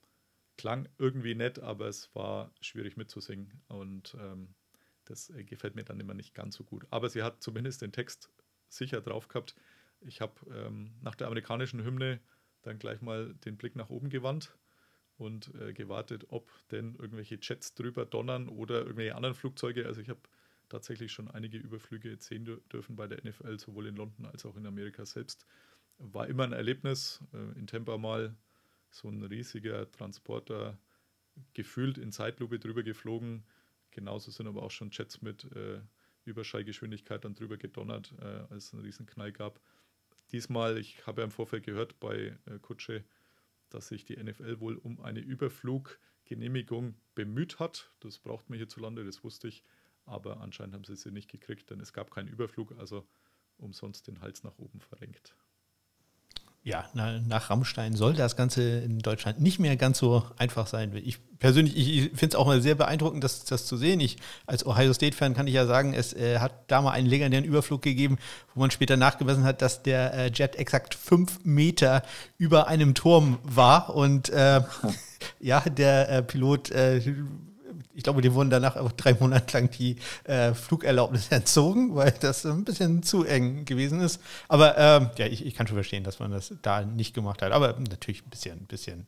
klang 0.58 0.88
irgendwie 0.97 1.36
nett, 1.36 1.60
aber 1.60 1.88
es 1.88 2.14
war 2.16 2.51
schwierig 2.62 2.97
mitzusingen 2.97 3.62
und 3.68 4.16
ähm, 4.20 4.56
das 5.06 5.30
äh, 5.30 5.43
gefällt 5.43 5.76
mir 5.76 5.84
dann 5.84 5.99
immer 5.99 6.14
nicht 6.14 6.34
ganz 6.34 6.56
so 6.56 6.64
gut. 6.64 6.86
Aber 6.89 7.10
sie 7.10 7.24
hat 7.24 7.41
zumindest 7.41 7.82
den 7.82 7.91
Text 7.91 8.32
sicher 8.70 9.01
drauf 9.01 9.28
gehabt. 9.28 9.56
Ich 10.01 10.22
habe 10.22 10.34
ähm, 10.53 10.95
nach 11.01 11.16
der 11.16 11.28
amerikanischen 11.28 11.84
Hymne 11.84 12.20
dann 12.62 12.80
gleich 12.80 13.01
mal 13.01 13.34
den 13.45 13.58
Blick 13.58 13.76
nach 13.76 13.89
oben 13.89 14.10
gewandt 14.10 14.58
und 15.18 15.53
äh, 15.56 15.74
gewartet, 15.74 16.26
ob 16.30 16.51
denn 16.70 16.95
irgendwelche 16.95 17.38
Jets 17.41 17.74
drüber 17.74 18.06
donnern 18.06 18.49
oder 18.49 18.82
irgendwelche 18.82 19.16
anderen 19.16 19.36
Flugzeuge. 19.36 19.86
Also 19.86 20.01
ich 20.01 20.10
habe 20.10 20.22
tatsächlich 20.70 21.12
schon 21.12 21.30
einige 21.30 21.58
Überflüge 21.58 22.18
sehen 22.20 22.45
dürfen 22.72 22.95
bei 22.95 23.08
der 23.08 23.24
NFL, 23.24 23.60
sowohl 23.60 23.88
in 23.88 23.95
London 23.95 24.26
als 24.26 24.45
auch 24.45 24.58
in 24.58 24.66
Amerika 24.66 25.06
selbst. 25.06 25.45
War 25.97 26.28
immer 26.28 26.43
ein 26.43 26.53
Erlebnis. 26.53 27.24
Äh, 27.34 27.60
in 27.60 27.68
Tampa 27.68 27.97
mal 27.97 28.36
so 28.96 29.10
ein 29.10 29.24
riesiger 29.24 29.91
Transporter 29.91 30.80
gefühlt 31.54 31.98
in 31.98 32.12
Zeitlupe 32.12 32.60
drüber 32.60 32.82
geflogen. 32.84 33.43
Genauso 33.91 34.32
sind 34.32 34.48
aber 34.48 34.64
auch 34.64 34.72
schon 34.72 34.89
Jets 34.91 35.22
mit 35.22 35.43
äh, 35.56 35.82
Überschallgeschwindigkeit 36.24 37.26
dann 37.26 37.36
drüber 37.36 37.58
gedonnert, 37.58 38.14
äh, 38.20 38.24
als 38.50 38.66
es 38.66 38.74
einen 38.74 38.84
riesen 38.84 39.06
Knall 39.06 39.32
gab. 39.32 39.60
Diesmal, 40.32 40.78
ich 40.78 41.06
habe 41.06 41.22
ja 41.22 41.26
im 41.26 41.32
Vorfeld 41.32 41.64
gehört 41.64 42.00
bei 42.00 42.38
äh, 42.46 42.58
Kutsche, 42.62 43.04
dass 43.70 43.89
sich 43.89 44.06
die 44.06 44.16
NFL 44.16 44.60
wohl 44.60 44.78
um 44.78 45.02
eine 45.02 45.20
Überfluggenehmigung 45.20 46.96
bemüht 47.16 47.60
hat. 47.60 47.91
Das 48.00 48.20
braucht 48.20 48.50
man 48.50 48.58
hierzulande, 48.58 49.04
das 49.04 49.24
wusste 49.24 49.50
ich. 49.50 49.64
Aber 50.06 50.39
anscheinend 50.39 50.76
haben 50.76 50.84
sie 50.84 50.96
sie 50.96 51.12
nicht 51.12 51.30
gekriegt, 51.30 51.70
denn 51.70 51.80
es 51.80 51.91
gab 51.91 52.12
keinen 52.12 52.28
Überflug, 52.28 52.78
also 52.78 53.08
umsonst 53.58 54.08
den 54.08 54.22
Hals 54.22 54.43
nach 54.43 54.58
oben 54.58 54.80
verrenkt 54.80 55.36
ja, 56.66 56.84
nach 56.93 57.51
Rammstein 57.51 57.93
soll 57.93 58.16
das 58.16 58.36
Ganze 58.36 58.80
in 58.80 58.97
Deutschland 58.97 59.39
nicht 59.39 59.59
mehr 59.59 59.78
ganz 59.78 59.99
so 59.99 60.24
einfach 60.36 60.66
sein. 60.66 60.99
Ich 61.05 61.20
persönlich, 61.38 61.78
ich, 61.78 62.09
finde 62.18 62.30
es 62.30 62.36
auch 62.36 62.47
mal 62.47 62.59
sehr 62.59 62.74
beeindruckend, 62.74 63.24
das, 63.24 63.45
das 63.45 63.68
zu 63.68 63.78
sehen. 63.78 63.99
Ich 63.99 64.18
als 64.47 64.66
Ohio 64.66 64.91
State-Fan 64.91 65.36
kann 65.36 65.45
ich 65.45 65.53
ja 65.53 65.68
sagen, 65.68 65.93
es 65.93 66.13
äh, 66.13 66.39
hat 66.39 66.53
da 66.66 66.82
mal 66.82 66.89
einen 66.89 67.05
legendären 67.05 67.45
Überflug 67.45 67.84
gegeben, 67.84 68.18
wo 68.55 68.61
man 68.61 68.72
später 68.72 68.97
nachgewiesen 68.97 69.43
hat, 69.43 69.61
dass 69.61 69.84
der 69.84 70.11
äh, 70.16 70.32
Jet 70.34 70.55
exakt 70.55 70.95
fünf 70.95 71.39
Meter 71.43 72.01
über 72.39 72.68
einem 72.68 72.95
Turm 72.95 73.38
war 73.43 73.95
und 73.95 74.30
äh, 74.30 74.61
ja, 75.39 75.59
der 75.59 76.09
äh, 76.09 76.24
Pilot 76.24 76.72
äh, 76.72 76.99
ich 77.96 78.04
glaube, 78.04 78.22
die 78.22 78.34
wurden 78.34 78.50
danach 78.50 78.76
auch 78.76 78.91
drei 78.91 79.14
Monate 79.14 79.57
lang 79.57 79.69
die 79.72 79.95
äh, 80.26 80.53
Flugerlaubnis 80.53 81.28
entzogen, 81.32 81.95
weil 81.95 82.11
das 82.11 82.45
ein 82.45 82.65
bisschen 82.65 83.03
zu 83.03 83.24
eng 83.24 83.65
gewesen 83.65 84.02
ist. 84.02 84.22
Aber 84.48 84.78
ähm, 84.78 85.10
ja, 85.18 85.26
ich, 85.28 85.45
ich, 85.45 85.56
kann 85.56 85.65
schon 85.65 85.78
verstehen, 85.78 86.03
dass 86.03 86.19
man 86.19 86.32
das 86.32 86.53
da 86.61 86.82
nicht 86.82 87.14
gemacht 87.14 87.41
hat. 87.41 87.52
Aber 87.52 87.76
natürlich 87.80 88.24
ein 88.24 88.30
bisschen, 88.30 88.60
ein 88.60 88.65
bisschen 88.65 89.07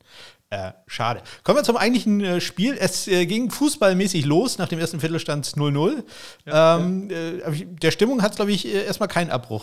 äh, 0.49 0.71
schade. 0.87 1.21
Kommen 1.43 1.59
wir 1.59 1.63
zum 1.63 1.75
eigentlichen 1.75 2.21
äh, 2.21 2.41
Spiel. 2.41 2.77
Es 2.79 3.07
äh, 3.07 3.25
ging 3.25 3.51
fußballmäßig 3.51 4.25
los 4.25 4.57
nach 4.57 4.69
dem 4.69 4.79
ersten 4.79 5.01
Viertelstand 5.01 5.45
0-0. 5.45 6.03
Ja, 6.45 6.77
ähm, 6.77 7.09
ja. 7.09 7.17
Äh, 7.17 7.65
der 7.65 7.91
Stimmung 7.91 8.21
hat 8.21 8.31
es, 8.31 8.37
glaube 8.37 8.51
ich, 8.51 8.65
äh, 8.65 8.85
erstmal 8.85 9.09
keinen 9.09 9.29
Abbruch 9.29 9.57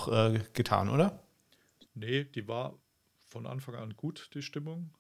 getan, 0.53 0.91
oder? 0.91 1.19
Nee, 1.95 2.25
die 2.25 2.47
war 2.47 2.75
von 3.27 3.47
Anfang 3.47 3.77
an 3.77 3.95
gut, 3.97 4.31
die 4.35 4.43
Stimmung. 4.43 4.91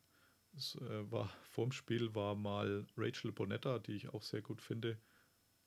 Es 0.56 0.76
äh, 0.76 1.10
war 1.10 1.28
vorm 1.50 1.72
Spiel 1.72 2.14
war 2.14 2.34
mal 2.34 2.86
Rachel 2.96 3.32
Bonetta, 3.32 3.78
die 3.78 3.92
ich 3.92 4.08
auch 4.08 4.22
sehr 4.22 4.42
gut 4.42 4.60
finde, 4.60 4.98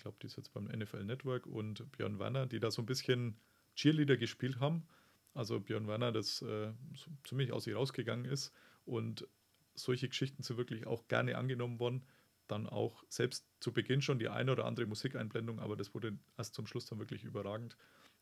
glaube, 0.07 0.18
die 0.22 0.27
ist 0.27 0.38
jetzt 0.38 0.53
beim 0.53 0.65
NFL 0.65 1.03
Network 1.03 1.45
und 1.45 1.91
Björn 1.91 2.18
Werner, 2.18 2.45
die 2.45 2.59
da 2.59 2.72
so 2.72 2.81
ein 2.81 2.85
bisschen 2.85 3.38
Cheerleader 3.76 4.15
gespielt 4.15 4.59
haben. 4.59 4.88
Also 5.34 5.59
Björn 5.59 5.88
Werner, 5.88 6.14
das 6.14 6.41
äh, 6.41 6.72
so 6.95 7.11
ziemlich 7.26 7.51
aus 7.51 7.68
ihr 7.68 7.76
rausgegangen 7.76 8.26
ist 8.26 8.53
und 8.85 9.27
solche 9.76 10.07
Geschichten 10.07 10.43
sind 10.43 10.57
wirklich 10.57 10.88
auch 10.88 11.07
gerne 11.09 11.38
angenommen 11.38 11.80
worden. 11.80 12.05
Dann 12.47 12.68
auch 12.68 13.03
selbst 13.09 13.45
zu 13.59 13.73
Beginn 13.73 14.01
schon 14.01 14.18
die 14.18 14.30
eine 14.30 14.53
oder 14.53 14.64
andere 14.64 14.85
Musikeinblendung, 14.85 15.59
aber 15.59 15.76
das 15.76 15.93
wurde 15.93 16.18
erst 16.38 16.55
zum 16.55 16.65
Schluss 16.65 16.85
dann 16.85 16.99
wirklich 16.99 17.26
überragend. 17.26 17.76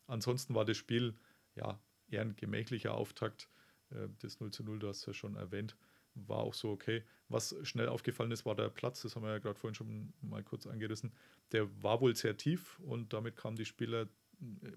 Ansonsten 0.08 0.54
war 0.56 0.64
das 0.64 0.76
Spiel 0.76 1.14
ja 1.54 1.78
eher 2.10 2.22
ein 2.22 2.34
gemächlicher 2.34 2.94
Auftakt. 2.94 3.48
Äh, 3.90 4.08
das 4.18 4.40
0 4.40 4.50
zu 4.50 4.64
0, 4.64 4.80
du 4.80 4.88
hast 4.88 5.06
ja 5.06 5.14
schon 5.14 5.36
erwähnt, 5.36 5.76
war 6.16 6.38
auch 6.38 6.54
so 6.54 6.70
okay. 6.70 7.04
Was 7.28 7.54
schnell 7.62 7.88
aufgefallen 7.88 8.30
ist, 8.30 8.46
war 8.46 8.54
der 8.54 8.68
Platz, 8.68 9.02
das 9.02 9.16
haben 9.16 9.22
wir 9.22 9.30
ja 9.30 9.38
gerade 9.38 9.58
vorhin 9.58 9.74
schon 9.74 10.12
mal 10.22 10.42
kurz 10.42 10.66
angerissen. 10.66 11.12
Der 11.52 11.82
war 11.82 12.00
wohl 12.00 12.16
sehr 12.16 12.36
tief 12.36 12.78
und 12.80 13.12
damit 13.12 13.36
kamen 13.36 13.56
die 13.56 13.64
Spieler 13.64 14.08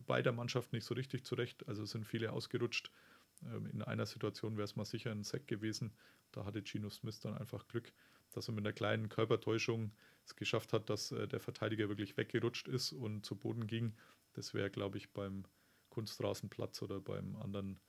beider 0.05 0.31
Mannschaften 0.31 0.75
nicht 0.75 0.85
so 0.85 0.93
richtig 0.93 1.25
zurecht. 1.25 1.67
Also 1.67 1.85
sind 1.85 2.05
viele 2.05 2.31
ausgerutscht. 2.31 2.91
Ähm, 3.43 3.67
in 3.67 3.81
einer 3.81 4.05
Situation 4.05 4.57
wäre 4.57 4.65
es 4.65 4.75
mal 4.75 4.85
sicher 4.85 5.11
ein 5.11 5.23
Sack 5.23 5.47
gewesen. 5.47 5.93
Da 6.31 6.45
hatte 6.45 6.63
Gino 6.63 6.89
Smith 6.89 7.19
dann 7.19 7.37
einfach 7.37 7.67
Glück, 7.67 7.91
dass 8.31 8.47
er 8.47 8.53
mit 8.53 8.65
einer 8.65 8.73
kleinen 8.73 9.09
Körpertäuschung 9.09 9.91
es 10.25 10.35
geschafft 10.35 10.73
hat, 10.73 10.89
dass 10.89 11.11
äh, 11.11 11.27
der 11.27 11.39
Verteidiger 11.39 11.89
wirklich 11.89 12.17
weggerutscht 12.17 12.67
ist 12.67 12.93
und 12.93 13.25
zu 13.25 13.35
Boden 13.35 13.67
ging. 13.67 13.93
Das 14.33 14.53
wäre, 14.53 14.69
glaube 14.69 14.97
ich, 14.97 15.11
beim 15.11 15.45
Kunstrasenplatz 15.89 16.81
oder 16.81 16.99
beim 16.99 17.35
anderen 17.37 17.79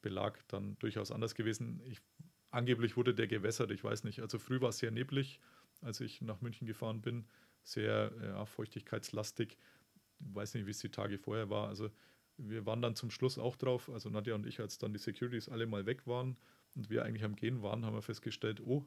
Belag 0.00 0.46
dann 0.48 0.78
durchaus 0.78 1.10
anders 1.10 1.34
gewesen. 1.34 1.82
Ich, 1.84 2.00
angeblich 2.50 2.96
wurde 2.96 3.14
der 3.14 3.26
gewässert, 3.26 3.70
ich 3.70 3.84
weiß 3.84 4.04
nicht. 4.04 4.20
Also 4.20 4.38
früh 4.38 4.60
war 4.60 4.70
es 4.70 4.78
sehr 4.78 4.90
neblig, 4.90 5.40
als 5.82 6.00
ich 6.00 6.20
nach 6.20 6.40
München 6.40 6.66
gefahren 6.66 7.00
bin, 7.00 7.26
sehr 7.62 8.12
ja, 8.22 8.44
feuchtigkeitslastig. 8.44 9.56
Ich 10.20 10.34
weiß 10.34 10.54
nicht, 10.54 10.66
wie 10.66 10.70
es 10.70 10.78
die 10.78 10.90
Tage 10.90 11.18
vorher 11.18 11.50
war. 11.50 11.68
Also 11.68 11.90
wir 12.36 12.66
waren 12.66 12.82
dann 12.82 12.96
zum 12.96 13.10
Schluss 13.10 13.38
auch 13.38 13.56
drauf, 13.56 13.90
also 13.90 14.08
Nadja 14.08 14.34
und 14.34 14.46
ich, 14.46 14.60
als 14.60 14.78
dann 14.78 14.92
die 14.92 14.98
Securities 14.98 15.48
alle 15.48 15.66
mal 15.66 15.86
weg 15.86 16.06
waren 16.06 16.36
und 16.74 16.90
wir 16.90 17.04
eigentlich 17.04 17.24
am 17.24 17.36
Gehen 17.36 17.62
waren, 17.62 17.84
haben 17.84 17.94
wir 17.94 18.02
festgestellt, 18.02 18.60
oh, 18.60 18.84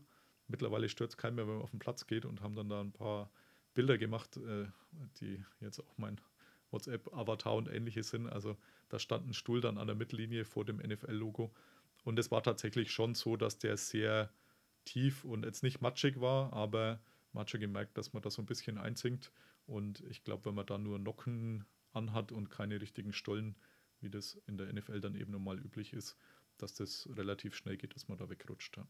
mittlerweile 0.47 0.89
stört 0.89 1.11
es 1.11 1.17
keinen 1.17 1.35
mehr, 1.35 1.47
wenn 1.47 1.55
man 1.55 1.63
auf 1.63 1.71
den 1.71 1.79
Platz 1.79 2.07
geht 2.07 2.25
und 2.25 2.41
haben 2.41 2.55
dann 2.55 2.69
da 2.69 2.81
ein 2.81 2.91
paar 2.91 3.29
Bilder 3.73 3.97
gemacht, 3.97 4.37
äh, 4.37 4.65
die 5.19 5.43
jetzt 5.59 5.79
auch 5.79 5.97
mein 5.97 6.19
WhatsApp-Avatar 6.71 7.55
und 7.55 7.69
ähnliches 7.69 8.09
sind. 8.09 8.27
Also 8.27 8.57
da 8.89 8.99
stand 8.99 9.27
ein 9.27 9.33
Stuhl 9.33 9.61
dann 9.61 9.77
an 9.77 9.87
der 9.87 9.95
Mittellinie 9.95 10.45
vor 10.45 10.65
dem 10.65 10.77
NFL-Logo. 10.77 11.53
Und 12.03 12.19
es 12.19 12.31
war 12.31 12.43
tatsächlich 12.43 12.91
schon 12.91 13.15
so, 13.15 13.37
dass 13.37 13.57
der 13.57 13.77
sehr 13.77 14.29
tief 14.85 15.23
und 15.23 15.45
jetzt 15.45 15.63
nicht 15.63 15.81
matschig 15.81 16.19
war, 16.19 16.51
aber 16.53 16.99
man 17.31 17.41
hat 17.41 17.49
schon 17.49 17.61
gemerkt, 17.61 17.97
dass 17.97 18.13
man 18.13 18.21
da 18.21 18.29
so 18.29 18.41
ein 18.41 18.45
bisschen 18.45 18.77
einsinkt. 18.77 19.31
Und 19.65 20.01
ich 20.09 20.23
glaube, 20.23 20.45
wenn 20.45 20.55
man 20.55 20.65
da 20.65 20.77
nur 20.77 20.99
Nocken 20.99 21.65
anhat 21.93 22.31
und 22.31 22.49
keine 22.49 22.81
richtigen 22.81 23.13
Stollen, 23.13 23.55
wie 24.01 24.09
das 24.09 24.35
in 24.47 24.57
der 24.57 24.71
NFL 24.71 24.99
dann 24.99 25.15
eben 25.15 25.31
normal 25.31 25.59
üblich 25.59 25.93
ist, 25.93 26.17
dass 26.57 26.73
das 26.73 27.07
relativ 27.15 27.55
schnell 27.55 27.77
geht, 27.77 27.95
dass 27.95 28.07
man 28.07 28.17
da 28.17 28.29
wegrutscht. 28.29 28.77
Ja. 28.77 28.85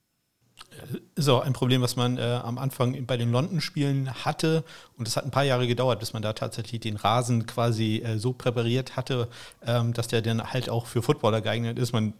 Ist 1.15 1.30
auch 1.30 1.41
ein 1.41 1.53
Problem, 1.53 1.81
was 1.81 1.95
man 1.95 2.18
äh, 2.18 2.22
am 2.22 2.57
Anfang 2.57 3.06
bei 3.06 3.18
den 3.18 3.31
London-Spielen 3.31 4.26
hatte. 4.26 4.64
Und 4.98 5.07
es 5.07 5.15
hat 5.15 5.23
ein 5.23 5.31
paar 5.31 5.44
Jahre 5.44 5.68
gedauert, 5.68 5.99
bis 5.99 6.14
man 6.14 6.22
da 6.22 6.34
tatsächlich 6.34 6.81
den 6.81 6.95
Rasen 6.95 7.45
quasi 7.45 7.98
äh, 8.03 8.18
so 8.18 8.34
präpariert 8.34 8.95
hatte, 8.95 9.30
ähm, 9.65 9.94
dass 9.94 10.07
der 10.07 10.22
dann 10.22 10.52
halt 10.52 10.69
auch 10.69 10.85
für 10.85 11.02
Footballer 11.02 11.41
geeignet 11.41 11.80
ist. 11.80 11.91
Man, 11.91 12.14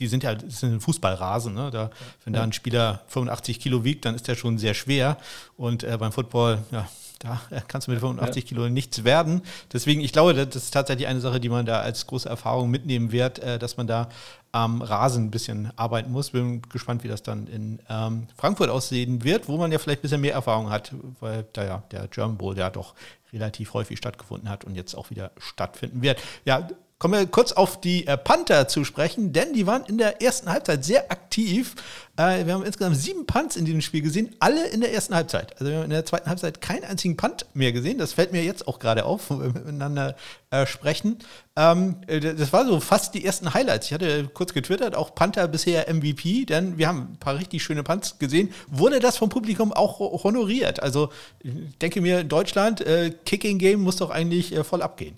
die 0.00 0.08
sind 0.08 0.24
ja 0.24 0.34
das 0.34 0.60
sind 0.60 0.80
Fußballrasen. 0.80 1.54
Ne? 1.54 1.70
Da, 1.70 1.90
wenn 2.24 2.32
da 2.32 2.42
ein 2.42 2.52
Spieler 2.52 3.02
85 3.08 3.60
Kilo 3.60 3.84
wiegt, 3.84 4.04
dann 4.04 4.14
ist 4.14 4.26
der 4.26 4.34
schon 4.34 4.58
sehr 4.58 4.74
schwer. 4.74 5.18
Und 5.56 5.84
äh, 5.84 5.96
beim 5.98 6.10
Football, 6.10 6.58
ja, 6.72 6.88
da 7.20 7.38
kannst 7.68 7.86
du 7.86 7.92
mit 7.92 8.00
85 8.00 8.42
ja. 8.42 8.48
Kilo 8.48 8.68
nichts 8.68 9.04
werden. 9.04 9.42
Deswegen, 9.72 10.00
ich 10.00 10.12
glaube, 10.12 10.34
das 10.34 10.56
ist 10.56 10.70
tatsächlich 10.72 11.06
eine 11.06 11.20
Sache, 11.20 11.38
die 11.38 11.50
man 11.50 11.66
da 11.66 11.80
als 11.80 12.06
große 12.06 12.28
Erfahrung 12.28 12.70
mitnehmen 12.70 13.12
wird, 13.12 13.38
äh, 13.40 13.58
dass 13.58 13.76
man 13.76 13.86
da 13.86 14.08
am 14.52 14.82
Rasen 14.82 15.26
ein 15.26 15.30
bisschen 15.30 15.70
arbeiten 15.76 16.10
muss. 16.10 16.30
Bin 16.30 16.62
gespannt, 16.62 17.04
wie 17.04 17.08
das 17.08 17.22
dann 17.22 17.46
in 17.46 17.78
ähm, 17.88 18.26
Frankfurt 18.36 18.70
aussehen 18.70 19.22
wird, 19.22 19.48
wo 19.48 19.58
man 19.58 19.70
ja 19.70 19.78
vielleicht 19.78 20.00
ein 20.00 20.02
bisschen 20.02 20.22
mehr 20.22 20.32
Erfahrung 20.32 20.70
hat, 20.70 20.92
weil 21.20 21.46
da 21.52 21.64
ja 21.64 21.82
der 21.92 22.08
German 22.08 22.38
Bowl 22.38 22.56
ja 22.56 22.70
doch 22.70 22.94
relativ 23.32 23.74
häufig 23.74 23.98
stattgefunden 23.98 24.48
hat 24.48 24.64
und 24.64 24.74
jetzt 24.74 24.94
auch 24.94 25.10
wieder 25.10 25.30
stattfinden 25.38 26.02
wird. 26.02 26.20
Ja, 26.44 26.68
Kommen 27.00 27.14
wir 27.14 27.26
kurz 27.26 27.52
auf 27.52 27.80
die 27.80 28.06
äh, 28.06 28.18
Panther 28.18 28.68
zu 28.68 28.84
sprechen, 28.84 29.32
denn 29.32 29.54
die 29.54 29.66
waren 29.66 29.86
in 29.86 29.96
der 29.96 30.20
ersten 30.20 30.50
Halbzeit 30.50 30.84
sehr 30.84 31.10
aktiv. 31.10 31.74
Äh, 32.18 32.44
wir 32.44 32.52
haben 32.52 32.62
insgesamt 32.62 32.98
sieben 32.98 33.24
Punts 33.24 33.56
in 33.56 33.64
diesem 33.64 33.80
Spiel 33.80 34.02
gesehen, 34.02 34.36
alle 34.38 34.68
in 34.68 34.82
der 34.82 34.92
ersten 34.92 35.14
Halbzeit. 35.14 35.58
Also 35.58 35.70
wir 35.70 35.78
haben 35.78 35.84
in 35.84 35.90
der 35.92 36.04
zweiten 36.04 36.28
Halbzeit 36.28 36.60
keinen 36.60 36.84
einzigen 36.84 37.16
Punt 37.16 37.46
mehr 37.54 37.72
gesehen. 37.72 37.96
Das 37.96 38.12
fällt 38.12 38.32
mir 38.32 38.44
jetzt 38.44 38.68
auch 38.68 38.78
gerade 38.78 39.06
auf, 39.06 39.30
wo 39.30 39.40
wir 39.40 39.46
miteinander 39.46 40.14
äh, 40.50 40.66
sprechen. 40.66 41.20
Ähm, 41.56 41.96
äh, 42.06 42.20
das 42.20 42.52
war 42.52 42.66
so 42.66 42.80
fast 42.80 43.14
die 43.14 43.24
ersten 43.24 43.54
Highlights. 43.54 43.86
Ich 43.86 43.94
hatte 43.94 44.28
kurz 44.34 44.52
getwittert, 44.52 44.94
auch 44.94 45.14
Panther 45.14 45.48
bisher 45.48 45.90
MVP, 45.90 46.44
denn 46.44 46.76
wir 46.76 46.86
haben 46.86 47.12
ein 47.14 47.18
paar 47.18 47.38
richtig 47.38 47.62
schöne 47.62 47.82
Punts 47.82 48.18
gesehen. 48.18 48.52
Wurde 48.68 49.00
das 49.00 49.16
vom 49.16 49.30
Publikum 49.30 49.72
auch 49.72 50.00
honoriert? 50.22 50.82
Also 50.82 51.08
ich 51.42 51.78
denke 51.80 52.02
mir, 52.02 52.24
Deutschland, 52.24 52.84
Kicking 53.24 53.56
Game 53.56 53.80
muss 53.80 53.96
doch 53.96 54.10
eigentlich 54.10 54.54
voll 54.64 54.82
abgehen. 54.82 55.16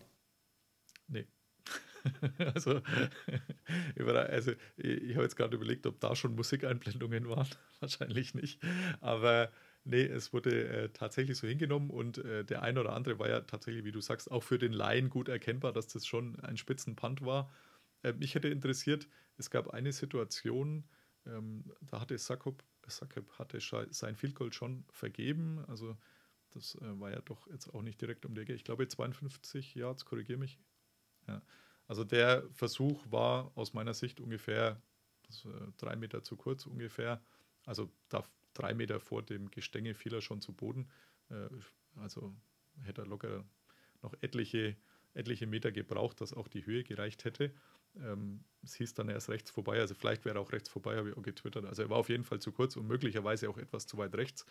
also, 2.55 2.81
also, 4.07 4.53
ich 4.77 5.15
habe 5.15 5.23
jetzt 5.25 5.37
gerade 5.37 5.57
überlegt, 5.57 5.87
ob 5.87 6.01
da 6.01 6.15
schon 6.17 6.35
Musikeinblendungen 6.35 7.29
waren. 7.29 7.49
Wahrscheinlich 7.81 8.35
nicht. 8.35 8.61
Aber 9.01 9.51
nee, 9.85 10.03
es 10.03 10.33
wurde 10.33 10.69
äh, 10.69 10.89
tatsächlich 10.91 11.37
so 11.39 11.47
hingenommen 11.47 11.91
und 11.91 12.19
äh, 12.19 12.45
der 12.45 12.63
eine 12.63 12.81
oder 12.81 12.93
andere 12.95 13.19
war 13.19 13.29
ja 13.29 13.41
tatsächlich, 13.41 13.85
wie 13.85 13.93
du 13.93 14.01
sagst, 14.01 14.31
auch 14.31 14.43
für 14.43 14.59
den 14.59 14.73
Laien 14.73 15.11
gut 15.11 15.29
erkennbar, 15.29 15.73
dass 15.73 15.89
das 15.89 16.07
schon 16.07 16.39
ein 16.41 16.57
Spitzenpunt 16.57 17.23
war. 17.25 17.51
Äh, 18.03 18.13
mich 18.15 18.35
hätte 18.35 18.49
interessiert, 18.49 19.09
es 19.37 19.51
gab 19.51 19.71
eine 19.71 19.93
Situation, 19.93 20.89
ähm, 21.27 21.73
da 21.81 22.01
hatte 22.01 22.19
Sakop, 22.19 22.65
Sakop 22.87 23.39
hatte 23.39 23.61
sein 23.91 24.17
Field 24.17 24.55
schon 24.55 24.85
vergeben. 24.91 25.65
Also 25.69 25.97
das 26.51 26.75
äh, 26.77 27.01
war 27.01 27.11
ja 27.11 27.21
doch 27.21 27.47
jetzt 27.49 27.73
auch 27.75 27.83
nicht 27.83 28.01
direkt 28.01 28.27
um 28.27 28.35
die 28.35 28.43
Ecke. 28.43 28.55
Ich 28.55 28.65
glaube 28.65 28.89
52 28.89 29.75
Yards, 29.75 30.05
korrigiere 30.05 30.39
mich. 30.39 30.59
Ja. 31.29 31.43
Also 31.89 32.05
der 32.05 32.45
Versuch 32.53 33.01
war 33.11 33.51
aus 33.55 33.75
meiner 33.75 33.95
Sicht 33.95 34.21
ungefähr 34.21 34.81
äh, 35.29 35.49
drei 35.79 35.97
Meter 35.97 36.23
zu 36.23 36.37
kurz 36.37 36.67
ungefähr. 36.67 37.21
Also 37.65 37.91
da 38.09 38.25
drei 38.55 38.75
Meter 38.75 39.01
vor 39.01 39.23
dem 39.23 39.51
Gestänge 39.51 39.95
fiel 39.95 40.15
er 40.15 40.21
schon 40.21 40.41
zu 40.41 40.53
Boden. 40.53 40.89
Äh, 41.31 41.49
also 41.97 42.35
hätte 42.83 43.03
er 43.03 43.07
locker 43.07 43.45
noch 44.03 44.15
etliche, 44.21 44.77
etliche 45.15 45.47
Meter 45.47 45.73
gebraucht, 45.73 46.21
dass 46.21 46.33
auch 46.33 46.49
die 46.49 46.67
Höhe 46.67 46.85
gereicht 46.85 47.25
hätte. 47.25 47.53
Ähm, 47.97 48.45
es 48.63 48.75
hieß 48.75 48.95
dann 48.95 49.09
erst 49.09 49.29
rechts 49.29 49.51
vorbei, 49.51 49.81
also 49.81 49.95
vielleicht 49.95 50.25
wäre 50.25 50.39
er 50.39 50.41
auch 50.41 50.53
rechts 50.53 50.69
vorbei, 50.69 50.97
habe 50.97 51.11
ich 51.11 51.17
auch 51.17 51.23
getwittert. 51.23 51.67
Also 51.67 51.83
er 51.83 51.91
war 51.91 51.99
auf 51.99 52.09
jeden 52.09 52.25
Fall 52.25 52.41
zu 52.41 52.53
kurz 52.53 52.77
und 52.77 52.87
möglicherweise 52.87 53.51
auch 53.51 53.59
etwas 53.59 53.87
zu 53.87 53.99
weit 53.99 54.15
rechts. 54.15 54.47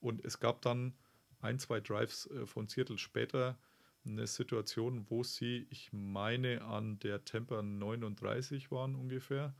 Und 0.00 0.24
es 0.24 0.40
gab 0.40 0.62
dann 0.62 0.94
ein, 1.40 1.58
zwei 1.58 1.80
Drives 1.80 2.26
äh, 2.30 2.46
von 2.46 2.68
Seattle 2.68 2.98
später, 2.98 3.58
eine 4.06 4.26
Situation, 4.26 5.06
wo 5.08 5.22
sie, 5.22 5.66
ich 5.70 5.92
meine, 5.92 6.62
an 6.62 6.98
der 7.00 7.24
Temper 7.24 7.62
39 7.62 8.70
waren 8.70 8.94
ungefähr. 8.94 9.54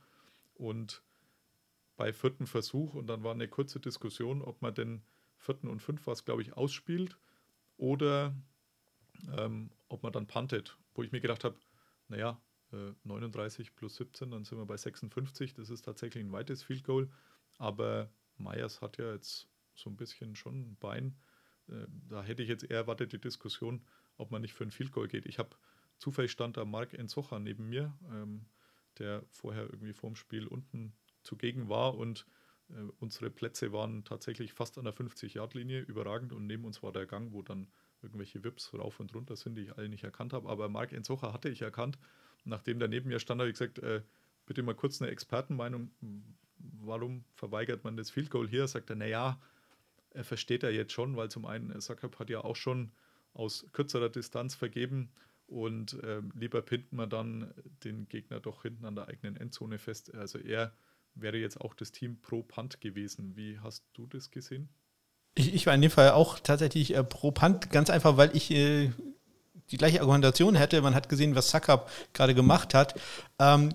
Und 0.55 1.03
bei 1.97 2.13
vierten 2.13 2.47
Versuch, 2.47 2.93
und 2.93 3.07
dann 3.07 3.23
war 3.23 3.33
eine 3.33 3.47
kurze 3.47 3.79
Diskussion, 3.79 4.41
ob 4.41 4.61
man 4.61 4.73
den 4.73 5.01
vierten 5.37 5.67
und 5.67 5.81
fünf 5.81 6.07
was, 6.07 6.25
glaube 6.25 6.41
ich, 6.41 6.53
ausspielt 6.53 7.17
oder 7.77 8.35
ähm, 9.37 9.71
ob 9.89 10.03
man 10.03 10.13
dann 10.13 10.27
puntet. 10.27 10.77
Wo 10.93 11.03
ich 11.03 11.11
mir 11.11 11.21
gedacht 11.21 11.43
habe, 11.43 11.57
naja, 12.07 12.39
äh, 12.71 12.93
39 13.03 13.75
plus 13.75 13.95
17, 13.97 14.31
dann 14.31 14.45
sind 14.45 14.57
wir 14.57 14.65
bei 14.65 14.77
56. 14.77 15.53
Das 15.53 15.69
ist 15.69 15.83
tatsächlich 15.83 16.23
ein 16.23 16.31
weites 16.31 16.63
Field 16.63 16.83
Goal. 16.83 17.09
Aber 17.57 18.09
Meyers 18.37 18.81
hat 18.81 18.97
ja 18.97 19.11
jetzt 19.13 19.47
so 19.73 19.89
ein 19.89 19.97
bisschen 19.97 20.35
schon 20.35 20.71
ein 20.71 20.77
Bein. 20.79 21.15
Äh, 21.69 21.87
da 22.09 22.23
hätte 22.23 22.43
ich 22.43 22.49
jetzt 22.49 22.63
eher 22.63 22.77
erwartet, 22.77 23.13
die 23.13 23.21
Diskussion, 23.21 23.81
ob 24.17 24.31
man 24.31 24.41
nicht 24.41 24.53
für 24.53 24.63
ein 24.63 24.71
Field 24.71 24.91
Goal 24.91 25.07
geht. 25.07 25.25
Ich 25.25 25.39
habe 25.39 25.55
zufällig 25.97 26.31
stand 26.31 26.57
da 26.57 26.65
Mark 26.65 26.93
Enzocha 26.93 27.39
neben 27.39 27.69
mir, 27.69 27.97
ähm, 28.11 28.45
der 28.99 29.23
vorher 29.29 29.63
irgendwie 29.63 29.93
vorm 29.93 30.15
Spiel 30.15 30.47
unten 30.47 30.93
zugegen 31.23 31.69
war 31.69 31.95
und 31.95 32.25
äh, 32.69 32.73
unsere 32.99 33.29
Plätze 33.29 33.71
waren 33.71 34.03
tatsächlich 34.03 34.53
fast 34.53 34.77
an 34.77 34.85
der 34.85 34.93
50-Yard-Linie, 34.93 35.81
überragend 35.81 36.33
und 36.33 36.47
neben 36.47 36.65
uns 36.65 36.83
war 36.83 36.91
der 36.91 37.05
Gang, 37.05 37.31
wo 37.33 37.41
dann 37.41 37.67
irgendwelche 38.01 38.43
Wips 38.43 38.73
rauf 38.73 38.99
und 38.99 39.13
runter 39.15 39.35
sind, 39.35 39.55
die 39.55 39.63
ich 39.63 39.77
alle 39.77 39.89
nicht 39.89 40.03
erkannt 40.03 40.33
habe. 40.33 40.49
Aber 40.49 40.69
Mark 40.69 40.91
Enzocha 40.93 41.33
hatte 41.33 41.49
ich 41.49 41.61
erkannt. 41.61 41.97
Nachdem 42.43 42.79
der 42.79 42.87
neben 42.87 43.09
mir 43.09 43.19
stand, 43.19 43.41
habe 43.41 43.49
ich 43.49 43.57
gesagt, 43.57 43.79
äh, 43.79 44.01
bitte 44.45 44.63
mal 44.63 44.75
kurz 44.75 45.01
eine 45.01 45.11
Expertenmeinung, 45.11 45.91
warum 46.57 47.25
verweigert 47.33 47.83
man 47.83 47.97
das 47.97 48.09
Field 48.09 48.29
Goal 48.29 48.47
hier? 48.47 48.67
Sagt 48.67 48.89
er, 48.89 48.95
naja, 48.95 49.39
er 50.11 50.23
versteht 50.23 50.63
er 50.63 50.71
jetzt 50.71 50.93
schon, 50.93 51.15
weil 51.15 51.29
zum 51.29 51.45
einen, 51.45 51.79
Sackab 51.81 52.19
hat 52.19 52.29
ja 52.29 52.43
auch 52.43 52.55
schon 52.55 52.91
aus 53.37 53.65
kürzerer 53.71 54.09
Distanz 54.09 54.55
vergeben 54.55 55.09
und 55.47 56.01
äh, 56.03 56.21
lieber 56.33 56.61
pinnt 56.61 56.91
man 56.91 57.09
dann 57.09 57.53
den 57.83 58.07
Gegner 58.09 58.39
doch 58.39 58.63
hinten 58.63 58.85
an 58.85 58.95
der 58.95 59.07
eigenen 59.07 59.37
Endzone 59.37 59.79
fest. 59.79 60.13
Also 60.13 60.39
er 60.39 60.73
wäre 61.15 61.37
jetzt 61.37 61.61
auch 61.61 61.73
das 61.73 61.91
Team 61.91 62.19
pro 62.21 62.43
Punt 62.43 62.81
gewesen. 62.81 63.35
Wie 63.35 63.59
hast 63.59 63.85
du 63.93 64.07
das 64.07 64.29
gesehen? 64.31 64.69
Ich, 65.35 65.53
ich 65.53 65.65
war 65.65 65.73
in 65.73 65.81
dem 65.81 65.91
Fall 65.91 66.11
auch 66.11 66.39
tatsächlich 66.39 66.95
äh, 66.95 67.03
pro 67.03 67.31
Punt, 67.31 67.69
ganz 67.71 67.89
einfach, 67.89 68.17
weil 68.17 68.35
ich 68.35 68.51
äh, 68.51 68.91
die 69.71 69.77
gleiche 69.77 70.01
Argumentation 70.01 70.55
hätte. 70.55 70.81
Man 70.81 70.95
hat 70.95 71.09
gesehen, 71.09 71.35
was 71.35 71.49
Suckup 71.49 71.89
gerade 72.13 72.35
gemacht 72.35 72.73
hat. 72.73 72.99
Ähm, 73.39 73.73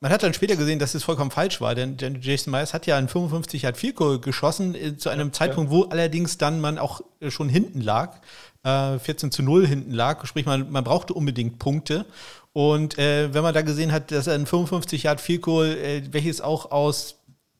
man 0.00 0.12
hat 0.12 0.22
dann 0.22 0.34
später 0.34 0.56
gesehen, 0.56 0.78
dass 0.78 0.94
es 0.94 1.04
vollkommen 1.04 1.30
falsch 1.30 1.60
war, 1.60 1.74
denn, 1.74 1.96
Jason 2.20 2.50
Myers 2.50 2.74
hat 2.74 2.86
ja 2.86 2.96
einen 2.96 3.08
55 3.08 3.62
Yard 3.62 3.76
Field 3.76 3.96
Goal 3.96 4.20
geschossen 4.20 4.74
äh, 4.74 4.96
zu 4.96 5.08
einem 5.08 5.28
ja, 5.28 5.32
Zeitpunkt, 5.32 5.70
wo 5.70 5.84
allerdings 5.84 6.38
dann 6.38 6.60
man 6.60 6.78
auch 6.78 7.00
äh, 7.20 7.30
schon 7.30 7.48
hinten 7.48 7.80
lag, 7.80 8.18
äh, 8.62 8.98
14 8.98 9.30
zu 9.30 9.42
0 9.42 9.66
hinten 9.66 9.92
lag, 9.92 10.26
sprich 10.26 10.44
man, 10.44 10.70
man 10.70 10.84
brauchte 10.84 11.14
unbedingt 11.14 11.58
Punkte. 11.58 12.04
Und 12.52 12.98
äh, 12.98 13.34
wenn 13.34 13.42
man 13.42 13.52
da 13.52 13.62
gesehen 13.62 13.92
hat, 13.92 14.10
dass 14.10 14.26
er 14.26 14.34
ein 14.34 14.46
55 14.46 15.02
Yard 15.02 15.20
Field 15.20 15.42
Goal, 15.42 15.76
äh, 15.76 16.02
welches 16.10 16.40
auch 16.40 16.70
aus 16.70 17.15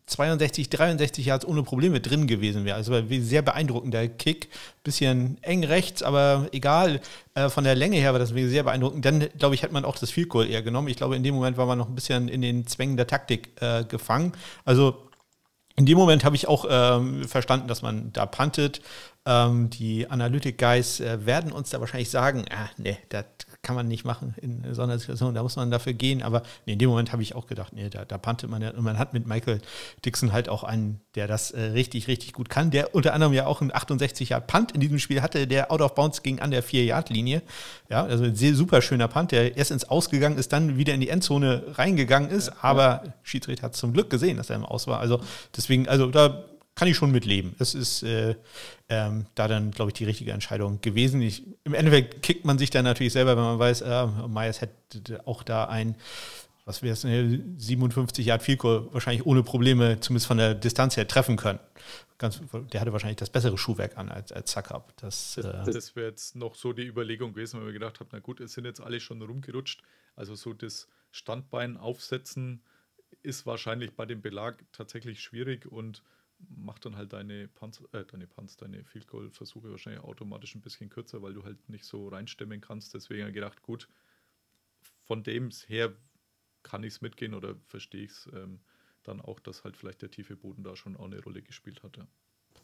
62, 0.07 0.71
63 0.71 1.27
Yards 1.27 1.45
ohne 1.45 1.65
Probleme 1.65 2.01
drin 2.01 2.29
gewesen 2.29 2.65
wäre. 2.65 2.77
Also 2.77 2.95
sehr 3.09 3.43
beeindruckender 3.43 4.07
Kick. 4.07 4.49
Bisschen 4.85 5.37
eng 5.43 5.65
rechts, 5.65 6.03
aber 6.03 6.49
egal. 6.53 7.01
Äh, 7.35 7.49
von 7.49 7.65
der 7.65 7.75
Länge 7.75 7.99
her 7.99 8.13
war 8.13 8.21
das 8.21 8.29
sehr 8.29 8.63
beeindruckend. 8.63 9.05
Dann, 9.05 9.29
glaube 9.37 9.57
ich, 9.57 9.65
hat 9.65 9.73
man 9.73 9.85
auch 9.85 9.99
das 9.99 10.11
Field 10.11 10.29
Goal 10.29 10.49
eher 10.49 10.63
genommen. 10.63 10.89
Ich 10.89 10.97
glaube, 10.97 11.17
in 11.17 11.25
dem 11.25 11.35
Moment 11.35 11.57
war 11.57 11.67
man 11.67 11.79
noch 11.79 11.89
ein 11.89 11.95
bisschen 11.97 12.29
in 12.29 12.41
den 12.41 12.67
Zwängen 12.69 12.97
der 12.97 13.09
Taktik 13.09 13.51
äh, 13.61 13.85
gefangen. 13.85 14.33
Also 14.65 15.07
in 15.77 15.87
dem 15.87 15.99
Moment 15.99 16.25
habe 16.25 16.37
ich 16.37 16.49
auch 16.49 16.65
ähm, 16.69 17.25
verstanden, 17.25 17.69
dass 17.69 17.83
man 17.83 18.13
da 18.13 18.27
puntet. 18.27 18.81
Ähm, 19.27 19.71
die 19.71 20.09
Analytic-Guys 20.09 21.01
äh, 21.01 21.27
werden 21.27 21.51
uns 21.51 21.71
da 21.71 21.81
wahrscheinlich 21.81 22.11
sagen, 22.11 22.45
ah, 22.51 22.71
nee, 22.79 22.97
das 23.09 23.25
kann 23.67 23.75
man 23.75 23.89
nicht 23.89 24.05
machen 24.05 24.33
in 24.41 24.63
so 24.75 24.83
einer 24.83 24.97
Situation, 24.97 25.35
da 25.35 25.43
muss 25.43 25.57
man 25.57 25.73
dafür 25.73 25.93
gehen. 25.93 26.23
Aber 26.23 26.45
nee, 26.67 26.75
in 26.75 26.79
dem 26.79 26.89
Moment 26.89 27.11
habe 27.11 27.23
ich 27.23 27.35
auch 27.35 27.49
gedacht, 27.49 27.73
nee, 27.73 27.91
da, 27.91 28.05
da 28.05 28.17
pantet 28.17 28.49
man 28.49 28.63
ja. 28.63 28.71
Und 28.71 28.85
man 28.85 28.97
hat 28.97 29.13
mit 29.13 29.27
Michael 29.27 29.61
Dixon 30.05 30.33
halt 30.33 30.49
auch 30.49 30.63
einen, 30.63 31.01
der 31.17 31.27
das 31.27 31.51
äh, 31.51 31.61
richtig, 31.61 32.07
richtig 32.07 32.33
gut 32.33 32.49
kann, 32.49 32.71
der 32.71 32.95
unter 32.95 33.13
anderem 33.13 33.33
ja 33.33 33.45
auch 33.45 33.63
einen 33.63 33.75
68 33.75 34.29
Yard 34.29 34.47
Punt 34.47 34.71
in 34.71 34.81
diesem 34.81 35.01
Spiel 35.01 35.21
hatte, 35.21 35.49
der 35.49 35.73
out 35.73 35.81
of 35.81 35.97
bounds 35.97 36.23
ging 36.23 36.39
an 36.39 36.53
der 36.53 36.63
4-Yard-Linie. 36.63 37.43
Ja, 37.91 38.05
also 38.05 38.23
ein 38.23 38.37
sehr 38.37 38.55
super 38.55 38.83
schöner 38.83 39.09
Punt, 39.09 39.33
der 39.33 39.57
erst 39.57 39.73
ins 39.73 39.83
Ausgegangen 39.85 40.39
ist, 40.39 40.53
dann 40.53 40.77
wieder 40.77 40.95
in 40.95 41.01
die 41.01 41.09
Endzone 41.09 41.65
reingegangen 41.75 42.31
ist, 42.31 42.47
ja, 42.47 42.55
aber 42.61 43.03
ja. 43.05 43.15
Schiedsrichter 43.25 43.65
hat 43.65 43.75
zum 43.75 43.93
Glück 43.93 44.11
gesehen, 44.11 44.37
dass 44.37 44.49
er 44.49 44.55
im 44.55 44.65
Aus 44.65 44.87
war. 44.87 45.01
Also 45.01 45.21
deswegen, 45.57 45.89
also 45.89 46.07
da 46.07 46.45
kann 46.77 46.89
ich 46.89 46.97
schon 46.97 47.11
mitleben. 47.11 47.57
Es 47.59 47.75
ist 47.75 48.03
äh, 48.03 48.37
ähm, 48.89 49.27
da 49.35 49.49
dann, 49.49 49.73
glaube 49.73 49.91
ich, 49.91 49.95
die 49.95 50.05
richtige 50.05 50.31
Entscheidung 50.33 50.81
gewesen. 50.83 51.23
Ich, 51.23 51.43
Im 51.65 51.75
Endeffekt 51.75 52.23
kickt 52.23 52.45
man 52.45 52.59
sich 52.59 52.71
dann 52.71 52.85
natürlich 52.85 53.15
selber, 53.15 53.37
wenn 53.37 53.43
man 53.43 53.59
weiß, 53.59 53.81
äh, 53.81 54.07
Myers 54.29 54.61
hätte 54.61 55.27
auch 55.27 55.43
da 55.43 55.65
ein, 55.65 55.97
was 56.67 56.83
wäre 56.83 56.93
es, 56.93 57.01
57 57.01 58.27
Yard 58.27 58.43
Field 58.43 58.59
Goal 58.59 58.89
wahrscheinlich 58.93 59.25
ohne 59.25 59.43
Probleme, 59.43 59.99
zumindest 60.01 60.27
von 60.27 60.37
der 60.37 60.55
Distanz 60.55 60.97
her, 60.99 61.09
treffen 61.09 61.37
können. 61.37 61.61
Ganz, 62.19 62.41
der 62.73 62.81
hatte 62.81 62.93
wahrscheinlich 62.93 63.17
das 63.17 63.31
bessere 63.31 63.57
Schuhwerk 63.57 63.97
an 63.97 64.11
als, 64.11 64.31
als 64.33 64.51
Zuckup. 64.51 64.95
Das, 64.99 65.39
äh 65.39 65.43
das 65.43 65.97
wäre 65.97 66.09
jetzt 66.09 66.37
noch 66.37 66.55
so 66.55 66.75
die 66.75 66.85
Überlegung 66.85 67.33
gewesen, 67.33 67.59
weil 67.59 67.67
wir 67.67 67.73
gedacht 67.73 68.01
haben, 68.01 68.09
na 68.13 68.19
gut, 68.19 68.41
es 68.41 68.53
sind 68.53 68.67
jetzt 68.67 68.81
alle 68.81 69.01
schon 69.01 69.23
rumgerutscht. 69.23 69.83
Also 70.15 70.35
so 70.35 70.53
das 70.53 70.89
Standbein 71.11 71.79
aufsetzen 71.79 72.63
ist 73.23 73.47
wahrscheinlich 73.47 73.93
bei 73.95 74.05
dem 74.05 74.21
Belag 74.21 74.63
tatsächlich 74.73 75.23
schwierig 75.23 75.67
und 75.67 76.03
macht 76.49 76.85
dann 76.85 76.97
halt 76.97 77.13
deine 77.13 77.49
Punts, 77.49 77.83
äh, 77.93 78.05
deine 78.05 78.27
Punts, 78.27 78.57
deine 78.57 78.85
Field 78.85 79.07
Goal 79.07 79.31
Versuche 79.31 79.71
wahrscheinlich 79.71 80.03
automatisch 80.03 80.55
ein 80.55 80.61
bisschen 80.61 80.89
kürzer, 80.89 81.23
weil 81.23 81.35
du 81.35 81.45
halt 81.45 81.69
nicht 81.69 81.85
so 81.85 82.09
reinstemmen 82.09 82.61
kannst. 82.61 82.95
Deswegen 82.95 83.23
habe 83.23 83.31
ich 83.31 83.35
gedacht, 83.35 83.63
gut, 83.63 83.89
von 85.05 85.23
dem 85.23 85.51
her 85.67 85.93
kann 86.63 86.83
ich 86.83 86.95
es 86.95 87.01
mitgehen 87.01 87.35
oder 87.35 87.55
verstehe 87.67 88.05
ich 88.05 88.11
es 88.11 88.29
ähm, 88.35 88.61
dann 89.05 89.21
auch, 89.21 89.41
dass 89.41 89.65
halt 89.65 89.77
vielleicht 89.77 90.03
der 90.03 90.11
tiefe 90.11 90.37
Boden 90.37 90.65
da 90.65 90.77
schon 90.77 90.97
auch 90.97 91.05
eine 91.05 91.23
Rolle 91.23 91.43
gespielt 91.43 91.83
hatte. 91.83 92.07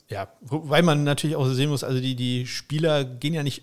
Ja, 0.08 0.32
wobei 0.40 0.82
man 0.82 1.04
natürlich 1.04 1.36
auch 1.36 1.46
sehen 1.46 1.70
muss, 1.70 1.84
also 1.84 2.00
die, 2.00 2.16
die 2.16 2.46
Spieler 2.46 3.04
gehen 3.04 3.34
ja 3.34 3.42
nicht 3.42 3.62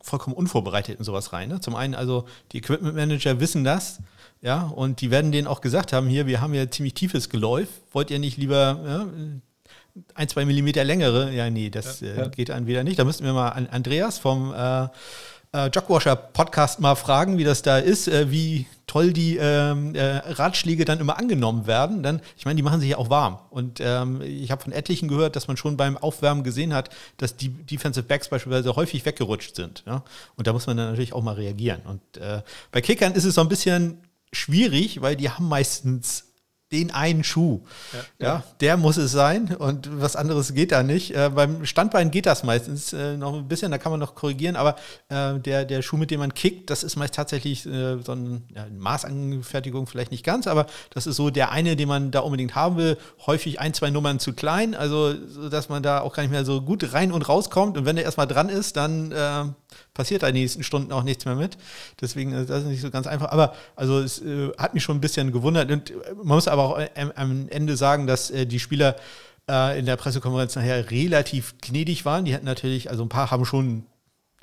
vollkommen 0.00 0.36
unvorbereitet 0.36 0.98
in 0.98 1.04
sowas 1.04 1.32
rein. 1.32 1.48
Ne? 1.48 1.60
Zum 1.60 1.74
einen, 1.74 1.94
also 1.94 2.26
die 2.52 2.58
Equipment 2.58 2.94
Manager 2.94 3.40
wissen 3.40 3.64
das, 3.64 4.00
ja, 4.40 4.62
und 4.62 5.00
die 5.00 5.10
werden 5.10 5.32
denen 5.32 5.48
auch 5.48 5.60
gesagt 5.60 5.92
haben, 5.92 6.06
hier, 6.06 6.26
wir 6.26 6.40
haben 6.40 6.54
ja 6.54 6.70
ziemlich 6.70 6.94
tiefes 6.94 7.28
Geläuf, 7.28 7.68
wollt 7.90 8.10
ihr 8.10 8.20
nicht 8.20 8.36
lieber 8.36 8.80
ja, 8.86 9.40
ein, 10.14 10.28
zwei 10.28 10.44
Millimeter 10.44 10.84
längere, 10.84 11.32
ja, 11.32 11.50
nee, 11.50 11.70
das 11.70 12.00
ja, 12.00 12.24
äh, 12.24 12.30
geht 12.30 12.48
dann 12.48 12.66
wieder 12.66 12.84
nicht. 12.84 12.98
Da 12.98 13.04
müssten 13.04 13.24
wir 13.24 13.32
mal 13.32 13.50
an 13.50 13.66
Andreas 13.66 14.18
vom 14.18 14.54
äh, 14.54 14.88
äh, 15.52 15.68
Jogwasher 15.68 16.16
Podcast 16.16 16.80
mal 16.80 16.94
fragen, 16.94 17.38
wie 17.38 17.44
das 17.44 17.62
da 17.62 17.78
ist, 17.78 18.08
äh, 18.08 18.30
wie 18.30 18.66
toll 18.86 19.12
die 19.12 19.36
ähm, 19.36 19.94
äh, 19.94 20.16
Ratschläge 20.16 20.84
dann 20.84 21.00
immer 21.00 21.18
angenommen 21.18 21.66
werden. 21.66 22.02
Dann, 22.02 22.20
ich 22.36 22.44
meine, 22.44 22.56
die 22.56 22.62
machen 22.62 22.80
sich 22.80 22.90
ja 22.90 22.98
auch 22.98 23.10
warm. 23.10 23.38
Und 23.50 23.80
ähm, 23.80 24.20
ich 24.22 24.50
habe 24.50 24.62
von 24.62 24.72
etlichen 24.72 25.08
gehört, 25.08 25.36
dass 25.36 25.48
man 25.48 25.56
schon 25.56 25.76
beim 25.76 25.96
Aufwärmen 25.96 26.44
gesehen 26.44 26.74
hat, 26.74 26.90
dass 27.16 27.36
die 27.36 27.48
Defensive 27.48 28.06
Backs 28.06 28.28
beispielsweise 28.28 28.76
häufig 28.76 29.04
weggerutscht 29.04 29.56
sind. 29.56 29.84
Ja? 29.86 30.02
Und 30.36 30.46
da 30.46 30.52
muss 30.52 30.66
man 30.66 30.76
dann 30.76 30.90
natürlich 30.90 31.12
auch 31.12 31.22
mal 31.22 31.34
reagieren. 31.34 31.80
Und 31.84 32.16
äh, 32.18 32.42
bei 32.72 32.80
Kickern 32.80 33.14
ist 33.14 33.24
es 33.24 33.34
so 33.34 33.40
ein 33.40 33.48
bisschen 33.48 34.02
schwierig, 34.32 35.00
weil 35.00 35.16
die 35.16 35.30
haben 35.30 35.48
meistens 35.48 36.27
den 36.72 36.90
einen 36.90 37.24
Schuh. 37.24 37.60
Ja, 38.18 38.26
ja, 38.26 38.44
der 38.60 38.76
muss 38.76 38.96
es 38.98 39.12
sein 39.12 39.54
und 39.56 39.88
was 40.00 40.16
anderes 40.16 40.52
geht 40.54 40.72
da 40.72 40.82
nicht. 40.82 41.14
Äh, 41.14 41.30
beim 41.34 41.64
Standbein 41.64 42.10
geht 42.10 42.26
das 42.26 42.44
meistens 42.44 42.92
äh, 42.92 43.16
noch 43.16 43.34
ein 43.34 43.48
bisschen, 43.48 43.70
da 43.70 43.78
kann 43.78 43.90
man 43.90 44.00
noch 44.00 44.14
korrigieren, 44.14 44.56
aber 44.56 44.76
äh, 45.08 45.38
der, 45.38 45.64
der 45.64 45.82
Schuh, 45.82 45.96
mit 45.96 46.10
dem 46.10 46.20
man 46.20 46.34
kickt, 46.34 46.68
das 46.70 46.82
ist 46.82 46.96
meist 46.96 47.14
tatsächlich 47.14 47.64
äh, 47.66 47.98
so 48.02 48.12
ein, 48.12 48.44
ja, 48.54 48.64
eine 48.64 48.78
Maßanfertigung, 48.78 49.86
vielleicht 49.86 50.10
nicht 50.10 50.24
ganz, 50.24 50.46
aber 50.46 50.66
das 50.90 51.06
ist 51.06 51.16
so 51.16 51.30
der 51.30 51.52
eine, 51.52 51.74
den 51.74 51.88
man 51.88 52.10
da 52.10 52.20
unbedingt 52.20 52.54
haben 52.54 52.76
will. 52.76 52.98
Häufig 53.26 53.60
ein, 53.60 53.72
zwei 53.72 53.90
Nummern 53.90 54.18
zu 54.18 54.34
klein, 54.34 54.74
also 54.74 55.14
dass 55.48 55.68
man 55.70 55.82
da 55.82 56.00
auch 56.00 56.14
gar 56.14 56.22
nicht 56.22 56.32
mehr 56.32 56.44
so 56.44 56.60
gut 56.60 56.92
rein 56.92 57.12
und 57.12 57.28
rauskommt 57.28 57.78
und 57.78 57.86
wenn 57.86 57.96
der 57.96 58.04
erstmal 58.04 58.26
dran 58.26 58.50
ist, 58.50 58.76
dann 58.76 59.12
äh, 59.12 59.44
passiert 59.98 60.22
da 60.22 60.28
in 60.28 60.34
den 60.34 60.44
nächsten 60.44 60.62
Stunden 60.62 60.92
auch 60.92 61.02
nichts 61.02 61.24
mehr 61.24 61.34
mit. 61.34 61.58
Deswegen 62.00 62.32
ist 62.32 62.48
das 62.48 62.64
nicht 62.64 62.80
so 62.80 62.90
ganz 62.90 63.08
einfach. 63.08 63.32
Aber 63.32 63.54
also 63.74 63.98
es 63.98 64.22
äh, 64.22 64.50
hat 64.56 64.72
mich 64.72 64.84
schon 64.84 64.96
ein 64.96 65.00
bisschen 65.00 65.32
gewundert. 65.32 65.70
Und 65.72 65.90
äh, 65.90 65.94
man 66.16 66.36
muss 66.36 66.46
aber 66.46 66.62
auch 66.62 66.78
äh, 66.78 66.88
am 67.16 67.48
Ende 67.50 67.76
sagen, 67.76 68.06
dass 68.06 68.30
äh, 68.30 68.46
die 68.46 68.60
Spieler 68.60 68.94
äh, 69.50 69.76
in 69.76 69.86
der 69.86 69.96
Pressekonferenz 69.96 70.54
nachher 70.54 70.90
relativ 70.92 71.56
gnädig 71.60 72.04
waren. 72.04 72.24
Die 72.24 72.34
hatten 72.34 72.46
natürlich, 72.46 72.90
also 72.90 73.02
ein 73.02 73.08
paar 73.08 73.32
haben 73.32 73.44
schon 73.44 73.86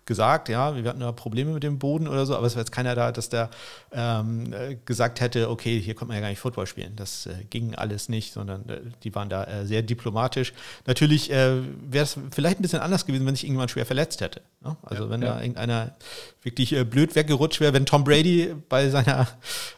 gesagt, 0.06 0.50
ja, 0.50 0.76
wir 0.76 0.88
hatten 0.88 1.00
da 1.00 1.12
Probleme 1.12 1.52
mit 1.52 1.64
dem 1.64 1.80
Boden 1.80 2.08
oder 2.08 2.26
so, 2.26 2.36
aber 2.36 2.46
es 2.46 2.56
war 2.56 2.62
jetzt 2.62 2.72
keiner 2.72 2.94
da, 2.94 3.12
dass 3.12 3.30
der 3.30 3.50
ähm, 3.92 4.54
gesagt 4.86 5.20
hätte, 5.20 5.50
okay, 5.50 5.80
hier 5.80 5.96
kommt 5.96 6.10
man 6.10 6.16
ja 6.16 6.22
gar 6.22 6.30
nicht 6.30 6.40
Football 6.40 6.68
spielen. 6.68 6.96
Das 6.96 7.26
äh, 7.26 7.44
ging 7.50 7.74
alles 7.76 8.08
nicht, 8.08 8.32
sondern 8.32 8.70
äh, 8.70 8.82
die 9.04 9.16
waren 9.16 9.30
da 9.30 9.44
äh, 9.46 9.66
sehr 9.66 9.82
diplomatisch. 9.82 10.54
Natürlich 10.86 11.32
äh, 11.32 11.58
wäre 11.90 12.04
es 12.04 12.18
vielleicht 12.32 12.60
ein 12.60 12.62
bisschen 12.62 12.82
anders 12.82 13.06
gewesen, 13.06 13.26
wenn 13.26 13.36
sich 13.36 13.46
irgendjemand 13.46 13.72
schwer 13.72 13.86
verletzt 13.86 14.22
hätte. 14.22 14.42
Ne? 14.64 14.78
Also 14.84 15.06
ja, 15.06 15.10
wenn 15.10 15.22
ja. 15.22 15.34
da 15.34 15.42
irgendeiner 15.42 15.96
wirklich 16.44 16.74
äh, 16.74 16.84
blöd 16.84 17.16
weggerutscht 17.16 17.60
wäre, 17.60 17.74
wenn 17.74 17.88
Tom 17.88 18.04
Brady 18.04 18.54
bei 18.70 18.90
seiner 18.90 19.28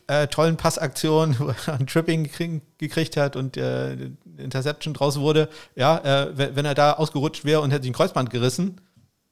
äh, 0.08 0.28
tollen 0.28 0.58
Passaktion 0.58 1.56
ein 1.68 1.88
Tripping 1.88 2.26
gekrieg, 2.26 2.62
gekriegt 2.78 3.16
hat 3.18 3.36
und 3.36 3.58
Interception 4.38 4.94
draus 4.94 5.20
wurde, 5.20 5.50
ja, 5.76 6.30
wenn 6.36 6.66
er 6.66 6.76
da 6.76 6.94
ausgerutscht 6.94 7.44
wäre 7.44 7.62
und 7.62 7.72
hätte 7.72 7.84
sich 7.84 7.92
ein 7.92 7.96
Kreuzband 7.96 8.30
gerissen, 8.30 8.80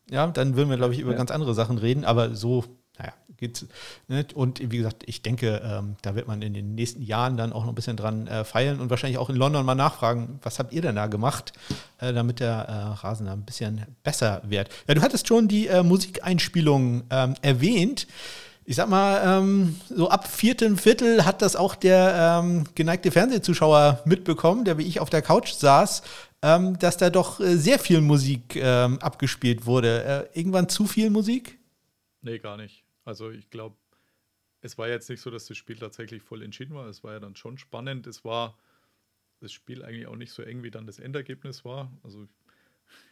ja, 0.09 0.27
dann 0.27 0.55
würden 0.55 0.69
wir, 0.69 0.77
glaube 0.77 0.93
ich, 0.93 0.99
über 0.99 1.11
ja. 1.11 1.17
ganz 1.17 1.31
andere 1.31 1.53
Sachen 1.53 1.77
reden, 1.77 2.05
aber 2.05 2.35
so, 2.35 2.63
naja, 2.97 3.13
geht's. 3.37 3.65
Ne? 4.07 4.25
Und 4.33 4.59
wie 4.71 4.77
gesagt, 4.77 5.03
ich 5.05 5.21
denke, 5.21 5.61
ähm, 5.63 5.95
da 6.01 6.15
wird 6.15 6.27
man 6.27 6.41
in 6.41 6.53
den 6.53 6.75
nächsten 6.75 7.01
Jahren 7.01 7.37
dann 7.37 7.53
auch 7.53 7.63
noch 7.63 7.71
ein 7.71 7.75
bisschen 7.75 7.97
dran 7.97 8.27
äh, 8.27 8.43
feilen 8.43 8.79
und 8.79 8.89
wahrscheinlich 8.89 9.17
auch 9.17 9.29
in 9.29 9.35
London 9.35 9.65
mal 9.65 9.75
nachfragen, 9.75 10.39
was 10.41 10.59
habt 10.59 10.73
ihr 10.73 10.81
denn 10.81 10.95
da 10.95 11.07
gemacht, 11.07 11.53
äh, 11.99 12.13
damit 12.13 12.39
der 12.39 12.53
äh, 12.53 13.05
Rasen 13.05 13.25
da 13.25 13.33
ein 13.33 13.45
bisschen 13.45 13.85
besser 14.03 14.41
wird. 14.45 14.69
Ja, 14.87 14.93
du 14.93 15.01
hattest 15.01 15.27
schon 15.27 15.47
die 15.47 15.67
äh, 15.67 15.83
Musikeinspielung 15.83 17.03
ähm, 17.09 17.35
erwähnt. 17.41 18.07
Ich 18.67 18.77
sag 18.77 18.89
mal, 18.89 19.21
ähm, 19.23 19.75
so 19.89 20.09
ab 20.09 20.27
vierten 20.27 20.77
Viertel 20.77 21.23
hat 21.23 21.43
das 21.43 21.55
auch 21.55 21.75
der 21.75 22.41
ähm, 22.43 22.63
geneigte 22.73 23.11
Fernsehzuschauer 23.11 24.01
mitbekommen, 24.05 24.65
der 24.65 24.79
wie 24.79 24.83
ich 24.83 24.99
auf 24.99 25.11
der 25.11 25.21
Couch 25.21 25.53
saß 25.53 26.01
ähm, 26.45 26.77
dass 26.77 26.97
da 26.97 27.09
doch 27.09 27.39
äh, 27.39 27.57
sehr 27.57 27.79
viel 27.79 28.01
Musik 28.01 28.55
ähm, 28.55 28.99
abgespielt 28.99 29.65
wurde. 29.65 30.29
Äh, 30.33 30.39
irgendwann 30.39 30.69
zu 30.69 30.85
viel 30.85 31.09
Musik? 31.09 31.57
Nee, 32.21 32.37
gar 32.37 32.55
nicht. 32.55 32.83
Also 33.03 33.31
ich 33.31 33.49
glaube, 33.49 33.75
es 34.61 34.77
war 34.77 34.87
jetzt 34.87 35.09
nicht 35.09 35.21
so, 35.21 35.31
dass 35.31 35.47
das 35.47 35.57
Spiel 35.57 35.77
tatsächlich 35.77 36.21
voll 36.21 36.43
entschieden 36.43 36.75
war. 36.75 36.87
Es 36.87 37.03
war 37.03 37.13
ja 37.13 37.19
dann 37.19 37.35
schon 37.35 37.57
spannend. 37.57 38.05
Es 38.05 38.23
war 38.23 38.59
das 39.39 39.51
Spiel 39.51 39.83
eigentlich 39.83 40.05
auch 40.05 40.15
nicht 40.15 40.31
so 40.33 40.43
eng, 40.43 40.61
wie 40.61 40.69
dann 40.69 40.85
das 40.85 40.99
Endergebnis 40.99 41.65
war. 41.65 41.91
Also 42.03 42.27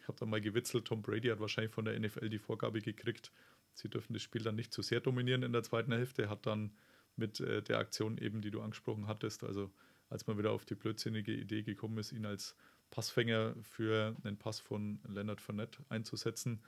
ich 0.00 0.08
habe 0.08 0.18
da 0.18 0.26
mal 0.26 0.40
gewitzelt, 0.40 0.84
Tom 0.84 1.02
Brady 1.02 1.28
hat 1.28 1.40
wahrscheinlich 1.40 1.74
von 1.74 1.84
der 1.84 1.98
NFL 1.98 2.28
die 2.28 2.38
Vorgabe 2.38 2.80
gekriegt, 2.80 3.32
sie 3.72 3.88
dürfen 3.88 4.12
das 4.12 4.22
Spiel 4.22 4.42
dann 4.42 4.54
nicht 4.54 4.72
zu 4.72 4.82
sehr 4.82 5.00
dominieren 5.00 5.42
in 5.42 5.52
der 5.52 5.64
zweiten 5.64 5.90
Hälfte. 5.90 6.28
Hat 6.28 6.46
dann 6.46 6.70
mit 7.16 7.40
äh, 7.40 7.62
der 7.62 7.78
Aktion 7.78 8.16
eben, 8.18 8.42
die 8.42 8.52
du 8.52 8.60
angesprochen 8.60 9.08
hattest, 9.08 9.42
also 9.42 9.72
als 10.08 10.28
man 10.28 10.38
wieder 10.38 10.52
auf 10.52 10.64
die 10.64 10.76
blödsinnige 10.76 11.32
Idee 11.32 11.64
gekommen 11.64 11.98
ist, 11.98 12.12
ihn 12.12 12.26
als 12.26 12.54
Passfänger 12.94 13.56
für 13.60 14.14
einen 14.22 14.36
Pass 14.36 14.60
von 14.60 15.00
Leonard 15.08 15.40
Fournette 15.40 15.84
einzusetzen. 15.88 16.62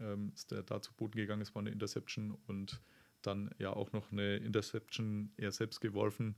Ähm, 0.00 0.32
ist 0.34 0.50
der 0.50 0.64
da 0.64 0.82
zu 0.82 0.92
Boden 0.92 1.16
gegangen, 1.16 1.40
es 1.40 1.54
war 1.54 1.60
eine 1.60 1.70
Interception 1.70 2.36
und 2.48 2.80
dann 3.22 3.54
ja 3.58 3.72
auch 3.72 3.92
noch 3.92 4.10
eine 4.10 4.38
Interception 4.38 5.30
er 5.36 5.52
selbst 5.52 5.80
geworfen, 5.80 6.34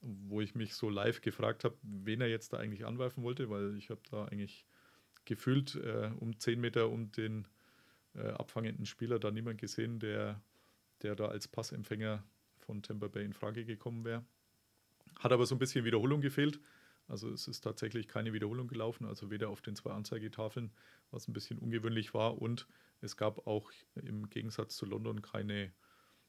wo 0.00 0.40
ich 0.40 0.56
mich 0.56 0.74
so 0.74 0.90
live 0.90 1.20
gefragt 1.20 1.62
habe, 1.62 1.76
wen 1.82 2.20
er 2.20 2.28
jetzt 2.28 2.52
da 2.52 2.58
eigentlich 2.58 2.84
anwerfen 2.84 3.22
wollte, 3.22 3.48
weil 3.48 3.76
ich 3.76 3.90
habe 3.90 4.00
da 4.10 4.24
eigentlich 4.24 4.66
gefühlt 5.24 5.76
äh, 5.76 6.10
um 6.18 6.36
10 6.36 6.60
Meter 6.60 6.88
um 6.88 7.12
den 7.12 7.46
äh, 8.16 8.26
abfangenden 8.30 8.86
Spieler 8.86 9.20
da 9.20 9.30
niemand 9.30 9.60
gesehen, 9.60 10.00
der, 10.00 10.42
der 11.02 11.14
da 11.14 11.26
als 11.26 11.46
Passempfänger 11.46 12.24
von 12.58 12.82
Tampa 12.82 13.06
Bay 13.06 13.24
in 13.24 13.34
Frage 13.34 13.64
gekommen 13.64 14.04
wäre. 14.04 14.24
Hat 15.20 15.30
aber 15.30 15.46
so 15.46 15.54
ein 15.54 15.60
bisschen 15.60 15.84
Wiederholung 15.84 16.20
gefehlt. 16.20 16.58
Also 17.10 17.28
es 17.30 17.48
ist 17.48 17.62
tatsächlich 17.62 18.08
keine 18.08 18.32
Wiederholung 18.32 18.68
gelaufen, 18.68 19.04
also 19.04 19.30
weder 19.30 19.48
auf 19.48 19.62
den 19.62 19.74
zwei 19.74 19.90
Anzeigetafeln, 19.90 20.70
was 21.10 21.26
ein 21.26 21.32
bisschen 21.32 21.58
ungewöhnlich 21.58 22.14
war, 22.14 22.40
und 22.40 22.66
es 23.00 23.16
gab 23.16 23.46
auch 23.46 23.70
im 23.94 24.28
Gegensatz 24.30 24.76
zu 24.76 24.86
London 24.86 25.22
keine, 25.22 25.72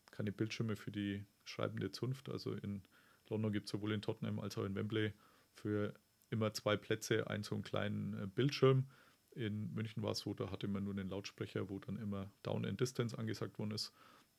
keine 0.09 0.31
Bildschirme 0.31 0.75
für 0.75 0.91
die 0.91 1.25
schreibende 1.43 1.91
Zunft. 1.91 2.29
Also 2.29 2.53
in 2.53 2.81
London 3.29 3.51
gibt 3.51 3.65
es 3.65 3.71
sowohl 3.71 3.91
in 3.91 4.01
Tottenham 4.01 4.39
als 4.39 4.57
auch 4.57 4.63
in 4.63 4.75
Wembley 4.75 5.13
für 5.53 5.93
immer 6.29 6.53
zwei 6.53 6.77
Plätze 6.77 7.27
einen 7.27 7.43
so 7.43 7.55
einen 7.55 7.63
kleinen 7.63 8.13
äh, 8.13 8.27
Bildschirm. 8.27 8.87
In 9.31 9.73
München 9.73 10.01
war 10.01 10.11
es 10.11 10.19
so, 10.19 10.33
da 10.33 10.49
hatte 10.49 10.67
man 10.67 10.83
nur 10.83 10.93
einen 10.93 11.09
Lautsprecher, 11.09 11.69
wo 11.69 11.79
dann 11.79 11.97
immer 11.97 12.31
Down 12.43 12.65
and 12.65 12.79
Distance 12.79 13.17
angesagt 13.17 13.59
worden 13.59 13.71
ist. 13.71 13.93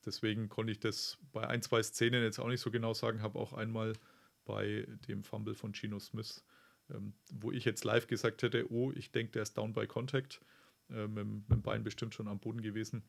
Deswegen 0.05 0.49
konnte 0.49 0.71
ich 0.71 0.79
das 0.79 1.17
bei 1.31 1.47
ein, 1.47 1.61
zwei 1.61 1.81
Szenen 1.81 2.23
jetzt 2.23 2.39
auch 2.39 2.47
nicht 2.47 2.61
so 2.61 2.71
genau 2.71 2.93
sagen. 2.93 3.21
Habe 3.21 3.39
auch 3.39 3.53
einmal 3.53 3.93
bei 4.45 4.87
dem 5.07 5.23
Fumble 5.23 5.55
von 5.55 5.73
Gino 5.73 5.99
Smith, 5.99 6.43
ähm, 6.89 7.13
wo 7.31 7.51
ich 7.51 7.65
jetzt 7.65 7.83
live 7.83 8.07
gesagt 8.07 8.43
hätte, 8.43 8.71
oh, 8.71 8.91
ich 8.91 9.11
denke, 9.11 9.33
der 9.33 9.43
ist 9.43 9.57
down 9.57 9.73
by 9.73 9.87
contact, 9.87 10.41
äh, 10.89 11.07
mit, 11.07 11.25
mit, 11.25 11.49
dem 11.49 11.61
Bein 11.61 11.83
bestimmt 11.83 12.13
schon 12.13 12.27
am 12.27 12.39
Boden 12.39 12.61
gewesen. 12.61 13.03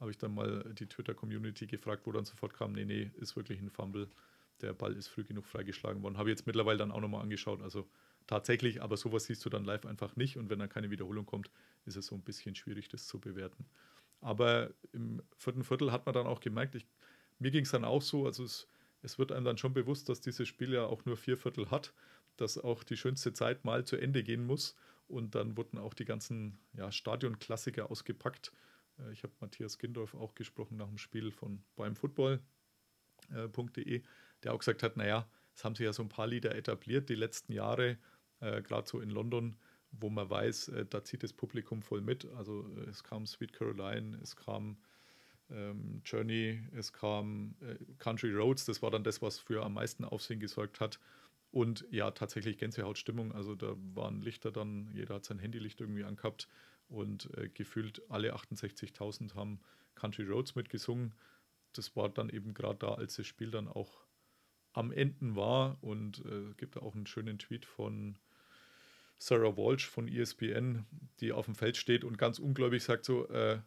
Habe 0.00 0.10
ich 0.10 0.18
dann 0.18 0.34
mal 0.34 0.74
die 0.78 0.86
Twitter-Community 0.86 1.66
gefragt, 1.66 2.06
wo 2.06 2.12
dann 2.12 2.24
sofort 2.24 2.54
kam, 2.54 2.72
nee, 2.72 2.84
nee, 2.84 3.10
ist 3.16 3.36
wirklich 3.36 3.60
ein 3.60 3.70
Fumble. 3.70 4.08
Der 4.60 4.72
Ball 4.72 4.94
ist 4.94 5.08
früh 5.08 5.24
genug 5.24 5.46
freigeschlagen 5.46 6.02
worden. 6.02 6.18
Habe 6.18 6.30
jetzt 6.30 6.46
mittlerweile 6.46 6.78
dann 6.78 6.90
auch 6.90 7.00
nochmal 7.00 7.22
angeschaut. 7.22 7.62
Also 7.62 7.86
tatsächlich, 8.26 8.82
aber 8.82 8.96
sowas 8.96 9.24
siehst 9.24 9.44
du 9.44 9.50
dann 9.50 9.64
live 9.64 9.86
einfach 9.86 10.16
nicht. 10.16 10.36
Und 10.36 10.50
wenn 10.50 10.58
dann 10.58 10.68
keine 10.68 10.90
Wiederholung 10.90 11.26
kommt, 11.26 11.50
ist 11.84 11.96
es 11.96 12.06
so 12.06 12.14
ein 12.14 12.22
bisschen 12.22 12.54
schwierig, 12.54 12.88
das 12.88 13.06
zu 13.06 13.18
bewerten. 13.18 13.66
Aber 14.20 14.70
im 14.92 15.22
vierten 15.36 15.64
Viertel 15.64 15.92
hat 15.92 16.06
man 16.06 16.14
dann 16.14 16.26
auch 16.26 16.40
gemerkt, 16.40 16.74
ich, 16.74 16.86
mir 17.38 17.50
ging 17.50 17.64
es 17.64 17.70
dann 17.70 17.84
auch 17.84 18.02
so, 18.02 18.26
also 18.26 18.44
es 18.44 18.66
es 19.06 19.18
wird 19.20 19.30
einem 19.30 19.44
dann 19.44 19.56
schon 19.56 19.72
bewusst, 19.72 20.08
dass 20.08 20.20
dieses 20.20 20.48
Spiel 20.48 20.72
ja 20.72 20.84
auch 20.84 21.04
nur 21.04 21.16
vier 21.16 21.36
Viertel 21.36 21.70
hat, 21.70 21.94
dass 22.36 22.58
auch 22.58 22.82
die 22.82 22.96
schönste 22.96 23.32
Zeit 23.32 23.64
mal 23.64 23.84
zu 23.84 23.96
Ende 23.96 24.24
gehen 24.24 24.44
muss. 24.44 24.74
Und 25.06 25.36
dann 25.36 25.56
wurden 25.56 25.78
auch 25.78 25.94
die 25.94 26.04
ganzen 26.04 26.58
ja, 26.72 26.90
Stadionklassiker 26.90 27.88
ausgepackt. 27.88 28.52
Äh, 28.98 29.12
ich 29.12 29.22
habe 29.22 29.32
Matthias 29.38 29.78
Gindorf 29.78 30.14
auch 30.14 30.34
gesprochen 30.34 30.76
nach 30.76 30.88
dem 30.88 30.98
Spiel 30.98 31.30
von 31.30 31.62
beimfootball.de, 31.76 32.40
äh, 33.96 34.02
der 34.42 34.52
auch 34.52 34.58
gesagt 34.58 34.82
hat, 34.82 34.96
naja, 34.96 35.30
es 35.54 35.64
haben 35.64 35.76
sich 35.76 35.84
ja 35.84 35.92
so 35.92 36.02
ein 36.02 36.08
paar 36.08 36.26
Lieder 36.26 36.56
etabliert 36.56 37.08
die 37.08 37.14
letzten 37.14 37.52
Jahre, 37.52 37.98
äh, 38.40 38.60
gerade 38.60 38.88
so 38.88 39.00
in 39.00 39.10
London, 39.10 39.56
wo 39.92 40.10
man 40.10 40.28
weiß, 40.28 40.68
äh, 40.70 40.84
da 40.84 41.04
zieht 41.04 41.22
das 41.22 41.32
Publikum 41.32 41.80
voll 41.80 42.00
mit. 42.00 42.24
Also 42.32 42.68
äh, 42.76 42.90
es 42.90 43.04
kam 43.04 43.24
Sweet 43.24 43.52
Caroline, 43.52 44.18
es 44.20 44.34
kam 44.34 44.78
ähm, 45.50 46.02
Journey, 46.04 46.62
es 46.74 46.92
kam 46.92 47.54
äh, 47.60 47.76
Country 47.98 48.32
Roads, 48.32 48.64
das 48.64 48.82
war 48.82 48.90
dann 48.90 49.04
das, 49.04 49.22
was 49.22 49.38
für 49.38 49.64
am 49.64 49.74
meisten 49.74 50.04
Aufsehen 50.04 50.40
gesorgt 50.40 50.80
hat. 50.80 50.98
Und 51.52 51.86
ja, 51.90 52.10
tatsächlich 52.10 52.58
Gänsehautstimmung. 52.58 53.32
Also 53.32 53.54
da 53.54 53.74
waren 53.94 54.20
Lichter 54.20 54.50
dann, 54.50 54.90
jeder 54.92 55.14
hat 55.14 55.24
sein 55.24 55.38
Handylicht 55.38 55.80
irgendwie 55.80 56.04
angehabt 56.04 56.48
und 56.88 57.30
äh, 57.36 57.48
gefühlt 57.48 58.02
alle 58.10 58.34
68.000 58.34 59.34
haben 59.34 59.60
Country 59.94 60.24
Roads 60.24 60.54
mitgesungen. 60.54 61.14
Das 61.72 61.96
war 61.96 62.08
dann 62.08 62.28
eben 62.28 62.52
gerade 62.52 62.78
da, 62.78 62.94
als 62.94 63.16
das 63.16 63.26
Spiel 63.26 63.50
dann 63.50 63.68
auch 63.68 64.04
am 64.72 64.92
Enden 64.92 65.36
war. 65.36 65.78
Und 65.82 66.24
äh, 66.26 66.52
gibt 66.56 66.76
auch 66.76 66.94
einen 66.94 67.06
schönen 67.06 67.38
Tweet 67.38 67.64
von 67.64 68.18
Sarah 69.18 69.56
Walsh 69.56 69.86
von 69.88 70.08
ESPN, 70.08 70.84
die 71.20 71.32
auf 71.32 71.46
dem 71.46 71.54
Feld 71.54 71.76
steht 71.76 72.04
und 72.04 72.18
ganz 72.18 72.38
ungläubig 72.38 72.82
sagt 72.82 73.04
so, 73.04 73.26
äh, 73.28 73.60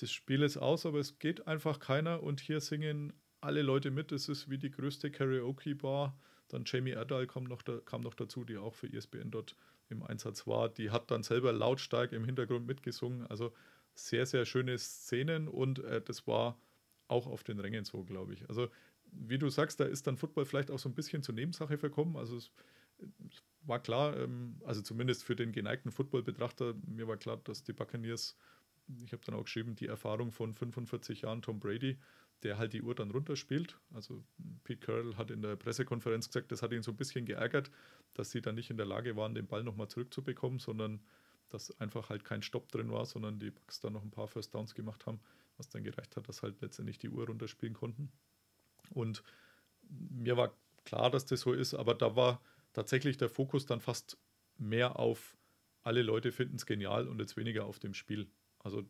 das 0.00 0.10
Spiel 0.10 0.42
ist 0.42 0.56
aus, 0.56 0.86
aber 0.86 0.98
es 0.98 1.18
geht 1.18 1.46
einfach 1.46 1.78
keiner 1.78 2.22
und 2.22 2.40
hier 2.40 2.60
singen 2.60 3.12
alle 3.40 3.62
Leute 3.62 3.90
mit. 3.90 4.12
Es 4.12 4.28
ist 4.28 4.48
wie 4.48 4.58
die 4.58 4.70
größte 4.70 5.10
Karaoke-Bar. 5.10 6.18
Dann 6.48 6.64
Jamie 6.66 6.90
Erdal 6.90 7.26
kam 7.26 7.44
noch, 7.44 7.62
da, 7.62 7.78
kam 7.84 8.02
noch 8.02 8.14
dazu, 8.14 8.44
die 8.44 8.56
auch 8.56 8.74
für 8.74 8.92
ESPN 8.92 9.30
dort 9.30 9.56
im 9.88 10.02
Einsatz 10.02 10.46
war. 10.46 10.68
Die 10.68 10.90
hat 10.90 11.10
dann 11.10 11.22
selber 11.22 11.52
lautstark 11.52 12.12
im 12.12 12.24
Hintergrund 12.24 12.66
mitgesungen. 12.66 13.26
Also 13.26 13.52
sehr, 13.94 14.26
sehr 14.26 14.46
schöne 14.46 14.78
Szenen 14.78 15.48
und 15.48 15.80
äh, 15.80 16.00
das 16.00 16.26
war 16.26 16.58
auch 17.08 17.26
auf 17.26 17.44
den 17.44 17.60
Rängen 17.60 17.84
so, 17.84 18.04
glaube 18.04 18.32
ich. 18.32 18.48
Also, 18.48 18.68
wie 19.12 19.38
du 19.38 19.48
sagst, 19.48 19.80
da 19.80 19.84
ist 19.84 20.06
dann 20.06 20.16
Football 20.16 20.44
vielleicht 20.44 20.70
auch 20.70 20.78
so 20.78 20.88
ein 20.88 20.94
bisschen 20.94 21.22
zur 21.22 21.34
Nebensache 21.34 21.76
verkommen. 21.76 22.16
Also, 22.16 22.36
es, 22.36 22.52
es 22.98 23.42
war 23.62 23.80
klar, 23.80 24.16
ähm, 24.16 24.60
also 24.64 24.80
zumindest 24.80 25.24
für 25.24 25.36
den 25.36 25.52
geneigten 25.52 25.90
Football-Betrachter, 25.90 26.74
mir 26.86 27.08
war 27.08 27.16
klar, 27.16 27.38
dass 27.38 27.64
die 27.64 27.72
Buccaneers 27.72 28.36
ich 29.04 29.12
habe 29.12 29.22
dann 29.24 29.34
auch 29.34 29.44
geschrieben, 29.44 29.74
die 29.74 29.86
Erfahrung 29.86 30.32
von 30.32 30.54
45 30.54 31.22
Jahren 31.22 31.42
Tom 31.42 31.60
Brady, 31.60 31.98
der 32.42 32.58
halt 32.58 32.72
die 32.72 32.82
Uhr 32.82 32.94
dann 32.94 33.10
runterspielt. 33.10 33.78
Also 33.94 34.24
Pete 34.64 34.80
Carroll 34.80 35.16
hat 35.16 35.30
in 35.30 35.42
der 35.42 35.56
Pressekonferenz 35.56 36.28
gesagt, 36.28 36.50
das 36.52 36.62
hat 36.62 36.72
ihn 36.72 36.82
so 36.82 36.90
ein 36.90 36.96
bisschen 36.96 37.26
geärgert, 37.26 37.70
dass 38.14 38.30
sie 38.30 38.40
dann 38.40 38.54
nicht 38.54 38.70
in 38.70 38.76
der 38.76 38.86
Lage 38.86 39.16
waren, 39.16 39.34
den 39.34 39.46
Ball 39.46 39.62
nochmal 39.62 39.88
zurückzubekommen, 39.88 40.58
sondern 40.58 41.00
dass 41.48 41.78
einfach 41.80 42.08
halt 42.08 42.24
kein 42.24 42.42
Stopp 42.42 42.70
drin 42.70 42.90
war, 42.90 43.04
sondern 43.04 43.38
die 43.38 43.50
Bucks 43.50 43.80
dann 43.80 43.92
noch 43.92 44.02
ein 44.02 44.10
paar 44.10 44.28
First 44.28 44.54
Downs 44.54 44.74
gemacht 44.74 45.06
haben, 45.06 45.20
was 45.56 45.68
dann 45.68 45.82
gereicht 45.82 46.16
hat, 46.16 46.28
dass 46.28 46.42
halt 46.42 46.60
letztendlich 46.60 46.98
die 46.98 47.10
Uhr 47.10 47.26
runterspielen 47.26 47.74
konnten. 47.74 48.10
Und 48.90 49.22
mir 49.88 50.36
war 50.36 50.54
klar, 50.84 51.10
dass 51.10 51.26
das 51.26 51.40
so 51.40 51.52
ist, 51.52 51.74
aber 51.74 51.94
da 51.94 52.16
war 52.16 52.40
tatsächlich 52.72 53.16
der 53.16 53.28
Fokus 53.28 53.66
dann 53.66 53.80
fast 53.80 54.16
mehr 54.56 54.98
auf 54.98 55.36
alle 55.82 56.02
Leute 56.02 56.32
finden 56.32 56.56
es 56.56 56.66
genial 56.66 57.08
und 57.08 57.18
jetzt 57.20 57.36
weniger 57.36 57.64
auf 57.64 57.78
dem 57.78 57.94
Spiel. 57.94 58.28
Also 58.60 58.84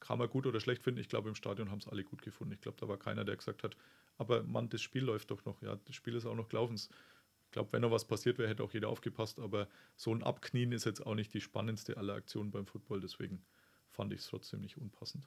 kann 0.00 0.18
man 0.18 0.28
gut 0.28 0.46
oder 0.46 0.60
schlecht 0.60 0.82
finden. 0.82 1.00
Ich 1.00 1.08
glaube, 1.08 1.28
im 1.28 1.34
Stadion 1.34 1.70
haben 1.70 1.80
es 1.80 1.88
alle 1.88 2.04
gut 2.04 2.22
gefunden. 2.22 2.52
Ich 2.54 2.60
glaube, 2.60 2.78
da 2.80 2.88
war 2.88 2.96
keiner, 2.96 3.24
der 3.24 3.36
gesagt 3.36 3.62
hat, 3.62 3.76
aber 4.16 4.42
Mann, 4.42 4.68
das 4.68 4.80
Spiel 4.80 5.04
läuft 5.04 5.30
doch 5.30 5.44
noch. 5.44 5.60
Ja, 5.62 5.76
das 5.84 5.94
Spiel 5.94 6.14
ist 6.14 6.26
auch 6.26 6.34
noch 6.34 6.48
gelaufen. 6.48 6.74
Ich 6.74 7.52
glaube, 7.52 7.72
wenn 7.72 7.82
noch 7.82 7.90
was 7.90 8.04
passiert 8.04 8.38
wäre, 8.38 8.48
hätte 8.48 8.62
auch 8.62 8.72
jeder 8.72 8.88
aufgepasst. 8.88 9.38
Aber 9.38 9.68
so 9.96 10.14
ein 10.14 10.22
Abknien 10.22 10.72
ist 10.72 10.84
jetzt 10.84 11.04
auch 11.04 11.14
nicht 11.14 11.32
die 11.34 11.40
spannendste 11.40 11.96
aller 11.96 12.14
Aktionen 12.14 12.50
beim 12.50 12.66
Football. 12.66 13.00
Deswegen 13.00 13.42
fand 13.90 14.12
ich 14.12 14.20
es 14.20 14.26
trotzdem 14.26 14.60
nicht 14.60 14.76
unpassend. 14.76 15.24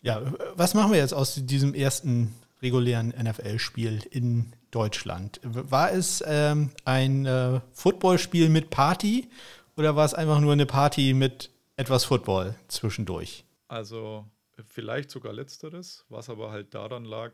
Ja, 0.00 0.32
was 0.54 0.74
machen 0.74 0.92
wir 0.92 0.98
jetzt 0.98 1.14
aus 1.14 1.34
diesem 1.34 1.74
ersten 1.74 2.34
regulären 2.62 3.08
NFL-Spiel 3.08 4.04
in 4.10 4.52
Deutschland? 4.70 5.40
War 5.42 5.92
es 5.92 6.22
ähm, 6.26 6.70
ein 6.84 7.26
äh, 7.26 7.60
Footballspiel 7.72 8.48
mit 8.48 8.70
Party 8.70 9.28
oder 9.76 9.96
war 9.96 10.04
es 10.04 10.14
einfach 10.14 10.40
nur 10.40 10.52
eine 10.52 10.66
Party 10.66 11.14
mit 11.14 11.50
etwas 11.78 12.04
Football 12.04 12.56
zwischendurch. 12.66 13.44
Also 13.68 14.28
vielleicht 14.66 15.10
sogar 15.10 15.32
letzteres, 15.32 16.04
was 16.08 16.28
aber 16.28 16.50
halt 16.50 16.74
daran 16.74 17.04
lag, 17.04 17.32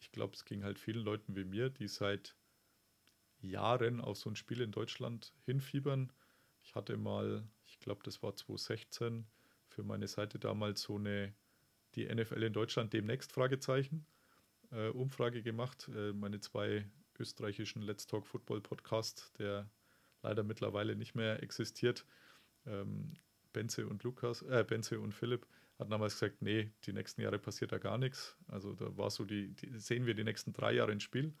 ich 0.00 0.12
glaube, 0.12 0.34
es 0.34 0.44
ging 0.44 0.64
halt 0.64 0.78
vielen 0.78 1.02
Leuten 1.02 1.34
wie 1.34 1.44
mir, 1.44 1.70
die 1.70 1.88
seit 1.88 2.36
Jahren 3.40 4.02
auf 4.02 4.18
so 4.18 4.28
ein 4.28 4.36
Spiel 4.36 4.60
in 4.60 4.70
Deutschland 4.70 5.32
hinfiebern. 5.46 6.12
Ich 6.62 6.74
hatte 6.74 6.98
mal, 6.98 7.42
ich 7.64 7.80
glaube, 7.80 8.02
das 8.04 8.22
war 8.22 8.36
2016, 8.36 9.26
für 9.68 9.82
meine 9.82 10.08
Seite 10.08 10.38
damals 10.38 10.82
so 10.82 10.96
eine, 10.96 11.34
die 11.94 12.04
NFL 12.04 12.42
in 12.42 12.52
Deutschland 12.52 12.92
demnächst 12.92 13.32
Fragezeichen, 13.32 14.06
äh, 14.72 14.88
Umfrage 14.88 15.42
gemacht. 15.42 15.88
Äh, 15.94 16.12
meine 16.12 16.40
zwei 16.40 16.86
österreichischen 17.18 17.80
Let's 17.80 18.06
Talk 18.06 18.26
Football 18.26 18.60
Podcast, 18.60 19.32
der 19.38 19.70
leider 20.22 20.42
mittlerweile 20.42 20.96
nicht 20.96 21.14
mehr 21.14 21.42
existiert, 21.42 22.04
ähm, 22.66 23.14
Benze 23.52 23.86
und 23.86 24.02
Lukas, 24.02 24.42
äh, 24.42 24.64
Benze 24.66 25.00
und 25.00 25.14
Philipp 25.14 25.46
hatten 25.78 25.90
damals 25.90 26.14
gesagt, 26.14 26.42
nee, 26.42 26.70
die 26.84 26.92
nächsten 26.92 27.22
Jahre 27.22 27.38
passiert 27.38 27.72
da 27.72 27.78
gar 27.78 27.98
nichts. 27.98 28.36
Also 28.48 28.74
da 28.74 28.96
war 28.96 29.10
so 29.10 29.24
die, 29.24 29.54
die 29.54 29.78
sehen 29.78 30.06
wir 30.06 30.14
die 30.14 30.24
nächsten 30.24 30.52
drei 30.52 30.72
Jahre 30.72 30.92
ins 30.92 31.04
Spiel. 31.04 31.32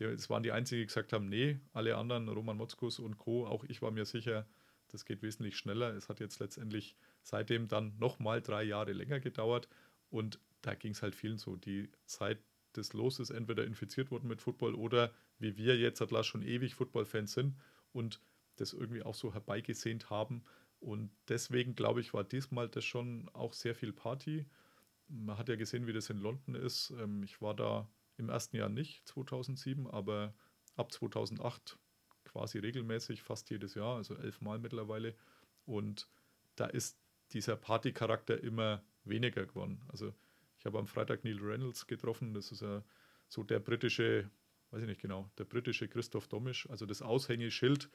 Es 0.00 0.30
waren 0.30 0.42
die 0.42 0.52
einzigen, 0.52 0.80
die 0.80 0.86
gesagt 0.86 1.12
haben, 1.12 1.28
nee, 1.28 1.58
alle 1.72 1.96
anderen, 1.96 2.28
Roman 2.28 2.56
Motzkus 2.56 2.98
und 2.98 3.18
Co., 3.18 3.46
auch 3.46 3.64
ich 3.64 3.82
war 3.82 3.90
mir 3.90 4.04
sicher, 4.04 4.46
das 4.88 5.04
geht 5.04 5.22
wesentlich 5.22 5.56
schneller. 5.56 5.94
Es 5.94 6.08
hat 6.08 6.20
jetzt 6.20 6.38
letztendlich 6.38 6.96
seitdem 7.22 7.68
dann 7.68 7.96
nochmal 7.98 8.40
drei 8.40 8.62
Jahre 8.62 8.92
länger 8.92 9.20
gedauert 9.20 9.68
und 10.10 10.40
da 10.62 10.74
ging 10.74 10.92
es 10.92 11.02
halt 11.02 11.14
vielen 11.14 11.38
so. 11.38 11.56
Die 11.56 11.90
Zeit 12.06 12.38
des 12.76 12.92
Loses 12.92 13.30
entweder 13.30 13.64
infiziert 13.64 14.10
wurden 14.10 14.28
mit 14.28 14.40
Football 14.40 14.74
oder 14.74 15.12
wie 15.38 15.56
wir 15.56 15.76
jetzt 15.76 16.00
hat 16.00 16.26
schon 16.26 16.42
ewig 16.42 16.74
Football-Fans 16.74 17.32
sind 17.32 17.56
und 17.92 18.20
das 18.56 18.72
irgendwie 18.72 19.02
auch 19.02 19.14
so 19.14 19.32
herbeigesehnt 19.32 20.10
haben, 20.10 20.42
und 20.80 21.10
deswegen, 21.28 21.74
glaube 21.74 22.00
ich, 22.00 22.14
war 22.14 22.24
diesmal 22.24 22.68
das 22.68 22.84
schon 22.84 23.28
auch 23.32 23.52
sehr 23.52 23.74
viel 23.74 23.92
Party. 23.92 24.46
Man 25.08 25.38
hat 25.38 25.48
ja 25.48 25.56
gesehen, 25.56 25.86
wie 25.86 25.92
das 25.92 26.10
in 26.10 26.18
London 26.18 26.54
ist. 26.54 26.90
Ähm, 26.98 27.22
ich 27.22 27.40
war 27.40 27.54
da 27.54 27.88
im 28.16 28.28
ersten 28.28 28.56
Jahr 28.56 28.68
nicht, 28.68 29.06
2007, 29.08 29.86
aber 29.88 30.34
ab 30.76 30.92
2008 30.92 31.78
quasi 32.24 32.58
regelmäßig, 32.58 33.22
fast 33.22 33.50
jedes 33.50 33.74
Jahr, 33.74 33.96
also 33.96 34.14
elfmal 34.14 34.58
mittlerweile. 34.58 35.14
Und 35.64 36.08
da 36.56 36.66
ist 36.66 36.98
dieser 37.32 37.56
Partycharakter 37.56 38.42
immer 38.42 38.82
weniger 39.04 39.46
geworden. 39.46 39.82
Also 39.88 40.14
ich 40.58 40.66
habe 40.66 40.78
am 40.78 40.86
Freitag 40.86 41.24
Neil 41.24 41.38
Reynolds 41.40 41.86
getroffen, 41.86 42.34
das 42.34 42.52
ist 42.52 42.62
ja 42.62 42.84
so 43.28 43.42
der 43.42 43.60
britische, 43.60 44.30
weiß 44.70 44.82
ich 44.82 44.88
nicht 44.88 45.00
genau, 45.00 45.30
der 45.38 45.44
britische 45.44 45.88
Christoph 45.88 46.28
Domisch, 46.28 46.68
also 46.70 46.86
das 46.86 47.02
Aushängeschild 47.02 47.90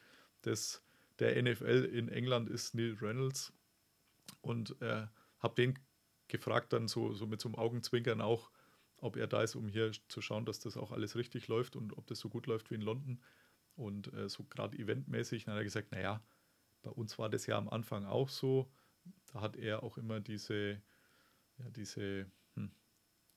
des 0.45 0.82
der 1.19 1.41
NFL 1.41 1.90
in 1.94 2.10
England 2.10 2.49
ist 2.49 2.73
Neil 2.73 2.98
Reynolds. 2.99 3.53
Und 4.41 4.81
äh, 4.81 5.07
habe 5.40 5.56
den 5.56 5.80
gefragt, 6.27 6.73
dann 6.73 6.88
so, 6.88 7.14
so 7.14 7.27
mit 7.27 7.41
so 7.41 7.49
einem 7.49 7.56
Augenzwinkern 7.56 8.22
auch, 8.22 8.52
ob 8.98 9.18
er 9.18 9.27
da 9.27 9.44
ist, 9.44 9.56
um 9.56 9.68
hier 9.68 9.91
zu 10.07 10.22
schauen, 10.22 10.45
dass 10.45 10.60
das 10.60 10.77
auch 10.77 10.91
alles 10.91 11.15
richtig 11.15 11.48
läuft 11.48 11.76
und 11.76 11.98
ob 11.98 12.07
das 12.07 12.19
so 12.19 12.30
gut 12.30 12.48
läuft 12.48 12.72
wie 12.72 12.76
in 12.76 12.81
London. 12.81 13.22
Und 13.76 14.14
äh, 14.14 14.30
so 14.30 14.44
gerade 14.45 14.77
eventmäßig, 14.77 15.45
dann 15.45 15.53
hat 15.53 15.61
er 15.61 15.65
gesagt, 15.65 15.91
naja, 15.91 16.23
bei 16.81 16.91
uns 16.91 17.18
war 17.19 17.30
das 17.30 17.45
ja 17.45 17.57
am 17.57 17.69
Anfang 17.69 18.06
auch 18.06 18.30
so. 18.30 18.72
Da 19.31 19.41
hat 19.41 19.57
er 19.57 19.84
auch 19.84 19.98
immer 19.98 20.19
diese, 20.19 20.81
ja, 21.57 21.69
diese 21.72 22.31
hm, 22.56 22.72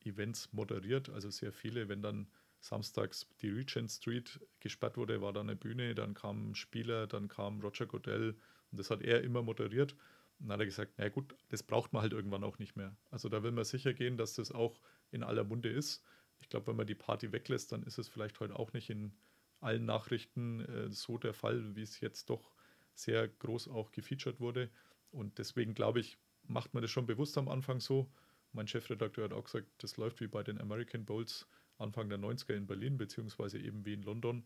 Events 0.05 0.53
moderiert, 0.53 1.09
also 1.09 1.31
sehr 1.31 1.53
viele, 1.53 1.89
wenn 1.89 2.03
dann 2.03 2.29
samstags 2.61 3.27
die 3.41 3.51
Regent 3.51 3.91
Street 3.91 4.41
gesperrt 4.61 4.97
wurde, 4.97 5.21
war 5.21 5.33
da 5.33 5.41
eine 5.41 5.57
Bühne, 5.57 5.95
dann 5.95 6.15
kamen 6.15 6.55
Spieler, 6.55 7.07
dann 7.07 7.29
kam 7.29 7.61
Roger 7.61 7.87
Goodell 7.87 8.37
und 8.71 8.79
das 8.79 8.91
hat 8.91 9.03
er 9.03 9.23
immer 9.23 9.43
moderiert. 9.43 9.95
Und 10.39 10.49
dann 10.49 10.55
hat 10.55 10.61
er 10.61 10.67
gesagt, 10.67 10.93
na 10.99 11.09
gut, 11.09 11.35
das 11.49 11.63
braucht 11.63 11.93
man 11.93 12.03
halt 12.03 12.13
irgendwann 12.13 12.45
auch 12.45 12.59
nicht 12.59 12.77
mehr. 12.77 12.97
Also 13.11 13.29
da 13.29 13.43
will 13.43 13.53
man 13.53 13.65
sicher 13.65 13.95
gehen, 13.95 14.17
dass 14.17 14.35
das 14.35 14.53
auch 14.53 14.81
in 15.11 15.23
aller 15.23 15.45
Munde 15.45 15.71
ist. 15.71 16.05
Ich 16.41 16.49
glaube, 16.49 16.67
wenn 16.69 16.77
man 16.77 16.87
die 16.87 16.95
Party 16.95 17.33
weglässt, 17.33 17.73
dann 17.73 17.83
ist 17.85 17.99
es 17.99 18.09
vielleicht 18.09 18.39
heute 18.41 18.59
auch 18.59 18.73
nicht 18.73 18.91
in 18.91 19.17
allen 19.61 19.87
Nachrichten 19.87 20.61
äh, 20.61 20.91
so 20.91 21.17
der 21.17 21.33
Fall, 21.33 21.75
wie 21.75 21.83
es 21.83 22.01
jetzt 22.01 22.29
doch 22.29 22.53
sehr 22.95 23.29
groß 23.29 23.69
auch 23.69 23.91
gefeatured 23.93 24.41
wurde. 24.41 24.71
Und 25.11 25.39
deswegen 25.39 25.75
glaube 25.75 26.01
ich, 26.01 26.19
macht 26.45 26.75
man 26.75 26.83
das 26.83 26.91
schon 26.91 27.07
bewusst 27.07 27.39
am 27.39 27.49
Anfang 27.49 27.81
so. 27.81 28.11
Mein 28.53 28.69
Chefredakteur 28.69 29.25
hat 29.25 29.33
auch 29.33 29.45
gesagt, 29.45 29.69
das 29.79 29.97
läuft 29.97 30.21
wie 30.21 30.29
bei 30.29 30.43
den 30.43 30.61
American 30.61 31.05
Bowls 31.05 31.47
Anfang 31.79 32.09
der 32.09 32.19
90er 32.19 32.55
in 32.55 32.67
Berlin, 32.67 32.97
beziehungsweise 32.97 33.59
eben 33.59 33.85
wie 33.85 33.95
in 33.95 34.03
London. 34.03 34.45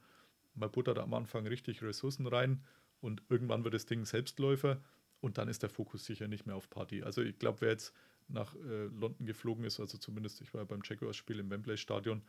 Man 0.55 0.71
buttert 0.71 0.99
am 0.99 1.15
Anfang 1.15 1.47
richtig 1.47 1.83
Ressourcen 1.83 2.27
rein 2.27 2.65
und 3.01 3.23
irgendwann 3.29 3.65
wird 3.65 3.75
das 3.75 3.87
Ding 3.87 4.05
Selbstläufer 4.05 4.83
und 5.21 5.39
dann 5.39 5.49
ist 5.49 5.63
der 5.63 5.71
Fokus 5.71 6.05
sicher 6.05 6.29
nicht 6.29 6.47
mehr 6.47 6.57
auf 6.57 6.69
Party. 6.71 7.03
Also 7.03 7.23
ich 7.23 7.39
glaube, 7.39 7.61
wer 7.61 7.71
jetzt 7.71 7.95
nach 8.29 8.55
äh, 8.57 8.85
London 8.87 9.27
geflogen 9.27 9.65
ist, 9.65 9.81
also 9.81 9.99
zumindest 9.99 10.41
ich 10.41 10.53
war 10.55 10.63
ja 10.63 10.65
beim 10.65 10.83
Jaguars-Spiel 10.85 11.39
im 11.39 11.51
Wembley-Stadion, 11.51 12.23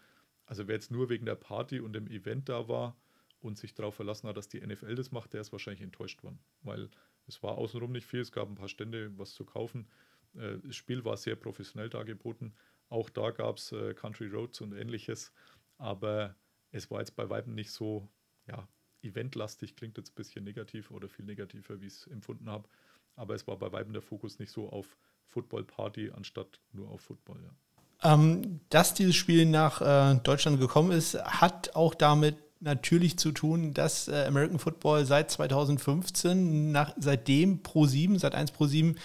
also 0.46 0.68
wer 0.68 0.76
jetzt 0.76 0.92
nur 0.92 1.10
wegen 1.10 1.26
der 1.26 1.36
Party 1.36 1.80
und 1.80 1.94
dem 1.94 2.08
Event 2.08 2.50
da 2.50 2.68
war 2.68 2.98
und 3.40 3.58
sich 3.58 3.74
darauf 3.74 3.96
verlassen 3.96 4.28
hat, 4.28 4.38
dass 4.38 4.50
die 4.50 4.60
NFL 4.60 4.96
das 4.96 5.12
macht, 5.12 5.34
der 5.34 5.42
ist 5.42 5.52
wahrscheinlich 5.52 5.82
enttäuscht 5.82 6.24
worden, 6.24 6.40
weil 6.62 6.90
es 7.28 7.42
war 7.44 7.58
außenrum 7.58 7.92
nicht 7.92 8.06
viel, 8.06 8.20
es 8.20 8.32
gab 8.32 8.50
ein 8.50 8.56
paar 8.56 8.68
Stände, 8.68 9.18
was 9.18 9.34
zu 9.34 9.46
kaufen. 9.46 9.88
Äh, 10.36 10.58
das 10.64 10.76
Spiel 10.76 11.06
war 11.06 11.18
sehr 11.18 11.36
professionell 11.36 11.90
dargeboten. 11.90 12.54
Auch 12.92 13.10
da 13.10 13.32
gab 13.32 13.58
es 13.58 13.72
äh, 13.72 13.94
Country 13.94 14.28
Roads 14.28 14.60
und 14.60 14.74
ähnliches, 14.74 15.32
aber 15.78 16.36
es 16.72 16.92
war 16.92 17.00
jetzt 17.00 17.16
bei 17.16 17.30
Weitem 17.30 17.56
nicht 17.56 17.72
so, 17.72 18.10
ja, 18.48 18.68
eventlastig, 19.02 19.78
klingt 19.78 19.98
jetzt 19.98 20.12
ein 20.12 20.16
bisschen 20.16 20.44
negativ 20.44 20.92
oder 20.92 21.08
viel 21.08 21.24
negativer, 21.24 21.80
wie 21.80 21.88
ich 21.88 21.94
es 21.94 22.08
empfunden 22.08 22.50
habe, 22.50 22.68
aber 23.16 23.34
es 23.34 23.48
war 23.48 23.58
bei 23.58 23.72
Weitem 23.72 23.94
der 23.94 24.02
Fokus 24.02 24.40
nicht 24.40 24.52
so 24.52 24.70
auf 24.70 24.98
Football 25.26 25.64
Party 25.64 26.12
anstatt 26.12 26.60
nur 26.74 26.90
auf 26.90 27.00
Football, 27.02 27.42
ja. 27.42 28.14
Ähm, 28.14 28.60
dass 28.70 28.94
dieses 28.94 29.16
Spiel 29.16 29.46
nach 29.46 29.82
äh, 29.82 30.20
Deutschland 30.20 30.60
gekommen 30.60 30.92
ist, 30.92 31.14
hat 31.24 31.74
auch 31.76 31.96
damit 31.96 32.36
natürlich 32.60 33.18
zu 33.18 33.32
tun, 33.32 33.74
dass 33.74 34.10
äh, 34.10 34.26
American 34.26 34.60
Football 34.60 35.06
seit 35.06 35.32
2015, 35.32 36.74
nach, 36.74 36.94
seitdem 36.98 37.62
Pro7, 37.62 38.20
seit 38.20 38.36
1 38.36 38.54
Pro7 38.54 38.98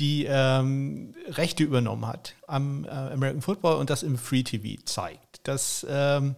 die 0.00 0.26
ähm, 0.28 1.14
Rechte 1.28 1.62
übernommen 1.62 2.06
hat 2.06 2.34
am 2.46 2.84
äh, 2.84 2.88
American 2.88 3.42
Football 3.42 3.76
und 3.76 3.90
das 3.90 4.02
im 4.02 4.16
Free 4.16 4.42
TV 4.42 4.80
zeigt. 4.84 5.40
Das 5.44 5.86
ähm, 5.88 6.34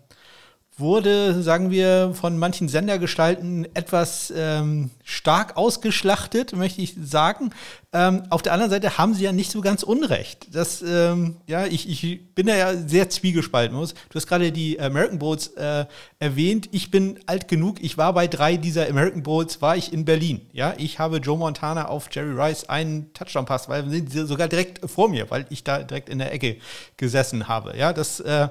wurde, 0.78 1.42
sagen 1.42 1.70
wir, 1.70 2.12
von 2.14 2.38
manchen 2.38 2.68
Sendergestalten 2.68 3.66
etwas 3.74 4.32
ähm, 4.34 4.90
stark 5.04 5.56
ausgeschlachtet, 5.56 6.56
möchte 6.56 6.80
ich 6.80 6.96
sagen. 7.02 7.50
Ähm, 7.92 8.22
auf 8.30 8.40
der 8.40 8.54
anderen 8.54 8.70
Seite 8.70 8.96
haben 8.96 9.12
sie 9.12 9.24
ja 9.24 9.32
nicht 9.32 9.52
so 9.52 9.60
ganz 9.60 9.82
Unrecht. 9.82 10.46
Das, 10.54 10.80
ähm, 10.80 11.36
ja, 11.46 11.66
ich, 11.66 11.88
ich 11.90 12.34
bin 12.34 12.46
da 12.46 12.56
ja 12.56 12.74
sehr 12.74 13.10
zwiegespalten. 13.10 13.76
Du 13.76 14.14
hast 14.14 14.26
gerade 14.26 14.50
die 14.50 14.80
American 14.80 15.18
Boats 15.18 15.48
äh, 15.48 15.84
erwähnt. 16.18 16.70
Ich 16.72 16.90
bin 16.90 17.20
alt 17.26 17.48
genug. 17.48 17.82
Ich 17.82 17.98
war 17.98 18.14
bei 18.14 18.26
drei 18.26 18.56
dieser 18.56 18.88
American 18.88 19.22
Boats, 19.22 19.60
war 19.60 19.76
ich 19.76 19.92
in 19.92 20.06
Berlin. 20.06 20.40
Ja, 20.52 20.72
ich 20.78 20.98
habe 20.98 21.18
Joe 21.18 21.36
Montana 21.36 21.88
auf 21.88 22.08
Jerry 22.10 22.32
Rice 22.32 22.70
einen 22.70 23.12
Touchdown-Pass, 23.12 23.68
weil 23.68 23.90
sie 23.90 24.26
sogar 24.26 24.48
direkt 24.48 24.88
vor 24.90 25.10
mir, 25.10 25.30
weil 25.30 25.44
ich 25.50 25.64
da 25.64 25.82
direkt 25.82 26.08
in 26.08 26.18
der 26.18 26.32
Ecke 26.32 26.56
gesessen 26.96 27.46
habe. 27.46 27.76
Ja, 27.76 27.92
das 27.92 28.20
äh, 28.20 28.48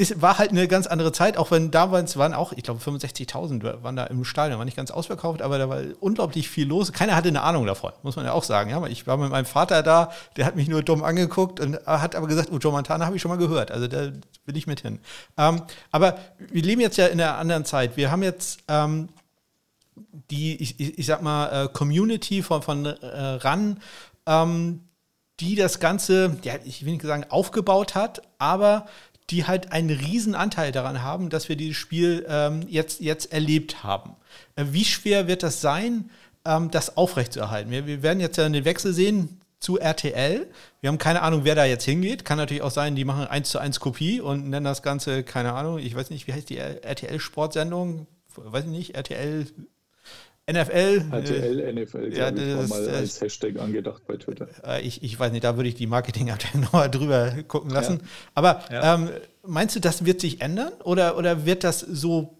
es 0.00 0.22
war 0.22 0.38
halt 0.38 0.50
eine 0.50 0.66
ganz 0.66 0.86
andere 0.86 1.12
Zeit, 1.12 1.36
auch 1.36 1.50
wenn 1.50 1.70
damals 1.70 2.16
waren 2.16 2.32
auch, 2.32 2.52
ich 2.52 2.62
glaube, 2.62 2.80
65.000 2.80 3.82
waren 3.82 3.96
da 3.96 4.04
im 4.04 4.24
Stadion, 4.24 4.58
war 4.58 4.64
nicht 4.64 4.76
ganz 4.76 4.90
ausverkauft, 4.90 5.42
aber 5.42 5.58
da 5.58 5.68
war 5.68 5.82
unglaublich 6.00 6.48
viel 6.48 6.66
los. 6.66 6.92
Keiner 6.92 7.14
hatte 7.14 7.28
eine 7.28 7.42
Ahnung 7.42 7.66
davon, 7.66 7.92
muss 8.02 8.16
man 8.16 8.24
ja 8.24 8.32
auch 8.32 8.42
sagen. 8.42 8.70
Ja, 8.70 8.84
ich 8.86 9.06
war 9.06 9.18
mit 9.18 9.30
meinem 9.30 9.44
Vater 9.44 9.82
da, 9.82 10.10
der 10.38 10.46
hat 10.46 10.56
mich 10.56 10.68
nur 10.68 10.82
dumm 10.82 11.04
angeguckt 11.04 11.60
und 11.60 11.84
hat 11.84 12.16
aber 12.16 12.28
gesagt, 12.28 12.48
oh, 12.50 12.56
Joe 12.56 12.72
Montana 12.72 13.04
habe 13.04 13.16
ich 13.16 13.20
schon 13.20 13.30
mal 13.30 13.36
gehört, 13.36 13.70
also 13.70 13.88
da 13.88 14.10
will 14.46 14.56
ich 14.56 14.66
mit 14.66 14.80
hin. 14.80 15.00
Ähm, 15.36 15.62
aber 15.90 16.16
wir 16.38 16.62
leben 16.62 16.80
jetzt 16.80 16.96
ja 16.96 17.06
in 17.06 17.20
einer 17.20 17.36
anderen 17.36 17.66
Zeit. 17.66 17.98
Wir 17.98 18.10
haben 18.10 18.22
jetzt 18.22 18.60
ähm, 18.68 19.10
die, 20.30 20.56
ich, 20.62 20.80
ich, 20.80 21.04
sag 21.04 21.20
mal, 21.20 21.66
äh, 21.66 21.68
Community 21.68 22.42
von, 22.42 22.62
von 22.62 22.86
äh, 22.86 22.96
RAN, 23.02 23.80
ähm, 24.24 24.80
die 25.40 25.56
das 25.56 25.78
Ganze, 25.78 26.38
ja, 26.42 26.54
ich 26.64 26.86
will 26.86 26.92
nicht 26.92 27.04
sagen 27.04 27.26
aufgebaut 27.28 27.94
hat, 27.94 28.22
aber 28.38 28.86
die 29.30 29.46
halt 29.46 29.72
einen 29.72 29.90
riesen 29.90 30.34
Anteil 30.34 30.72
daran 30.72 31.02
haben, 31.02 31.30
dass 31.30 31.48
wir 31.48 31.56
dieses 31.56 31.76
Spiel 31.76 32.26
ähm, 32.28 32.62
jetzt, 32.68 33.00
jetzt 33.00 33.32
erlebt 33.32 33.84
haben. 33.84 34.16
Äh, 34.56 34.66
wie 34.70 34.84
schwer 34.84 35.28
wird 35.28 35.42
das 35.42 35.60
sein, 35.60 36.10
ähm, 36.44 36.70
das 36.70 36.96
aufrechtzuerhalten? 36.96 37.70
Wir, 37.70 37.86
wir 37.86 38.02
werden 38.02 38.20
jetzt 38.20 38.36
ja 38.36 38.48
den 38.48 38.64
Wechsel 38.64 38.92
sehen 38.92 39.40
zu 39.60 39.78
RTL. 39.78 40.46
Wir 40.80 40.88
haben 40.88 40.98
keine 40.98 41.22
Ahnung, 41.22 41.44
wer 41.44 41.54
da 41.54 41.64
jetzt 41.64 41.84
hingeht. 41.84 42.24
Kann 42.24 42.38
natürlich 42.38 42.62
auch 42.62 42.70
sein, 42.70 42.96
die 42.96 43.04
machen 43.04 43.26
eins 43.26 43.50
zu 43.50 43.58
eins 43.58 43.78
Kopie 43.78 44.20
und 44.20 44.48
nennen 44.48 44.64
das 44.64 44.82
Ganze, 44.82 45.22
keine 45.22 45.52
Ahnung, 45.52 45.78
ich 45.78 45.94
weiß 45.94 46.10
nicht, 46.10 46.26
wie 46.26 46.32
heißt 46.32 46.48
die 46.48 46.56
RTL-Sportsendung? 46.56 48.06
Weiß 48.36 48.64
ich 48.64 48.70
nicht, 48.70 48.94
RTL 48.94 49.46
NFL. 50.52 51.04
RTL, 51.10 51.60
äh, 51.60 51.72
NFL, 51.72 52.12
ja, 52.12 52.30
ich, 52.30 52.56
war 52.56 52.68
mal 52.68 52.88
als 52.88 53.20
Hashtag 53.20 53.58
angedacht 53.58 54.02
bei 54.06 54.16
Twitter. 54.16 54.48
Äh, 54.64 54.82
ich, 54.82 55.02
ich 55.02 55.18
weiß 55.18 55.32
nicht, 55.32 55.44
da 55.44 55.56
würde 55.56 55.68
ich 55.68 55.74
die 55.74 55.86
Marketingabteilung 55.86 56.60
nochmal 56.64 56.90
drüber 56.90 57.32
gucken 57.48 57.70
lassen. 57.70 57.98
Ja. 58.00 58.06
Aber 58.34 58.64
ja. 58.70 58.94
Ähm, 58.94 59.10
meinst 59.46 59.76
du, 59.76 59.80
das 59.80 60.04
wird 60.04 60.20
sich 60.20 60.40
ändern 60.40 60.72
oder, 60.84 61.16
oder 61.16 61.46
wird 61.46 61.64
das 61.64 61.80
so 61.80 62.38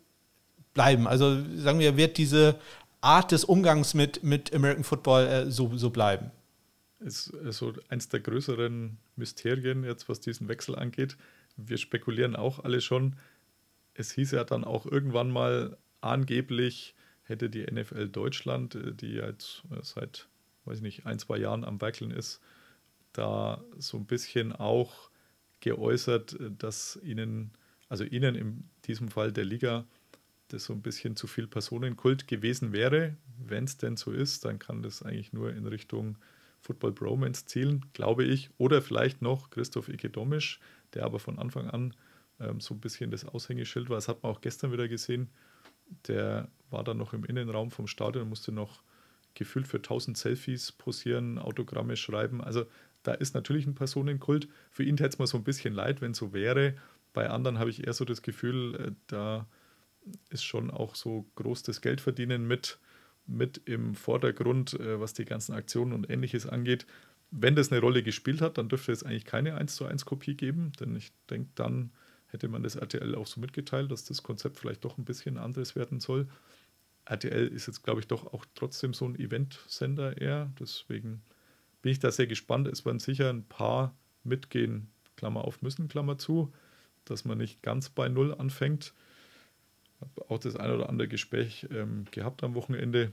bleiben? 0.75 1.07
Also 1.07 1.39
sagen 1.57 1.79
wir, 1.79 1.97
wird 1.97 2.19
diese 2.19 2.57
Art 3.01 3.33
des 3.33 3.45
Umgangs 3.45 3.95
mit, 3.95 4.23
mit 4.23 4.55
American 4.55 4.85
Football 4.85 5.27
äh, 5.27 5.51
so, 5.51 5.77
so 5.77 5.91
bleiben? 5.91 6.31
Ist 7.01 7.33
so 7.51 7.73
eins 7.89 8.09
der 8.09 8.21
größeren 8.21 8.99
Mysterien 9.17 9.85
jetzt, 9.85 10.09
was 10.09 10.21
diesen 10.21 10.49
Wechsel 10.49 10.77
angeht. 10.77 11.17
Wir 11.57 11.79
spekulieren 11.79 12.37
auch 12.37 12.63
alle 12.63 12.81
schon. 12.81 13.17
Es 13.95 14.13
hieß 14.13 14.33
ja 14.33 14.45
dann 14.45 14.65
auch 14.65 14.85
irgendwann 14.85 15.31
mal 15.31 15.79
angeblich, 16.03 16.95
hätte 17.31 17.49
die 17.49 17.63
NFL 17.63 18.09
Deutschland, 18.09 18.75
äh, 18.75 18.93
die 18.93 19.15
jetzt 19.15 19.63
äh, 19.71 19.79
seit, 19.83 20.29
weiß 20.67 20.79
ich 20.79 20.83
nicht, 20.83 21.07
ein, 21.07 21.19
zwei 21.19 21.39
Jahren 21.39 21.65
am 21.65 21.81
Wackeln 21.81 22.11
ist, 22.11 22.41
da 23.13 23.65
so 23.79 23.97
ein 23.97 24.07
bisschen 24.07 24.53
auch 24.53 25.11
geäußert, 25.61 26.39
äh, 26.39 26.51
dass 26.51 26.99
ihnen, 27.03 27.53
also 27.89 28.05
ihnen 28.05 28.35
in 28.35 28.69
diesem 28.85 29.09
Fall 29.09 29.33
der 29.33 29.45
Liga, 29.45 29.87
das 30.49 30.65
so 30.65 30.73
ein 30.73 30.83
bisschen 30.83 31.17
zu 31.17 31.27
viel 31.27 31.47
Personenkult 31.47 32.27
gewesen 32.27 32.73
wäre. 32.73 33.17
Wenn 33.39 33.65
es 33.65 33.79
denn 33.79 33.97
so 33.97 34.11
ist, 34.11 34.45
dann 34.45 34.59
kann 34.59 34.83
das 34.83 35.03
eigentlich 35.03 35.33
nur 35.33 35.55
in 35.55 35.67
Richtung 35.67 36.19
Football 36.61 36.93
Bromance 36.93 37.47
zielen, 37.47 37.87
glaube 37.93 38.25
ich. 38.25 38.51
Oder 38.59 38.83
vielleicht 38.83 39.23
noch 39.23 39.51
Christoph 39.51 39.89
Ikedomisch, 39.89 40.61
der 40.93 41.05
aber 41.05 41.21
von 41.21 41.39
Anfang 41.39 41.71
an 41.71 41.95
ähm, 42.41 42.61
so 42.61 42.75
ein 42.75 42.81
bisschen 42.81 43.11
das 43.11 43.25
Aushängeschild 43.25 43.89
war. 43.89 43.97
Das 43.97 44.09
hat 44.09 44.23
man 44.23 44.33
auch 44.33 44.41
gestern 44.41 44.73
wieder 44.73 44.89
gesehen. 44.89 45.31
Der 46.07 46.49
war 46.71 46.85
dann 46.85 46.99
noch 46.99 47.13
im 47.13 47.25
Innenraum 47.25 47.71
vom 47.71 47.87
Stadion, 47.87 48.29
musste 48.29 48.53
noch 48.53 48.83
gefühlt 49.35 49.67
für 49.67 49.79
1000 49.79 50.17
Selfies 50.17 50.73
posieren, 50.73 51.39
Autogramme 51.39 51.97
schreiben. 51.97 52.43
Also 52.43 52.67
da 53.03 53.13
ist 53.13 53.35
natürlich 53.35 53.67
ein 53.67 53.75
Personenkult. 53.75 54.49
Für 54.71 54.85
ihn 54.85 54.97
hätte 54.99 55.11
es 55.11 55.19
mir 55.19 55.27
so 55.27 55.39
ein 55.39 55.45
bisschen 55.45 55.75
leid, 55.75 56.01
wenn 56.01 56.15
so 56.15 56.33
wäre. 56.33 56.75
Bei 57.13 57.31
anderen 57.31 57.59
habe 57.59 57.71
ich 57.71 57.87
eher 57.87 57.93
so 57.93 58.05
das 58.05 58.23
Gefühl, 58.23 58.75
äh, 58.75 58.93
da 59.07 59.47
ist 60.31 60.45
schon 60.45 60.71
auch 60.71 60.95
so 60.95 61.27
groß 61.37 61.63
das 61.63 61.81
Geldverdienen 61.81 62.47
mit, 62.47 62.79
mit 63.27 63.63
im 63.65 63.95
Vordergrund, 63.95 64.79
äh, 64.79 65.01
was 65.01 65.15
die 65.15 65.25
ganzen 65.25 65.55
Aktionen 65.55 65.93
und 65.93 66.11
ähnliches 66.11 66.47
angeht. 66.47 66.87
Wenn 67.31 67.55
das 67.55 67.71
eine 67.71 67.81
Rolle 67.81 68.03
gespielt 68.03 68.41
hat, 68.41 68.59
dann 68.59 68.69
dürfte 68.69 68.93
es 68.93 69.05
eigentlich 69.05 69.25
keine 69.25 69.55
1 69.55 69.77
zu 69.77 69.85
1 69.85 70.05
Kopie 70.05 70.35
geben, 70.35 70.73
denn 70.81 70.97
ich 70.97 71.13
denke, 71.29 71.51
dann 71.55 71.93
hätte 72.31 72.49
man 72.49 72.63
das 72.63 72.77
RTL 72.77 73.15
auch 73.15 73.27
so 73.27 73.41
mitgeteilt, 73.41 73.91
dass 73.91 74.05
das 74.05 74.23
Konzept 74.23 74.59
vielleicht 74.59 74.85
doch 74.85 74.99
ein 74.99 75.05
bisschen 75.05 75.39
anderes 75.39 75.77
werden 75.77 76.01
soll. 76.01 76.29
RTL 77.05 77.49
ist 77.49 77.67
jetzt, 77.67 77.83
glaube 77.83 78.01
ich, 78.01 78.07
doch 78.07 78.33
auch 78.33 78.47
trotzdem 78.55 78.95
so 78.95 79.05
ein 79.05 79.19
Event-Sender 79.19 80.21
eher. 80.21 80.51
Deswegen 80.59 81.23
bin 81.83 81.93
ich 81.93 81.99
da 81.99 82.11
sehr 82.11 82.27
gespannt. 82.27 82.69
Es 82.69 82.85
werden 82.85 83.01
sicher 83.01 83.31
ein 83.31 83.45
paar 83.45 83.95
mitgehen, 84.23 84.89
Klammer 85.17 85.45
auf 85.45 85.63
müssen, 85.63 85.89
Klammer 85.89 86.19
zu, 86.19 86.53
dass 87.05 87.25
man 87.25 87.39
nicht 87.39 87.63
ganz 87.63 87.91
bei 87.91 88.09
Null 88.09 88.35
anfängt. 88.35 88.95
habe 90.01 90.31
auch 90.31 90.39
das 90.39 90.57
ein 90.57 90.71
oder 90.71 90.89
andere 90.89 91.09
Gespräch 91.09 91.67
ähm, 91.71 92.05
gehabt 92.11 92.45
am 92.45 92.55
Wochenende. 92.55 93.13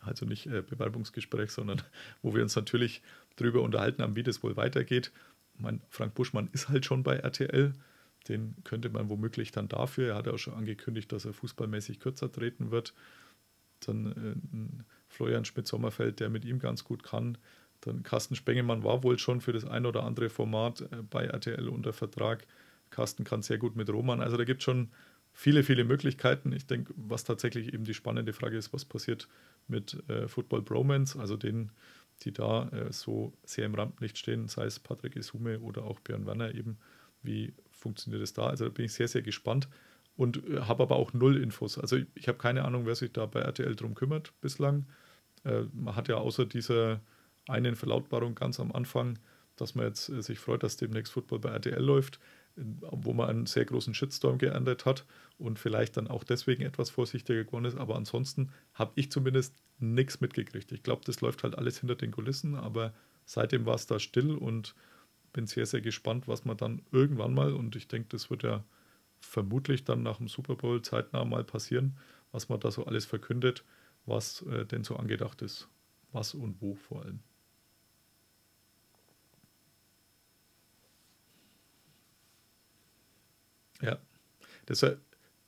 Also 0.00 0.26
nicht 0.26 0.46
äh, 0.46 0.62
Bewerbungsgespräch, 0.62 1.50
sondern 1.50 1.82
wo 2.22 2.34
wir 2.34 2.42
uns 2.42 2.54
natürlich 2.54 3.02
darüber 3.36 3.62
unterhalten 3.62 4.02
haben, 4.02 4.16
wie 4.16 4.22
das 4.22 4.42
wohl 4.42 4.56
weitergeht. 4.56 5.12
Mein 5.58 5.80
Frank 5.88 6.14
Buschmann 6.14 6.48
ist 6.52 6.68
halt 6.68 6.84
schon 6.84 7.02
bei 7.02 7.16
RTL. 7.16 7.72
Den 8.28 8.56
könnte 8.64 8.88
man 8.90 9.08
womöglich 9.08 9.52
dann 9.52 9.68
dafür. 9.68 10.08
Er 10.08 10.14
hat 10.16 10.26
ja 10.26 10.32
auch 10.32 10.38
schon 10.38 10.54
angekündigt, 10.54 11.12
dass 11.12 11.24
er 11.24 11.32
fußballmäßig 11.32 12.00
kürzer 12.00 12.30
treten 12.30 12.70
wird. 12.70 12.94
Dann 13.80 14.12
äh, 14.12 14.84
Florian 15.08 15.44
Schmidt-Sommerfeld, 15.44 16.20
der 16.20 16.28
mit 16.28 16.44
ihm 16.44 16.58
ganz 16.58 16.84
gut 16.84 17.02
kann. 17.02 17.38
Dann 17.82 18.02
Carsten 18.02 18.34
Spengemann 18.34 18.84
war 18.84 19.02
wohl 19.02 19.18
schon 19.18 19.40
für 19.40 19.52
das 19.52 19.64
ein 19.64 19.86
oder 19.86 20.02
andere 20.02 20.28
Format 20.28 20.80
äh, 20.80 21.02
bei 21.08 21.26
RTL 21.26 21.68
unter 21.68 21.92
Vertrag. 21.92 22.46
Carsten 22.90 23.24
kann 23.24 23.42
sehr 23.42 23.58
gut 23.58 23.76
mit 23.76 23.90
Roman. 23.90 24.20
Also 24.20 24.36
da 24.36 24.44
gibt 24.44 24.60
es 24.60 24.64
schon 24.64 24.90
viele, 25.32 25.62
viele 25.62 25.84
Möglichkeiten. 25.84 26.52
Ich 26.52 26.66
denke, 26.66 26.94
was 26.96 27.24
tatsächlich 27.24 27.74
eben 27.74 27.84
die 27.84 27.94
spannende 27.94 28.32
Frage 28.32 28.56
ist, 28.56 28.72
was 28.72 28.84
passiert 28.84 29.28
mit 29.68 30.02
äh, 30.08 30.28
Football 30.28 30.62
Bromance, 30.62 31.18
also 31.18 31.36
denen, 31.36 31.70
die 32.22 32.32
da 32.32 32.68
äh, 32.68 32.92
so 32.92 33.32
sehr 33.44 33.66
im 33.66 33.74
Rampenlicht 33.74 34.18
stehen, 34.18 34.48
sei 34.48 34.64
es 34.64 34.78
Patrick 34.78 35.16
Isume 35.16 35.60
oder 35.60 35.84
auch 35.84 36.00
Björn 36.00 36.26
Werner 36.26 36.54
eben. 36.54 36.78
Wie 37.22 37.54
funktioniert 37.70 38.22
es 38.22 38.32
da? 38.32 38.46
Also 38.46 38.64
da 38.64 38.70
bin 38.70 38.86
ich 38.86 38.92
sehr, 38.92 39.08
sehr 39.08 39.22
gespannt 39.22 39.68
und 40.16 40.48
äh, 40.48 40.60
habe 40.60 40.82
aber 40.82 40.96
auch 40.96 41.12
null 41.12 41.42
Infos. 41.42 41.78
Also 41.78 41.96
ich, 41.96 42.06
ich 42.14 42.28
habe 42.28 42.38
keine 42.38 42.64
Ahnung, 42.64 42.86
wer 42.86 42.94
sich 42.94 43.12
da 43.12 43.26
bei 43.26 43.40
RTL 43.40 43.76
drum 43.76 43.94
kümmert 43.94 44.32
bislang. 44.40 44.86
Äh, 45.44 45.64
man 45.72 45.96
hat 45.96 46.08
ja 46.08 46.16
außer 46.16 46.46
dieser 46.46 47.00
einen 47.48 47.76
Verlautbarung 47.76 48.34
ganz 48.34 48.58
am 48.60 48.72
Anfang, 48.72 49.18
dass 49.56 49.74
man 49.74 49.86
jetzt 49.86 50.08
äh, 50.08 50.22
sich 50.22 50.38
freut, 50.38 50.62
dass 50.62 50.76
demnächst 50.76 51.12
Football 51.12 51.40
bei 51.40 51.50
RTL 51.50 51.82
läuft, 51.82 52.18
wo 52.56 53.12
man 53.12 53.28
einen 53.28 53.46
sehr 53.46 53.66
großen 53.66 53.92
Shitstorm 53.92 54.38
geerntet 54.38 54.86
hat 54.86 55.04
und 55.36 55.58
vielleicht 55.58 55.98
dann 55.98 56.08
auch 56.08 56.24
deswegen 56.24 56.62
etwas 56.62 56.88
vorsichtiger 56.88 57.44
geworden 57.44 57.66
ist. 57.66 57.76
Aber 57.76 57.96
ansonsten 57.96 58.50
habe 58.72 58.92
ich 58.94 59.10
zumindest 59.10 59.54
nichts 59.78 60.20
mitgekriegt. 60.20 60.72
Ich 60.72 60.82
glaube, 60.82 61.02
das 61.04 61.20
läuft 61.20 61.42
halt 61.44 61.56
alles 61.58 61.80
hinter 61.80 61.96
den 61.96 62.10
Kulissen, 62.12 62.54
aber 62.54 62.94
seitdem 63.24 63.66
war 63.66 63.74
es 63.74 63.86
da 63.86 63.98
still 63.98 64.32
und 64.36 64.74
bin 65.32 65.46
sehr, 65.46 65.66
sehr 65.66 65.80
gespannt, 65.82 66.28
was 66.28 66.44
man 66.44 66.56
dann 66.56 66.82
irgendwann 66.92 67.34
mal, 67.34 67.52
und 67.52 67.76
ich 67.76 67.88
denke, 67.88 68.08
das 68.10 68.30
wird 68.30 68.42
ja 68.42 68.64
vermutlich 69.20 69.84
dann 69.84 70.02
nach 70.02 70.18
dem 70.18 70.28
Super 70.28 70.56
Bowl 70.56 70.82
zeitnah 70.82 71.24
mal 71.24 71.44
passieren, 71.44 71.98
was 72.32 72.48
man 72.48 72.60
da 72.60 72.70
so 72.70 72.86
alles 72.86 73.06
verkündet, 73.06 73.64
was 74.06 74.42
äh, 74.42 74.66
denn 74.66 74.84
so 74.84 74.96
angedacht 74.96 75.42
ist. 75.42 75.68
Was 76.12 76.34
und 76.34 76.60
wo 76.62 76.74
vor 76.76 77.02
allem. 77.04 77.20
Ja, 83.82 83.98
das 84.66 84.82
ist, 84.82 84.98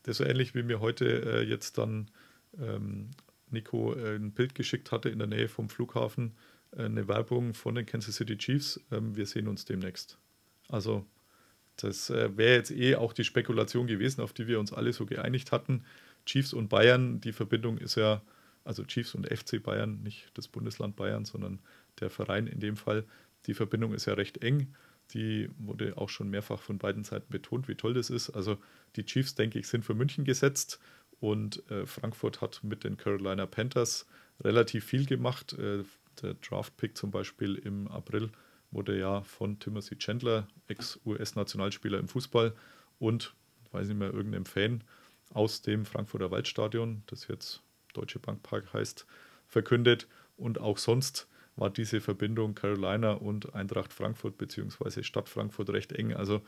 das 0.04 0.20
ähnlich, 0.20 0.54
wie 0.54 0.62
mir 0.62 0.80
heute 0.80 1.06
äh, 1.06 1.42
jetzt 1.42 1.78
dann 1.78 2.10
ähm, 2.58 3.10
Nico 3.52 3.94
äh, 3.94 4.16
ein 4.16 4.32
Bild 4.32 4.54
geschickt 4.54 4.92
hatte 4.92 5.08
in 5.08 5.18
der 5.18 5.28
Nähe 5.28 5.48
vom 5.48 5.68
Flughafen, 5.68 6.34
äh, 6.76 6.84
eine 6.84 7.08
Werbung 7.08 7.54
von 7.54 7.74
den 7.74 7.86
Kansas 7.86 8.16
City 8.16 8.36
Chiefs. 8.36 8.80
Ähm, 8.90 9.16
wir 9.16 9.26
sehen 9.26 9.48
uns 9.48 9.64
demnächst. 9.64 10.18
Also 10.68 11.04
das 11.76 12.10
äh, 12.10 12.36
wäre 12.36 12.56
jetzt 12.56 12.70
eh 12.70 12.96
auch 12.96 13.12
die 13.12 13.24
Spekulation 13.24 13.86
gewesen, 13.86 14.20
auf 14.20 14.32
die 14.32 14.46
wir 14.46 14.58
uns 14.60 14.72
alle 14.72 14.92
so 14.92 15.06
geeinigt 15.06 15.52
hatten. 15.52 15.84
Chiefs 16.26 16.52
und 16.52 16.68
Bayern, 16.68 17.20
die 17.20 17.32
Verbindung 17.32 17.78
ist 17.78 17.94
ja, 17.94 18.22
also 18.64 18.84
Chiefs 18.84 19.14
und 19.14 19.26
FC 19.26 19.62
Bayern, 19.62 20.02
nicht 20.02 20.30
das 20.34 20.48
Bundesland 20.48 20.96
Bayern, 20.96 21.24
sondern 21.24 21.60
der 22.00 22.10
Verein 22.10 22.46
in 22.46 22.60
dem 22.60 22.76
Fall. 22.76 23.04
Die 23.46 23.54
Verbindung 23.54 23.94
ist 23.94 24.06
ja 24.06 24.14
recht 24.14 24.42
eng. 24.42 24.74
Die 25.12 25.48
wurde 25.58 25.96
auch 25.96 26.10
schon 26.10 26.28
mehrfach 26.28 26.60
von 26.60 26.76
beiden 26.76 27.02
Seiten 27.04 27.30
betont, 27.30 27.66
wie 27.66 27.76
toll 27.76 27.94
das 27.94 28.10
ist. 28.10 28.28
Also 28.30 28.58
die 28.96 29.04
Chiefs, 29.04 29.34
denke 29.34 29.58
ich, 29.58 29.68
sind 29.68 29.84
für 29.84 29.94
München 29.94 30.24
gesetzt 30.24 30.80
und 31.20 31.68
äh, 31.70 31.86
Frankfurt 31.86 32.40
hat 32.40 32.60
mit 32.62 32.84
den 32.84 32.96
Carolina 32.96 33.46
Panthers 33.46 34.06
relativ 34.40 34.84
viel 34.84 35.06
gemacht. 35.06 35.52
Äh, 35.54 35.84
der 36.22 36.34
Draft-Pick 36.34 36.96
zum 36.96 37.10
Beispiel 37.10 37.56
im 37.56 37.88
April 37.88 38.30
wurde 38.70 38.98
ja 38.98 39.22
von 39.22 39.58
Timothy 39.58 39.96
Chandler, 39.96 40.46
Ex-US-Nationalspieler 40.68 41.98
im 41.98 42.08
Fußball 42.08 42.54
und, 42.98 43.34
weiß 43.72 43.88
nicht 43.88 43.98
mehr, 43.98 44.12
irgendeinem 44.12 44.44
Fan 44.44 44.84
aus 45.32 45.62
dem 45.62 45.84
Frankfurter 45.84 46.30
Waldstadion, 46.30 47.02
das 47.06 47.28
jetzt 47.28 47.62
Deutsche 47.94 48.18
Bank 48.18 48.42
Park 48.42 48.72
heißt, 48.72 49.06
verkündet. 49.46 50.08
Und 50.36 50.60
auch 50.60 50.78
sonst 50.78 51.28
war 51.56 51.70
diese 51.70 52.00
Verbindung 52.00 52.54
Carolina 52.54 53.12
und 53.12 53.54
Eintracht 53.54 53.92
Frankfurt 53.92 54.38
bzw. 54.38 55.02
Stadt 55.02 55.28
Frankfurt 55.28 55.70
recht 55.70 55.92
eng. 55.92 56.14
Also 56.14 56.42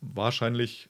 wahrscheinlich 0.00 0.88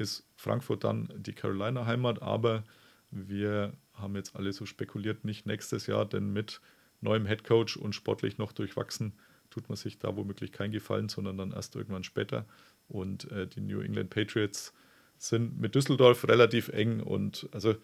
ist 0.00 0.26
Frankfurt 0.36 0.84
dann 0.84 1.12
die 1.16 1.32
Carolina-Heimat, 1.32 2.22
aber 2.22 2.64
wir 3.10 3.72
haben 3.94 4.16
jetzt 4.16 4.36
alle 4.36 4.52
so 4.52 4.66
spekuliert, 4.66 5.24
nicht 5.24 5.46
nächstes 5.46 5.86
Jahr, 5.86 6.06
denn 6.06 6.32
mit 6.32 6.60
neuem 7.00 7.26
Headcoach 7.26 7.76
und 7.76 7.94
sportlich 7.94 8.38
noch 8.38 8.52
durchwachsen 8.52 9.12
tut 9.50 9.68
man 9.68 9.76
sich 9.76 9.98
da 9.98 10.16
womöglich 10.16 10.52
keinen 10.52 10.72
Gefallen, 10.72 11.08
sondern 11.08 11.36
dann 11.36 11.52
erst 11.52 11.74
irgendwann 11.74 12.04
später. 12.04 12.46
Und 12.88 13.30
äh, 13.32 13.46
die 13.46 13.60
New 13.60 13.80
England 13.80 14.10
Patriots 14.10 14.72
sind 15.18 15.60
mit 15.60 15.74
Düsseldorf 15.74 16.26
relativ 16.26 16.68
eng 16.68 17.00
und 17.00 17.48
also 17.52 17.74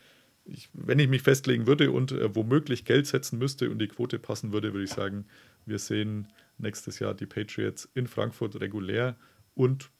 ich, 0.44 0.68
wenn 0.72 0.98
ich 0.98 1.08
mich 1.08 1.22
festlegen 1.22 1.66
würde 1.66 1.90
und 1.90 2.12
äh, 2.12 2.34
womöglich 2.34 2.84
Geld 2.84 3.06
setzen 3.06 3.38
müsste 3.38 3.68
und 3.68 3.78
die 3.78 3.88
Quote 3.88 4.18
passen 4.18 4.52
würde, 4.52 4.72
würde 4.72 4.84
ich 4.84 4.90
sagen, 4.90 5.26
wir 5.66 5.78
sehen 5.78 6.28
nächstes 6.58 6.98
Jahr 6.98 7.14
die 7.14 7.26
Patriots 7.26 7.88
in 7.94 8.06
Frankfurt 8.06 8.60
regulär 8.60 9.16
und 9.54 9.90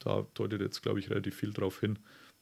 da 0.00 0.26
deutet 0.34 0.60
jetzt, 0.60 0.82
glaube 0.82 0.98
ich, 0.98 1.10
relativ 1.10 1.36
viel 1.36 1.52
darauf 1.52 1.80
hin, 1.80 1.98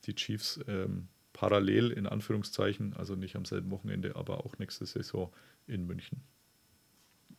die 0.07 0.15
Chiefs 0.15 0.61
ähm, 0.67 1.09
parallel 1.33 1.91
in 1.91 2.07
Anführungszeichen, 2.07 2.95
also 2.97 3.15
nicht 3.15 3.37
am 3.37 3.45
selben 3.45 3.71
Wochenende, 3.71 4.17
aber 4.17 4.45
auch 4.45 4.59
nächste 4.59 4.87
Saison 4.87 5.33
in 5.67 5.87
München. 5.87 6.23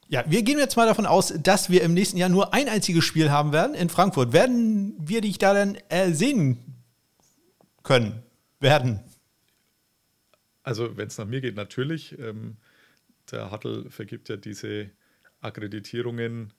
Ja, 0.08 0.24
wir 0.28 0.44
gehen 0.44 0.60
jetzt 0.60 0.76
mal 0.76 0.88
davon 0.88 1.06
aus, 1.06 1.34
dass 1.42 1.70
wir 1.70 1.84
im 1.84 1.94
nächsten 1.94 2.18
Jahr 2.18 2.30
nur 2.30 2.54
ein 2.54 2.68
einziges 2.68 3.06
Spiel 3.06 3.32
haben 3.32 3.54
werden 3.54 3.76
in 3.76 3.90
Frankfurt. 3.90 4.34
Werden 4.34 4.94
wir 5.00 5.22
dich 5.22 5.38
da 5.38 5.54
dann 5.54 5.78
äh, 5.90 6.12
sehen 6.12 6.58
können? 7.84 8.22
Werden? 8.60 9.00
Also, 10.64 10.98
wenn 10.98 11.08
es 11.08 11.18
nach 11.18 11.28
mir 11.28 11.42
geht, 11.42 11.56
natürlich. 11.56 12.18
Ähm, 12.20 12.58
der 13.32 13.52
Hattel 13.52 13.90
vergibt 13.90 14.28
ja 14.30 14.36
diese 14.36 14.90
Akkreditierungen 15.40 16.54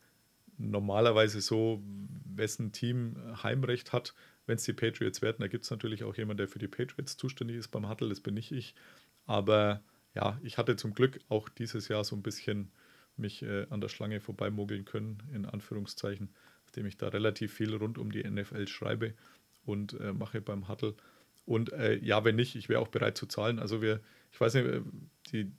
normalerweise 0.59 1.41
so, 1.41 1.83
wessen 2.24 2.73
Team 2.73 3.16
Heimrecht 3.43 3.93
hat. 3.93 4.15
Wenn 4.47 4.57
es 4.57 4.65
die 4.65 4.73
Patriots 4.73 5.23
werden, 5.23 5.39
da 5.41 5.49
gibt 5.49 5.65
es 5.65 5.70
natürlich 5.70 6.05
auch 6.05 6.16
jemanden, 6.16 6.39
der 6.39 6.49
für 6.49 6.59
die 6.59 6.69
Patriots 6.69 7.16
zuständig 7.16 7.57
ist 7.57 7.69
beim 7.69 7.89
Hattel, 7.89 8.09
das 8.09 8.20
bin 8.20 8.35
nicht 8.35 8.53
ich. 8.53 8.74
Aber 9.24 9.83
ja, 10.15 10.39
ich 10.43 10.59
hatte 10.59 10.77
zum 10.77 10.95
Glück 10.95 11.20
auch 11.29 11.49
dieses 11.49 11.89
Jahr 11.89 12.05
so 12.05 12.16
ein 12.16 12.23
bisschen 12.23 12.73
mich 13.16 13.43
äh, 13.43 13.66
an 13.70 13.81
der 13.81 13.89
Schlange 13.89 14.20
vorbeimogeln 14.20 14.85
können, 14.85 15.23
in 15.33 15.47
Anführungszeichen, 15.47 16.31
nachdem 16.65 16.87
ich 16.87 16.97
da 16.97 17.09
relativ 17.09 17.53
viel 17.53 17.74
rund 17.74 17.99
um 17.99 18.11
die 18.11 18.29
NFL 18.29 18.66
schreibe 18.66 19.15
und 19.65 19.99
äh, 20.01 20.12
mache 20.12 20.41
beim 20.41 20.69
Hattel. 20.69 20.95
Und 21.45 21.73
äh, 21.73 21.97
ja, 21.99 22.24
wenn 22.24 22.37
nicht, 22.37 22.57
ich 22.57 22.69
wäre 22.69 22.81
auch 22.81 22.89
bereit 22.89 23.16
zu 23.16 23.27
zahlen. 23.27 23.59
Also 23.59 23.83
wir, 23.83 24.01
ich 24.33 24.41
weiß 24.41 24.55
nicht, 24.55 24.66
äh, 24.66 24.81
die, 25.33 25.53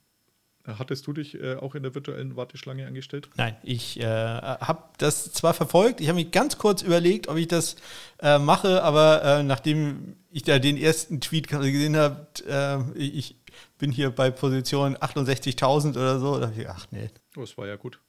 Hattest 0.66 1.06
du 1.06 1.12
dich 1.12 1.34
äh, 1.34 1.56
auch 1.56 1.74
in 1.74 1.82
der 1.82 1.94
virtuellen 1.94 2.36
Warteschlange 2.36 2.86
angestellt? 2.86 3.28
Nein, 3.36 3.54
ich 3.62 4.00
äh, 4.00 4.06
habe 4.06 4.84
das 4.96 5.30
zwar 5.32 5.52
verfolgt, 5.52 6.00
ich 6.00 6.08
habe 6.08 6.16
mich 6.16 6.30
ganz 6.30 6.56
kurz 6.56 6.80
überlegt, 6.80 7.28
ob 7.28 7.36
ich 7.36 7.48
das 7.48 7.76
äh, 8.20 8.38
mache, 8.38 8.82
aber 8.82 9.22
äh, 9.22 9.42
nachdem 9.42 10.16
ich 10.30 10.42
da 10.42 10.58
den 10.58 10.78
ersten 10.78 11.20
Tweet 11.20 11.48
gesehen 11.48 11.98
habe, 11.98 12.26
äh, 12.48 12.98
ich 12.98 13.36
bin 13.76 13.92
hier 13.92 14.10
bei 14.10 14.30
Position 14.30 14.96
68.000 14.96 15.90
oder 15.90 16.18
so, 16.18 16.38
da 16.38 16.46
habe 16.46 16.58
ich 16.58 16.68
ach 16.68 16.86
nee. 16.90 17.10
Oh, 17.36 17.42
es 17.42 17.58
war 17.58 17.66
ja 17.66 17.76
gut. 17.76 18.00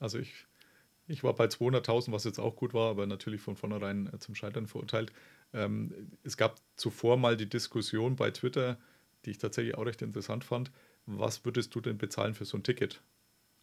Also 0.00 0.18
ich, 0.18 0.32
ich 1.06 1.22
war 1.22 1.32
bei 1.32 1.44
200.000, 1.44 2.10
was 2.10 2.24
jetzt 2.24 2.40
auch 2.40 2.56
gut 2.56 2.74
war, 2.74 2.90
aber 2.90 3.06
natürlich 3.06 3.40
von 3.40 3.54
vornherein 3.54 4.10
äh, 4.12 4.18
zum 4.18 4.34
Scheitern 4.34 4.66
verurteilt. 4.66 5.12
Ähm, 5.54 6.10
es 6.24 6.36
gab 6.36 6.56
zuvor 6.74 7.16
mal 7.16 7.36
die 7.36 7.48
Diskussion 7.48 8.16
bei 8.16 8.32
Twitter, 8.32 8.78
die 9.24 9.30
ich 9.30 9.38
tatsächlich 9.38 9.76
auch 9.76 9.86
recht 9.86 10.02
interessant 10.02 10.42
fand 10.42 10.72
was 11.06 11.44
würdest 11.44 11.74
du 11.74 11.80
denn 11.80 11.98
bezahlen 11.98 12.34
für 12.34 12.44
so 12.44 12.56
ein 12.56 12.62
Ticket? 12.62 13.02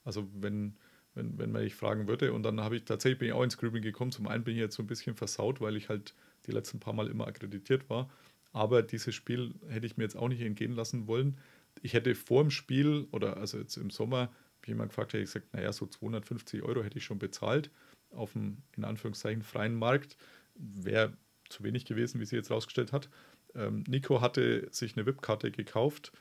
Also 0.03 0.27
wenn, 0.33 0.75
wenn, 1.13 1.37
wenn 1.37 1.51
man 1.51 1.63
mich 1.63 1.75
fragen 1.75 2.07
würde. 2.07 2.33
Und 2.33 2.43
dann 2.43 2.61
habe 2.61 2.77
ich 2.77 2.85
tatsächlich 2.85 3.19
bin 3.19 3.27
ich 3.29 3.33
auch 3.33 3.43
ins 3.43 3.57
Grübeln 3.57 3.83
gekommen. 3.83 4.11
Zum 4.11 4.27
einen 4.27 4.43
bin 4.43 4.55
ich 4.55 4.59
jetzt 4.59 4.75
so 4.75 4.83
ein 4.83 4.87
bisschen 4.87 5.15
versaut, 5.15 5.61
weil 5.61 5.75
ich 5.75 5.89
halt 5.89 6.13
die 6.47 6.51
letzten 6.51 6.79
paar 6.79 6.93
Mal 6.93 7.07
immer 7.07 7.27
akkreditiert 7.27 7.89
war. 7.89 8.09
Aber 8.51 8.81
dieses 8.81 9.13
Spiel 9.13 9.53
hätte 9.67 9.85
ich 9.85 9.97
mir 9.97 10.03
jetzt 10.03 10.17
auch 10.17 10.27
nicht 10.27 10.41
entgehen 10.41 10.73
lassen 10.73 11.07
wollen. 11.07 11.37
Ich 11.81 11.93
hätte 11.93 12.15
vor 12.15 12.41
dem 12.41 12.51
Spiel 12.51 13.07
oder 13.11 13.37
also 13.37 13.57
jetzt 13.57 13.77
im 13.77 13.89
Sommer, 13.89 14.31
wie 14.63 14.71
jemand 14.71 14.89
gefragt 14.89 15.13
hätte, 15.13 15.23
ich 15.23 15.29
gesagt, 15.29 15.53
naja, 15.53 15.71
so 15.71 15.85
250 15.85 16.63
Euro 16.63 16.83
hätte 16.83 16.97
ich 16.97 17.05
schon 17.05 17.19
bezahlt 17.19 17.69
auf 18.11 18.33
dem 18.33 18.57
in 18.75 18.83
Anführungszeichen 18.83 19.43
freien 19.43 19.75
Markt. 19.75 20.17
Wäre 20.55 21.13
zu 21.49 21.63
wenig 21.63 21.85
gewesen, 21.85 22.19
wie 22.19 22.25
sie 22.25 22.35
jetzt 22.35 22.51
rausgestellt 22.51 22.91
hat. 22.91 23.09
Ähm, 23.55 23.83
Nico 23.87 24.21
hatte 24.21 24.67
sich 24.71 24.95
eine 24.95 25.05
VIP-Karte 25.05 25.51
gekauft 25.51 26.11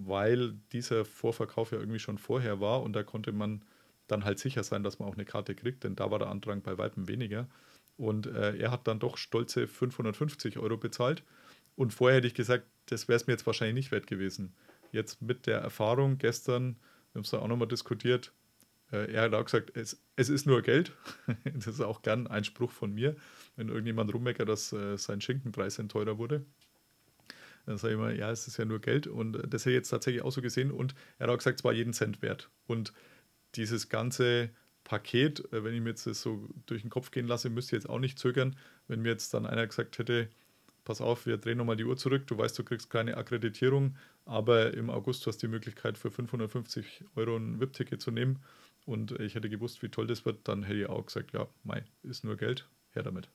weil 0.00 0.54
dieser 0.72 1.04
Vorverkauf 1.04 1.72
ja 1.72 1.78
irgendwie 1.78 1.98
schon 1.98 2.18
vorher 2.18 2.60
war 2.60 2.82
und 2.82 2.92
da 2.92 3.02
konnte 3.02 3.32
man 3.32 3.62
dann 4.06 4.24
halt 4.24 4.38
sicher 4.38 4.62
sein, 4.62 4.82
dass 4.82 4.98
man 4.98 5.08
auch 5.08 5.14
eine 5.14 5.24
Karte 5.24 5.54
kriegt, 5.54 5.84
denn 5.84 5.96
da 5.96 6.10
war 6.10 6.18
der 6.18 6.28
Andrang 6.28 6.62
bei 6.62 6.78
weitem 6.78 7.08
weniger. 7.08 7.48
Und 7.96 8.26
äh, 8.26 8.56
er 8.56 8.70
hat 8.70 8.86
dann 8.86 9.00
doch 9.00 9.16
stolze 9.16 9.66
550 9.66 10.58
Euro 10.58 10.76
bezahlt. 10.76 11.24
Und 11.74 11.92
vorher 11.92 12.18
hätte 12.18 12.28
ich 12.28 12.34
gesagt, 12.34 12.64
das 12.86 13.08
wäre 13.08 13.16
es 13.16 13.26
mir 13.26 13.32
jetzt 13.32 13.46
wahrscheinlich 13.46 13.74
nicht 13.74 13.90
wert 13.90 14.06
gewesen. 14.06 14.54
Jetzt 14.92 15.20
mit 15.20 15.46
der 15.46 15.58
Erfahrung 15.58 16.16
gestern, 16.18 16.76
wir 17.12 17.18
haben 17.18 17.24
es 17.24 17.30
da 17.30 17.40
auch 17.40 17.48
nochmal 17.48 17.68
diskutiert, 17.68 18.32
äh, 18.92 19.12
er 19.12 19.22
hat 19.22 19.34
auch 19.34 19.44
gesagt, 19.44 19.76
es, 19.76 20.00
es 20.14 20.28
ist 20.28 20.46
nur 20.46 20.62
Geld. 20.62 20.92
das 21.44 21.66
ist 21.66 21.80
auch 21.80 22.02
gern 22.02 22.28
ein 22.28 22.44
Spruch 22.44 22.70
von 22.70 22.94
mir, 22.94 23.16
wenn 23.56 23.68
irgendjemand 23.68 24.14
rummeckert, 24.14 24.48
dass 24.48 24.72
äh, 24.72 24.96
sein 24.96 25.20
Schinkenpreis 25.20 25.82
teurer 25.88 26.18
wurde. 26.18 26.46
Dann 27.68 27.76
sage 27.76 27.92
ich 27.92 28.00
immer, 28.00 28.10
ja, 28.12 28.30
es 28.30 28.48
ist 28.48 28.56
ja 28.56 28.64
nur 28.64 28.80
Geld. 28.80 29.06
Und 29.06 29.34
das 29.52 29.62
hätte 29.62 29.72
ich 29.72 29.76
jetzt 29.76 29.90
tatsächlich 29.90 30.22
auch 30.22 30.32
so 30.32 30.40
gesehen. 30.40 30.70
Und 30.70 30.94
er 31.18 31.26
hat 31.26 31.34
auch 31.34 31.36
gesagt, 31.36 31.58
es 31.58 31.64
war 31.64 31.74
jeden 31.74 31.92
Cent 31.92 32.22
wert. 32.22 32.48
Und 32.66 32.94
dieses 33.56 33.90
ganze 33.90 34.48
Paket, 34.84 35.40
äh, 35.52 35.62
wenn 35.64 35.74
ich 35.74 35.82
mir 35.82 35.90
jetzt 35.90 36.06
das 36.06 36.22
so 36.22 36.48
durch 36.64 36.80
den 36.80 36.90
Kopf 36.90 37.10
gehen 37.10 37.26
lasse, 37.26 37.50
müsste 37.50 37.76
ich 37.76 37.82
jetzt 37.82 37.90
auch 37.90 37.98
nicht 37.98 38.18
zögern, 38.18 38.56
wenn 38.86 39.02
mir 39.02 39.10
jetzt 39.10 39.34
dann 39.34 39.44
einer 39.44 39.66
gesagt 39.66 39.98
hätte, 39.98 40.30
pass 40.84 41.02
auf, 41.02 41.26
wir 41.26 41.36
drehen 41.36 41.58
nochmal 41.58 41.76
die 41.76 41.84
Uhr 41.84 41.98
zurück, 41.98 42.26
du 42.26 42.38
weißt, 42.38 42.58
du 42.58 42.64
kriegst 42.64 42.88
keine 42.88 43.18
Akkreditierung, 43.18 43.96
aber 44.24 44.72
im 44.72 44.88
August 44.88 45.26
hast 45.26 45.42
du 45.42 45.46
die 45.46 45.50
Möglichkeit 45.50 45.98
für 45.98 46.10
550 46.10 47.04
Euro 47.16 47.36
ein 47.36 47.60
VIP-Ticket 47.60 48.00
zu 48.00 48.10
nehmen 48.10 48.38
und 48.86 49.12
ich 49.20 49.34
hätte 49.34 49.50
gewusst, 49.50 49.82
wie 49.82 49.90
toll 49.90 50.06
das 50.06 50.24
wird, 50.24 50.48
dann 50.48 50.62
hätte 50.62 50.80
ich 50.80 50.88
auch 50.88 51.04
gesagt, 51.04 51.32
ja, 51.34 51.46
Mai, 51.64 51.84
ist 52.02 52.24
nur 52.24 52.36
Geld, 52.38 52.66
her 52.92 53.02
damit. 53.02 53.28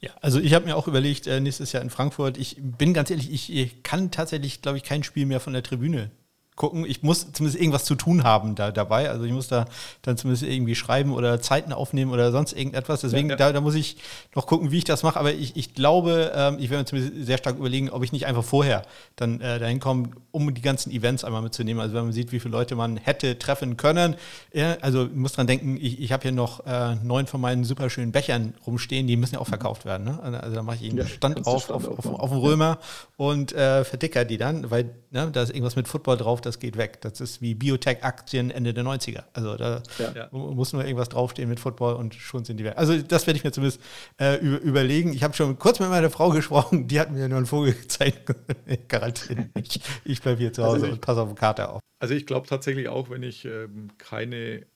Ja, 0.00 0.10
also 0.20 0.40
ich 0.40 0.54
habe 0.54 0.66
mir 0.66 0.76
auch 0.76 0.88
überlegt, 0.88 1.26
äh, 1.26 1.40
nächstes 1.40 1.72
Jahr 1.72 1.82
in 1.82 1.90
Frankfurt, 1.90 2.36
ich 2.36 2.56
bin 2.60 2.94
ganz 2.94 3.10
ehrlich, 3.10 3.32
ich, 3.32 3.52
ich 3.52 3.82
kann 3.82 4.10
tatsächlich, 4.10 4.62
glaube 4.62 4.78
ich, 4.78 4.84
kein 4.84 5.02
Spiel 5.02 5.26
mehr 5.26 5.40
von 5.40 5.52
der 5.52 5.62
Tribüne 5.62 6.10
gucken. 6.56 6.84
Ich 6.86 7.02
muss 7.02 7.32
zumindest 7.32 7.60
irgendwas 7.60 7.84
zu 7.84 7.94
tun 7.94 8.24
haben 8.24 8.54
da 8.54 8.72
dabei. 8.72 9.10
Also 9.10 9.24
ich 9.24 9.32
muss 9.32 9.48
da 9.48 9.66
dann 10.02 10.16
zumindest 10.16 10.42
irgendwie 10.44 10.74
schreiben 10.74 11.12
oder 11.12 11.40
Zeiten 11.40 11.72
aufnehmen 11.72 12.10
oder 12.10 12.32
sonst 12.32 12.54
irgendetwas. 12.54 13.02
Deswegen, 13.02 13.28
ja, 13.28 13.34
ja. 13.34 13.36
Da, 13.36 13.52
da 13.52 13.60
muss 13.60 13.74
ich 13.74 13.98
noch 14.34 14.46
gucken, 14.46 14.70
wie 14.70 14.78
ich 14.78 14.84
das 14.84 15.02
mache. 15.02 15.20
Aber 15.20 15.32
ich, 15.32 15.56
ich 15.56 15.74
glaube, 15.74 16.32
ähm, 16.34 16.56
ich 16.58 16.70
werde 16.70 16.82
mir 16.82 16.86
zumindest 16.86 17.26
sehr 17.26 17.38
stark 17.38 17.58
überlegen, 17.58 17.90
ob 17.90 18.02
ich 18.02 18.12
nicht 18.12 18.26
einfach 18.26 18.44
vorher 18.44 18.82
dann 19.14 19.40
äh, 19.40 19.58
dahin 19.58 19.80
komme, 19.80 20.10
um 20.30 20.52
die 20.52 20.62
ganzen 20.62 20.90
Events 20.90 21.24
einmal 21.24 21.42
mitzunehmen. 21.42 21.80
Also 21.80 21.94
wenn 21.94 22.04
man 22.04 22.12
sieht, 22.12 22.32
wie 22.32 22.40
viele 22.40 22.52
Leute 22.52 22.74
man 22.74 22.96
hätte 22.96 23.38
treffen 23.38 23.76
können. 23.76 24.16
Ja, 24.52 24.76
also 24.80 25.04
ich 25.04 25.14
muss 25.14 25.32
dran 25.32 25.46
denken, 25.46 25.76
ich, 25.76 26.00
ich 26.00 26.12
habe 26.12 26.22
hier 26.22 26.32
noch 26.32 26.66
äh, 26.66 26.94
neun 27.02 27.26
von 27.26 27.40
meinen 27.40 27.64
super 27.64 27.90
schönen 27.90 28.12
Bechern 28.12 28.54
rumstehen, 28.66 29.06
die 29.06 29.16
müssen 29.16 29.34
ja 29.34 29.40
auch 29.40 29.46
verkauft 29.46 29.84
werden. 29.84 30.04
Ne? 30.04 30.18
Also, 30.22 30.38
also 30.38 30.54
da 30.56 30.62
mache 30.62 30.78
ich 30.80 30.90
einen 30.90 31.06
Stand 31.06 31.46
auf, 31.46 31.64
Stand 31.64 31.76
auf, 31.76 31.98
auf, 31.98 32.06
auf, 32.06 32.30
dem 32.30 32.38
Römer 32.38 32.78
und 33.16 33.52
äh, 33.52 33.84
verdicker 33.84 34.24
die 34.24 34.38
dann, 34.38 34.70
weil 34.70 34.90
ne, 35.10 35.30
da 35.32 35.42
ist 35.42 35.50
irgendwas 35.50 35.76
mit 35.76 35.88
Football 35.88 36.16
drauf, 36.16 36.40
das 36.46 36.58
geht 36.58 36.76
weg. 36.76 37.00
Das 37.00 37.20
ist 37.20 37.42
wie 37.42 37.54
Biotech-Aktien 37.54 38.50
Ende 38.50 38.72
der 38.72 38.84
90er. 38.84 39.24
Also 39.32 39.56
da 39.56 39.82
ja. 39.98 40.28
muss 40.30 40.72
nur 40.72 40.84
irgendwas 40.84 41.08
draufstehen 41.08 41.48
mit 41.48 41.60
Football 41.60 41.96
und 41.96 42.14
schon 42.14 42.44
sind 42.44 42.58
die 42.58 42.64
weg. 42.64 42.74
Also 42.76 42.96
das 43.02 43.26
werde 43.26 43.36
ich 43.36 43.44
mir 43.44 43.52
zumindest 43.52 43.80
äh, 44.18 44.36
überlegen. 44.36 45.12
Ich 45.12 45.22
habe 45.22 45.34
schon 45.34 45.58
kurz 45.58 45.80
mit 45.80 45.88
meiner 45.88 46.10
Frau 46.10 46.30
gesprochen, 46.30 46.88
die 46.88 47.00
hat 47.00 47.10
mir 47.10 47.28
nur 47.28 47.38
einen 47.38 47.46
Vogel 47.46 47.74
gezeigt. 47.74 48.34
Garantiert 48.88 49.54
nicht. 49.54 49.80
Ich 50.04 50.22
bleibe 50.22 50.38
hier 50.38 50.52
zu 50.52 50.62
Hause 50.62 50.74
also 50.74 50.86
ich, 50.86 50.92
und 50.92 51.00
passe 51.00 51.20
auf 51.20 51.28
die 51.28 51.34
Karte 51.34 51.68
auf. 51.68 51.80
Also 51.98 52.14
ich 52.14 52.26
glaube 52.26 52.46
tatsächlich 52.46 52.88
auch, 52.88 53.10
wenn 53.10 53.22
ich 53.22 53.44
ähm, 53.44 53.88
keine 53.98 54.66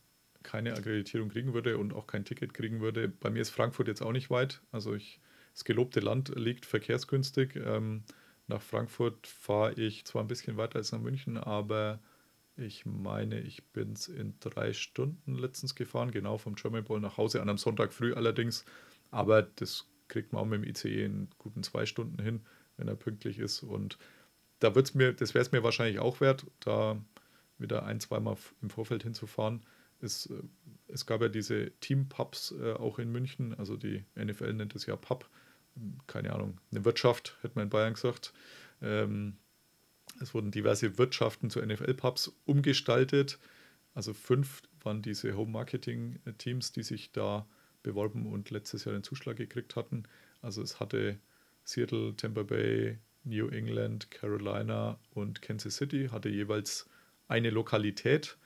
keine 0.43 0.73
Akkreditierung 0.73 1.29
kriegen 1.29 1.53
würde 1.53 1.77
und 1.77 1.93
auch 1.93 2.07
kein 2.07 2.25
Ticket 2.25 2.55
kriegen 2.55 2.81
würde. 2.81 3.09
Bei 3.09 3.31
mir 3.31 3.43
ist 3.43 3.51
Frankfurt 3.51 3.89
jetzt 3.89 4.03
auch 4.03 4.13
nicht 4.13 4.31
weit. 4.31 4.63
Also 4.73 4.95
ich, 4.95 5.21
das 5.53 5.65
gelobte 5.65 6.01
Land 6.01 6.33
liegt 6.35 6.65
verkehrsgünstig. 6.65 7.57
Ähm, 7.57 8.05
nach 8.51 8.63
Frankfurt 8.63 9.27
fahre 9.27 9.73
ich 9.75 10.05
zwar 10.05 10.23
ein 10.23 10.29
bisschen 10.29 10.57
weiter 10.57 10.77
als 10.77 10.93
nach 10.93 11.01
München, 11.01 11.39
aber 11.39 12.01
ich 12.57 12.85
meine, 12.85 13.41
ich 13.41 13.65
bin 13.69 13.93
es 13.93 14.09
in 14.09 14.35
drei 14.41 14.75
Stunden 14.75 15.35
letztens 15.35 15.75
gefahren, 15.75 16.11
genau 16.11 16.37
vom 16.37 16.57
German 16.57 16.85
Bowl 16.85 17.01
nach 17.01 17.17
Hause, 17.17 17.41
an 17.41 17.49
einem 17.49 17.59
Sonntag 17.59 17.93
früh 17.93 18.13
allerdings. 18.13 18.65
Aber 19.11 19.43
das 19.43 19.89
kriegt 20.09 20.33
man 20.33 20.43
auch 20.43 20.47
mit 20.47 20.63
dem 20.63 20.69
ICE 20.69 21.05
in 21.05 21.29
guten 21.39 21.63
zwei 21.63 21.87
Stunden 21.87 22.23
hin, 22.23 22.43
wenn 22.77 22.89
er 22.89 22.97
pünktlich 22.97 23.39
ist. 23.39 23.63
Und 23.63 23.97
da 24.59 24.75
wird's 24.75 24.95
mir, 24.95 25.13
das 25.15 25.33
wäre 25.33 25.43
es 25.43 25.53
mir 25.53 25.63
wahrscheinlich 25.63 26.01
auch 26.01 26.21
wert, 26.21 26.47
da 26.61 27.03
wieder 27.57 27.85
ein, 27.85 28.01
zweimal 28.01 28.37
im 28.61 28.71
Vorfeld 28.71 29.05
hinzufahren. 29.05 29.65
Es, 30.01 30.27
äh, 30.27 30.43
es 30.89 31.07
gab 31.07 31.23
ja 31.23 31.29
diese 31.29 31.71
Team-Pubs 31.81 32.55
äh, 32.61 32.73
auch 32.75 32.99
in 32.99 33.11
München, 33.11 33.55
also 33.55 33.77
die 33.77 34.05
NFL 34.17 34.53
nennt 34.55 34.75
es 34.75 34.87
ja 34.87 34.97
Pub 34.97 35.29
keine 36.07 36.33
Ahnung, 36.33 36.59
eine 36.71 36.85
Wirtschaft, 36.85 37.37
hätte 37.43 37.55
man 37.57 37.65
in 37.65 37.71
Bayern 37.71 37.95
gesagt. 37.95 38.33
Ähm, 38.83 39.37
es 40.21 40.35
wurden 40.35 40.51
diverse 40.51 40.99
Wirtschaften 40.99 41.51
zu 41.51 41.61
NFL-Pubs 41.61 42.33
umgestaltet. 42.45 43.39
Also 43.95 44.13
fünf 44.13 44.63
waren 44.83 45.03
diese 45.03 45.37
Home-Marketing-Teams, 45.37 46.73
die 46.73 46.83
sich 46.83 47.13
da 47.13 47.47
beworben 47.83 48.27
und 48.27 48.51
letztes 48.51 48.85
Jahr 48.85 48.95
den 48.95 49.03
Zuschlag 49.03 49.37
gekriegt 49.37 49.77
hatten. 49.77 50.05
Also 50.43 50.63
es 50.63 50.81
hatte 50.81 51.19
Seattle, 51.65 52.15
Tampa 52.17 52.43
Bay, 52.43 52.99
New 53.25 53.49
England, 53.49 54.11
Carolina 54.11 54.99
und 55.15 55.43
Kansas 55.43 55.77
City, 55.77 56.09
hatte 56.11 56.29
jeweils 56.29 56.89
eine 57.29 57.51
Lokalität. 57.51 58.37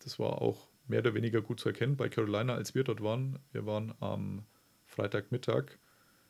Das 0.00 0.18
war 0.18 0.40
auch 0.40 0.68
mehr 0.86 1.00
oder 1.00 1.14
weniger 1.14 1.42
gut 1.42 1.60
zu 1.60 1.68
erkennen 1.68 1.96
bei 1.96 2.08
Carolina, 2.08 2.54
als 2.54 2.74
wir 2.74 2.84
dort 2.84 3.02
waren. 3.02 3.38
Wir 3.52 3.66
waren 3.66 3.94
am 4.00 4.44
Freitagmittag 4.86 5.78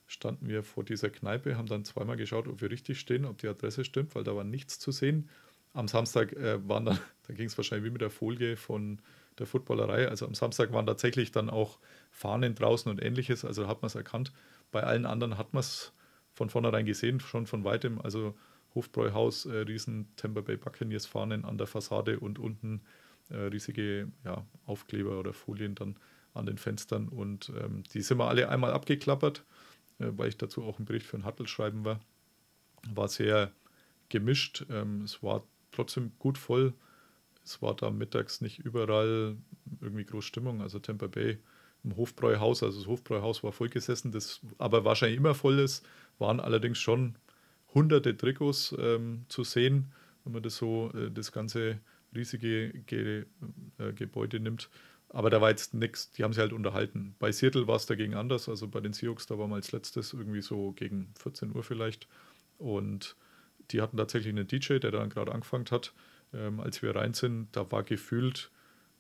standen 0.09 0.49
wir 0.49 0.65
vor 0.65 0.85
dieser 0.85 1.11
Kneipe, 1.11 1.57
haben 1.57 1.69
dann 1.69 1.85
zweimal 1.85 2.17
geschaut, 2.17 2.49
ob 2.49 2.61
wir 2.61 2.71
richtig 2.71 2.99
stehen, 2.99 3.25
ob 3.27 3.39
die 3.39 3.47
Adresse 3.47 3.85
stimmt, 3.85 4.15
weil 4.15 4.25
da 4.25 4.35
war 4.35 4.43
nichts 4.43 4.79
zu 4.79 4.91
sehen. 4.91 5.29
Am 5.75 5.87
Samstag 5.87 6.33
äh, 6.33 6.67
waren 6.67 6.87
dann, 6.87 6.99
da 7.29 7.35
ging 7.35 7.47
es 7.47 7.57
wahrscheinlich 7.57 7.87
wie 7.87 7.93
mit 7.93 8.01
der 8.01 8.11
Folie 8.11 8.57
von 8.57 9.01
der 9.39 9.47
Footballerei. 9.47 10.09
Also 10.09 10.27
am 10.27 10.35
Samstag 10.35 10.73
waren 10.73 10.87
tatsächlich 10.87 11.31
dann 11.31 11.51
auch 11.51 11.79
Fahnen 12.11 12.55
draußen 12.55 12.91
und 12.91 13.03
ähnliches. 13.03 13.45
Also 13.45 13.69
hat 13.69 13.83
man 13.83 13.89
es 13.89 13.95
erkannt. 13.95 14.33
Bei 14.73 14.83
allen 14.83 15.07
anderen 15.07 15.39
hat 15.39 15.53
man 15.53 15.61
es 15.61 15.93
von 16.33 16.49
vornherein 16.49 16.87
gesehen, 16.87 17.21
schon 17.21 17.47
von 17.47 17.65
weitem. 17.65 18.01
Also 18.01 18.35
Hofbräuhaus, 18.75 19.45
äh, 19.45 19.59
riesen 19.59 20.09
Tampa 20.17 20.41
Bay 20.41 20.57
Buccaneers 20.57 21.05
Fahnen 21.07 21.45
an 21.45 21.59
der 21.59 21.67
Fassade 21.67 22.19
und 22.19 22.39
unten 22.39 22.81
äh, 23.29 23.37
riesige 23.37 24.11
ja, 24.25 24.47
Aufkleber 24.65 25.19
oder 25.19 25.35
Folien 25.35 25.75
dann 25.75 25.97
an 26.33 26.47
den 26.47 26.57
Fenstern. 26.57 27.09
Und 27.09 27.53
ähm, 27.61 27.83
die 27.93 28.01
sind 28.01 28.19
wir 28.19 28.29
alle 28.29 28.49
einmal 28.49 28.73
abgeklappert. 28.73 29.45
Äh, 29.99 30.11
weil 30.16 30.29
ich 30.29 30.37
dazu 30.37 30.62
auch 30.65 30.79
einen 30.79 30.87
Bericht 30.87 31.07
für 31.07 31.16
ein 31.16 31.25
Hattel 31.25 31.47
schreiben 31.47 31.85
war. 31.85 32.01
War 32.95 33.09
sehr 33.09 33.53
gemischt. 34.09 34.66
Ähm, 34.70 35.03
es 35.03 35.23
war 35.23 35.45
trotzdem 35.73 36.12
gut 36.19 36.39
voll. 36.39 36.75
Es 37.45 37.62
war 37.62 37.75
da 37.75 37.91
mittags 37.91 38.41
nicht 38.41 38.59
überall 38.59 39.37
irgendwie 39.81 40.05
groß 40.05 40.25
Stimmung. 40.25 40.61
Also 40.61 40.79
Tampa 40.79 41.07
Bay 41.07 41.39
im 41.85 41.97
Hofbräuhaus, 41.97 42.62
also 42.62 42.79
das 42.79 42.89
Hofbräuhaus 42.89 43.43
war 43.43 43.53
vollgesessen, 43.53 44.11
das 44.11 44.41
aber 44.59 44.85
wahrscheinlich 44.85 45.19
immer 45.19 45.35
voll 45.35 45.59
ist, 45.61 45.87
waren 46.19 46.41
allerdings 46.41 46.79
schon 46.79 47.15
hunderte 47.73 48.16
Trikots 48.16 48.75
ähm, 48.79 49.25
zu 49.29 49.45
sehen, 49.45 49.93
wenn 50.25 50.33
man 50.33 50.43
das 50.43 50.57
so, 50.57 50.91
äh, 50.95 51.11
das 51.11 51.33
ganze 51.33 51.79
riesige 52.15 52.70
Ge 52.87 53.25
äh, 53.79 53.93
Gebäude 53.93 54.41
nimmt. 54.41 54.69
Aber 55.11 55.31
da 55.31 55.41
war 55.41 55.51
jetzt 55.51 55.73
nichts, 55.73 56.11
die 56.11 56.23
haben 56.23 56.33
sich 56.33 56.41
halt 56.41 56.53
unterhalten. 56.53 57.15
Bei 57.19 57.33
Seattle 57.33 57.67
war 57.67 57.77
es 57.77 57.87
dagegen 57.87 58.15
anders, 58.15 58.49
also 58.49 58.69
bei 58.69 58.81
den 58.81 58.93
Seahawks, 58.93 59.27
da 59.27 59.39
waren 59.39 59.51
wir 59.51 59.57
als 59.57 59.73
letztes 59.73 60.13
irgendwie 60.13 60.43
so 60.43 60.73
gegen 60.73 61.15
14 61.19 61.55
Uhr 61.55 61.63
vielleicht. 61.63 62.09
Und 62.59 63.17
die 63.71 63.81
hatten 63.81 63.97
tatsächlich 63.97 64.31
einen 64.31 64.47
DJ, 64.47 64.79
der 64.79 64.91
dann 64.91 65.09
gerade 65.09 65.33
angefangen 65.33 65.67
hat. 65.71 65.95
Ähm, 66.35 66.61
als 66.61 66.83
wir 66.83 66.95
rein 66.95 67.15
sind, 67.15 67.49
da 67.53 67.71
war 67.71 67.85
gefühlt, 67.85 68.51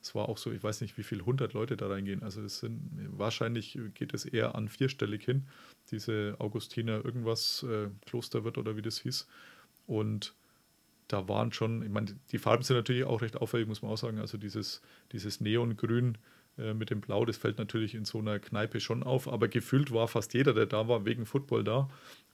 es 0.00 0.14
war 0.14 0.28
auch 0.28 0.38
so, 0.38 0.50
ich 0.50 0.62
weiß 0.62 0.80
nicht, 0.80 0.96
wie 0.96 1.02
viele 1.02 1.26
hundert 1.26 1.52
Leute 1.52 1.76
da 1.76 1.88
reingehen. 1.88 2.22
Also 2.22 2.40
es 2.42 2.60
sind 2.60 2.90
wahrscheinlich 3.18 3.78
geht 3.94 4.14
es 4.14 4.24
eher 4.24 4.54
an 4.54 4.68
vierstellig 4.68 5.24
hin, 5.24 5.46
diese 5.90 6.36
Augustiner 6.38 7.04
irgendwas 7.04 7.64
äh, 7.64 7.88
Kloster 8.06 8.44
wird 8.44 8.56
oder 8.56 8.76
wie 8.76 8.82
das 8.82 8.98
hieß. 9.00 9.26
Und 9.86 10.34
da 11.08 11.26
waren 11.28 11.52
schon, 11.52 11.82
ich 11.82 11.88
meine, 11.88 12.14
die 12.30 12.38
Farben 12.38 12.62
sind 12.62 12.76
natürlich 12.76 13.04
auch 13.04 13.22
recht 13.22 13.36
auffällig, 13.36 13.66
muss 13.66 13.82
man 13.82 13.90
auch 13.90 13.98
sagen. 13.98 14.18
Also 14.18 14.38
dieses, 14.38 14.82
dieses 15.12 15.40
Neongrün 15.40 16.18
äh, 16.58 16.74
mit 16.74 16.90
dem 16.90 17.00
Blau, 17.00 17.24
das 17.24 17.38
fällt 17.38 17.58
natürlich 17.58 17.94
in 17.94 18.04
so 18.04 18.18
einer 18.18 18.38
Kneipe 18.38 18.80
schon 18.80 19.02
auf, 19.02 19.26
aber 19.26 19.48
gefühlt 19.48 19.90
war 19.90 20.06
fast 20.06 20.34
jeder, 20.34 20.52
der 20.52 20.66
da 20.66 20.86
war, 20.86 21.04
wegen 21.06 21.26
Football 21.26 21.64
da. 21.64 21.88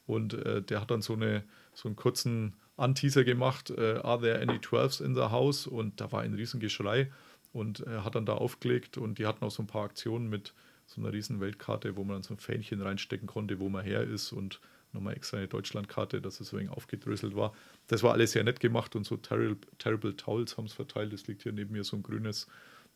Und 0.07 0.35
äh, 0.35 0.61
der 0.61 0.81
hat 0.81 0.91
dann 0.91 1.03
so, 1.03 1.15
eine, 1.15 1.45
so 1.73 1.89
einen 1.89 1.97
kurzen 1.97 2.55
Anteaser 2.77 3.25
gemacht, 3.25 3.71
äh, 3.71 4.01
Are 4.03 4.21
there 4.21 4.41
any 4.41 4.59
12s 4.59 5.03
in 5.03 5.15
the 5.15 5.23
house? 5.23 5.67
Und 5.67 6.01
da 6.01 6.11
war 6.13 6.23
ein 6.23 6.35
Riesengeschrei 6.35 7.11
und 7.53 7.81
er 7.81 8.05
hat 8.05 8.17
dann 8.17 8.27
da 8.27 8.35
aufgelegt 8.35 8.99
und 8.99 9.19
die 9.19 9.27
hatten 9.27 9.45
auch 9.45 9.51
so 9.51 9.63
ein 9.63 9.69
paar 9.69 9.85
Aktionen 9.85 10.29
mit 10.29 10.53
so 10.87 11.01
einer 11.01 11.13
riesen 11.13 11.41
Weltkarte, 11.41 11.97
wo 11.97 12.05
man 12.05 12.17
dann 12.17 12.23
so 12.23 12.35
ein 12.35 12.39
Fähnchen 12.39 12.83
reinstecken 12.83 13.27
konnte, 13.27 13.61
wo 13.61 13.69
man 13.69 13.85
her 13.85 14.03
ist 14.03 14.33
und 14.33 14.61
nochmal 14.95 15.15
extra 15.15 15.39
eine 15.39 15.49
Deutschlandkarte, 15.49 16.21
dass 16.21 16.41
es 16.41 16.53
wenig 16.53 16.71
aufgedröselt 16.71 17.37
war. 17.37 17.53
Das 17.89 18.03
war 18.03 18.12
alles 18.12 18.33
sehr 18.33 18.45
nett 18.45 18.61
gemacht 18.61 18.97
und 18.97 19.05
so 19.05 19.16
Terrible, 19.16 19.57
terrible 19.79 20.16
Towels 20.16 20.57
haben 20.57 20.66
es 20.66 20.73
verteilt. 20.73 21.12
Das 21.12 21.27
liegt 21.27 21.43
hier 21.43 21.53
neben 21.53 21.73
mir 21.73 21.85
so 21.85 21.97
ein 21.97 22.03
grünes. 22.03 22.47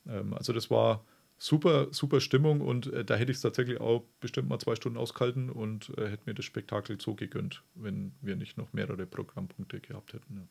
Ähm, 0.07 0.35
also 0.35 0.53
das 0.53 0.70
war 0.70 1.05
super, 1.39 1.89
super 1.93 2.20
Stimmung 2.20 2.61
und 2.61 2.93
äh, 2.93 3.05
da 3.05 3.16
hätte 3.16 3.31
ich 3.31 3.39
es 3.39 3.43
tatsächlich 3.43 3.81
auch 3.81 4.05
bestimmt 4.20 4.49
mal 4.49 4.59
zwei 4.59 4.75
Stunden 4.75 4.99
ausgehalten 4.99 5.51
und 5.51 5.91
äh, 5.97 6.09
hätte 6.09 6.23
mir 6.27 6.35
das 6.35 6.45
Spektakel 6.45 7.01
so 7.01 7.15
gegönnt, 7.15 7.62
wenn 7.75 8.12
wir 8.20 8.37
nicht 8.37 8.59
noch 8.59 8.73
mehrere 8.73 9.07
Programmpunkte 9.07 9.81
gehabt 9.81 10.12
hätten. 10.12 10.37
Ja. 10.37 10.43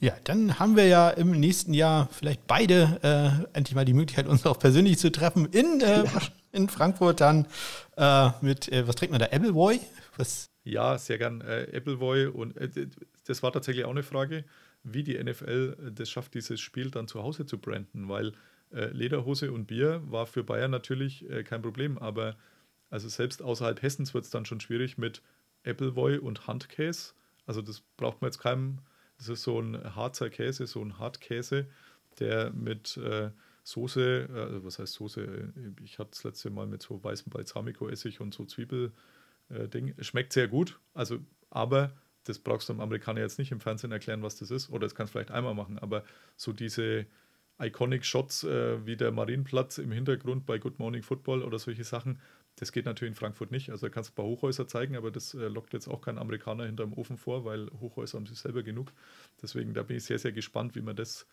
Ja, 0.00 0.12
dann 0.24 0.60
haben 0.60 0.76
wir 0.76 0.86
ja 0.86 1.10
im 1.10 1.32
nächsten 1.32 1.74
Jahr 1.74 2.08
vielleicht 2.12 2.46
beide 2.46 3.00
äh, 3.02 3.56
endlich 3.56 3.74
mal 3.74 3.84
die 3.84 3.94
Möglichkeit, 3.94 4.28
uns 4.28 4.46
auch 4.46 4.58
persönlich 4.58 4.98
zu 4.98 5.10
treffen 5.10 5.46
in, 5.46 5.80
äh, 5.80 6.04
ja. 6.04 6.22
in 6.52 6.68
Frankfurt 6.68 7.20
dann 7.20 7.46
äh, 7.96 8.30
mit, 8.40 8.70
äh, 8.70 8.86
was 8.86 8.94
trinkt 8.94 9.10
man 9.10 9.20
da, 9.20 9.26
Appleboy? 9.26 9.80
Was 10.16 10.50
Ja, 10.68 10.98
sehr 10.98 11.16
gern. 11.16 11.40
Äh, 11.40 11.66
Appleboy 11.72 12.26
und 12.26 12.54
äh, 12.58 12.88
das 13.26 13.42
war 13.42 13.52
tatsächlich 13.52 13.86
auch 13.86 13.90
eine 13.90 14.02
Frage, 14.02 14.44
wie 14.82 15.02
die 15.02 15.16
NFL 15.22 15.92
das 15.94 16.10
schafft, 16.10 16.34
dieses 16.34 16.60
Spiel 16.60 16.90
dann 16.90 17.08
zu 17.08 17.22
Hause 17.22 17.46
zu 17.46 17.56
branden, 17.58 18.08
weil 18.10 18.32
äh, 18.70 18.88
Lederhose 18.88 19.50
und 19.50 19.66
Bier 19.66 20.02
war 20.04 20.26
für 20.26 20.44
Bayern 20.44 20.70
natürlich 20.70 21.28
äh, 21.30 21.42
kein 21.42 21.62
Problem, 21.62 21.96
aber 21.96 22.36
also 22.90 23.08
selbst 23.08 23.40
außerhalb 23.42 23.80
Hessens 23.80 24.12
wird 24.12 24.24
es 24.24 24.30
dann 24.30 24.44
schon 24.44 24.60
schwierig 24.60 24.98
mit 24.98 25.22
Appleboy 25.64 26.18
und 26.18 26.46
Handkäse. 26.46 27.14
Also 27.46 27.62
das 27.62 27.80
braucht 27.96 28.20
man 28.20 28.28
jetzt 28.28 28.38
keinem, 28.38 28.80
das 29.16 29.28
ist 29.30 29.44
so 29.44 29.58
ein 29.60 29.94
Harzer 29.94 30.28
Käse, 30.28 30.66
so 30.66 30.82
ein 30.82 30.98
Hartkäse, 30.98 31.66
der 32.18 32.50
mit 32.52 32.98
äh, 32.98 33.30
Soße, 33.64 34.02
äh, 34.28 34.64
was 34.64 34.78
heißt 34.78 34.92
Soße? 34.94 35.52
Ich 35.82 35.98
hatte 35.98 36.10
das 36.10 36.24
letzte 36.24 36.50
Mal 36.50 36.66
mit 36.66 36.82
so 36.82 37.02
weißem 37.02 37.30
Balsamico-Essig 37.30 38.20
und 38.20 38.34
so 38.34 38.44
Zwiebel-Ding. 38.44 38.92
Äh, 39.50 39.68
Schmeckt 40.02 40.32
sehr 40.32 40.48
gut, 40.48 40.78
also, 40.94 41.18
aber 41.50 41.92
das 42.24 42.38
brauchst 42.38 42.68
du 42.68 42.74
dem 42.74 42.80
Amerikaner 42.80 43.20
jetzt 43.20 43.38
nicht 43.38 43.52
im 43.52 43.60
Fernsehen 43.60 43.90
erklären, 43.92 44.22
was 44.22 44.36
das 44.36 44.50
ist. 44.50 44.68
Oder 44.70 44.80
das 44.80 44.94
kannst 44.94 45.12
du 45.14 45.18
vielleicht 45.18 45.30
einmal 45.30 45.54
machen, 45.54 45.78
aber 45.78 46.04
so 46.36 46.52
diese 46.52 47.06
Iconic 47.60 48.04
Shots 48.04 48.44
äh, 48.44 48.84
wie 48.86 48.96
der 48.96 49.10
Marienplatz 49.10 49.78
im 49.78 49.90
Hintergrund 49.90 50.46
bei 50.46 50.58
Good 50.58 50.78
Morning 50.78 51.02
Football 51.02 51.42
oder 51.42 51.58
solche 51.58 51.84
Sachen, 51.84 52.20
das 52.56 52.72
geht 52.72 52.86
natürlich 52.86 53.12
in 53.12 53.16
Frankfurt 53.16 53.50
nicht. 53.50 53.70
Also 53.70 53.86
da 53.86 53.90
kannst 53.90 54.10
du 54.10 54.12
ein 54.12 54.16
paar 54.16 54.24
Hochhäuser 54.26 54.66
zeigen, 54.68 54.96
aber 54.96 55.10
das 55.10 55.34
äh, 55.34 55.48
lockt 55.48 55.72
jetzt 55.72 55.88
auch 55.88 56.00
kein 56.00 56.18
Amerikaner 56.18 56.66
hinterm 56.66 56.92
Ofen 56.92 57.16
vor, 57.16 57.44
weil 57.44 57.70
Hochhäuser 57.80 58.18
haben 58.18 58.26
sie 58.26 58.34
selber 58.34 58.62
genug. 58.62 58.92
Deswegen 59.42 59.74
da 59.74 59.82
bin 59.82 59.96
ich 59.96 60.04
sehr, 60.04 60.18
sehr 60.18 60.32
gespannt, 60.32 60.74
wie 60.74 60.82
man 60.82 60.96
das 60.96 61.26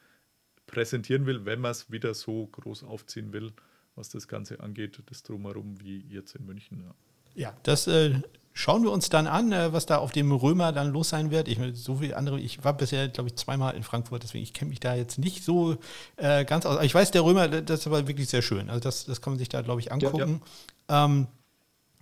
präsentieren 0.68 1.26
will, 1.26 1.46
wenn 1.46 1.62
man 1.62 1.72
es 1.72 1.92
wieder 1.92 2.14
so 2.14 2.48
groß 2.48 2.84
aufziehen 2.84 3.34
will, 3.34 3.54
was 3.96 4.10
das 4.10 4.28
Ganze 4.28 4.60
angeht, 4.60 5.02
das 5.08 5.24
drumherum 5.24 5.80
wie 5.82 6.00
jetzt 6.08 6.36
in 6.36 6.46
München. 6.46 6.82
Ja, 6.82 6.96
ja 7.36 7.53
das 7.64 7.88
äh, 7.88 8.16
schauen 8.56 8.84
wir 8.84 8.91
uns 8.91 9.10
dann 9.10 9.28
an, 9.28 9.52
äh, 9.52 9.74
was 9.74 9.86
da 9.86 9.98
auf 9.98 10.12
dem 10.12 10.32
Römer 10.32 10.72
dann 10.72 10.91
los 10.91 11.10
sein 11.10 11.30
wird. 11.30 11.48
Ich 11.48 11.60
so 11.74 11.95
viel 11.95 12.16
andere, 12.16 12.40
ich 12.40 12.64
war 12.64 12.74
bisher, 12.74 13.10
glaube 13.10 13.30
ich, 13.30 13.36
zweimal 13.36 13.76
in 13.76 13.84
Frankfurt, 13.84 14.24
deswegen 14.24 14.44
ich 14.44 14.53
kenne 14.53 14.70
mich 14.70 14.80
da 14.80 14.95
jetzt 14.95 15.20
nicht 15.20 15.44
so 15.44 15.76
äh, 16.16 16.45
ganz 16.45 16.66
aus. 16.66 16.82
Ich 16.84 16.95
weiß, 16.95 17.12
der 17.12 17.24
Römer, 17.24 17.48
das 17.49 17.86
aber 17.86 18.07
wirklich 18.07 18.30
sehr 18.30 18.41
schön. 18.41 18.70
Also 18.70 18.80
das, 18.80 19.06
das 19.06 19.22
kann 19.22 19.34
man 19.34 19.40
sich 19.40 19.49
da, 19.49 19.62
glaube 19.62 19.82
ich, 19.82 19.91
angucken. 19.91 20.41
Ja, 20.90 20.95
ja. 20.95 21.06
Ähm, 21.06 21.28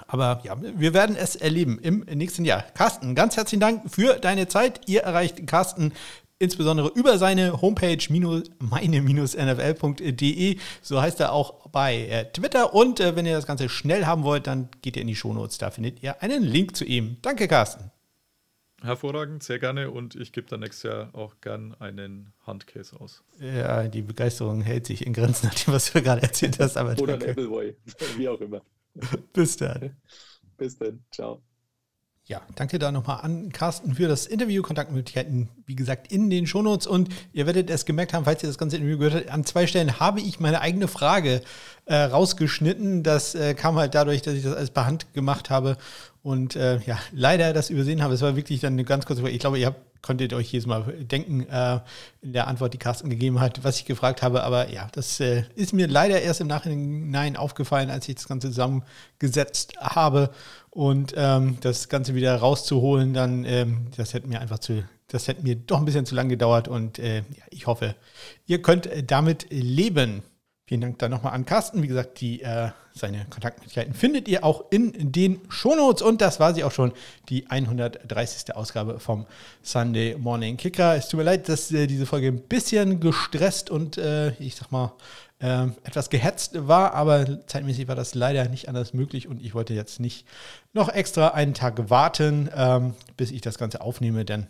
aber 0.07 0.41
ja, 0.43 0.55
wir 0.61 0.93
werden 0.93 1.15
es 1.15 1.35
erleben 1.35 1.79
im 1.79 2.01
nächsten 2.01 2.45
Jahr. 2.45 2.61
Carsten, 2.61 3.15
ganz 3.15 3.35
herzlichen 3.35 3.61
Dank 3.61 3.91
für 3.91 4.19
deine 4.19 4.47
Zeit. 4.47 4.81
Ihr 4.87 5.01
erreicht 5.01 5.47
Carsten 5.47 5.93
insbesondere 6.43 6.91
über 6.93 7.17
seine 7.17 7.61
Homepage 7.61 7.97
meine-nfl.de. 8.59 10.57
So 10.81 11.01
heißt 11.01 11.19
er 11.19 11.31
auch 11.31 11.67
bei 11.69 12.07
äh, 12.07 12.31
Twitter. 12.31 12.73
Und 12.73 12.99
äh, 12.99 13.15
wenn 13.15 13.25
ihr 13.25 13.35
das 13.35 13.47
Ganze 13.47 13.69
schnell 13.69 14.05
haben 14.05 14.23
wollt, 14.23 14.47
dann 14.47 14.69
geht 14.81 14.95
ihr 14.95 15.01
in 15.01 15.07
die 15.07 15.15
Shownotes. 15.15 15.57
Da 15.57 15.71
findet 15.71 16.03
ihr 16.03 16.21
einen 16.21 16.43
Link 16.43 16.75
zu 16.75 16.85
ihm. 16.85 17.17
Danke, 17.21 17.47
Carsten. 17.47 17.91
Hervorragend, 18.81 19.43
sehr 19.43 19.59
gerne. 19.59 19.91
Und 19.91 20.15
ich 20.15 20.33
gebe 20.33 20.47
dann 20.47 20.59
nächstes 20.59 20.83
Jahr 20.91 21.15
auch 21.15 21.39
gern 21.39 21.73
einen 21.79 22.33
Handcase 22.45 22.99
aus. 22.99 23.23
Ja, 23.39 23.87
die 23.87 24.01
Begeisterung 24.01 24.61
hält 24.61 24.85
sich 24.87 25.05
in 25.05 25.13
Grenzen 25.13 25.47
nach 25.47 25.55
dem, 25.55 25.73
was 25.73 25.93
du 25.93 26.01
gerade 26.01 26.21
erzählt 26.21 26.59
hast. 26.59 26.75
Aber 26.75 26.91
Oder 27.01 27.13
ein 27.13 27.23
Appleboy, 27.23 27.75
wie 28.17 28.27
auch 28.27 28.41
immer. 28.41 28.61
Bis 29.31 29.55
dann. 29.55 29.95
Bis 30.57 30.77
dann. 30.77 31.03
Ciao. 31.11 31.41
Ja, 32.25 32.41
danke 32.55 32.79
da 32.79 32.93
nochmal 32.93 33.19
an 33.21 33.51
Carsten 33.51 33.95
für 33.95 34.07
das 34.07 34.27
Interview. 34.27 34.61
Kontaktmöglichkeiten, 34.61 35.49
wie 35.65 35.75
gesagt, 35.75 36.09
in 36.09 36.29
den 36.29 36.47
Shownotes. 36.47 36.87
Und 36.87 37.09
ihr 37.33 37.45
werdet 37.45 37.69
es 37.69 37.83
gemerkt 37.83 38.13
haben, 38.13 38.23
falls 38.23 38.41
ihr 38.41 38.47
das 38.47 38.57
ganze 38.57 38.77
Interview 38.77 38.97
gehört 38.97 39.25
habt, 39.25 39.29
an 39.29 39.43
zwei 39.43 39.67
Stellen 39.67 39.99
habe 39.99 40.21
ich 40.21 40.39
meine 40.39 40.61
eigene 40.61 40.87
Frage 40.87 41.41
äh, 41.85 41.95
rausgeschnitten. 41.95 43.03
Das 43.03 43.35
äh, 43.35 43.55
kam 43.55 43.75
halt 43.75 43.93
dadurch, 43.93 44.21
dass 44.21 44.35
ich 44.35 44.43
das 44.43 44.55
alles 44.55 44.69
per 44.69 44.85
Hand 44.85 45.13
gemacht 45.13 45.49
habe 45.49 45.75
und 46.21 46.55
äh, 46.55 46.79
ja, 46.85 46.97
leider 47.11 47.51
das 47.51 47.69
übersehen 47.69 48.01
habe. 48.01 48.13
Es 48.13 48.21
war 48.21 48.37
wirklich 48.37 48.61
dann 48.61 48.73
eine 48.73 48.85
ganz 48.85 49.05
kurze 49.05 49.21
Frage. 49.21 49.33
Ich 49.33 49.41
glaube, 49.41 49.59
ihr 49.59 49.65
habt 49.65 49.81
konntet 50.03 50.33
euch 50.33 50.51
jedes 50.51 50.67
Mal 50.67 50.83
denken 50.83 51.49
äh, 51.49 51.79
in 52.21 52.33
der 52.33 52.47
Antwort, 52.47 52.73
die 52.73 52.77
Carsten 52.77 53.09
gegeben 53.09 53.39
hat, 53.39 53.63
was 53.63 53.79
ich 53.79 53.85
gefragt 53.85 54.21
habe. 54.21 54.43
Aber 54.43 54.69
ja, 54.69 54.87
das 54.91 55.19
äh, 55.19 55.45
ist 55.55 55.73
mir 55.73 55.87
leider 55.87 56.21
erst 56.21 56.41
im 56.41 56.47
Nachhinein 56.47 57.35
aufgefallen, 57.37 57.89
als 57.89 58.07
ich 58.07 58.15
das 58.15 58.27
Ganze 58.27 58.49
zusammengesetzt 58.49 59.77
habe. 59.79 60.29
Und 60.69 61.13
ähm, 61.15 61.57
das 61.61 61.89
Ganze 61.89 62.13
wieder 62.13 62.35
rauszuholen, 62.35 63.13
dann, 63.13 63.45
ähm, 63.45 63.87
das 63.95 64.13
hätte 64.13 64.27
mir 64.27 64.41
einfach 64.41 64.59
zu, 64.59 64.83
das 65.07 65.27
hätte 65.27 65.43
mir 65.43 65.55
doch 65.55 65.79
ein 65.79 65.85
bisschen 65.85 66.05
zu 66.05 66.15
lang 66.15 66.29
gedauert. 66.29 66.67
Und 66.67 66.99
äh, 66.99 67.17
ja, 67.17 67.45
ich 67.49 67.65
hoffe, 67.65 67.95
ihr 68.45 68.61
könnt 68.61 68.89
damit 69.07 69.47
leben. 69.49 70.21
Vielen 70.65 70.79
Dank 70.79 70.99
dann 70.99 71.11
nochmal 71.11 71.33
an 71.33 71.45
Carsten. 71.45 71.83
Wie 71.83 71.87
gesagt, 71.87 72.21
die, 72.21 72.41
äh, 72.41 72.69
seine 72.93 73.25
Kontaktmöglichkeiten 73.29 73.93
findet 73.93 74.29
ihr 74.29 74.45
auch 74.45 74.65
in 74.71 75.11
den 75.11 75.41
Shownotes. 75.49 76.01
Und 76.01 76.21
das 76.21 76.39
war 76.39 76.53
sie 76.53 76.63
auch 76.63 76.71
schon, 76.71 76.93
die 77.27 77.49
130. 77.49 78.55
Ausgabe 78.55 79.01
vom 79.01 79.25
Sunday 79.61 80.15
Morning 80.17 80.55
Kicker. 80.55 80.95
Es 80.95 81.09
tut 81.09 81.17
mir 81.17 81.25
leid, 81.25 81.49
dass 81.49 81.69
äh, 81.71 81.85
diese 81.85 82.05
Folge 82.05 82.27
ein 82.27 82.41
bisschen 82.43 83.01
gestresst 83.01 83.69
und 83.69 83.97
äh, 83.97 84.31
ich 84.39 84.55
sag 84.55 84.71
mal 84.71 84.93
äh, 85.39 85.65
etwas 85.83 86.09
gehetzt 86.09 86.67
war, 86.67 86.93
aber 86.93 87.45
zeitmäßig 87.45 87.89
war 87.89 87.95
das 87.95 88.15
leider 88.15 88.47
nicht 88.47 88.69
anders 88.69 88.93
möglich 88.93 89.27
und 89.27 89.41
ich 89.41 89.53
wollte 89.53 89.73
jetzt 89.73 89.99
nicht 89.99 90.25
noch 90.71 90.87
extra 90.87 91.29
einen 91.29 91.53
Tag 91.53 91.89
warten, 91.89 92.49
ähm, 92.55 92.93
bis 93.17 93.31
ich 93.31 93.41
das 93.41 93.57
Ganze 93.57 93.81
aufnehme, 93.81 94.23
denn 94.23 94.47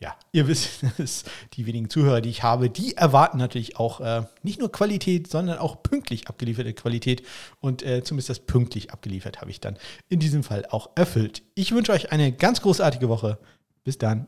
ja, 0.00 0.16
ihr 0.32 0.48
wisst 0.48 0.84
die 1.54 1.66
wenigen 1.66 1.88
Zuhörer, 1.88 2.20
die 2.20 2.30
ich 2.30 2.42
habe, 2.42 2.70
die 2.70 2.96
erwarten 2.96 3.38
natürlich 3.38 3.76
auch 3.76 4.00
äh, 4.00 4.22
nicht 4.42 4.58
nur 4.58 4.70
Qualität, 4.70 5.28
sondern 5.28 5.58
auch 5.58 5.82
pünktlich 5.82 6.28
abgelieferte 6.28 6.74
Qualität. 6.74 7.22
Und 7.60 7.82
äh, 7.82 8.02
zumindest 8.02 8.30
das 8.30 8.40
pünktlich 8.40 8.92
abgeliefert 8.92 9.40
habe 9.40 9.50
ich 9.50 9.60
dann 9.60 9.78
in 10.08 10.20
diesem 10.20 10.42
Fall 10.42 10.66
auch 10.70 10.90
erfüllt. 10.94 11.42
Ich 11.54 11.72
wünsche 11.72 11.92
euch 11.92 12.12
eine 12.12 12.32
ganz 12.32 12.60
großartige 12.60 13.08
Woche. 13.08 13.38
Bis 13.84 13.98
dann. 13.98 14.26